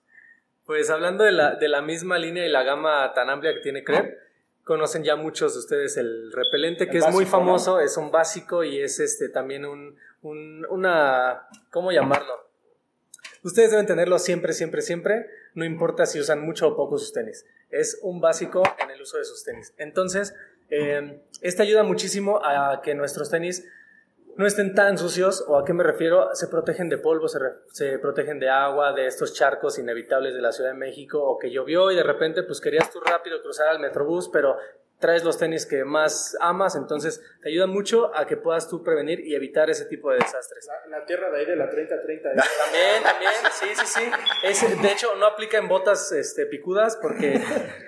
Pues 0.71 0.89
hablando 0.89 1.25
de 1.25 1.33
la, 1.33 1.57
de 1.57 1.66
la 1.68 1.83
misma 1.83 2.16
línea 2.16 2.47
y 2.47 2.49
la 2.49 2.62
gama 2.62 3.12
tan 3.12 3.29
amplia 3.29 3.53
que 3.55 3.59
tiene 3.59 3.83
Crep, 3.83 4.16
conocen 4.62 5.03
ya 5.03 5.16
muchos 5.16 5.55
de 5.55 5.59
ustedes 5.59 5.97
el 5.97 6.31
repelente, 6.31 6.87
que 6.89 6.99
El 6.99 7.03
es 7.03 7.11
muy 7.11 7.27
famoso, 7.27 7.81
es 7.81 7.97
un 7.97 8.12
básico 8.12 8.62
y 8.62 8.79
es 8.81 9.01
este 9.01 9.29
también 9.31 9.64
un, 9.66 9.97
un- 10.23 10.64
una, 10.71 11.49
¿cómo 11.73 11.91
llamarlo? 11.91 12.35
Ustedes 13.43 13.73
deben 13.73 13.87
tenerlo 13.87 14.21
siempre, 14.21 14.53
siempre, 14.53 14.81
siempre, 14.81 15.27
no 15.55 15.64
importa 15.64 16.07
si 16.07 16.21
usan 16.21 16.41
mucho 16.41 16.68
o 16.68 16.77
poco 16.77 16.99
sus 16.99 17.12
tenis. 17.12 17.45
Es 17.71 17.99
un 18.03 18.21
básico 18.21 18.62
en 18.81 18.93
el 18.93 19.03
uso 19.03 19.18
de 19.18 19.25
sus 19.25 19.43
tenis. 19.43 19.75
Entonces, 19.77 20.37
eh, 20.68 21.21
este 21.41 21.64
ayuda 21.64 21.83
muchísimo 21.83 22.41
a 22.45 22.81
que 22.81 22.95
nuestros 22.95 23.29
tenis 23.29 23.66
no 24.37 24.47
estén 24.47 24.74
tan 24.74 24.97
sucios, 24.99 25.45
o 25.49 25.59
a 25.59 25.64
qué 25.64 25.72
me 25.72 25.83
refiero, 25.85 26.35
se 26.35 26.49
protegen 26.49 26.89
de 26.89 26.99
polvo, 26.99 27.28
se, 27.28 27.39
re- 27.39 27.53
se 27.72 27.99
protegen 27.99 28.39
de 28.39 28.49
agua, 28.51 28.93
de 28.93 29.07
estos 29.07 29.35
charcos 29.35 29.78
inevitables 29.78 30.35
de 30.35 30.41
la 30.43 30.53
Ciudad 30.53 30.70
de 30.70 30.76
México, 30.78 31.22
o 31.22 31.39
que 31.39 31.51
llovió 31.51 31.91
y 31.91 31.97
de 31.97 32.03
repente 32.03 32.43
pues 32.43 32.61
querías 32.61 32.91
tú 32.91 33.01
rápido 33.01 33.43
cruzar 33.43 33.68
al 33.68 33.81
Metrobús, 33.81 34.28
pero 34.33 34.57
traes 34.99 35.24
los 35.24 35.39
tenis 35.39 35.64
que 35.64 35.83
más 35.85 36.37
amas, 36.41 36.76
entonces 36.76 37.22
te 37.43 37.49
ayuda 37.49 37.66
mucho 37.66 38.14
a 38.14 38.26
que 38.26 38.37
puedas 38.37 38.68
tú 38.68 38.83
prevenir 38.85 39.20
y 39.20 39.35
evitar 39.35 39.70
ese 39.70 39.87
tipo 39.87 40.11
de 40.11 40.18
desastres. 40.18 40.66
la, 40.91 40.99
la 40.99 41.07
tierra 41.07 41.31
de 41.31 41.39
ahí 41.39 41.47
de 41.47 41.57
la 41.57 41.70
30-30 41.70 42.22
También, 42.22 43.03
también, 43.03 43.33
sí, 43.53 43.66
sí, 43.74 43.87
sí. 43.87 44.11
Es- 44.43 44.83
de 44.83 44.93
hecho, 44.93 45.14
no 45.16 45.24
aplica 45.26 45.57
en 45.57 45.68
botas 45.68 46.12
este, 46.12 46.45
picudas 46.45 46.99
porque 47.01 47.43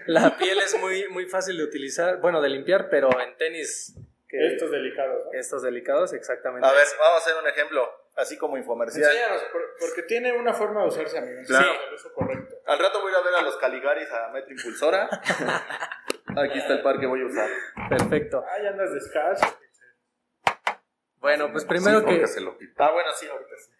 la 0.06 0.38
piel 0.38 0.58
es 0.60 0.78
muy, 0.80 1.06
muy 1.10 1.26
fácil 1.26 1.58
de 1.58 1.64
utilizar, 1.64 2.18
bueno, 2.22 2.40
de 2.40 2.48
limpiar, 2.48 2.88
pero 2.90 3.10
en 3.20 3.36
tenis... 3.36 3.94
que- 4.32 4.46
estos 4.54 4.70
delicados 4.70 5.24
¿no? 5.26 5.30
estos 5.38 5.62
delicados, 5.62 6.12
exactamente. 6.14 6.66
A 6.66 6.72
ver, 6.72 6.86
vamos 6.98 7.14
a 7.14 7.18
hacer 7.18 7.34
un 7.40 7.46
ejemplo, 7.48 7.88
así 8.16 8.36
como 8.38 8.56
infomercial. 8.56 9.04
Enséñanos, 9.04 9.42
por- 9.52 9.76
porque 9.78 10.02
tiene 10.04 10.32
una 10.32 10.54
forma 10.54 10.82
de 10.82 10.88
usarse, 10.88 11.18
amigos. 11.18 11.46
Claro. 11.46 11.64
Sí, 11.72 11.78
el 11.88 11.94
uso 11.94 12.12
correcto. 12.14 12.56
Al 12.66 12.78
rato 12.78 13.00
voy 13.02 13.10
a 13.12 13.14
ir 13.14 13.16
a 13.20 13.24
ver 13.24 13.34
a 13.34 13.42
los 13.42 13.56
Caligaris 13.58 14.10
a 14.10 14.28
Metro 14.32 14.50
Impulsora. 14.52 15.08
Aquí 16.36 16.58
está 16.58 16.72
el 16.74 16.82
par 16.82 16.98
que 16.98 17.06
voy 17.06 17.20
a 17.22 17.26
usar. 17.26 17.48
Perfecto. 17.90 18.42
Ay, 18.48 18.66
andas 18.66 18.92
descalzo. 18.94 19.44
Bueno, 21.18 21.50
pues 21.52 21.64
primero 21.64 22.00
Sí, 22.00 22.06
que, 22.06 22.26
se 22.26 22.40
lo. 22.40 22.56
Ah, 22.78 22.90
bueno, 22.90 23.10
sí, 23.14 23.26
ahorita 23.28 23.50
sí. 23.56 23.70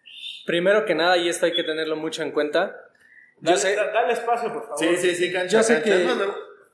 primero 0.45 0.85
que 0.85 0.95
nada, 0.95 1.17
y 1.17 1.27
esto 1.27 1.45
hay 1.45 1.53
que 1.53 1.63
tenerlo 1.63 1.95
mucho 1.95 2.21
en 2.23 2.31
cuenta. 2.31 2.79
Yo 3.39 3.49
Dale, 3.51 3.57
sé, 3.57 3.75
da- 3.75 3.91
dale 3.91 4.13
espacio, 4.13 4.53
por 4.53 4.61
favor. 4.63 4.77
Sí, 4.79 4.95
sí, 4.97 5.15
sí, 5.15 5.33
cancha, 5.33 5.57
Yo 5.57 5.63
sé 5.63 5.73
cancha. 5.81 5.89
que- 5.89 6.03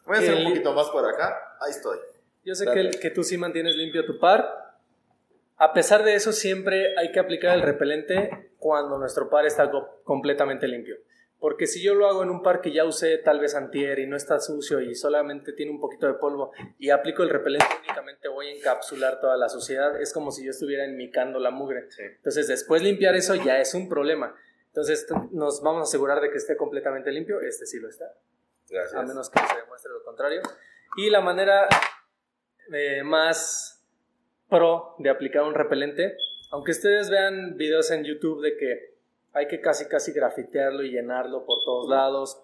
Voy 0.05 0.17
a 0.17 0.19
hacer 0.19 0.35
que 0.35 0.41
un 0.43 0.49
poquito 0.49 0.73
más 0.73 0.89
por 0.89 1.07
acá. 1.07 1.55
Ahí 1.61 1.71
estoy. 1.71 1.97
Yo 2.43 2.55
sé 2.55 2.65
que, 2.73 2.89
que 2.99 3.09
tú 3.11 3.23
sí 3.23 3.37
mantienes 3.37 3.75
limpio 3.75 4.05
tu 4.05 4.19
par. 4.19 4.77
A 5.57 5.73
pesar 5.73 6.03
de 6.03 6.15
eso, 6.15 6.31
siempre 6.31 6.97
hay 6.97 7.11
que 7.11 7.19
aplicar 7.19 7.55
el 7.55 7.61
repelente 7.61 8.51
cuando 8.57 8.97
nuestro 8.97 9.29
par 9.29 9.45
está 9.45 9.69
co- 9.69 10.01
completamente 10.03 10.67
limpio. 10.67 10.97
Porque 11.39 11.67
si 11.67 11.81
yo 11.81 11.95
lo 11.95 12.07
hago 12.07 12.23
en 12.23 12.29
un 12.29 12.41
par 12.43 12.59
que 12.61 12.71
ya 12.73 12.83
usé 12.83 13.17
tal 13.17 13.39
vez 13.39 13.55
antier 13.55 13.99
y 13.99 14.07
no 14.07 14.17
está 14.17 14.39
sucio 14.39 14.81
y 14.81 14.93
solamente 14.95 15.53
tiene 15.53 15.71
un 15.71 15.79
poquito 15.79 16.05
de 16.07 16.13
polvo 16.15 16.51
y 16.77 16.89
aplico 16.89 17.23
el 17.23 17.29
repelente 17.29 17.65
únicamente 17.85 18.27
voy 18.27 18.47
a 18.47 18.51
encapsular 18.55 19.21
toda 19.21 19.37
la 19.37 19.47
suciedad, 19.47 20.01
es 20.01 20.11
como 20.11 20.31
si 20.31 20.43
yo 20.43 20.51
estuviera 20.51 20.83
enmicando 20.83 21.39
la 21.39 21.49
mugre. 21.51 21.87
Entonces 22.17 22.47
después 22.49 22.81
limpiar 22.81 23.15
eso 23.15 23.35
ya 23.35 23.57
es 23.59 23.73
un 23.73 23.87
problema. 23.87 24.35
Entonces 24.67 25.07
nos 25.31 25.61
vamos 25.63 25.79
a 25.79 25.83
asegurar 25.83 26.19
de 26.19 26.29
que 26.29 26.37
esté 26.37 26.57
completamente 26.57 27.09
limpio, 27.11 27.39
este 27.39 27.65
sí 27.65 27.79
lo 27.79 27.87
está. 27.89 28.05
a 28.05 28.13
Gracias. 28.69 29.07
menos 29.07 29.29
que 29.29 29.39
se 29.39 29.55
demuestre 29.61 29.91
lo 29.93 30.03
contrario. 30.03 30.41
Y 30.97 31.09
la 31.09 31.21
manera 31.21 31.69
eh, 32.73 33.03
más 33.03 33.85
pro 34.49 34.95
de 34.99 35.09
aplicar 35.09 35.43
un 35.43 35.53
repelente, 35.53 36.17
aunque 36.51 36.71
ustedes 36.71 37.09
vean 37.09 37.55
videos 37.57 37.91
en 37.91 38.03
YouTube 38.03 38.41
de 38.41 38.57
que 38.57 38.95
hay 39.33 39.47
que 39.47 39.61
casi 39.61 39.87
casi 39.87 40.11
grafitearlo 40.11 40.83
y 40.83 40.91
llenarlo 40.91 41.45
por 41.45 41.63
todos 41.63 41.87
lados. 41.87 42.43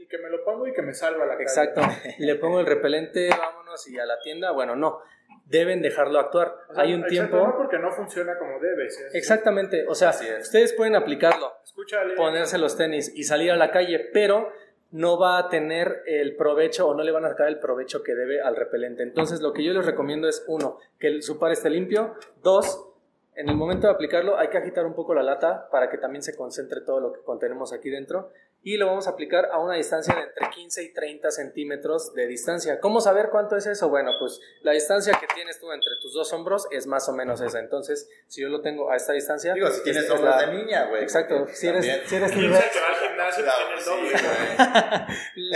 Y 0.00 0.08
que 0.08 0.18
me 0.18 0.28
lo 0.28 0.44
pongo 0.44 0.66
y 0.66 0.72
que 0.72 0.82
me 0.82 0.92
salva 0.92 1.24
la 1.24 1.32
cara. 1.32 1.42
Exacto. 1.42 1.80
Le 2.18 2.34
pongo 2.34 2.60
el 2.60 2.66
repelente, 2.66 3.28
vámonos 3.30 3.88
y 3.88 3.98
a 3.98 4.06
la 4.06 4.18
tienda. 4.20 4.50
Bueno, 4.50 4.74
no. 4.74 5.00
Deben 5.44 5.80
dejarlo 5.80 6.18
actuar. 6.18 6.52
O 6.68 6.74
sea, 6.74 6.82
hay 6.82 6.94
un 6.94 7.06
tiempo. 7.06 7.36
No 7.36 7.56
porque 7.56 7.78
no 7.78 7.92
funciona 7.92 8.36
como 8.36 8.58
debe. 8.58 8.90
¿sí? 8.90 9.02
Exactamente. 9.12 9.86
O 9.88 9.94
sea, 9.94 10.10
ustedes 10.40 10.72
pueden 10.72 10.96
aplicarlo 10.96 11.54
Escúchale. 11.64 12.14
ponerse 12.16 12.58
los 12.58 12.76
tenis 12.76 13.12
y 13.14 13.22
salir 13.22 13.52
a 13.52 13.56
la 13.56 13.70
calle, 13.70 14.10
pero 14.12 14.52
no 14.90 15.18
va 15.18 15.38
a 15.38 15.48
tener 15.48 16.02
el 16.06 16.36
provecho 16.36 16.88
o 16.88 16.94
no 16.94 17.02
le 17.02 17.12
van 17.12 17.24
a 17.24 17.30
sacar 17.30 17.48
el 17.48 17.58
provecho 17.58 18.02
que 18.02 18.14
debe 18.14 18.40
al 18.40 18.56
repelente. 18.56 19.02
Entonces, 19.02 19.40
lo 19.40 19.52
que 19.52 19.62
yo 19.62 19.72
les 19.72 19.84
recomiendo 19.84 20.28
es, 20.28 20.44
uno, 20.48 20.78
que 20.98 21.20
su 21.22 21.38
par 21.38 21.52
esté 21.52 21.68
limpio. 21.68 22.14
Dos, 22.42 22.86
en 23.34 23.48
el 23.48 23.56
momento 23.56 23.86
de 23.86 23.92
aplicarlo 23.92 24.36
hay 24.38 24.48
que 24.48 24.58
agitar 24.58 24.86
un 24.86 24.94
poco 24.94 25.14
la 25.14 25.22
lata 25.22 25.68
para 25.70 25.90
que 25.90 25.98
también 25.98 26.22
se 26.22 26.36
concentre 26.36 26.80
todo 26.80 27.00
lo 27.00 27.12
que 27.12 27.20
contenemos 27.20 27.72
aquí 27.72 27.90
dentro. 27.90 28.32
Y 28.60 28.76
lo 28.76 28.86
vamos 28.86 29.06
a 29.06 29.10
aplicar 29.10 29.46
a 29.52 29.58
una 29.58 29.74
distancia 29.76 30.14
de 30.14 30.22
entre 30.22 30.50
15 30.50 30.82
y 30.82 30.92
30 30.92 31.30
centímetros 31.30 32.12
de 32.14 32.26
distancia. 32.26 32.80
¿Cómo 32.80 33.00
saber 33.00 33.28
cuánto 33.30 33.56
es 33.56 33.66
eso? 33.66 33.88
Bueno, 33.88 34.10
pues 34.18 34.40
la 34.62 34.72
distancia 34.72 35.14
que 35.18 35.26
tienes 35.32 35.58
tú 35.60 35.70
entre 35.72 35.92
tus 36.02 36.12
dos 36.12 36.32
hombros 36.32 36.66
es 36.72 36.86
más 36.86 37.08
o 37.08 37.12
menos 37.12 37.40
esa. 37.40 37.60
Entonces, 37.60 38.10
si 38.26 38.42
yo 38.42 38.48
lo 38.48 38.60
tengo 38.60 38.90
a 38.90 38.96
esta 38.96 39.12
distancia... 39.12 39.54
Digo, 39.54 39.70
si 39.70 39.82
tienes 39.84 40.02
esta 40.02 40.14
es 40.14 40.20
hombros 40.20 40.36
la- 40.42 40.46
de 40.50 40.54
niña, 40.58 40.86
güey. 40.86 41.02
Exacto, 41.02 41.46
si 41.52 41.68
eres, 41.68 41.84
si 41.84 42.16
eres 42.16 42.32
Piensa 42.32 42.36
nivel- 42.36 42.70
que 42.72 42.80
va 42.80 42.86
al 42.88 43.08
gimnasio 43.08 43.44
Claro, 43.44 43.64
tiene 43.66 43.78
el 43.80 43.84
doble. 43.86 44.10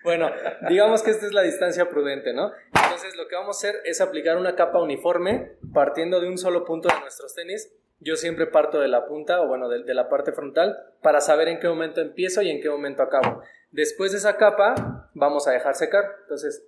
Bueno, 0.04 0.32
digamos 0.70 1.04
que 1.04 1.12
esta 1.12 1.26
es 1.26 1.34
la 1.34 1.42
distancia 1.42 1.90
prudente, 1.90 2.34
¿no? 2.34 2.52
Entonces 2.74 3.16
lo 3.18 3.28
que 3.28 3.36
vamos 3.36 3.58
a 3.58 3.60
hacer 3.68 3.82
es 3.84 4.00
aplicar 4.00 4.38
una 4.38 4.56
capa 4.56 4.80
uniforme 4.82 5.52
partiendo 5.74 6.22
de 6.22 6.30
un 6.30 6.38
solo 6.38 6.64
punto 6.64 6.88
de 6.88 7.00
nuestros 7.02 7.36
tenis. 7.36 7.74
Yo 8.00 8.16
siempre 8.16 8.46
parto 8.46 8.80
de 8.80 8.88
la 8.88 9.08
punta 9.08 9.42
o 9.42 9.48
bueno, 9.48 9.70
de, 9.70 9.84
de 9.84 9.94
la 9.96 10.08
parte 10.08 10.32
frontal 10.32 10.78
para 11.02 11.20
saber 11.20 11.48
en 11.48 11.60
qué 11.60 11.68
momento 11.68 12.00
empiezo 12.00 12.42
y 12.44 12.52
en 12.52 12.62
qué 12.62 12.70
momento 12.70 13.02
acabo. 13.02 13.42
Después 13.72 14.12
de 14.12 14.20
esa 14.20 14.38
capa 14.38 15.10
vamos 15.14 15.48
a 15.48 15.52
dejar 15.52 15.76
secar. 15.76 16.06
Entonces 16.22 16.68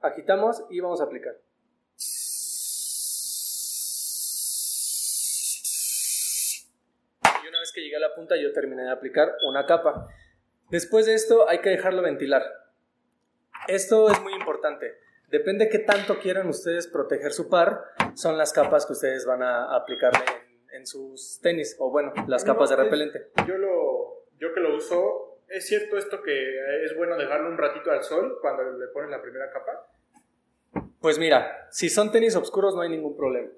agitamos 0.00 0.64
y 0.70 0.80
vamos 0.80 1.00
a 1.00 1.04
aplicar. 1.04 1.34
Y 7.42 7.48
una 7.48 7.58
vez 7.58 7.72
que 7.72 7.80
llegué 7.80 7.96
a 7.96 8.00
la 8.00 8.14
punta 8.14 8.36
yo 8.36 8.52
terminé 8.52 8.84
de 8.84 8.90
aplicar 8.90 9.34
una 9.48 9.66
capa. 9.66 10.06
Después 10.70 11.06
de 11.06 11.14
esto 11.14 11.48
hay 11.48 11.58
que 11.58 11.70
dejarlo 11.70 12.02
ventilar. 12.02 12.42
Esto 13.66 14.08
es 14.10 14.20
muy 14.22 14.32
importante. 14.32 14.96
Depende 15.28 15.68
qué 15.68 15.80
tanto 15.80 16.20
quieran 16.20 16.48
ustedes 16.48 16.86
proteger 16.86 17.32
su 17.32 17.50
par, 17.50 17.84
son 18.14 18.38
las 18.38 18.52
capas 18.52 18.86
que 18.86 18.94
ustedes 18.94 19.26
van 19.26 19.42
a 19.42 19.74
aplicarle 19.76 20.47
en, 20.72 20.86
sus 20.86 21.40
tenis, 21.42 21.76
o 21.78 21.90
bueno, 21.90 22.12
las 22.26 22.44
No, 22.44 22.52
capas 22.54 22.70
de 22.70 22.76
es- 22.76 22.80
repelente. 22.82 23.26
Yo, 23.46 23.56
lo, 23.58 24.24
yo 24.38 24.52
que 24.54 24.60
lo 24.60 24.76
uso, 24.76 25.38
¿es 25.48 25.66
cierto 25.66 25.96
esto 25.98 26.22
que 26.22 26.84
es 26.84 26.96
bueno 26.96 27.16
dejarlo 27.16 27.48
un 27.48 27.58
ratito 27.58 27.90
al 27.90 28.02
sol 28.02 28.38
cuando 28.40 28.62
le 28.78 28.86
pones 28.88 29.10
la 29.10 29.20
primera 29.22 29.50
capa? 29.50 29.90
Pues 31.00 31.18
mira, 31.18 31.68
si 31.70 31.88
son 31.88 32.10
tenis 32.10 32.34
oscuros 32.36 32.74
no 32.74 32.80
hay 32.82 32.88
ningún 32.90 33.16
problema. 33.16 33.48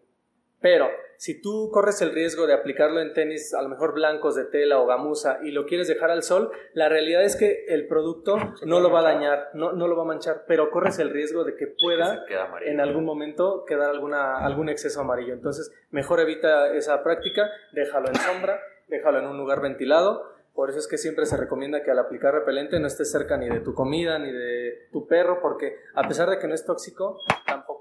Pero 0.60 0.88
si 1.16 1.40
tú 1.40 1.70
corres 1.70 2.00
el 2.00 2.12
riesgo 2.12 2.46
de 2.46 2.54
aplicarlo 2.54 3.00
en 3.00 3.12
tenis 3.12 3.52
a 3.54 3.62
lo 3.62 3.68
mejor 3.68 3.92
blancos 3.92 4.36
de 4.36 4.44
tela 4.44 4.78
o 4.78 4.86
gamuza 4.86 5.38
y 5.42 5.50
lo 5.50 5.66
quieres 5.66 5.88
dejar 5.88 6.10
al 6.10 6.22
sol, 6.22 6.50
la 6.72 6.88
realidad 6.88 7.22
es 7.22 7.36
que 7.36 7.64
el 7.68 7.86
producto 7.86 8.36
no 8.64 8.80
lo 8.80 8.90
va 8.90 9.00
a 9.00 9.14
dañar, 9.14 9.48
no, 9.54 9.72
no 9.72 9.86
lo 9.86 9.96
va 9.96 10.02
a 10.02 10.06
manchar, 10.06 10.44
pero 10.46 10.70
corres 10.70 10.98
el 10.98 11.10
riesgo 11.10 11.44
de 11.44 11.56
que 11.56 11.66
pueda 11.66 12.24
en 12.64 12.80
algún 12.80 13.04
momento 13.04 13.64
quedar 13.66 13.90
alguna, 13.90 14.38
algún 14.38 14.68
exceso 14.68 15.00
amarillo. 15.00 15.34
Entonces, 15.34 15.72
mejor 15.90 16.20
evita 16.20 16.74
esa 16.74 17.02
práctica, 17.02 17.50
déjalo 17.72 18.08
en 18.08 18.16
sombra, 18.16 18.60
déjalo 18.88 19.18
en 19.18 19.26
un 19.26 19.38
lugar 19.38 19.60
ventilado. 19.60 20.24
Por 20.54 20.68
eso 20.68 20.78
es 20.78 20.88
que 20.88 20.98
siempre 20.98 21.26
se 21.26 21.36
recomienda 21.36 21.82
que 21.82 21.90
al 21.90 21.98
aplicar 21.98 22.34
repelente 22.34 22.80
no 22.80 22.86
estés 22.86 23.10
cerca 23.10 23.36
ni 23.36 23.48
de 23.48 23.60
tu 23.60 23.72
comida 23.72 24.18
ni 24.18 24.32
de 24.32 24.88
tu 24.92 25.06
perro, 25.06 25.40
porque 25.40 25.76
a 25.94 26.06
pesar 26.06 26.28
de 26.28 26.38
que 26.38 26.48
no 26.48 26.54
es 26.54 26.66
tóxico, 26.66 27.18
tampoco 27.46 27.79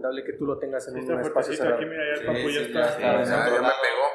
recomendable 0.00 0.24
que 0.24 0.32
tú 0.34 0.46
lo 0.46 0.58
tengas 0.58 0.88
en 0.88 0.96
un 0.96 1.20
espacio 1.20 1.54
cerrado. 1.54 1.76
aquí, 1.76 1.84
mira, 1.86 2.02
ya 2.04 2.12
el 2.12 2.18
Sí, 2.20 2.26
papu 2.26 2.38
ya 2.38 2.60
sí, 2.60 2.66
está. 2.66 2.80
ya 2.80 2.86
está. 2.88 3.00
Ya, 3.00 3.24
ya 3.54 3.62
me 3.62 3.68
pegó. 3.68 4.06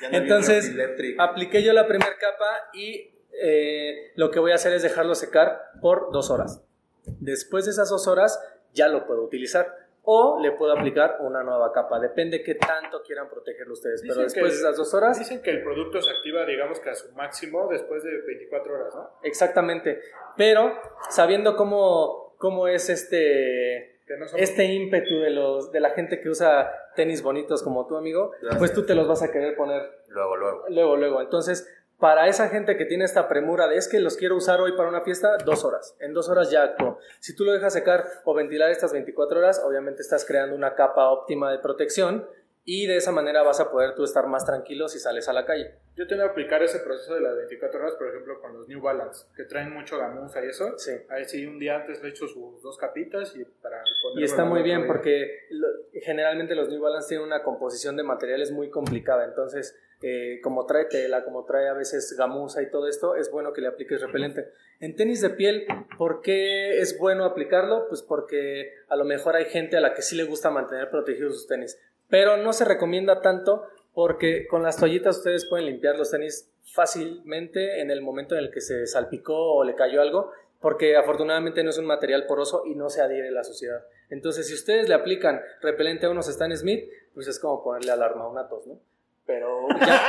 Ya 0.00 0.06
anda 0.06 0.18
Entonces. 0.18 0.72
Apliqué 1.18 1.62
yo 1.62 1.72
la 1.72 1.86
primera 1.86 2.16
capa 2.18 2.70
y 2.72 3.14
eh, 3.42 4.12
lo 4.16 4.30
que 4.30 4.40
voy 4.40 4.52
a 4.52 4.56
hacer 4.56 4.72
es 4.72 4.82
dejarlo 4.82 5.14
secar 5.14 5.60
por 5.80 6.10
dos 6.12 6.30
horas. 6.30 6.62
Después 7.04 7.64
de 7.64 7.72
esas 7.72 7.90
dos 7.90 8.06
horas 8.08 8.40
ya 8.72 8.88
lo 8.88 9.06
puedo 9.06 9.22
utilizar 9.22 9.80
o 10.04 10.40
le 10.40 10.50
puedo 10.52 10.72
aplicar 10.72 11.18
una 11.20 11.42
nueva 11.44 11.72
capa. 11.72 12.00
Depende 12.00 12.42
qué 12.42 12.54
tanto 12.56 13.02
quieran 13.02 13.28
protegerlo 13.28 13.74
ustedes. 13.74 14.00
Pero 14.02 14.14
Dicen 14.14 14.24
después 14.24 14.44
que- 14.52 14.56
de 14.56 14.60
esas 14.60 14.76
dos 14.76 14.94
horas, 14.94 15.18
Dicen 15.18 15.42
que 15.42 15.50
el 15.50 15.62
producto 15.62 16.00
se 16.02 16.10
activa, 16.10 16.44
digamos 16.44 16.80
que 16.80 16.90
a 16.90 16.94
su 16.94 17.12
máximo 17.12 17.68
después 17.70 18.02
de 18.02 18.10
24 18.26 18.74
horas, 18.74 18.94
¿no? 18.94 19.10
exactamente. 19.22 20.00
Pero 20.36 20.72
sabiendo 21.10 21.54
cómo, 21.56 22.34
cómo 22.38 22.66
es 22.66 22.88
este, 22.90 23.91
no 24.18 24.26
este 24.36 24.64
ímpetu 24.64 25.20
de, 25.20 25.30
los, 25.30 25.72
de 25.72 25.80
la 25.80 25.90
gente 25.90 26.20
que 26.20 26.28
usa 26.28 26.70
tenis 26.94 27.22
bonitos 27.22 27.62
como 27.62 27.86
tu 27.86 27.96
amigo, 27.96 28.32
pues 28.58 28.72
tú 28.72 28.84
te 28.84 28.94
los 28.94 29.08
vas 29.08 29.22
a 29.22 29.30
querer 29.30 29.56
poner 29.56 30.02
Luego, 30.08 30.36
luego. 30.36 30.64
Luego, 30.68 30.96
luego. 30.96 31.20
Entonces, 31.22 31.66
para 31.98 32.26
esa 32.26 32.48
gente 32.48 32.76
que 32.76 32.84
tiene 32.84 33.04
esta 33.04 33.28
premura 33.28 33.68
de 33.68 33.76
es 33.76 33.88
que 33.88 34.00
los 34.00 34.16
quiero 34.16 34.36
usar 34.36 34.60
hoy 34.60 34.72
para 34.72 34.88
una 34.88 35.02
fiesta, 35.02 35.36
dos 35.44 35.64
horas. 35.64 35.96
En 36.00 36.12
dos 36.12 36.28
horas 36.28 36.50
ya 36.50 36.64
actuó. 36.64 36.98
Si 37.20 37.34
tú 37.34 37.44
lo 37.44 37.52
dejas 37.52 37.72
secar 37.72 38.04
o 38.24 38.34
ventilar 38.34 38.70
estas 38.70 38.92
24 38.92 39.38
horas, 39.38 39.62
obviamente 39.64 40.02
estás 40.02 40.24
creando 40.24 40.56
una 40.56 40.74
capa 40.74 41.10
óptima 41.10 41.50
de 41.52 41.58
protección 41.58 42.26
y 42.64 42.86
de 42.86 42.96
esa 42.96 43.10
manera 43.12 43.42
vas 43.42 43.58
a 43.60 43.70
poder 43.70 43.94
tú 43.94 44.04
estar 44.04 44.26
más 44.28 44.46
tranquilo 44.46 44.88
si 44.88 44.98
sales 45.00 45.28
a 45.28 45.32
la 45.32 45.44
calle. 45.44 45.74
Yo 45.96 46.06
tengo 46.06 46.22
que 46.22 46.28
aplicar 46.30 46.62
ese 46.62 46.78
proceso 46.78 47.14
de 47.14 47.20
las 47.20 47.36
24 47.36 47.80
horas, 47.80 47.94
por 47.96 48.08
ejemplo, 48.08 48.40
con 48.40 48.54
los 48.56 48.68
New 48.68 48.80
Balance, 48.80 49.26
que 49.36 49.44
traen 49.44 49.72
mucho 49.72 49.98
gamuza 49.98 50.42
y 50.44 50.48
eso. 50.48 50.78
Sí. 50.78 50.92
Ahí 51.10 51.24
sí, 51.24 51.44
un 51.44 51.58
día 51.58 51.76
antes 51.76 52.02
le 52.02 52.10
echo 52.10 52.26
sus 52.28 52.62
dos 52.62 52.78
capitas 52.78 53.34
y 53.36 53.44
para 53.60 53.82
Y 54.16 54.22
está 54.24 54.44
muy 54.44 54.62
bien 54.62 54.86
porque 54.86 55.46
lo- 55.50 55.68
generalmente 56.00 56.54
los 56.54 56.68
New 56.68 56.80
Balance 56.80 57.08
tienen 57.08 57.26
una 57.26 57.42
composición 57.42 57.96
de 57.96 58.04
materiales 58.04 58.52
muy 58.52 58.70
complicada. 58.70 59.24
Entonces, 59.24 59.76
eh, 60.04 60.40
como 60.42 60.64
trae 60.66 60.86
tela, 60.86 61.24
como 61.24 61.44
trae 61.44 61.68
a 61.68 61.74
veces 61.74 62.14
gamuza 62.18 62.62
y 62.62 62.70
todo 62.70 62.88
esto, 62.88 63.14
es 63.16 63.30
bueno 63.30 63.52
que 63.52 63.60
le 63.60 63.68
apliques 63.68 64.00
repelente. 64.00 64.48
En 64.80 64.96
tenis 64.96 65.20
de 65.20 65.30
piel, 65.30 65.66
¿por 65.98 66.22
qué 66.22 66.78
es 66.80 66.98
bueno 66.98 67.24
aplicarlo? 67.24 67.86
Pues 67.88 68.02
porque 68.02 68.72
a 68.88 68.96
lo 68.96 69.04
mejor 69.04 69.36
hay 69.36 69.44
gente 69.44 69.76
a 69.76 69.80
la 69.80 69.94
que 69.94 70.02
sí 70.02 70.16
le 70.16 70.24
gusta 70.24 70.50
mantener 70.50 70.90
protegidos 70.90 71.34
sus 71.34 71.46
tenis. 71.46 71.78
Pero 72.12 72.36
no 72.36 72.52
se 72.52 72.66
recomienda 72.66 73.22
tanto 73.22 73.66
porque 73.94 74.46
con 74.46 74.62
las 74.62 74.76
toallitas 74.76 75.16
ustedes 75.16 75.46
pueden 75.46 75.64
limpiar 75.64 75.96
los 75.96 76.10
tenis 76.10 76.52
fácilmente 76.62 77.80
en 77.80 77.90
el 77.90 78.02
momento 78.02 78.34
en 78.34 78.44
el 78.44 78.50
que 78.50 78.60
se 78.60 78.86
salpicó 78.86 79.54
o 79.54 79.64
le 79.64 79.74
cayó 79.74 80.02
algo, 80.02 80.30
porque 80.60 80.94
afortunadamente 80.94 81.64
no 81.64 81.70
es 81.70 81.78
un 81.78 81.86
material 81.86 82.26
poroso 82.26 82.64
y 82.66 82.74
no 82.74 82.90
se 82.90 83.00
adhiere 83.00 83.28
a 83.28 83.32
la 83.32 83.44
suciedad. 83.44 83.86
Entonces, 84.10 84.46
si 84.46 84.52
ustedes 84.52 84.90
le 84.90 84.94
aplican 84.94 85.40
repelente 85.62 86.04
a 86.04 86.10
unos 86.10 86.28
Stan 86.28 86.54
Smith, 86.54 86.84
pues 87.14 87.28
es 87.28 87.38
como 87.38 87.64
ponerle 87.64 87.92
alarma 87.92 88.24
a 88.24 88.28
una 88.28 88.46
tos, 88.46 88.66
¿no? 88.66 88.78
Pero 89.24 89.68
ya, 89.80 90.02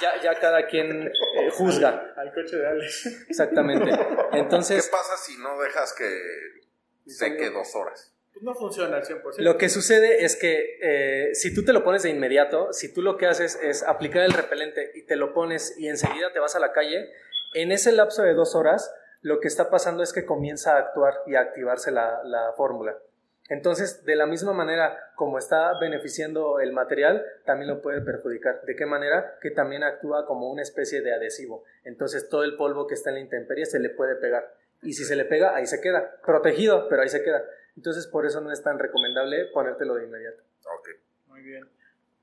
ya, 0.00 0.22
ya 0.22 0.38
cada 0.38 0.64
quien 0.68 1.08
eh, 1.08 1.50
juzga, 1.50 2.14
Al 2.16 2.32
coche 2.34 2.56
de 2.56 2.68
Alex. 2.68 3.26
exactamente. 3.28 3.90
¿Qué 4.30 4.38
Entonces, 4.38 4.88
pasa 4.88 5.16
si 5.16 5.36
no 5.38 5.58
dejas 5.58 5.92
que 5.92 7.10
seque 7.10 7.50
dos 7.50 7.74
horas? 7.74 8.14
Pues 8.38 8.44
no 8.44 8.54
funciona 8.54 8.98
al 8.98 9.04
100%. 9.04 9.38
Lo 9.38 9.58
que 9.58 9.68
sucede 9.68 10.24
es 10.24 10.36
que 10.36 10.78
eh, 10.80 11.34
si 11.34 11.52
tú 11.52 11.64
te 11.64 11.72
lo 11.72 11.82
pones 11.82 12.04
de 12.04 12.10
inmediato, 12.10 12.72
si 12.72 12.92
tú 12.92 13.02
lo 13.02 13.16
que 13.16 13.26
haces 13.26 13.58
es 13.60 13.82
aplicar 13.82 14.22
el 14.22 14.32
repelente 14.32 14.92
y 14.94 15.02
te 15.02 15.16
lo 15.16 15.34
pones 15.34 15.76
y 15.76 15.88
enseguida 15.88 16.32
te 16.32 16.38
vas 16.38 16.54
a 16.54 16.60
la 16.60 16.70
calle, 16.70 17.10
en 17.54 17.72
ese 17.72 17.90
lapso 17.90 18.22
de 18.22 18.34
dos 18.34 18.54
horas 18.54 18.94
lo 19.22 19.40
que 19.40 19.48
está 19.48 19.70
pasando 19.70 20.04
es 20.04 20.12
que 20.12 20.24
comienza 20.24 20.76
a 20.76 20.78
actuar 20.78 21.14
y 21.26 21.34
a 21.34 21.40
activarse 21.40 21.90
la, 21.90 22.22
la 22.22 22.52
fórmula. 22.56 22.96
Entonces, 23.48 24.04
de 24.04 24.14
la 24.14 24.26
misma 24.26 24.52
manera 24.52 24.96
como 25.16 25.38
está 25.38 25.72
beneficiando 25.80 26.60
el 26.60 26.72
material, 26.72 27.24
también 27.44 27.68
lo 27.68 27.82
puede 27.82 28.02
perjudicar. 28.02 28.62
¿De 28.62 28.76
qué 28.76 28.86
manera? 28.86 29.36
Que 29.40 29.50
también 29.50 29.82
actúa 29.82 30.26
como 30.26 30.48
una 30.48 30.62
especie 30.62 31.00
de 31.00 31.12
adhesivo. 31.12 31.64
Entonces, 31.82 32.28
todo 32.28 32.44
el 32.44 32.56
polvo 32.56 32.86
que 32.86 32.94
está 32.94 33.10
en 33.10 33.16
la 33.16 33.22
intemperie 33.22 33.66
se 33.66 33.80
le 33.80 33.90
puede 33.90 34.14
pegar. 34.14 34.54
Y 34.82 34.92
si 34.92 35.04
se 35.04 35.16
le 35.16 35.24
pega, 35.24 35.56
ahí 35.56 35.66
se 35.66 35.80
queda. 35.80 36.20
Protegido, 36.24 36.88
pero 36.88 37.02
ahí 37.02 37.08
se 37.08 37.22
queda. 37.24 37.42
Entonces, 37.78 38.08
por 38.08 38.26
eso 38.26 38.40
no 38.40 38.50
es 38.50 38.60
tan 38.60 38.76
recomendable 38.76 39.46
ponértelo 39.54 39.94
de 39.94 40.04
inmediato. 40.04 40.42
Ok. 40.64 40.88
Muy 41.28 41.42
bien. 41.42 41.64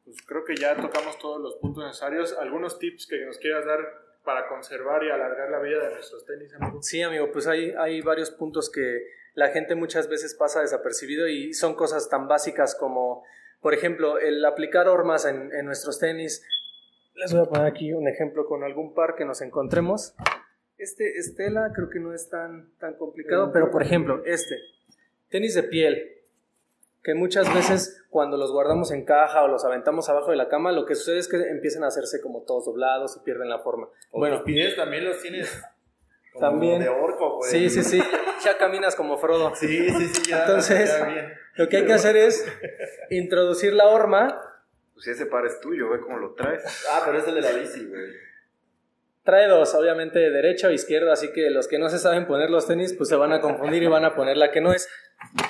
Pues 0.04 0.18
creo 0.28 0.44
que 0.44 0.54
ya 0.54 0.76
tocamos 0.76 1.18
todos 1.18 1.42
los 1.42 1.56
puntos 1.56 1.86
necesarios. 1.86 2.38
¿Algunos 2.38 2.78
tips 2.78 3.08
que 3.08 3.26
nos 3.26 3.38
quieras 3.38 3.66
dar 3.66 3.80
para 4.26 4.50
conservar 4.50 5.02
y 5.06 5.12
alargar 5.12 5.50
la 5.50 5.60
vida 5.60 5.82
de 5.88 5.94
nuestros 5.94 6.26
tenis, 6.26 6.54
amigo? 6.56 6.82
Sí, 6.82 7.02
amigo, 7.02 7.32
pues 7.32 7.48
hay, 7.48 7.72
hay 7.78 8.02
varios 8.02 8.32
puntos 8.32 8.70
que 8.70 9.08
la 9.34 9.48
gente 9.48 9.76
muchas 9.76 10.10
veces 10.10 10.36
pasa 10.36 10.60
desapercibido 10.60 11.26
y 11.30 11.54
son 11.54 11.76
cosas 11.76 12.10
tan 12.10 12.28
básicas 12.28 12.76
como, 12.76 13.24
por 13.62 13.74
ejemplo, 13.74 14.20
el 14.20 14.44
aplicar 14.44 14.90
hormas 14.90 15.24
en, 15.26 15.54
en 15.54 15.66
nuestros 15.66 16.00
tenis. 16.00 16.46
Les 17.14 17.32
voy 17.32 17.44
a 17.44 17.46
poner 17.46 17.66
aquí 17.66 17.94
un 17.94 18.10
ejemplo 18.10 18.46
con 18.46 18.66
algún 18.66 18.94
par 18.94 19.16
que 19.16 19.24
nos 19.24 19.42
encontremos. 19.42 20.16
Este 20.78 21.18
Estela 21.18 21.72
creo 21.74 21.90
que 21.90 22.02
no 22.02 22.14
es 22.14 22.30
tan, 22.30 22.78
tan 22.78 22.96
complicado, 22.96 23.54
pero 23.54 23.72
por 23.72 23.82
ejemplo, 23.82 24.22
este, 24.26 24.56
tenis 25.36 25.54
de 25.54 25.64
piel, 25.64 26.14
que 27.04 27.14
muchas 27.14 27.54
veces 27.54 28.06
cuando 28.10 28.38
los 28.38 28.52
guardamos 28.54 28.92
en 28.92 29.04
caja 29.04 29.44
o 29.44 29.50
los 29.50 29.66
aventamos 29.66 30.08
abajo 30.08 30.32
de 30.32 30.38
la 30.38 30.48
cama, 30.48 30.72
lo 30.72 30.86
que 30.86 30.96
sucede 30.96 31.20
es 31.20 31.28
que 31.28 31.36
empiezan 31.50 31.84
a 31.84 31.88
hacerse 31.88 32.22
como 32.22 32.44
todos 32.44 32.64
doblados 32.66 33.18
y 33.18 33.26
pierden 33.26 33.50
la 33.50 33.60
forma. 33.60 33.88
Bueno, 33.88 34.10
Bueno, 34.12 34.36
los 34.38 34.44
pies 34.44 34.76
también 34.78 35.04
los 35.04 35.22
tienes 35.22 35.52
como 36.32 36.48
También. 36.48 36.80
de 36.82 36.88
orco, 36.88 37.38
güey. 37.38 37.52
sí, 37.52 37.70
sí, 37.70 37.84
sí, 37.84 38.02
ya 38.46 38.58
caminas 38.58 38.96
como 38.96 39.18
Frodo. 39.18 39.54
Sí, 39.56 39.90
sí, 39.90 40.08
sí, 40.08 40.30
ya. 40.30 40.42
Entonces- 40.46 40.90
ya 40.98 41.06
bien. 41.06 41.34
Lo 41.56 41.68
que 41.70 41.78
hay 41.78 41.86
que 41.86 41.94
hacer 41.94 42.16
es 42.16 42.46
introducir 43.10 43.74
la 43.74 43.88
horma. 43.88 44.42
Pues 44.94 45.04
si 45.06 45.12
ese 45.12 45.26
par 45.26 45.46
es 45.46 45.60
tuyo, 45.60 45.90
ve 45.90 46.00
cómo 46.00 46.18
lo 46.18 46.34
traes. 46.34 46.64
Ah, 46.92 47.02
pero 47.06 47.18
es 47.20 47.28
el 47.28 47.36
de 47.36 47.42
la 47.42 47.52
bici, 47.52 47.86
güey. 47.86 48.02
Trae 49.26 49.48
dos, 49.48 49.74
obviamente 49.74 50.20
derecho 50.30 50.70
e 50.70 50.76
izquierdo, 50.76 51.12
así 51.12 51.34
que 51.34 51.50
los 51.50 51.68
que 51.68 51.80
no 51.80 51.90
se 51.90 51.98
saben 51.98 52.28
poner 52.28 52.52
los 52.52 52.68
tenis, 52.68 52.94
pues 52.94 53.10
se 53.10 53.16
van 53.16 53.34
a 53.34 53.42
confundir 53.42 53.82
y 53.82 53.88
van 53.88 54.06
a 54.06 54.14
poner 54.14 54.38
la 54.38 54.52
que 54.52 54.62
no 54.62 54.72
es. 54.72 54.88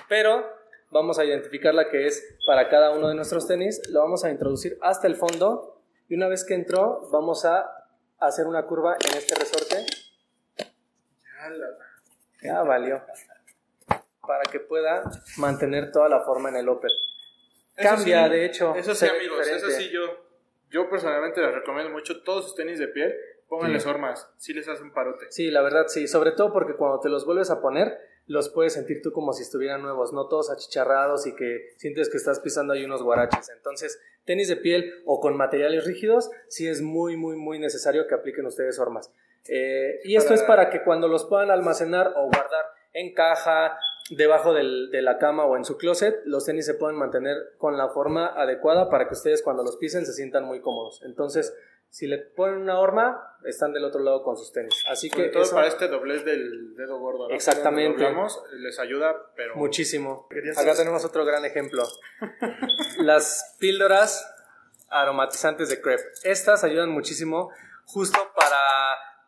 Pero 0.07 0.49
vamos 0.91 1.19
a 1.19 1.25
identificar 1.25 1.73
la 1.73 1.89
que 1.89 2.07
es 2.07 2.25
para 2.47 2.69
cada 2.69 2.91
uno 2.91 3.09
de 3.09 3.15
nuestros 3.15 3.47
tenis, 3.47 3.81
lo 3.89 3.99
vamos 3.99 4.23
a 4.23 4.31
introducir 4.31 4.77
hasta 4.81 5.07
el 5.07 5.17
fondo 5.17 5.81
y 6.07 6.15
una 6.15 6.29
vez 6.29 6.45
que 6.45 6.53
entró, 6.53 7.09
vamos 7.11 7.43
a 7.43 7.69
hacer 8.17 8.47
una 8.47 8.65
curva 8.65 8.95
en 8.95 9.17
este 9.17 9.35
resorte. 9.35 9.85
Ya 12.41 12.61
valió. 12.61 13.03
Para 14.21 14.43
que 14.49 14.61
pueda 14.61 15.03
mantener 15.35 15.91
toda 15.91 16.07
la 16.07 16.21
forma 16.21 16.47
en 16.47 16.55
el 16.55 16.69
upper. 16.69 16.91
Eso 17.75 17.89
Cambia, 17.89 18.23
sí, 18.23 18.29
de 18.29 18.45
hecho. 18.45 18.73
Eso 18.75 18.95
sí, 18.95 19.05
amigos, 19.05 19.45
eso 19.45 19.67
diferente. 19.67 19.83
sí 19.83 19.89
yo, 19.91 20.01
yo 20.69 20.89
personalmente 20.89 21.41
les 21.41 21.53
recomiendo 21.53 21.91
mucho 21.91 22.23
todos 22.23 22.45
sus 22.45 22.55
tenis 22.55 22.79
de 22.79 22.87
piel, 22.87 23.13
pónganles 23.47 23.85
hormas, 23.85 24.29
sí 24.37 24.53
les 24.53 24.67
hace 24.67 24.83
un 24.83 24.91
parote. 24.93 25.27
Sí, 25.29 25.49
la 25.51 25.61
verdad 25.61 25.85
sí, 25.87 26.07
sobre 26.07 26.31
todo 26.31 26.51
porque 26.53 26.75
cuando 26.75 26.99
te 26.99 27.09
los 27.09 27.25
vuelves 27.25 27.49
a 27.51 27.61
poner, 27.61 27.97
los 28.27 28.49
puedes 28.49 28.73
sentir 28.73 29.01
tú 29.03 29.11
como 29.11 29.33
si 29.33 29.43
estuvieran 29.43 29.81
nuevos, 29.83 30.11
no 30.11 30.27
todos 30.27 30.49
achicharrados 30.49 31.27
y 31.27 31.35
que 31.35 31.69
sientes 31.77 32.09
que 32.09 32.17
estás 32.17 32.39
pisando 32.39 32.73
ahí 32.73 32.83
unos 32.83 33.03
guaraches. 33.03 33.49
Entonces, 33.55 34.01
tenis 34.25 34.47
de 34.47 34.55
piel 34.55 34.91
o 35.05 35.19
con 35.19 35.37
materiales 35.37 35.85
rígidos, 35.85 36.31
sí 36.47 36.67
es 36.67 36.81
muy, 36.81 37.17
muy, 37.17 37.35
muy 37.35 37.59
necesario 37.59 38.07
que 38.07 38.15
apliquen 38.15 38.45
ustedes 38.47 38.79
hormas. 38.79 39.11
Eh, 39.47 39.99
y 40.05 40.15
esto 40.15 40.29
Para- 40.29 40.41
es 40.41 40.47
para 40.47 40.69
que 40.71 40.83
cuando 40.83 41.07
los 41.07 41.25
puedan 41.25 41.51
almacenar 41.51 42.13
o 42.15 42.23
guardar 42.23 42.65
en 42.93 43.13
caja, 43.13 43.77
debajo 44.09 44.53
del- 44.53 44.89
de 44.91 45.01
la 45.03 45.17
cama 45.19 45.45
o 45.45 45.55
en 45.57 45.65
su 45.65 45.77
closet, 45.77 46.15
los 46.25 46.45
tenis 46.45 46.65
se 46.65 46.73
pueden 46.75 46.95
mantener 46.97 47.37
con 47.59 47.77
la 47.77 47.89
forma 47.89 48.27
adecuada 48.27 48.89
para 48.89 49.07
que 49.07 49.13
ustedes 49.13 49.41
cuando 49.43 49.63
los 49.63 49.77
pisen 49.77 50.05
se 50.05 50.13
sientan 50.13 50.45
muy 50.45 50.61
cómodos. 50.61 51.01
Entonces, 51.03 51.55
si 51.89 52.07
le 52.07 52.17
ponen 52.17 52.61
una 52.61 52.79
horma, 52.79 53.37
están 53.45 53.71
del 53.73 53.85
otro 53.85 54.01
lado 54.01 54.21
con 54.23 54.35
sus 54.37 54.51
tenis. 54.51 54.73
Así 54.89 55.09
Sobre 55.09 55.25
que 55.25 55.29
todo 55.29 55.43
eso- 55.43 55.55
para 55.55 55.67
este 55.67 55.87
doblez 55.87 56.25
del 56.25 56.75
dedo 56.75 56.99
gordo. 56.99 57.29
¿no? 57.29 57.33
Exactamente. 57.33 58.03
Doblamos, 58.03 58.41
les 58.53 58.79
ayuda, 58.79 59.15
pero... 59.35 59.55
Muchísimo. 59.55 60.27
Acá 60.57 60.75
tenemos 60.75 61.05
otro 61.05 61.23
gran 61.25 61.45
ejemplo. 61.45 61.83
Las 62.97 63.55
píldoras 63.59 64.29
aromatizantes 64.89 65.69
de 65.69 65.81
crepe. 65.81 66.03
Estas 66.23 66.63
ayudan 66.63 66.89
muchísimo 66.89 67.51
justo 67.85 68.19
para 68.35 68.57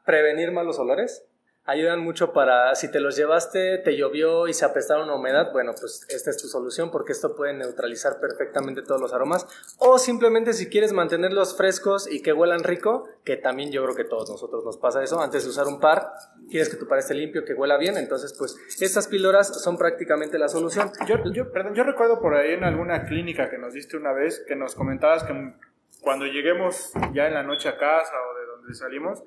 prevenir 0.06 0.52
malos 0.52 0.80
olores. 0.80 1.26
Ayudan 1.70 2.00
mucho 2.00 2.32
para, 2.32 2.74
si 2.76 2.90
te 2.90 3.02
los 3.02 3.18
llevaste, 3.18 3.78
te 3.80 3.98
llovió 3.98 4.48
y 4.48 4.54
se 4.54 4.64
apestaron 4.64 5.10
a 5.10 5.16
humedad, 5.16 5.52
bueno, 5.52 5.74
pues 5.78 6.06
esta 6.08 6.30
es 6.30 6.38
tu 6.38 6.48
solución 6.48 6.92
porque 6.92 7.12
esto 7.12 7.36
puede 7.36 7.54
neutralizar 7.54 8.22
perfectamente 8.22 8.84
todos 8.84 9.02
los 9.02 9.14
aromas. 9.14 9.46
O 9.78 10.00
simplemente 10.00 10.54
si 10.54 10.70
quieres 10.70 10.94
mantenerlos 10.94 11.58
frescos 11.58 12.10
y 12.10 12.22
que 12.22 12.32
huelan 12.32 12.64
rico, 12.64 13.10
que 13.26 13.36
también 13.36 13.70
yo 13.74 13.84
creo 13.84 13.98
que 13.98 14.06
todos 14.06 14.30
nosotros 14.30 14.64
nos 14.64 14.78
pasa 14.78 15.04
eso, 15.04 15.22
antes 15.22 15.44
de 15.44 15.50
usar 15.50 15.68
un 15.68 15.82
par, 15.82 16.14
quieres 16.50 16.70
que 16.70 16.78
tu 16.78 16.88
par 16.88 17.00
esté 17.00 17.14
limpio, 17.14 17.44
que 17.44 17.54
huela 17.54 17.78
bien, 17.78 17.98
entonces 17.98 18.34
pues 18.38 18.58
estas 18.80 19.10
píldoras 19.10 19.62
son 19.62 19.78
prácticamente 19.78 20.40
la 20.40 20.48
solución. 20.48 20.90
Yo, 21.06 21.18
yo, 21.34 21.52
perdón, 21.52 21.76
yo 21.76 21.84
recuerdo 21.84 22.22
por 22.22 22.34
ahí 22.36 22.54
en 22.54 22.64
alguna 22.64 23.04
clínica 23.04 23.50
que 23.50 23.58
nos 23.58 23.74
diste 23.74 23.98
una 23.98 24.14
vez 24.14 24.42
que 24.48 24.56
nos 24.56 24.74
comentabas 24.74 25.26
que 25.26 25.34
cuando 26.00 26.26
lleguemos 26.26 26.94
ya 27.14 27.28
en 27.28 27.34
la 27.34 27.44
noche 27.44 27.68
a 27.68 27.78
casa 27.78 28.14
o 28.32 28.40
de 28.40 28.46
donde 28.46 28.74
salimos, 28.74 29.22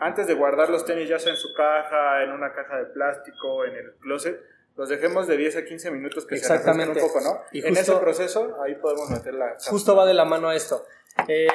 antes 0.00 0.26
de 0.26 0.34
guardar 0.34 0.70
los 0.70 0.84
tenis 0.84 1.08
ya 1.08 1.18
sea 1.18 1.32
en 1.32 1.38
su 1.38 1.52
caja, 1.54 2.22
en 2.24 2.32
una 2.32 2.52
caja 2.52 2.78
de 2.78 2.86
plástico, 2.86 3.64
en 3.64 3.76
el 3.76 3.92
closet, 4.00 4.40
los 4.76 4.88
dejemos 4.88 5.26
de 5.26 5.36
10 5.36 5.56
a 5.56 5.64
15 5.64 5.90
minutos 5.90 6.26
que 6.26 6.34
Exactamente. 6.36 6.98
se 6.98 7.04
un 7.06 7.12
poco, 7.12 7.20
¿no? 7.22 7.40
Y 7.52 7.58
en 7.66 7.74
justo- 7.74 7.92
ese 7.92 8.00
proceso 8.00 8.56
ahí 8.62 8.74
podemos 8.76 9.10
meter 9.10 9.34
la... 9.34 9.56
Justo 9.66 9.94
va 9.94 10.06
de 10.06 10.14
la 10.14 10.24
mano 10.24 10.48
a 10.48 10.56
esto. 10.56 10.84
Eh, 11.28 11.48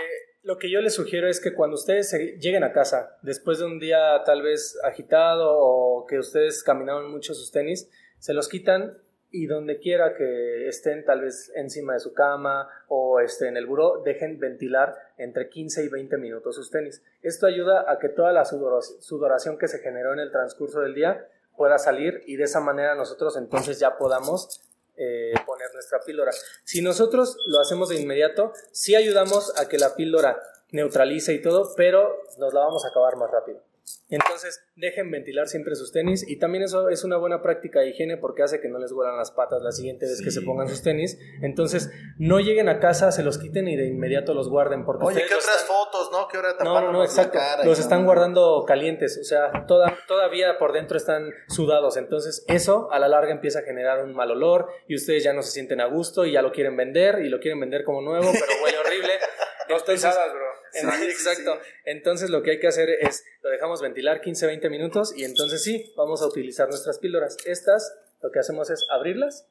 lo 0.43 0.57
que 0.59 0.69
yo 0.69 0.79
les 0.81 0.93
sugiero 0.93 1.27
es 1.27 1.41
que 1.41 1.53
cuando 1.53 1.75
ustedes 1.75 2.11
lleguen 2.39 2.63
a 2.63 2.71
casa, 2.71 3.17
después 3.23 3.57
de 3.59 3.65
un 3.65 3.79
día 3.79 4.21
tal 4.25 4.43
vez 4.43 4.77
agitado 4.83 5.57
o 5.57 6.05
que 6.05 6.19
ustedes 6.19 6.61
caminaron 6.61 7.09
mucho 7.11 7.33
sus 7.33 7.51
tenis, 7.51 7.89
se 8.19 8.33
los 8.33 8.47
quitan 8.47 8.97
y 9.43 9.47
donde 9.47 9.79
quiera 9.79 10.15
que 10.15 10.67
estén, 10.67 11.03
tal 11.03 11.21
vez 11.21 11.51
encima 11.55 11.93
de 11.93 11.99
su 11.99 12.13
cama 12.13 12.69
o 12.87 13.19
este, 13.19 13.47
en 13.47 13.57
el 13.57 13.65
buró, 13.65 14.01
dejen 14.03 14.39
ventilar 14.39 14.95
entre 15.17 15.49
15 15.49 15.83
y 15.83 15.89
20 15.89 16.17
minutos 16.17 16.55
sus 16.55 16.71
tenis. 16.71 17.01
Esto 17.21 17.45
ayuda 17.47 17.85
a 17.91 17.99
que 17.99 18.09
toda 18.09 18.31
la 18.31 18.43
sudor- 18.45 18.81
sudoración 19.01 19.57
que 19.57 19.67
se 19.67 19.79
generó 19.79 20.13
en 20.13 20.19
el 20.19 20.31
transcurso 20.31 20.79
del 20.81 20.93
día 20.95 21.27
pueda 21.57 21.77
salir 21.77 22.21
y 22.25 22.35
de 22.37 22.43
esa 22.45 22.59
manera 22.59 22.95
nosotros 22.95 23.35
entonces 23.37 23.79
ya 23.79 23.97
podamos 23.97 24.61
eh, 24.97 25.33
poner 25.45 25.67
nuestra 25.73 25.99
píldora. 25.99 26.31
Si 26.63 26.81
nosotros 26.81 27.37
lo 27.47 27.59
hacemos 27.59 27.89
de 27.89 27.99
inmediato, 27.99 28.53
sí 28.71 28.95
ayudamos 28.95 29.57
a 29.59 29.67
que 29.67 29.77
la 29.77 29.95
píldora 29.95 30.41
neutralice 30.71 31.33
y 31.33 31.41
todo, 31.41 31.73
pero 31.75 32.15
nos 32.37 32.53
la 32.53 32.61
vamos 32.61 32.85
a 32.85 32.89
acabar 32.89 33.15
más 33.17 33.29
rápido. 33.31 33.61
Entonces, 34.09 34.63
dejen 34.75 35.09
ventilar 35.09 35.47
siempre 35.47 35.75
sus 35.75 35.91
tenis 35.91 36.23
y 36.27 36.37
también 36.37 36.63
eso 36.63 36.89
es 36.89 37.03
una 37.03 37.17
buena 37.17 37.41
práctica 37.41 37.79
de 37.79 37.89
higiene 37.89 38.17
porque 38.17 38.43
hace 38.43 38.61
que 38.61 38.67
no 38.67 38.77
les 38.77 38.91
huelan 38.91 39.17
las 39.17 39.31
patas 39.31 39.61
la 39.63 39.71
siguiente 39.71 40.05
vez 40.05 40.21
que 40.23 40.29
se 40.31 40.41
pongan 40.41 40.67
sus 40.67 40.83
tenis. 40.83 41.17
Entonces, 41.41 41.91
no 42.17 42.39
lleguen 42.39 42.69
a 42.69 42.79
casa, 42.79 43.11
se 43.11 43.23
los 43.23 43.37
quiten 43.39 43.67
y 43.67 43.75
de 43.75 43.87
inmediato 43.87 44.33
los 44.33 44.47
guarden 44.49 44.85
porque 44.85 45.05
Oye, 45.05 45.25
¿qué 45.27 45.33
otras 45.35 45.61
están- 45.61 45.67
fotos, 45.67 46.09
no? 46.11 46.27
¿Qué 46.27 46.37
hora 46.37 46.55
no, 46.63 46.81
no, 46.81 46.91
no, 46.91 47.03
exacto. 47.03 47.39
Los 47.63 47.79
están 47.79 48.05
guardando 48.05 48.63
calientes, 48.67 49.17
o 49.19 49.23
sea, 49.23 49.65
toda, 49.67 49.95
todavía 50.07 50.57
por 50.59 50.71
dentro 50.73 50.97
están 50.97 51.31
sudados. 51.47 51.97
Entonces, 51.97 52.45
eso 52.47 52.89
a 52.91 52.99
la 52.99 53.07
larga 53.07 53.31
empieza 53.31 53.59
a 53.59 53.63
generar 53.63 54.03
un 54.03 54.13
mal 54.13 54.31
olor 54.31 54.67
y 54.87 54.95
ustedes 54.95 55.23
ya 55.23 55.33
no 55.33 55.41
se 55.41 55.51
sienten 55.51 55.81
a 55.81 55.85
gusto 55.85 56.25
y 56.25 56.33
ya 56.33 56.41
lo 56.41 56.51
quieren 56.51 56.77
vender 56.77 57.19
y 57.23 57.29
lo 57.29 57.39
quieren 57.39 57.59
vender 57.59 57.83
como 57.83 58.01
nuevo, 58.01 58.27
pero 58.31 58.63
huele 58.63 58.77
horrible. 58.77 59.13
Dos 59.69 59.83
pesadas, 59.83 60.31
bro. 60.33 60.45
en- 60.73 61.03
exacto. 61.09 61.59
Entonces, 61.85 62.29
lo 62.29 62.41
que 62.43 62.51
hay 62.51 62.59
que 62.59 62.67
hacer 62.67 62.89
es 62.89 63.23
lo 63.41 63.49
dejamos 63.49 63.81
ventilar 63.81 64.21
15, 64.21 64.45
20 64.47 64.69
minutos 64.69 65.13
y 65.15 65.23
entonces 65.23 65.63
sí, 65.63 65.93
vamos 65.95 66.21
a 66.21 66.27
utilizar 66.27 66.67
nuestras 66.69 66.99
píldoras. 66.99 67.37
Estas, 67.45 67.95
lo 68.21 68.31
que 68.31 68.39
hacemos 68.39 68.69
es 68.69 68.85
abrirlas. 68.89 69.47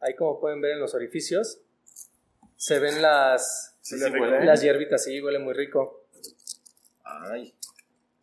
Ahí, 0.00 0.14
como 0.14 0.38
pueden 0.40 0.60
ver 0.60 0.72
en 0.72 0.80
los 0.80 0.94
orificios, 0.94 1.60
se 2.56 2.78
ven 2.78 3.02
las, 3.02 3.76
Sí, 3.80 3.98
sí, 3.98 4.04
huele. 4.10 4.44
las 4.44 4.60
hierbitas, 4.62 5.02
sí, 5.04 5.20
huele 5.20 5.38
muy 5.38 5.54
rico. 5.54 6.04
Ay. 7.04 7.54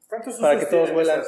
¿Cuántos 0.08 0.36
Para 0.36 0.60
que 0.60 0.66
todos 0.68 0.92
huelan. 0.92 1.24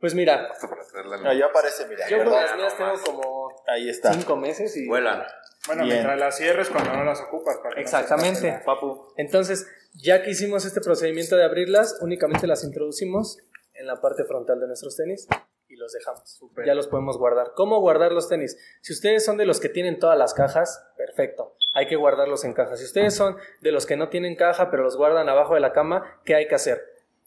Pues 0.00 0.14
mira, 0.14 0.48
en- 0.94 1.26
Ahí 1.26 1.42
aparece, 1.42 1.86
mira. 1.86 2.08
yo 2.08 2.18
con 2.24 2.32
las 2.32 2.56
mías 2.56 2.76
tengo 2.76 2.94
como 3.04 3.62
Ahí 3.66 3.88
está. 3.88 4.12
cinco 4.14 4.36
meses 4.36 4.76
y... 4.76 4.86
Vuelan. 4.86 5.24
Bueno, 5.68 5.84
Bien. 5.84 5.96
mientras 5.96 6.18
las 6.18 6.36
cierres 6.36 6.68
cuando 6.68 6.92
no 6.94 7.04
las 7.04 7.20
ocupas. 7.20 7.58
Para 7.58 7.76
no 7.76 7.80
Exactamente, 7.80 8.60
papu. 8.64 9.06
Entonces, 9.16 9.68
ya 9.94 10.22
que 10.22 10.30
hicimos 10.30 10.64
este 10.64 10.80
procedimiento 10.80 11.36
de 11.36 11.44
abrirlas, 11.44 11.98
únicamente 12.00 12.46
las 12.46 12.64
introducimos 12.64 13.38
en 13.74 13.86
la 13.86 14.00
parte 14.00 14.24
frontal 14.24 14.58
de 14.58 14.66
nuestros 14.66 14.96
tenis 14.96 15.28
y 15.68 15.76
los 15.76 15.92
dejamos. 15.92 16.40
Ya 16.66 16.74
los 16.74 16.88
podemos 16.88 17.18
guardar. 17.18 17.52
¿Cómo 17.54 17.80
guardar 17.80 18.12
los 18.12 18.28
tenis? 18.28 18.58
Si 18.80 18.92
ustedes 18.92 19.24
son 19.24 19.36
de 19.36 19.44
los 19.44 19.60
que 19.60 19.68
tienen 19.68 19.98
todas 19.98 20.18
las 20.18 20.34
cajas, 20.34 20.84
perfecto. 20.96 21.54
Hay 21.74 21.86
que 21.86 21.96
guardarlos 21.96 22.44
en 22.44 22.54
cajas. 22.54 22.80
Si 22.80 22.86
ustedes 22.86 23.14
son 23.14 23.36
de 23.60 23.70
los 23.70 23.86
que 23.86 23.96
no 23.96 24.08
tienen 24.08 24.34
caja, 24.34 24.70
pero 24.70 24.82
los 24.82 24.96
guardan 24.96 25.28
abajo 25.28 25.54
de 25.54 25.60
la 25.60 25.72
cama, 25.72 26.20
¿qué 26.24 26.34
hay 26.34 26.48
que 26.48 26.54
hacer? 26.54 26.82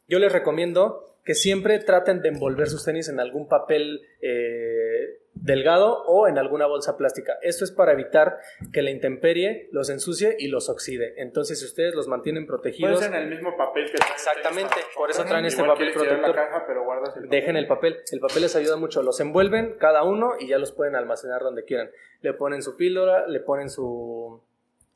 Yo 0.07 0.19
les 0.19 0.31
recomiendo 0.31 1.15
que 1.23 1.35
siempre 1.35 1.77
traten 1.79 2.21
de 2.21 2.29
envolver 2.29 2.67
sus 2.67 2.83
tenis 2.83 3.07
en 3.07 3.19
algún 3.19 3.47
papel 3.47 4.01
eh, 4.21 5.20
delgado 5.33 6.03
o 6.03 6.27
en 6.27 6.37
alguna 6.37 6.67
bolsa 6.67 6.97
plástica. 6.97 7.37
Esto 7.41 7.63
es 7.63 7.71
para 7.71 7.93
evitar 7.93 8.37
que 8.71 8.81
la 8.81 8.91
intemperie 8.91 9.69
los 9.71 9.89
ensucie 9.89 10.35
y 10.37 10.47
los 10.47 10.69
oxide. 10.69 11.13
Entonces, 11.17 11.59
si 11.59 11.65
ustedes 11.65 11.95
los 11.95 12.07
mantienen 12.07 12.45
protegidos, 12.45 12.99
ser 12.99 13.13
en 13.13 13.21
el 13.23 13.29
mismo 13.29 13.55
papel 13.57 13.85
que 13.85 13.97
Exactamente, 13.97 14.75
por 14.95 15.09
eso 15.09 15.23
traen 15.25 15.45
este 15.45 15.61
Igual 15.61 15.77
papel 15.77 15.93
protector. 15.93 16.29
la 16.29 16.35
caja, 16.35 16.63
pero 16.67 16.83
guardas 16.83 17.15
el 17.17 17.29
dejen 17.29 17.55
el 17.55 17.67
papel. 17.67 17.97
El 18.11 18.19
papel 18.19 18.43
les 18.43 18.55
ayuda 18.55 18.77
mucho. 18.77 19.01
Los 19.01 19.19
envuelven 19.19 19.75
cada 19.79 20.03
uno 20.03 20.33
y 20.39 20.47
ya 20.47 20.57
los 20.57 20.71
pueden 20.71 20.95
almacenar 20.95 21.41
donde 21.41 21.63
quieran. 21.65 21.89
Le 22.21 22.33
ponen 22.33 22.61
su 22.61 22.75
píldora, 22.75 23.27
le 23.27 23.39
ponen 23.39 23.69
su, 23.69 24.41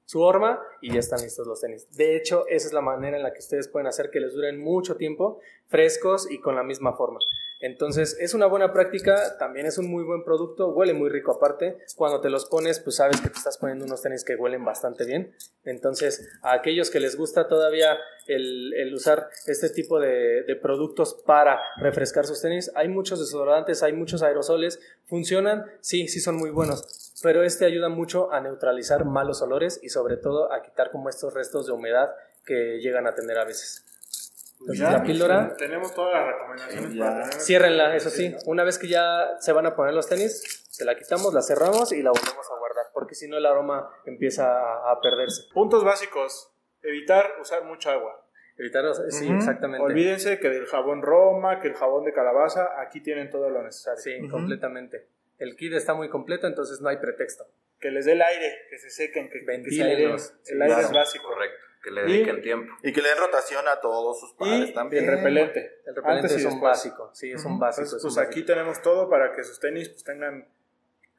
su 0.06 0.22
horma 0.22 0.62
y 0.82 0.94
ya 0.94 0.99
están 0.99 1.22
listos 1.22 1.48
los 1.48 1.62
tenis. 1.62 1.90
De 1.98 2.16
hecho, 2.16 2.45
esa 2.48 2.68
es 2.68 2.74
la 2.74 2.82
manera 2.82 3.18
en 3.18 3.24
la 3.24 3.34
que 3.34 3.40
ustedes 3.40 3.68
pueden 3.68 3.88
hacer 3.88 4.12
que 4.12 4.20
les 4.20 4.34
duren 4.34 4.60
mucho 4.60 4.95
tiempo, 4.95 5.40
frescos 5.68 6.30
y 6.30 6.40
con 6.40 6.56
la 6.56 6.64
misma 6.64 6.94
forma. 6.94 7.20
Entonces, 7.60 8.18
es 8.19 8.34
una 8.34 8.45
buena 8.45 8.73
práctica, 8.73 9.38
también 9.38 9.65
es 9.65 9.77
un 9.77 9.90
muy 9.90 10.03
buen 10.03 10.23
producto, 10.23 10.69
huele 10.69 10.94
muy 10.94 11.10
rico 11.10 11.32
aparte. 11.32 11.77
Cuando 11.95 12.22
te 12.22 12.30
los 12.30 12.45
pones, 12.45 12.80
pues 12.80 12.98
sabes 12.98 13.22
que 13.22 13.30
te 13.30 13.38
estás 13.38 13.57
poniendo 13.57 13.86
unos 13.86 14.02
tenis 14.02 14.23
que 14.23 14.36
huelen 14.36 14.65
bastante 14.65 15.06
bien. 15.06 15.34
Entonces, 15.64 16.27
a 16.41 16.53
aquellos 16.53 16.90
que 16.90 16.99
les 16.99 17.15
gusta 17.15 17.48
todavía 17.48 17.98
el, 18.27 18.73
el 18.73 18.94
usar 18.94 19.30
este 19.48 19.69
tipo 19.69 19.99
de, 19.99 20.44
de 20.44 20.56
productos 20.56 21.14
para 21.26 21.60
refrescar 21.77 22.26
sus 22.26 22.41
tenis, 22.41 22.72
hay 22.76 22.88
muchos 22.88 23.19
desodorantes, 23.19 23.84
hay 23.84 23.94
muchos 23.94 24.22
aerosoles, 24.22 24.80
funcionan, 25.06 25.65
sí, 25.82 26.07
sí 26.07 26.19
son 26.19 26.36
muy 26.36 26.49
buenos, 26.49 27.14
pero 27.23 27.44
este 27.44 27.65
ayuda 27.65 27.90
mucho 27.90 28.32
a 28.32 28.41
neutralizar 28.41 29.06
malos 29.06 29.41
olores 29.41 29.80
y 29.82 29.90
sobre 29.90 30.18
todo 30.18 30.52
a 30.52 30.61
quitar 30.61 30.91
como 30.91 31.10
estos 31.10 31.34
restos 31.34 31.68
de 31.68 31.73
humedad 31.73 32.10
que 32.45 32.80
llegan 32.80 33.07
a 33.07 33.15
tener 33.15 33.38
a 33.38 33.45
veces. 33.45 33.85
Entonces, 34.60 34.80
Ya, 34.80 34.91
la 34.91 35.03
píldora, 35.03 35.56
Tenemos 35.57 35.94
todas 35.94 36.14
las 36.14 36.27
recomendaciones 36.34 36.98
para 36.98 37.22
tener. 37.23 37.41
ciérrenla, 37.41 37.95
eso 37.95 38.10
sí, 38.10 38.36
una 38.45 38.64
vez 38.64 38.80
que 38.80 38.88
ya 38.88 39.36
se 39.40 39.52
van 39.52 39.65
a 39.65 39.76
poner 39.76 39.94
los 39.94 40.07
tenis, 40.07 40.65
se 40.69 40.86
la 40.86 40.95
quitamos, 40.95 41.34
la 41.34 41.41
cerramos 41.41 41.91
y 41.91 42.02
la 42.02 42.11
volvemos 42.11 42.49
a 42.52 42.57
guardar, 42.57 42.86
porque 42.94 43.15
si 43.15 43.27
no 43.27 43.38
el 43.38 43.45
aroma 43.45 43.90
empieza 44.06 44.45
a, 44.48 44.91
a 44.91 44.99
perderse. 45.02 45.44
Puntos 45.53 45.84
básicos. 45.84 46.52
Evitar 46.82 47.32
usar 47.41 47.64
mucha 47.64 47.91
agua. 47.91 48.22
Evitar, 48.57 48.86
sí, 49.10 49.27
exactamente. 49.30 49.84
Olvídense 49.84 50.40
que 50.40 50.49
del 50.49 50.65
jabón 50.65 51.02
Roma, 51.02 51.60
que 51.60 51.68
el 51.68 51.76
jabón 51.76 52.06
de 52.06 52.14
calabaza, 52.14 52.69
aquí 52.80 53.02
tienen 53.02 53.30
todo 53.30 53.49
lo 53.49 53.61
necesario. 53.61 54.02
Sí, 54.02 54.27
completamente. 54.30 55.07
El 55.38 55.57
kit 55.57 55.73
está 55.73 55.94
muy 55.94 56.10
completo, 56.10 56.48
entonces 56.48 56.80
no 56.80 56.88
hay 56.88 56.98
pretexto. 56.98 57.45
Que 57.80 57.91
les 57.91 58.06
dé 58.06 58.14
el 58.14 58.22
aire, 58.22 58.53
que 58.69 58.77
se 58.77 58.90
sequen, 58.90 59.30
que. 59.30 59.40
Sí, 59.69 59.82
el 59.82 59.88
aire 59.90 60.15
claro. 60.56 60.82
es 60.82 60.91
básico. 60.94 61.27
Correcto. 61.27 61.65
Que 61.86 61.91
le 61.91 62.02
Y- 62.10 62.14
dediquen 62.14 62.41
tiempo. 62.41 62.74
Y 62.82 62.91
que 62.91 62.99
le 62.99 63.10
den 63.10 63.20
rotación 63.20 63.68
a 63.68 63.80
todos 63.80 64.20
sus 64.20 64.34
padres 64.34 64.70
Y 64.70 64.74
también. 64.74 65.03
el 65.06 65.12
repelente. 65.18 65.82
El 65.86 65.95
repelente 65.95 66.22
Antes 66.28 66.32
es 66.44 66.45
un 66.52 66.60
básico, 66.60 67.12
sí, 67.14 67.32
es 67.32 67.45
un 67.45 67.60
básico. 67.60 67.84
Entonces, 67.86 67.99
es 67.99 68.03
un 68.12 68.16
pues 68.16 68.28
aquí 68.28 68.44
tenemos 68.44 68.82
todo 68.82 69.07
para 69.07 69.36
que 69.36 69.44
sus 69.44 69.60
tenis 69.60 69.90
pues, 69.90 70.03
tengan, 70.03 70.48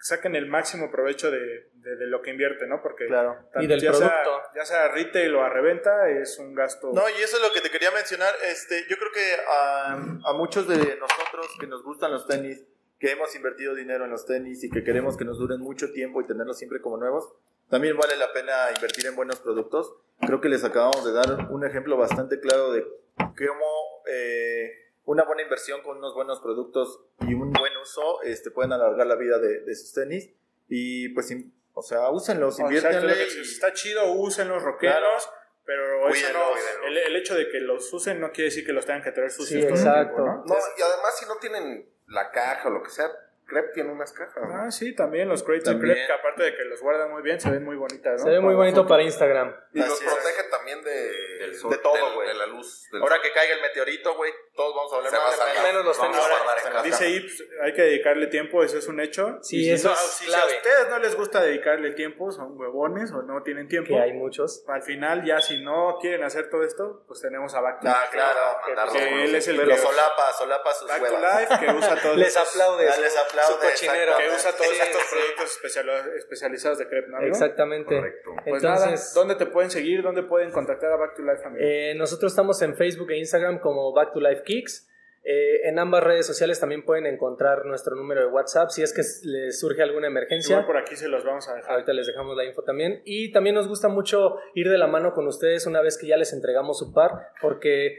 saquen 0.00 0.34
el 0.34 0.46
máximo 0.46 0.90
provecho 0.90 1.30
de, 1.30 1.68
de- 1.74 1.96
de 1.96 2.06
lo 2.08 2.20
que 2.20 2.30
invierten, 2.30 2.68
¿no? 2.68 2.82
Porque 2.82 3.06
Claro. 3.06 3.36
tanto 3.52 3.62
Y 3.62 3.66
del 3.68 3.80
ya 3.80 3.92
Sea, 3.92 4.22
producto. 4.24 4.42
ya 4.56 4.64
sea 4.64 4.88
retail 4.88 5.34
o 5.36 5.44
a 5.44 5.50
reventa, 5.50 6.08
es 6.10 6.36
un 6.40 6.52
gasto. 6.56 6.90
No, 6.92 7.08
y 7.08 7.22
eso 7.22 7.36
es 7.36 7.42
lo 7.44 7.52
que 7.52 7.60
te 7.60 7.70
quería 7.70 7.92
mencionar. 7.92 8.34
Este, 8.50 8.86
yo 8.90 8.96
creo 8.96 9.12
que 9.12 9.36
a, 9.48 9.92
a 9.92 10.32
muchos 10.34 10.66
de 10.66 10.76
nosotros 10.76 11.46
que 11.60 11.68
nos 11.68 11.84
gustan 11.84 12.10
los 12.10 12.26
tenis, 12.26 12.64
que 12.98 13.12
hemos 13.12 13.36
invertido 13.36 13.74
dinero 13.76 14.04
en 14.04 14.10
los 14.10 14.26
tenis 14.26 14.64
y 14.64 14.70
que 14.70 14.82
queremos 14.82 15.16
que 15.16 15.24
nos 15.24 15.38
duren 15.38 15.60
mucho 15.60 15.92
tiempo 15.92 16.20
y 16.22 16.26
tenerlos 16.26 16.58
siempre 16.58 16.80
como 16.80 16.96
nuevos, 16.96 17.32
también 17.70 17.96
vale 17.96 18.16
la 18.16 18.32
pena 18.32 18.52
invertir 18.74 19.06
en 19.06 19.16
buenos 19.16 19.40
productos. 19.40 19.94
Creo 20.20 20.40
que 20.40 20.48
les 20.48 20.64
acabamos 20.64 21.04
de 21.04 21.12
dar 21.12 21.48
un 21.50 21.64
ejemplo 21.66 21.96
bastante 21.96 22.40
claro 22.40 22.72
de 22.72 22.84
cómo 23.16 24.02
eh, 24.06 24.70
una 25.04 25.24
buena 25.24 25.42
inversión 25.42 25.82
con 25.82 25.98
unos 25.98 26.14
buenos 26.14 26.40
productos 26.40 27.00
y 27.20 27.34
un 27.34 27.52
buen 27.52 27.76
uso 27.76 28.22
este, 28.22 28.50
pueden 28.50 28.72
alargar 28.72 29.06
la 29.06 29.16
vida 29.16 29.38
de, 29.38 29.60
de 29.60 29.74
sus 29.74 29.92
tenis. 29.92 30.30
Y 30.68 31.10
pues, 31.10 31.30
in- 31.30 31.52
o 31.74 31.82
sea, 31.82 32.08
úsenlos, 32.10 32.58
inviértanle. 32.58 33.28
si 33.28 33.38
y- 33.38 33.42
está 33.42 33.72
chido, 33.72 34.12
usen 34.12 34.48
los 34.48 34.62
rockeros. 34.62 34.96
Claro. 35.24 35.36
Pero 35.64 35.98
eso 35.98 36.08
Cuídenlo, 36.10 36.38
no, 36.38 36.52
cuídenlo. 36.52 36.86
el, 36.86 36.98
el 36.98 37.16
hecho 37.16 37.34
de 37.34 37.48
que 37.48 37.58
los 37.58 37.92
usen 37.92 38.20
no 38.20 38.30
quiere 38.30 38.50
decir 38.50 38.64
que 38.64 38.72
los 38.72 38.86
tengan 38.86 39.02
que 39.02 39.10
traer 39.10 39.32
sucios 39.32 39.62
Sí, 39.62 39.68
exacto. 39.68 40.14
tiempo, 40.14 40.20
¿no? 40.24 40.44
No, 40.46 40.54
y 40.78 40.80
además 40.82 41.18
si 41.18 41.26
no 41.26 41.36
tienen 41.38 41.90
la 42.06 42.30
caja 42.30 42.68
o 42.68 42.70
lo 42.70 42.84
que 42.84 42.90
sea, 42.90 43.10
Crepe 43.46 43.68
tiene 43.74 43.92
unas 43.92 44.12
cajas. 44.12 44.42
¿no? 44.42 44.54
Ah, 44.54 44.70
sí, 44.70 44.94
también 44.94 45.28
los 45.28 45.42
crates 45.44 45.64
de 45.64 45.70
También. 45.72 45.94
crepe, 45.94 46.06
que 46.06 46.12
aparte 46.12 46.42
de 46.42 46.56
que 46.56 46.64
los 46.64 46.80
guardan 46.80 47.10
muy 47.12 47.22
bien, 47.22 47.40
se 47.40 47.50
ven 47.50 47.64
muy 47.64 47.76
bonitas, 47.76 48.20
¿no? 48.20 48.24
Se 48.26 48.30
ve 48.30 48.40
muy 48.40 48.54
bonito 48.54 48.86
para 48.86 49.02
Instagram. 49.04 49.54
Y 49.72 49.78
los 49.78 49.90
Así 49.92 50.04
es. 50.04 50.12
protege 50.12 50.42
también 50.50 50.82
de, 50.82 50.90
Del 51.38 51.54
sol. 51.54 51.70
De 51.70 51.78
todo, 51.78 52.14
güey. 52.14 52.28
De 52.28 52.34
la 52.34 52.46
luz. 52.46 52.88
del 52.90 53.02
Ahora 53.02 53.16
sol. 53.16 53.22
que 53.24 53.32
caiga 53.32 53.54
el 53.54 53.62
meteorito, 53.62 54.14
güey, 54.16 54.32
todos 54.56 54.74
vamos 54.74 54.92
a 54.92 54.96
hablar 54.96 55.10
Se 55.12 55.16
va 55.18 55.22
a 55.22 55.26
más 55.28 55.38
de 55.38 55.44
sacar. 55.44 55.62
Menos 55.64 55.84
los 55.84 56.00
tenis. 56.00 56.16
a 56.16 56.20
guardar 56.20 56.58
en 56.58 56.72
casa. 56.72 56.82
Dice 56.82 57.08
Ips, 57.10 57.44
hay 57.62 57.72
que 57.74 57.82
dedicarle 57.82 58.26
tiempo, 58.26 58.62
eso 58.64 58.78
es 58.78 58.88
un 58.88 59.00
hecho. 59.00 59.38
Sí, 59.42 59.58
Y 59.60 59.64
si 59.64 59.70
eso 59.72 59.88
no- 59.88 59.94
es 59.94 60.00
si 60.00 60.34
a 60.34 60.44
ustedes 60.44 60.88
no 60.90 60.98
les 60.98 61.14
gusta 61.16 61.40
dedicarle 61.42 61.90
tiempo, 61.92 62.32
son 62.32 62.58
huevones 62.58 63.12
o 63.12 63.22
no 63.22 63.42
tienen 63.42 63.68
tiempo. 63.68 63.90
Que 63.94 64.00
hay 64.00 64.12
muchos. 64.12 64.64
Al 64.66 64.82
final, 64.82 65.24
ya 65.24 65.40
si 65.40 65.62
no 65.62 65.98
quieren 66.00 66.24
hacer 66.24 66.50
todo 66.50 66.64
esto, 66.64 67.04
pues 67.06 67.20
tenemos 67.20 67.54
a 67.54 67.60
Back 67.60 67.80
to 67.80 67.88
Ah, 67.88 68.00
Life. 68.02 68.12
claro. 68.12 68.40
Que, 68.64 68.70
mandarlos 68.74 68.94
que 68.96 69.08
él 69.24 69.32
los 69.32 69.34
es 69.34 69.48
el 69.48 69.56
Pero 69.56 69.68
que 69.68 69.76
solapa, 69.78 70.32
solapa 70.32 70.74
sus 70.74 70.88
Back 70.88 70.98
to 70.98 71.14
huevas. 71.14 71.40
Life, 71.50 71.64
que 71.66 71.72
usa 71.72 71.96
todos 72.02 72.16
Les 72.16 72.28
estos- 72.28 72.48
aplaude. 72.50 72.86
Ya 72.86 72.96
su- 73.42 73.58
cochinero. 73.58 74.12
que 74.18 74.28
usa 74.34 74.52
todos 74.52 74.66
Sí, 74.70 74.78
estos 74.82 75.02
sí. 75.02 75.16
productos 75.16 75.52
especial- 75.56 76.12
especializados 76.16 76.78
de 76.78 76.88
crepe, 76.88 77.08
¿no? 77.08 77.20
Exactamente. 77.20 77.94
Correcto. 77.96 78.30
Pues 78.44 78.62
Entonces, 78.62 78.90
nada, 78.90 79.02
¿dónde 79.14 79.34
te 79.36 79.46
pueden 79.46 79.70
seguir? 79.70 80.02
¿Dónde 80.02 80.22
pueden 80.22 80.50
contactar 80.50 80.92
a 80.92 80.96
Back 80.96 81.16
to 81.16 81.22
Life, 81.22 81.42
amigo? 81.44 81.64
eh, 81.64 81.94
nosotros 81.96 82.32
estamos 82.32 82.60
en 82.62 82.76
Facebook 82.76 83.10
e 83.12 83.18
Instagram 83.18 83.60
como 83.60 83.92
Back 83.92 84.12
to 84.12 84.20
Life 84.20 84.42
Kicks. 84.44 84.88
Eh, 85.28 85.68
en 85.68 85.80
ambas 85.80 86.04
redes 86.04 86.24
sociales 86.24 86.60
también 86.60 86.84
pueden 86.84 87.04
encontrar 87.04 87.64
nuestro 87.66 87.96
número 87.96 88.20
de 88.20 88.26
WhatsApp 88.28 88.68
si 88.70 88.82
es 88.84 88.92
que 88.92 89.02
les 89.28 89.58
surge 89.58 89.82
alguna 89.82 90.06
emergencia. 90.06 90.52
Igual 90.52 90.66
por 90.66 90.76
aquí 90.76 90.94
se 90.94 91.08
los 91.08 91.24
vamos 91.24 91.48
a 91.48 91.54
dejar. 91.56 91.72
Ahorita 91.72 91.92
les 91.94 92.06
dejamos 92.06 92.36
la 92.36 92.44
info 92.44 92.62
también. 92.62 93.02
Y 93.04 93.32
también 93.32 93.56
nos 93.56 93.66
gusta 93.66 93.88
mucho 93.88 94.36
ir 94.54 94.70
de 94.70 94.78
la 94.78 94.86
mano 94.86 95.12
con 95.14 95.26
ustedes 95.26 95.66
una 95.66 95.82
vez 95.82 95.98
que 95.98 96.06
ya 96.06 96.16
les 96.16 96.32
entregamos 96.32 96.78
su 96.78 96.92
par, 96.94 97.10
porque 97.40 97.98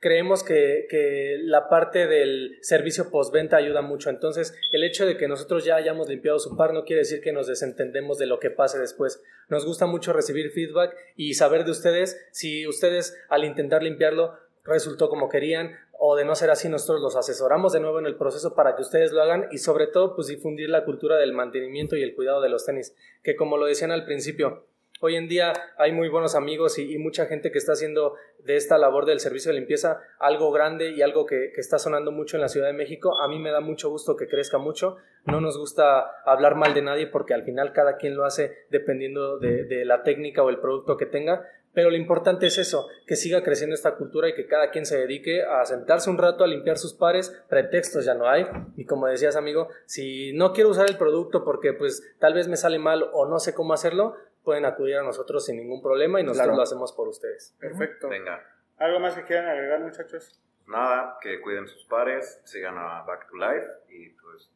creemos 0.00 0.42
que, 0.42 0.86
que 0.88 1.38
la 1.42 1.68
parte 1.68 2.06
del 2.06 2.58
servicio 2.62 3.10
postventa 3.10 3.56
ayuda 3.56 3.82
mucho. 3.82 4.10
Entonces, 4.10 4.54
el 4.72 4.84
hecho 4.84 5.06
de 5.06 5.16
que 5.16 5.28
nosotros 5.28 5.64
ya 5.64 5.76
hayamos 5.76 6.08
limpiado 6.08 6.38
su 6.38 6.56
par 6.56 6.72
no 6.72 6.84
quiere 6.84 7.00
decir 7.00 7.20
que 7.20 7.32
nos 7.32 7.46
desentendemos 7.46 8.18
de 8.18 8.26
lo 8.26 8.38
que 8.38 8.50
pase 8.50 8.78
después. 8.78 9.22
Nos 9.48 9.64
gusta 9.64 9.86
mucho 9.86 10.12
recibir 10.12 10.50
feedback 10.50 10.94
y 11.16 11.34
saber 11.34 11.64
de 11.64 11.70
ustedes 11.70 12.28
si 12.32 12.66
ustedes 12.66 13.16
al 13.28 13.44
intentar 13.44 13.82
limpiarlo 13.82 14.34
resultó 14.64 15.08
como 15.08 15.28
querían 15.28 15.76
o 15.98 16.14
de 16.14 16.24
no 16.24 16.34
ser 16.34 16.50
así 16.50 16.68
nosotros 16.68 17.00
los 17.00 17.16
asesoramos 17.16 17.72
de 17.72 17.80
nuevo 17.80 17.98
en 17.98 18.06
el 18.06 18.16
proceso 18.16 18.54
para 18.54 18.76
que 18.76 18.82
ustedes 18.82 19.12
lo 19.12 19.22
hagan 19.22 19.48
y 19.50 19.58
sobre 19.58 19.88
todo 19.88 20.14
pues 20.14 20.28
difundir 20.28 20.68
la 20.68 20.84
cultura 20.84 21.16
del 21.16 21.32
mantenimiento 21.32 21.96
y 21.96 22.02
el 22.02 22.14
cuidado 22.14 22.40
de 22.40 22.48
los 22.48 22.64
tenis 22.64 22.94
que 23.22 23.34
como 23.34 23.56
lo 23.56 23.66
decían 23.66 23.90
al 23.90 24.04
principio 24.04 24.66
hoy 25.00 25.16
en 25.16 25.28
día 25.28 25.52
hay 25.76 25.92
muy 25.92 26.08
buenos 26.08 26.34
amigos 26.34 26.78
y, 26.78 26.98
mucha 26.98 27.26
gente 27.26 27.52
que 27.52 27.58
está 27.58 27.72
haciendo 27.72 28.14
de 28.44 28.56
esta 28.56 28.76
labor 28.76 29.06
del 29.06 29.20
servicio 29.20 29.52
de 29.52 29.58
limpieza 29.58 30.00
algo 30.18 30.50
grande 30.50 30.90
y 30.90 31.02
algo 31.02 31.26
que, 31.26 31.52
que 31.54 31.60
está 31.60 31.78
sonando 31.78 32.10
mucho 32.10 32.36
en 32.36 32.40
la 32.40 32.48
Ciudad 32.48 32.66
de 32.66 32.72
México. 32.72 33.20
A 33.20 33.28
mí 33.28 33.38
me 33.38 33.50
da 33.50 33.60
mucho 33.60 33.88
gusto 33.88 34.16
que 34.16 34.26
crezca 34.26 34.58
mucho. 34.58 34.96
No 35.24 35.40
nos 35.40 35.56
gusta 35.56 36.22
hablar 36.24 36.56
mal 36.56 36.74
de 36.74 36.82
nadie 36.82 37.06
porque 37.06 37.34
al 37.34 37.44
final 37.44 37.72
cada 37.72 37.96
quien 37.96 38.16
lo 38.16 38.24
hace 38.24 38.66
dependiendo 38.70 39.38
de, 39.38 39.64
de 39.64 39.84
la 39.84 40.02
técnica 40.02 40.42
o 40.42 40.50
el 40.50 40.58
producto 40.58 40.96
que 40.96 41.06
tenga. 41.06 41.46
Pero 41.74 41.90
lo 41.90 41.96
importante 41.96 42.46
es 42.46 42.58
eso, 42.58 42.88
que 43.06 43.14
siga 43.14 43.44
creciendo 43.44 43.74
esta 43.74 43.94
cultura 43.94 44.28
y 44.28 44.34
que 44.34 44.46
cada 44.46 44.70
quien 44.70 44.84
se 44.84 44.98
dedique 44.98 45.42
a 45.44 45.64
sentarse 45.64 46.10
un 46.10 46.18
rato 46.18 46.42
a 46.42 46.48
limpiar 46.48 46.78
sus 46.78 46.94
pares, 46.94 47.40
pretextos 47.48 48.04
ya 48.04 48.14
no 48.14 48.28
hay. 48.28 48.46
Y 48.76 48.84
como 48.84 49.06
decías, 49.06 49.36
amigo, 49.36 49.68
si 49.84 50.32
no 50.32 50.52
quiero 50.52 50.70
usar 50.70 50.88
el 50.88 50.96
producto 50.96 51.44
porque 51.44 51.72
pues 51.74 52.02
tal 52.18 52.34
vez 52.34 52.48
me 52.48 52.56
sale 52.56 52.78
mal 52.78 53.08
o 53.12 53.26
no 53.26 53.38
sé 53.38 53.54
cómo 53.54 53.74
hacerlo, 53.74 54.16
pueden 54.48 54.64
acudir 54.64 54.96
a 54.96 55.02
nosotros 55.02 55.44
sin 55.44 55.56
ningún 55.58 55.82
problema 55.82 56.20
y 56.20 56.24
nosotros 56.24 56.46
Claro. 56.46 56.56
lo 56.56 56.62
hacemos 56.62 56.94
por 56.94 57.06
ustedes. 57.06 57.54
Perfecto. 57.60 58.08
Venga. 58.08 58.42
¿Algo 58.78 58.98
más 58.98 59.14
que 59.14 59.24
quieran 59.24 59.46
agregar, 59.46 59.78
muchachos? 59.80 60.42
Nada, 60.66 61.18
que 61.20 61.38
cuiden 61.42 61.68
sus 61.68 61.84
pares, 61.84 62.40
sigan 62.44 62.78
a 62.78 63.02
Back 63.02 63.28
to 63.28 63.36
Life 63.36 63.66
y 63.90 64.08
pues 64.08 64.50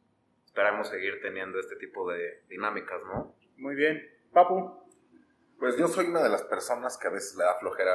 esperamos 0.45 0.87
seguir 0.89 1.21
teniendo 1.21 1.59
este 1.59 1.75
tipo 1.75 2.11
de 2.11 2.41
dinámicas, 2.49 3.03
¿no? 3.05 3.35
Muy 3.57 3.75
bien. 3.75 4.01
Papu, 4.33 4.81
Pues 5.59 5.77
yo 5.77 5.87
soy 5.87 6.07
una 6.07 6.23
de 6.23 6.29
las 6.29 6.41
personas 6.41 6.97
que 6.97 7.07
a 7.07 7.11
veces 7.11 7.35
le 7.37 7.43
da 7.43 7.53
flojera 7.59 7.93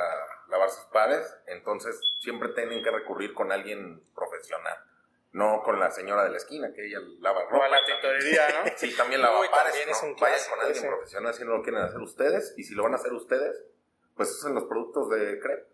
lavar 0.48 0.70
sus 0.70 0.84
pares, 0.92 1.36
entonces 1.48 2.00
siempre 2.20 2.50
tienen 2.50 2.84
que 2.84 2.92
recurrir 2.92 3.34
con 3.34 3.50
alguien 3.50 4.00
profesional, 4.14 4.76
no 5.32 5.62
con 5.62 5.78
la 5.78 5.90
señora 5.90 6.24
de 6.24 6.30
la 6.30 6.36
esquina 6.38 6.72
que 6.72 6.86
ella 6.86 6.98
lava 7.20 7.42
ropa. 7.44 7.58
o 7.58 7.62
a 7.62 7.68
la 7.68 7.84
tintorería, 7.84 8.48
¿no? 8.64 8.70
Sí, 8.76 8.96
también 8.96 9.20
lava 9.22 9.40
Uy, 9.40 9.48
pares, 9.50 9.72
también 9.72 9.88
¿no? 9.90 9.96
es 9.96 10.02
un 10.02 10.16
Vayan 10.16 10.38
con 10.50 10.58
alguien 10.60 10.76
ese. 10.78 10.86
profesional 10.88 11.34
si 11.34 11.44
no 11.44 11.56
lo 11.56 11.62
quieren 11.62 11.82
hacer 11.82 12.00
ustedes, 12.00 12.54
y 12.56 12.64
si 12.64 12.74
lo 12.74 12.82
van 12.84 12.92
a 12.92 12.96
hacer 12.96 13.12
ustedes, 13.12 13.62
pues 14.16 14.30
usen 14.30 14.54
los 14.54 14.64
productos 14.64 15.08
de 15.10 15.38
Crepe. 15.38 15.66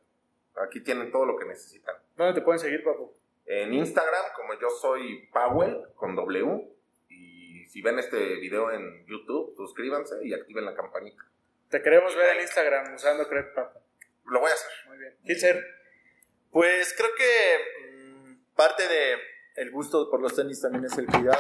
Aquí 0.56 0.81
tienen 0.82 1.10
todo 1.10 1.24
lo 1.26 1.36
que 1.36 1.44
necesitan. 1.47 1.97
¿Dónde 2.16 2.35
te 2.35 2.44
pueden 2.44 2.59
seguir, 2.59 2.82
Papu? 2.85 3.12
En 3.47 3.72
Instagram, 3.74 4.24
como 4.36 4.55
yo 4.59 4.70
soy 4.70 5.26
Powell, 5.32 5.82
con 5.97 6.14
W, 6.16 6.68
y 7.09 7.66
si 7.66 7.82
ven 7.82 7.98
este 7.98 8.16
video 8.36 8.70
en 8.70 9.05
YouTube, 9.06 9.55
suscríbanse 9.56 10.16
y 10.24 10.32
activen 10.35 10.64
la 10.64 10.74
campanita. 10.74 11.22
Te 11.70 11.82
queremos 11.82 12.14
ver 12.16 12.36
en 12.36 12.43
Instagram 12.43 12.94
usando 12.94 13.26
crepe, 13.28 13.51
Papu. 13.55 13.78
Lo 14.26 14.40
voy 14.40 14.51
a 14.51 14.55
hacer. 14.55 14.70
Muy 14.89 14.98
bien. 14.98 15.16
Kitzer, 15.26 15.62
Pues 16.51 16.94
creo 16.97 17.10
que 17.16 17.59
mm, 17.98 18.55
parte 18.55 18.86
de 18.86 19.16
el 19.55 19.70
gusto 19.70 20.10
por 20.10 20.20
los 20.20 20.35
tenis 20.35 20.60
también 20.60 20.85
es 20.85 20.97
el 20.98 21.06
cuidado. 21.06 21.39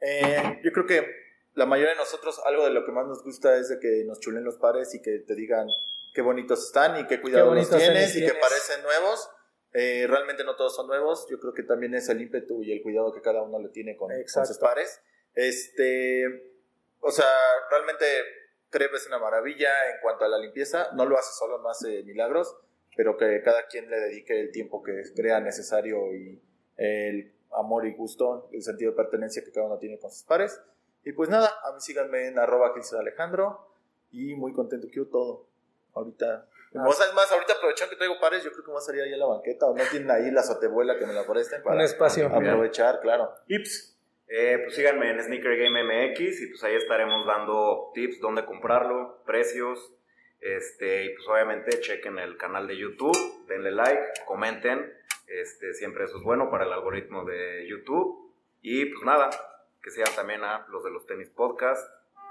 Eh, 0.00 0.60
yo 0.62 0.72
creo 0.72 0.86
que 0.86 1.06
la 1.54 1.66
mayoría 1.66 1.92
de 1.92 1.98
nosotros 1.98 2.40
algo 2.44 2.64
de 2.64 2.70
lo 2.70 2.84
que 2.84 2.92
más 2.92 3.06
nos 3.06 3.22
gusta 3.22 3.56
es 3.56 3.68
de 3.68 3.78
que 3.78 4.04
nos 4.04 4.20
chulen 4.20 4.44
los 4.44 4.58
pares 4.58 4.94
y 4.94 5.00
que 5.00 5.20
te 5.20 5.34
digan 5.34 5.68
qué 6.12 6.22
bonitos 6.22 6.66
están 6.66 7.00
y 7.00 7.06
qué 7.06 7.20
cuidado 7.20 7.46
los 7.46 7.54
bonitos 7.54 7.78
tienes 7.78 8.16
y 8.16 8.24
que 8.24 8.34
parecen 8.34 8.82
nuevos. 8.82 9.30
Eh, 9.72 10.06
realmente 10.08 10.44
no 10.44 10.56
todos 10.56 10.74
son 10.74 10.86
nuevos. 10.86 11.26
Yo 11.30 11.38
creo 11.40 11.52
que 11.52 11.62
también 11.62 11.94
es 11.94 12.08
el 12.08 12.20
ímpetu 12.20 12.62
y 12.62 12.72
el 12.72 12.82
cuidado 12.82 13.12
que 13.12 13.20
cada 13.20 13.42
uno 13.42 13.58
le 13.58 13.68
tiene 13.68 13.96
con, 13.96 14.10
con 14.10 14.46
sus 14.46 14.58
pares. 14.58 15.00
Este, 15.34 16.24
o 17.00 17.10
sea, 17.10 17.26
realmente 17.70 18.06
Crepe 18.70 18.96
es 18.96 19.06
una 19.06 19.18
maravilla 19.18 19.70
en 19.92 20.00
cuanto 20.00 20.24
a 20.24 20.28
la 20.28 20.38
limpieza. 20.38 20.90
No 20.94 21.06
lo 21.06 21.18
hace 21.18 21.32
solo, 21.36 21.58
no 21.58 21.68
hace 21.68 22.02
milagros, 22.04 22.56
pero 22.96 23.16
que 23.16 23.40
cada 23.42 23.66
quien 23.66 23.90
le 23.90 23.98
dedique 23.98 24.40
el 24.40 24.50
tiempo 24.52 24.82
que 24.82 25.02
crea 25.14 25.40
necesario 25.40 26.12
y 26.14 26.40
el 26.76 27.33
amor 27.56 27.86
y 27.86 27.94
gusto, 27.94 28.48
el 28.52 28.62
sentido 28.62 28.92
de 28.92 28.96
pertenencia 28.96 29.44
que 29.44 29.52
cada 29.52 29.66
uno 29.66 29.78
tiene 29.78 29.98
con 29.98 30.10
sus 30.10 30.24
pares. 30.24 30.60
Y 31.04 31.12
pues 31.12 31.28
nada, 31.28 31.50
a 31.64 31.72
mí 31.72 31.80
síganme 31.80 32.28
en 32.28 32.38
arroba 32.38 32.72
Alejandro 32.98 33.68
y 34.10 34.34
muy 34.34 34.52
contento, 34.52 34.88
quiero 34.90 35.08
todo. 35.08 35.46
Ahorita. 35.94 36.46
O 36.74 36.92
sea, 36.92 37.06
es 37.06 37.14
más, 37.14 37.30
ahorita 37.30 37.52
aprovechando 37.52 37.90
que 37.90 37.96
traigo 37.96 38.18
pares, 38.20 38.42
yo 38.42 38.50
creo 38.50 38.64
que 38.64 38.68
me 38.68 38.72
voy 38.72 38.82
a 38.82 38.84
salir 38.84 39.02
ahí 39.02 39.12
a 39.12 39.16
la 39.16 39.26
banqueta 39.26 39.66
o 39.66 39.76
no 39.76 39.84
tienen 39.90 40.10
ahí 40.10 40.30
la 40.32 40.42
sotebuela 40.42 40.98
que 40.98 41.06
me 41.06 41.12
la 41.12 41.24
presten 41.24 41.60
Un 41.60 41.64
para 41.64 41.84
espacio. 41.84 42.26
aprovechar, 42.26 43.00
claro. 43.00 43.32
Ips. 43.46 43.96
Eh, 44.26 44.58
pues 44.64 44.74
síganme 44.74 45.10
en 45.10 45.22
Sneaker 45.22 45.56
Game 45.56 45.84
MX 45.84 46.40
y 46.40 46.46
pues 46.48 46.64
ahí 46.64 46.74
estaremos 46.74 47.26
dando 47.26 47.92
tips, 47.94 48.20
dónde 48.20 48.44
comprarlo, 48.44 49.22
precios. 49.24 49.92
Este, 50.40 51.04
y 51.04 51.14
pues 51.14 51.26
obviamente 51.28 51.80
chequen 51.80 52.18
el 52.18 52.36
canal 52.36 52.66
de 52.66 52.76
YouTube, 52.76 53.46
denle 53.46 53.70
like, 53.70 54.02
comenten. 54.26 54.92
Este, 55.26 55.74
siempre 55.74 56.04
eso 56.04 56.18
es 56.18 56.22
bueno 56.22 56.50
para 56.50 56.64
el 56.64 56.72
algoritmo 56.72 57.24
de 57.24 57.66
YouTube. 57.68 58.32
Y 58.62 58.86
pues 58.86 59.04
nada, 59.04 59.30
que 59.82 59.90
sigan 59.90 60.14
también 60.16 60.42
a 60.42 60.66
los 60.70 60.82
de 60.82 60.90
los 60.90 61.06
tenis 61.06 61.28
podcast 61.30 61.86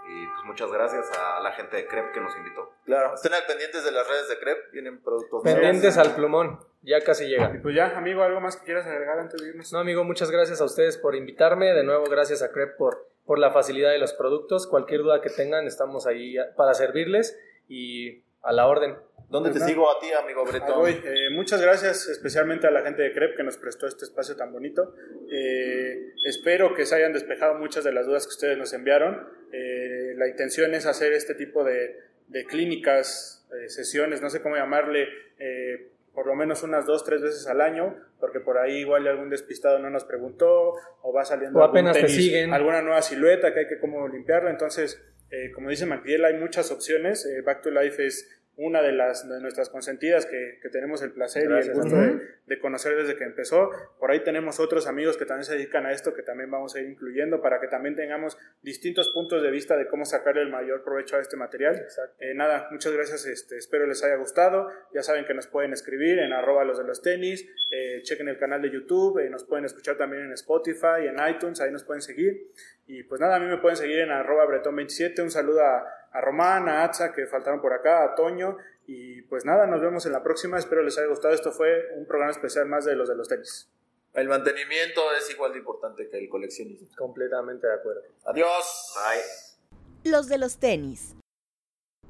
Y 0.07 0.27
pues 0.27 0.45
muchas 0.45 0.71
gracias 0.71 1.09
a 1.17 1.39
la 1.39 1.51
gente 1.53 1.77
de 1.77 1.87
Crep 1.87 2.11
que 2.11 2.19
nos 2.19 2.35
invitó. 2.35 2.73
Claro, 2.85 3.13
estén 3.13 3.33
al 3.33 3.45
pendientes 3.45 3.85
de 3.85 3.91
las 3.91 4.07
redes 4.07 4.27
de 4.29 4.39
Crep, 4.39 4.71
vienen 4.71 5.01
productos 5.01 5.43
Pendientes 5.43 5.97
al 5.97 6.15
plumón, 6.15 6.59
ya 6.81 7.01
casi 7.01 7.27
llega. 7.27 7.53
Y 7.55 7.59
pues 7.59 7.75
ya, 7.75 7.97
amigo, 7.97 8.23
¿algo 8.23 8.41
más 8.41 8.57
que 8.57 8.65
quieras 8.65 8.85
agregar 8.85 9.19
antes 9.19 9.41
de 9.41 9.49
irnos? 9.49 9.71
No, 9.71 9.79
amigo, 9.79 10.03
muchas 10.03 10.31
gracias 10.31 10.59
a 10.59 10.65
ustedes 10.65 10.97
por 10.97 11.15
invitarme. 11.15 11.73
De 11.73 11.83
nuevo, 11.83 12.05
gracias 12.05 12.41
a 12.41 12.51
Crep 12.51 12.75
por, 12.75 13.07
por 13.25 13.39
la 13.39 13.51
facilidad 13.51 13.91
de 13.91 13.99
los 13.99 14.13
productos. 14.13 14.67
Cualquier 14.67 15.01
duda 15.01 15.21
que 15.21 15.29
tengan, 15.29 15.65
estamos 15.65 16.07
ahí 16.07 16.35
para 16.57 16.73
servirles 16.73 17.39
y 17.69 18.23
a 18.41 18.51
la 18.51 18.67
orden. 18.67 18.97
¿Dónde 19.29 19.51
te 19.51 19.59
sigo 19.61 19.89
a 19.89 19.99
ti, 19.99 20.11
amigo 20.11 20.45
Bretón? 20.45 20.79
voy. 20.79 20.91
Eh, 21.03 21.29
muchas 21.31 21.61
gracias 21.61 22.07
especialmente 22.07 22.67
a 22.67 22.71
la 22.71 22.81
gente 22.83 23.01
de 23.01 23.11
CREP 23.13 23.35
que 23.35 23.43
nos 23.43 23.57
prestó 23.57 23.87
este 23.87 24.05
espacio 24.05 24.35
tan 24.35 24.51
bonito. 24.53 24.95
Eh, 25.31 26.13
espero 26.25 26.73
que 26.75 26.85
se 26.85 26.95
hayan 26.95 27.13
despejado 27.13 27.55
muchas 27.55 27.83
de 27.83 27.91
las 27.93 28.05
dudas 28.05 28.25
que 28.27 28.31
ustedes 28.31 28.57
nos 28.57 28.73
enviaron. 28.73 29.27
Eh, 29.51 30.13
la 30.17 30.27
intención 30.27 30.73
es 30.75 30.85
hacer 30.85 31.13
este 31.13 31.33
tipo 31.35 31.63
de, 31.63 31.99
de 32.27 32.45
clínicas, 32.45 33.47
eh, 33.59 33.69
sesiones, 33.69 34.21
no 34.21 34.29
sé 34.29 34.41
cómo 34.41 34.55
llamarle, 34.55 35.07
eh, 35.39 35.89
por 36.13 36.27
lo 36.27 36.35
menos 36.35 36.61
unas 36.61 36.85
dos, 36.85 37.03
tres 37.03 37.21
veces 37.23 37.47
al 37.47 37.59
año, 37.59 37.95
porque 38.19 38.39
por 38.39 38.59
ahí 38.59 38.77
igual 38.81 39.07
algún 39.07 39.29
despistado 39.31 39.79
no 39.79 39.89
nos 39.89 40.05
preguntó 40.05 40.73
o 41.01 41.11
va 41.11 41.25
saliendo 41.25 41.57
O 41.59 41.63
algún 41.63 41.77
apenas 41.79 41.93
te 41.95 42.01
tenis, 42.01 42.15
siguen. 42.15 42.53
alguna 42.53 42.83
nueva 42.83 43.01
silueta 43.01 43.51
que 43.51 43.61
hay 43.61 43.67
que 43.67 43.79
cómo 43.79 44.07
limpiarla. 44.07 44.51
Entonces, 44.51 45.01
eh, 45.31 45.51
como 45.55 45.71
dice 45.71 45.87
Macdiel, 45.87 46.23
hay 46.25 46.35
muchas 46.35 46.71
opciones. 46.71 47.25
Eh, 47.25 47.41
Back 47.41 47.63
to 47.63 47.71
Life 47.71 48.05
es 48.05 48.29
una 48.55 48.81
de 48.81 48.91
las 48.91 49.27
de 49.27 49.41
nuestras 49.41 49.69
consentidas 49.69 50.25
que, 50.25 50.59
que 50.61 50.69
tenemos 50.69 51.01
el 51.01 51.11
placer 51.11 51.47
Gracias, 51.47 51.67
y 51.67 51.69
el 51.69 51.83
gusto 51.83 51.99
de, 51.99 52.21
de 52.45 52.59
conocer 52.59 52.95
desde 52.95 53.15
que 53.15 53.23
empezó. 53.23 53.71
Por 53.99 54.11
ahí 54.11 54.23
tenemos 54.23 54.59
otros 54.59 54.85
amigos 54.87 55.17
que 55.17 55.25
también 55.25 55.45
se 55.45 55.53
dedican 55.53 55.85
a 55.85 55.91
esto, 55.91 56.13
que 56.13 56.21
también 56.21 56.51
vamos 56.51 56.75
a 56.75 56.79
ir 56.79 56.89
incluyendo 56.89 57.41
para 57.41 57.59
que 57.59 57.67
también 57.67 57.95
tengamos 57.95 58.37
distintos 58.61 59.09
puntos 59.09 59.41
de 59.41 59.49
vista 59.49 59.75
de 59.75 59.87
cómo 59.87 60.05
sacarle 60.05 60.41
el 60.41 60.49
mayor 60.49 60.83
provecho 60.83 61.17
a 61.17 61.21
este 61.21 61.35
material. 61.35 61.85
Eh, 62.19 62.33
nada, 62.35 62.67
muchas 62.71 62.91
gracias, 62.91 63.25
este, 63.25 63.57
espero 63.57 63.87
les 63.87 64.03
haya 64.03 64.15
gustado. 64.15 64.69
Ya 64.93 65.01
saben 65.01 65.25
que 65.25 65.33
nos 65.33 65.47
pueden 65.47 65.73
escribir 65.73 66.19
en 66.19 66.33
arroba 66.33 66.63
los 66.63 66.77
de 66.77 66.83
los 66.83 67.01
tenis, 67.01 67.47
eh, 67.71 68.01
chequen 68.03 68.27
el 68.27 68.37
canal 68.37 68.61
de 68.61 68.69
YouTube, 68.69 69.19
eh, 69.19 69.29
nos 69.29 69.43
pueden 69.43 69.65
escuchar 69.65 69.97
también 69.97 70.23
en 70.23 70.31
Spotify, 70.33 71.07
en 71.07 71.15
iTunes, 71.27 71.59
ahí 71.61 71.71
nos 71.71 71.83
pueden 71.83 72.01
seguir. 72.01 72.51
Y 72.85 73.03
pues 73.03 73.21
nada, 73.21 73.37
a 73.37 73.39
mí 73.39 73.47
me 73.47 73.57
pueden 73.57 73.77
seguir 73.77 73.99
en 73.99 74.11
arroba 74.11 74.45
bretón27. 74.45 75.23
Un 75.23 75.31
saludo 75.31 75.63
a, 75.63 75.85
a 76.13 76.21
Román, 76.21 76.69
a 76.69 76.83
Atza, 76.83 77.11
que 77.11 77.27
faltaron 77.27 77.61
por 77.61 77.73
acá, 77.73 78.03
a 78.03 78.15
Toño. 78.15 78.57
Y 78.85 79.23
pues 79.23 79.45
nada, 79.45 79.65
nos 79.65 79.81
vemos 79.81 80.05
en 80.05 80.13
la 80.13 80.23
próxima. 80.23 80.57
Espero 80.57 80.83
les 80.83 80.97
haya 80.97 81.07
gustado. 81.07 81.33
Esto 81.33 81.51
fue 81.51 81.89
un 81.95 82.05
programa 82.05 82.31
especial 82.31 82.67
más 82.67 82.85
de 82.85 82.95
los 82.95 83.09
de 83.09 83.15
los 83.15 83.27
tenis. 83.27 83.69
El 84.13 84.29
mantenimiento 84.29 85.01
es 85.17 85.29
igual 85.31 85.53
de 85.53 85.59
importante 85.59 86.07
que 86.07 86.17
el 86.19 86.29
coleccionismo. 86.29 86.87
Completamente 86.95 87.65
de 87.65 87.73
acuerdo. 87.73 88.03
Adiós. 88.25 88.93
Bye. 88.95 90.11
Los 90.11 90.29
de 90.29 90.37
los 90.37 90.57
tenis. 90.57 91.15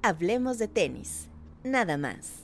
Hablemos 0.01 0.57
de 0.57 0.67
tenis. 0.67 1.29
Nada 1.63 1.97
más. 1.97 2.42